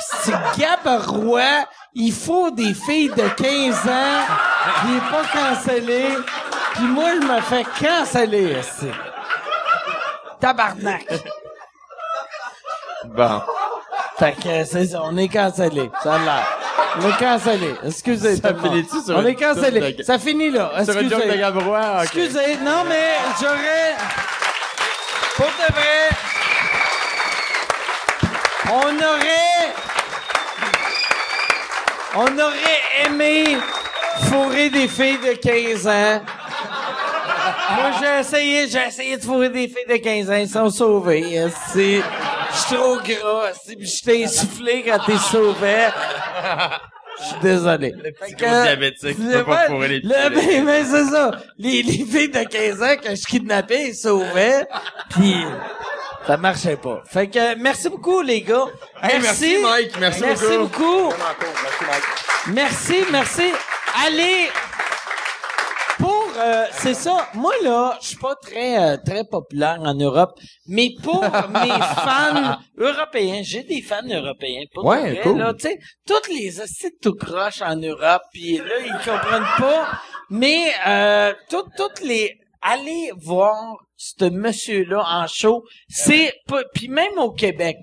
[0.00, 1.68] C'est Gabarois.
[1.94, 4.24] Il faut des filles de 15 ans.
[4.88, 6.08] Il est pas cancellé.
[6.74, 8.56] Puis moi, je me fais canceller.
[10.40, 11.06] Tabarnak.
[13.14, 13.40] Bon.
[14.18, 15.90] Fait que c'est ça, on est cancellé.
[16.02, 16.58] Ça a l'air.
[16.98, 17.74] On est cancellé.
[17.84, 18.36] Excusez.
[18.36, 19.92] Ça finit-tu sur On est cancellé.
[19.92, 20.70] de- Ça finit là.
[20.84, 21.22] Sur une Excusez.
[21.24, 21.98] joke de Gabrois.
[22.04, 23.94] Excusez, non, mais j'aurais...
[25.36, 26.08] Pour de vrai...
[28.72, 29.74] On aurait...
[32.14, 33.58] On aurait aimé
[34.30, 36.22] fourrer des filles de 15 ans.
[37.76, 40.34] Moi, j'ai essayé, j'ai essayé de fourrer des filles de 15 ans.
[40.36, 41.34] Ils sont sauvés.
[41.34, 42.00] esti.
[42.52, 43.52] Je suis trop gras.
[43.66, 45.86] Je t'ai insufflé quand t'es sauvé.
[47.18, 47.92] Je suis désolé.
[47.96, 50.62] Le petit gros diabétique, tu peux pas fourrer les Le, filles.
[50.62, 51.30] mais, mais c'est ça.
[51.58, 54.66] Les, les filles de 15 ans que je kidnappais, ils sauvaient.
[55.10, 55.44] Puis
[56.26, 57.02] ça marchait pas.
[57.10, 58.66] Fait que merci beaucoup les gars.
[59.02, 59.98] Hey, merci, Mike.
[59.98, 60.22] Merci
[60.58, 60.58] beaucoup.
[60.58, 61.12] beaucoup.
[62.48, 63.50] Merci, merci.
[64.06, 64.50] Allez.
[66.36, 67.28] Euh, c'est ça.
[67.34, 70.32] Moi là, je suis pas très euh, très populaire en Europe,
[70.66, 71.20] mais pour
[71.62, 71.70] mes
[72.04, 74.64] fans européens, j'ai des fans européens.
[74.72, 75.38] Pour de Ouais, vrai, cool.
[75.38, 79.88] là, tu sais, toutes les assises tout croches en Europe, puis là ils comprennent pas.
[80.30, 87.16] Mais euh, toutes toutes les allez voir ce monsieur-là en show, c'est pas- puis même
[87.18, 87.76] au Québec.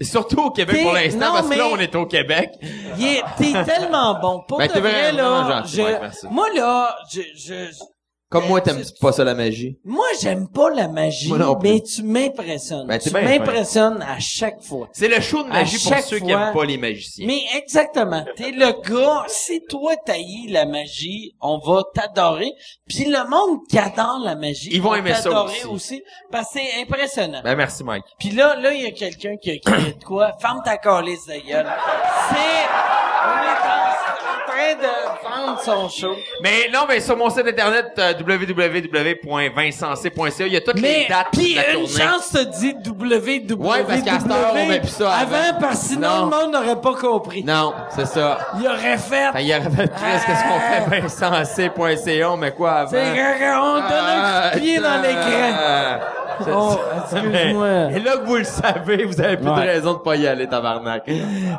[0.00, 2.06] Et surtout au Québec T'es- pour l'instant, non, parce que là, mais- on est au
[2.06, 2.50] Québec.
[2.98, 4.42] Il est- T'es tellement bon.
[4.48, 6.26] Pour Ben, de t'es vrai, vraiment là, gentil, Mike, merci.
[6.30, 7.54] moi, là, je, je,
[8.32, 9.76] Comme moi, t'aimes pas ça la magie.
[9.84, 11.68] moi, j'aime pas la magie, Moi non plus.
[11.70, 12.86] mais tu m'impressionnes.
[12.86, 14.88] Ben, t'es tu bien m'impressionnes à chaque fois.
[14.92, 17.26] C'est le show de magie pour chaque ceux qui fois- aiment pas les magiciens.
[17.26, 18.24] Mais exactement.
[18.36, 22.50] T'es le gars, si toi t'haïs la magie, on va t'adorer.
[22.88, 26.02] Puis le monde qui adore la magie, Ils vont aimer ça t'adorer aussi.
[26.30, 27.40] Parce que c'est impressionnant.
[27.44, 28.04] Ben, merci, Mike.
[28.18, 30.32] Puis là, là, il y a quelqu'un qui a crié de quoi?
[30.40, 31.66] Ferme ta calice de gueule.
[32.30, 32.36] C'est...
[33.24, 34.11] On est en, on est
[34.62, 34.86] train de
[35.46, 36.14] vendre son show.
[36.42, 41.06] Mais non, mais sur mon site internet euh, www.vincencé.ca, il y a toutes Mais les
[41.08, 43.52] dates puis de la une chance te dit www.
[43.54, 45.36] Ouais, parce qu'à cette heure, on met plus ça avant.
[45.36, 46.24] avant parce que sinon Non.
[46.24, 47.44] le monde n'aurait pas compris.
[47.44, 48.38] Non, c'est ça.
[48.60, 49.30] Il aurait fait.
[49.40, 50.90] Il y aurait fait presque ce qu'on Ah.
[50.90, 52.90] fait vincencé.ca, on met quoi avant?
[52.90, 53.02] C'est
[53.54, 55.52] on donne un coup de pied dans l'écran.
[55.58, 55.98] Ah,
[56.50, 56.76] Oh,
[57.12, 57.68] excuse-moi.
[57.94, 59.54] Et là que vous le savez, vous avez plus Ouais.
[59.64, 61.04] de raison de pas y aller, tabarnak.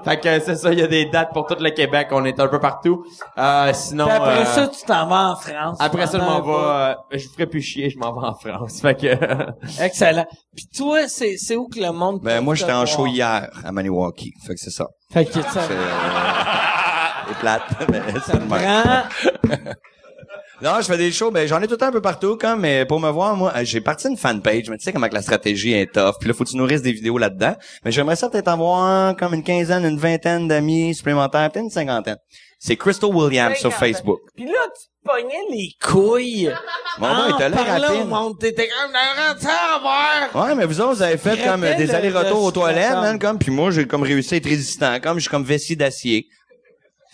[0.04, 2.38] fait que c'est ça, il y a des dates pour tout le Québec, on est
[2.40, 2.93] un peu partout.
[3.38, 4.06] Euh, sinon...
[4.06, 5.78] Puis après euh, ça, tu t'en vas en France.
[5.80, 6.52] après ça, je m'en vais...
[6.52, 8.80] euh, je vous ferai plus chier, je m'en vais en France.
[8.82, 9.16] Fait que...
[9.16, 9.82] bout.
[9.82, 10.26] Excellent.
[10.56, 13.72] Puis toi, c'est, c'est où que le monde Ben, moi, j'étais en show hier à
[13.72, 14.34] Maniwaki.
[14.46, 14.88] Fait que c'est ça.
[15.12, 15.78] Fait que ça C'est, euh,
[17.28, 19.74] c'est plate, mais c'est le même.
[20.64, 22.62] Non, je fais des shows, ben j'en ai tout le temps un peu partout, comme,
[22.62, 25.14] mais pour me voir, moi, euh, j'ai parti une fanpage, mais tu sais comment que
[25.14, 27.56] la stratégie est tough, puis là, faut que tu nourrisses des vidéos là-dedans.
[27.84, 32.16] Mais j'aimerais ça peut-être avoir comme une quinzaine, une vingtaine d'amis supplémentaires, peut-être une cinquantaine.
[32.66, 34.22] C'est Crystal Williams sur Facebook.
[34.38, 36.50] Puis là, tu pognais les couilles.
[36.98, 38.08] Mon gars, était là rapide.
[38.08, 38.40] monde.
[38.40, 40.48] T'étais comme, à voir.
[40.48, 42.92] Ouais, mais vous autres, vous avez fait comme euh, des le- allers-retours le aux toilettes,
[42.94, 45.76] man, comme, puis moi, j'ai comme réussi à être résistant, comme, je suis comme vessie
[45.76, 46.26] d'acier.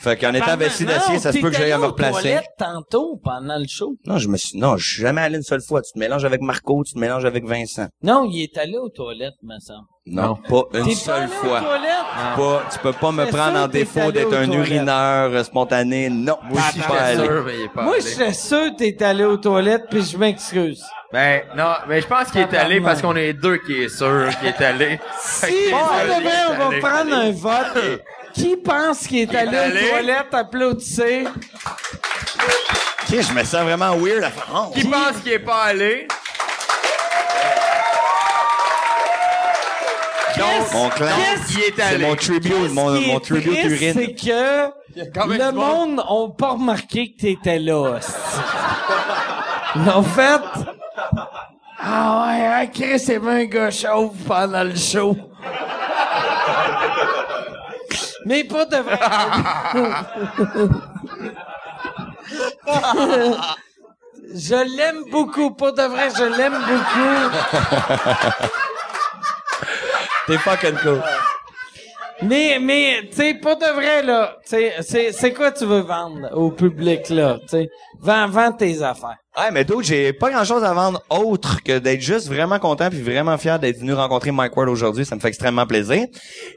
[0.01, 2.37] Fait qu'en étant vessie d'acier, ça se peut que j'aille à me replacer.
[2.59, 3.95] tantôt pendant le show?
[4.05, 5.81] Non, je me suis, non, je suis jamais allé une seule fois.
[5.81, 7.87] Tu te mélanges avec Marco, tu te mélanges avec Vincent.
[8.03, 9.87] Non, il est allé aux toilettes, me semble.
[10.09, 11.61] Non, pas une seule fois.
[12.35, 16.09] Pas, tu peux pas me C'est prendre en défaut d'être un urineur euh, spontané.
[16.09, 17.29] Non, moi, je suis pas allé.
[17.45, 20.17] mais il est pas Moi, je serais sûr que t'es allé aux toilettes, puis je
[20.17, 20.83] m'excuse.
[21.11, 24.29] Ben, non, mais je pense qu'il est allé parce qu'on est deux qui est sûr
[24.39, 24.99] qu'il est allé.
[25.21, 26.79] Si, Fait que- pour de il vrai, est on va allé.
[26.79, 28.01] prendre un vote.
[28.33, 29.81] Qui pense qu'il est allé allé?
[29.85, 31.25] aux toilettes, applaudissez?
[33.09, 34.45] Je me sens vraiment weird à faire.
[34.53, 34.71] Oh.
[34.73, 34.83] Qui?
[34.87, 36.07] pense qu'il est pas allé?
[40.37, 41.07] Donc, Mon clan.
[41.47, 43.93] C'est mon tribute, mon, mon est tribute triste, urine.
[43.95, 45.95] c'est que le monde.
[45.97, 46.03] n'a
[46.37, 47.99] pas remarqué que t'étais là.
[49.75, 50.41] ont fait...
[51.81, 55.15] Ah ouais, hein, Chris, c'est bien un gars chauve pendant le show.
[58.25, 58.99] Mais pas de vrai.
[64.35, 67.29] je l'aime beaucoup, pas de vrai, je l'aime beaucoup.
[70.29, 71.01] T'es fucking cool.
[72.21, 74.35] Mais, mais, tu sais, pas de vrai, là.
[74.47, 77.39] Tu sais, c'est, quoi tu veux vendre au public, là?
[77.49, 77.67] Tu
[77.99, 79.17] vends, vends tes affaires.
[79.37, 82.89] Ouais, mais d'autres, j'ai pas grand chose à vendre autre que d'être juste vraiment content
[82.89, 85.05] puis vraiment fier d'être venu rencontrer Mike Ward aujourd'hui.
[85.05, 86.07] Ça me fait extrêmement plaisir.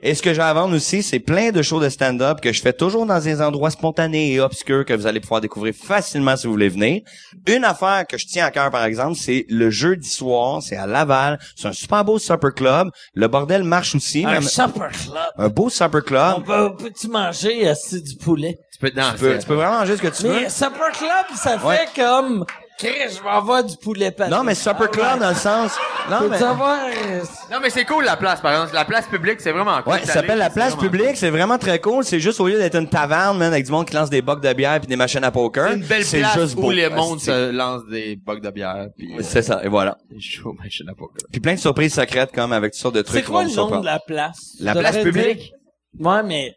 [0.02, 2.60] Et ce que j'ai à vendre aussi, c'est plein de shows de stand-up que je
[2.62, 6.46] fais toujours dans des endroits spontanés et obscurs que vous allez pouvoir découvrir facilement si
[6.46, 7.02] vous voulez venir.
[7.46, 10.60] Une affaire que je tiens à cœur, par exemple, c'est le jeudi soir.
[10.62, 11.38] C'est à Laval.
[11.54, 12.88] C'est un super beau supper club.
[13.14, 14.24] Le bordel marche aussi.
[14.24, 15.22] Un Même- supper club.
[15.36, 16.34] un beau supper club.
[16.38, 18.58] On peut, peux-tu manger, assis du poulet?
[18.72, 18.90] Tu peux.
[18.90, 20.40] Tu peux, tu peux vraiment manger ce que tu veux.
[20.40, 21.78] Mais supper club, ça fait Ouais.
[21.94, 22.44] comme,
[22.82, 24.30] Chris, je vais avoir du poulet paté.
[24.30, 25.72] Non, mais supper club dans le sens...
[26.10, 26.42] Non, mais...
[26.42, 27.20] Euh,
[27.50, 28.74] Non, mais c'est cool, la place, par exemple.
[28.74, 29.92] La place publique, c'est vraiment cool.
[29.92, 32.04] Ouais, ça s'appelle la place publique, c'est vraiment très cool.
[32.04, 34.42] C'est juste au lieu d'être une taverne, man, avec du monde qui lance des bocs
[34.42, 35.68] de bière puis des machines à poker.
[35.68, 36.70] C'est une belle c'est place juste où beau.
[36.72, 37.26] les mondes Asti.
[37.26, 39.96] se lancent des bocs de bière, puis euh, C'est ça, et voilà.
[40.10, 41.18] des shows, machine à poker.
[41.30, 43.78] Puis plein de surprises secrètes comme avec toutes sortes de trucs c'est quoi le nom
[43.78, 44.56] de la place?
[44.58, 45.52] La place publique?
[46.00, 46.54] Ouais, mais,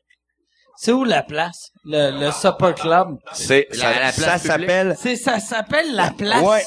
[0.78, 1.72] c'est où la place?
[1.86, 3.18] Le, le supper club?
[3.34, 4.70] C'est La- ça, la place ça publique?
[4.70, 6.42] s'appelle C'est, ça s'appelle la place?
[6.42, 6.66] Ouais.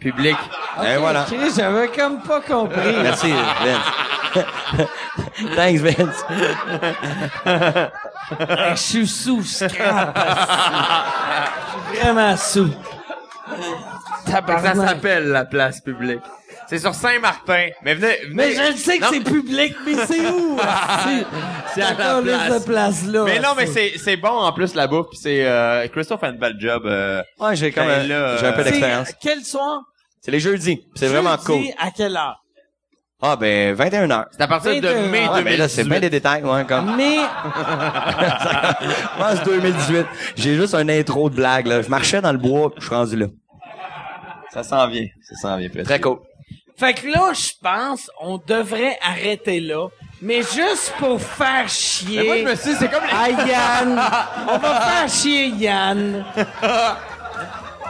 [0.00, 0.36] Public.
[0.84, 1.24] Et voilà.
[1.24, 2.96] Chris, j'avais comme pas compris.
[3.02, 3.78] Merci Vince.
[5.56, 6.24] Thanks Vince.
[7.46, 10.18] Je suis sous, scrap.
[10.18, 12.70] Je suis vraiment sous.
[14.26, 14.88] Ça Tabarnak.
[14.88, 16.22] s'appelle la place publique.
[16.72, 17.66] C'est sur Saint-Martin.
[17.84, 18.34] Mais venez, venez.
[18.34, 20.58] Mais je le sais que c'est public, mais c'est où?
[20.62, 21.26] asti?
[21.74, 21.90] C'est à
[22.22, 22.48] liste place.
[22.60, 23.24] de place-là.
[23.26, 25.08] Mais non, mais c'est, c'est bon en plus la bouffe.
[25.10, 26.84] Puis c'est euh, Christophe fait une belle job.
[26.86, 29.08] Euh, Ouais, j'ai comme Ben un- là, j'ai un peu euh, d'expérience.
[29.08, 29.80] C'est quel soir?
[30.22, 30.80] C'est les jeudis.
[30.94, 31.56] C'est vraiment cool.
[31.56, 32.38] Jeudi, à quelle heure?
[33.20, 34.26] Ah ben 21 heures.
[34.32, 35.06] c'est à partir de 21.
[35.08, 35.90] mai Ouais, Ouais, mais là c'est 2018.
[35.90, 36.96] bien des détails, ouais, comme.
[36.96, 37.18] Mais,
[38.80, 40.06] Je pense 2018.
[40.36, 41.82] J'ai juste un intro de blague là.
[41.82, 43.26] Je marchais dans le bois, puis je suis rendu là.
[44.54, 45.06] Ça s'en vient.
[45.20, 45.84] Ça s'en vient presque.
[45.86, 46.18] Très cool.
[46.76, 49.88] Fait que là, je pense, on devrait arrêter là.
[50.20, 52.20] Mais juste pour faire chier.
[52.20, 53.12] Mais moi, je me suis dit, c'est comme les...
[53.12, 54.00] à Yann.
[54.48, 56.24] On va faire chier Yann.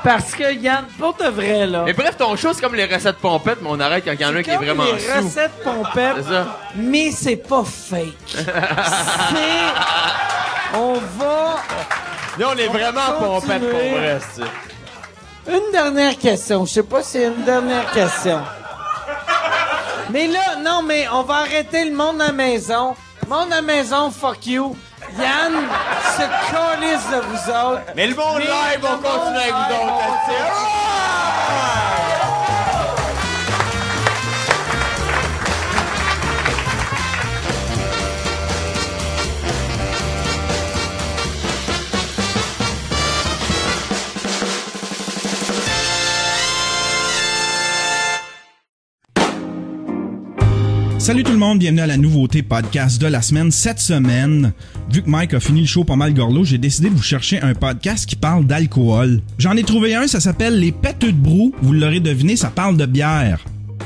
[0.03, 1.83] Parce que Yann, pour de vrai, là.
[1.87, 4.25] Mais bref, ton show, c'est comme les recettes pompettes, mais on arrête quand il y
[4.25, 5.25] en a un qui est vraiment les sous.
[5.25, 6.59] recettes pompettes, C'est ça.
[6.75, 8.09] mais c'est pas fake.
[8.29, 8.45] c'est...
[10.75, 11.57] On va...
[12.39, 14.19] Nous, on est vraiment pompettes pour vrai,
[15.49, 16.65] Une dernière question.
[16.65, 18.41] Je sais pas si c'est une dernière question.
[20.11, 22.95] Mais là, non, mais on va arrêter le monde à la maison.
[23.29, 24.77] Monde à la maison, fuck you.
[25.19, 25.53] Yann
[26.17, 27.83] se calisse de vous autres.
[27.97, 30.13] Mais le monde live, on continue avec vous autres.
[51.03, 53.51] Salut tout le monde, bienvenue à la nouveauté podcast de la semaine.
[53.51, 54.53] Cette semaine,
[54.89, 57.41] vu que Mike a fini le show pas mal gorlot, j'ai décidé de vous chercher
[57.41, 59.21] un podcast qui parle d'alcool.
[59.37, 61.53] J'en ai trouvé un, ça s'appelle Les Pêteux de Brou.
[61.61, 63.45] Vous l'aurez deviné, ça parle de bière.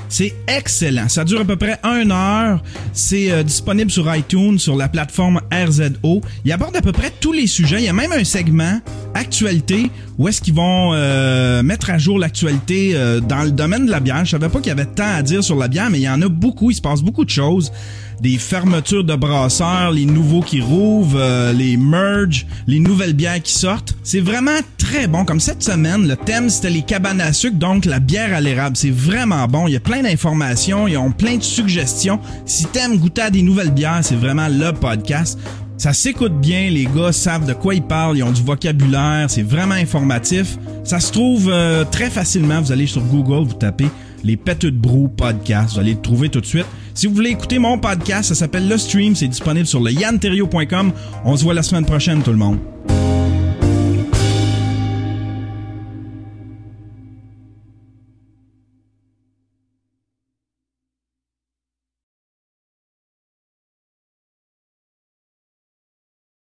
[0.09, 1.09] C'est excellent.
[1.09, 2.63] Ça dure à peu près une heure.
[2.93, 6.21] C'est euh, disponible sur iTunes, sur la plateforme RZO.
[6.45, 7.79] Il aborde à peu près tous les sujets.
[7.79, 8.81] Il y a même un segment
[9.15, 13.91] actualité où est-ce qu'ils vont euh, mettre à jour l'actualité euh, dans le domaine de
[13.91, 14.25] la bière.
[14.25, 16.09] Je savais pas qu'il y avait tant à dire sur la bière, mais il y
[16.09, 16.71] en a beaucoup.
[16.71, 17.73] Il se passe beaucoup de choses.
[18.21, 23.53] Des fermetures de brasseurs, les nouveaux qui rouvrent, euh, les merges, les nouvelles bières qui
[23.53, 23.95] sortent.
[24.03, 25.25] C'est vraiment très bon.
[25.25, 28.77] Comme cette semaine, le thème c'était les cabanes à sucre, donc la bière à l'érable.
[28.77, 29.67] C'est vraiment bon.
[29.67, 32.19] Il y a plein d'informations, ils ont plein de suggestions.
[32.47, 35.39] Si t'aimes goûter des nouvelles bières, c'est vraiment le podcast.
[35.77, 39.43] Ça s'écoute bien, les gars savent de quoi ils parlent, ils ont du vocabulaire, c'est
[39.43, 40.57] vraiment informatif.
[40.85, 43.89] Ça se trouve euh, très facilement, vous allez sur Google, vous tapez
[44.25, 46.67] les de Brou podcast, vous allez le trouver tout de suite.
[46.97, 50.93] Si vous voulez écouter mon podcast, ça s'appelle Le Stream, c'est disponible sur le yanterio.com.
[51.27, 52.59] On se voit la semaine prochaine tout le monde.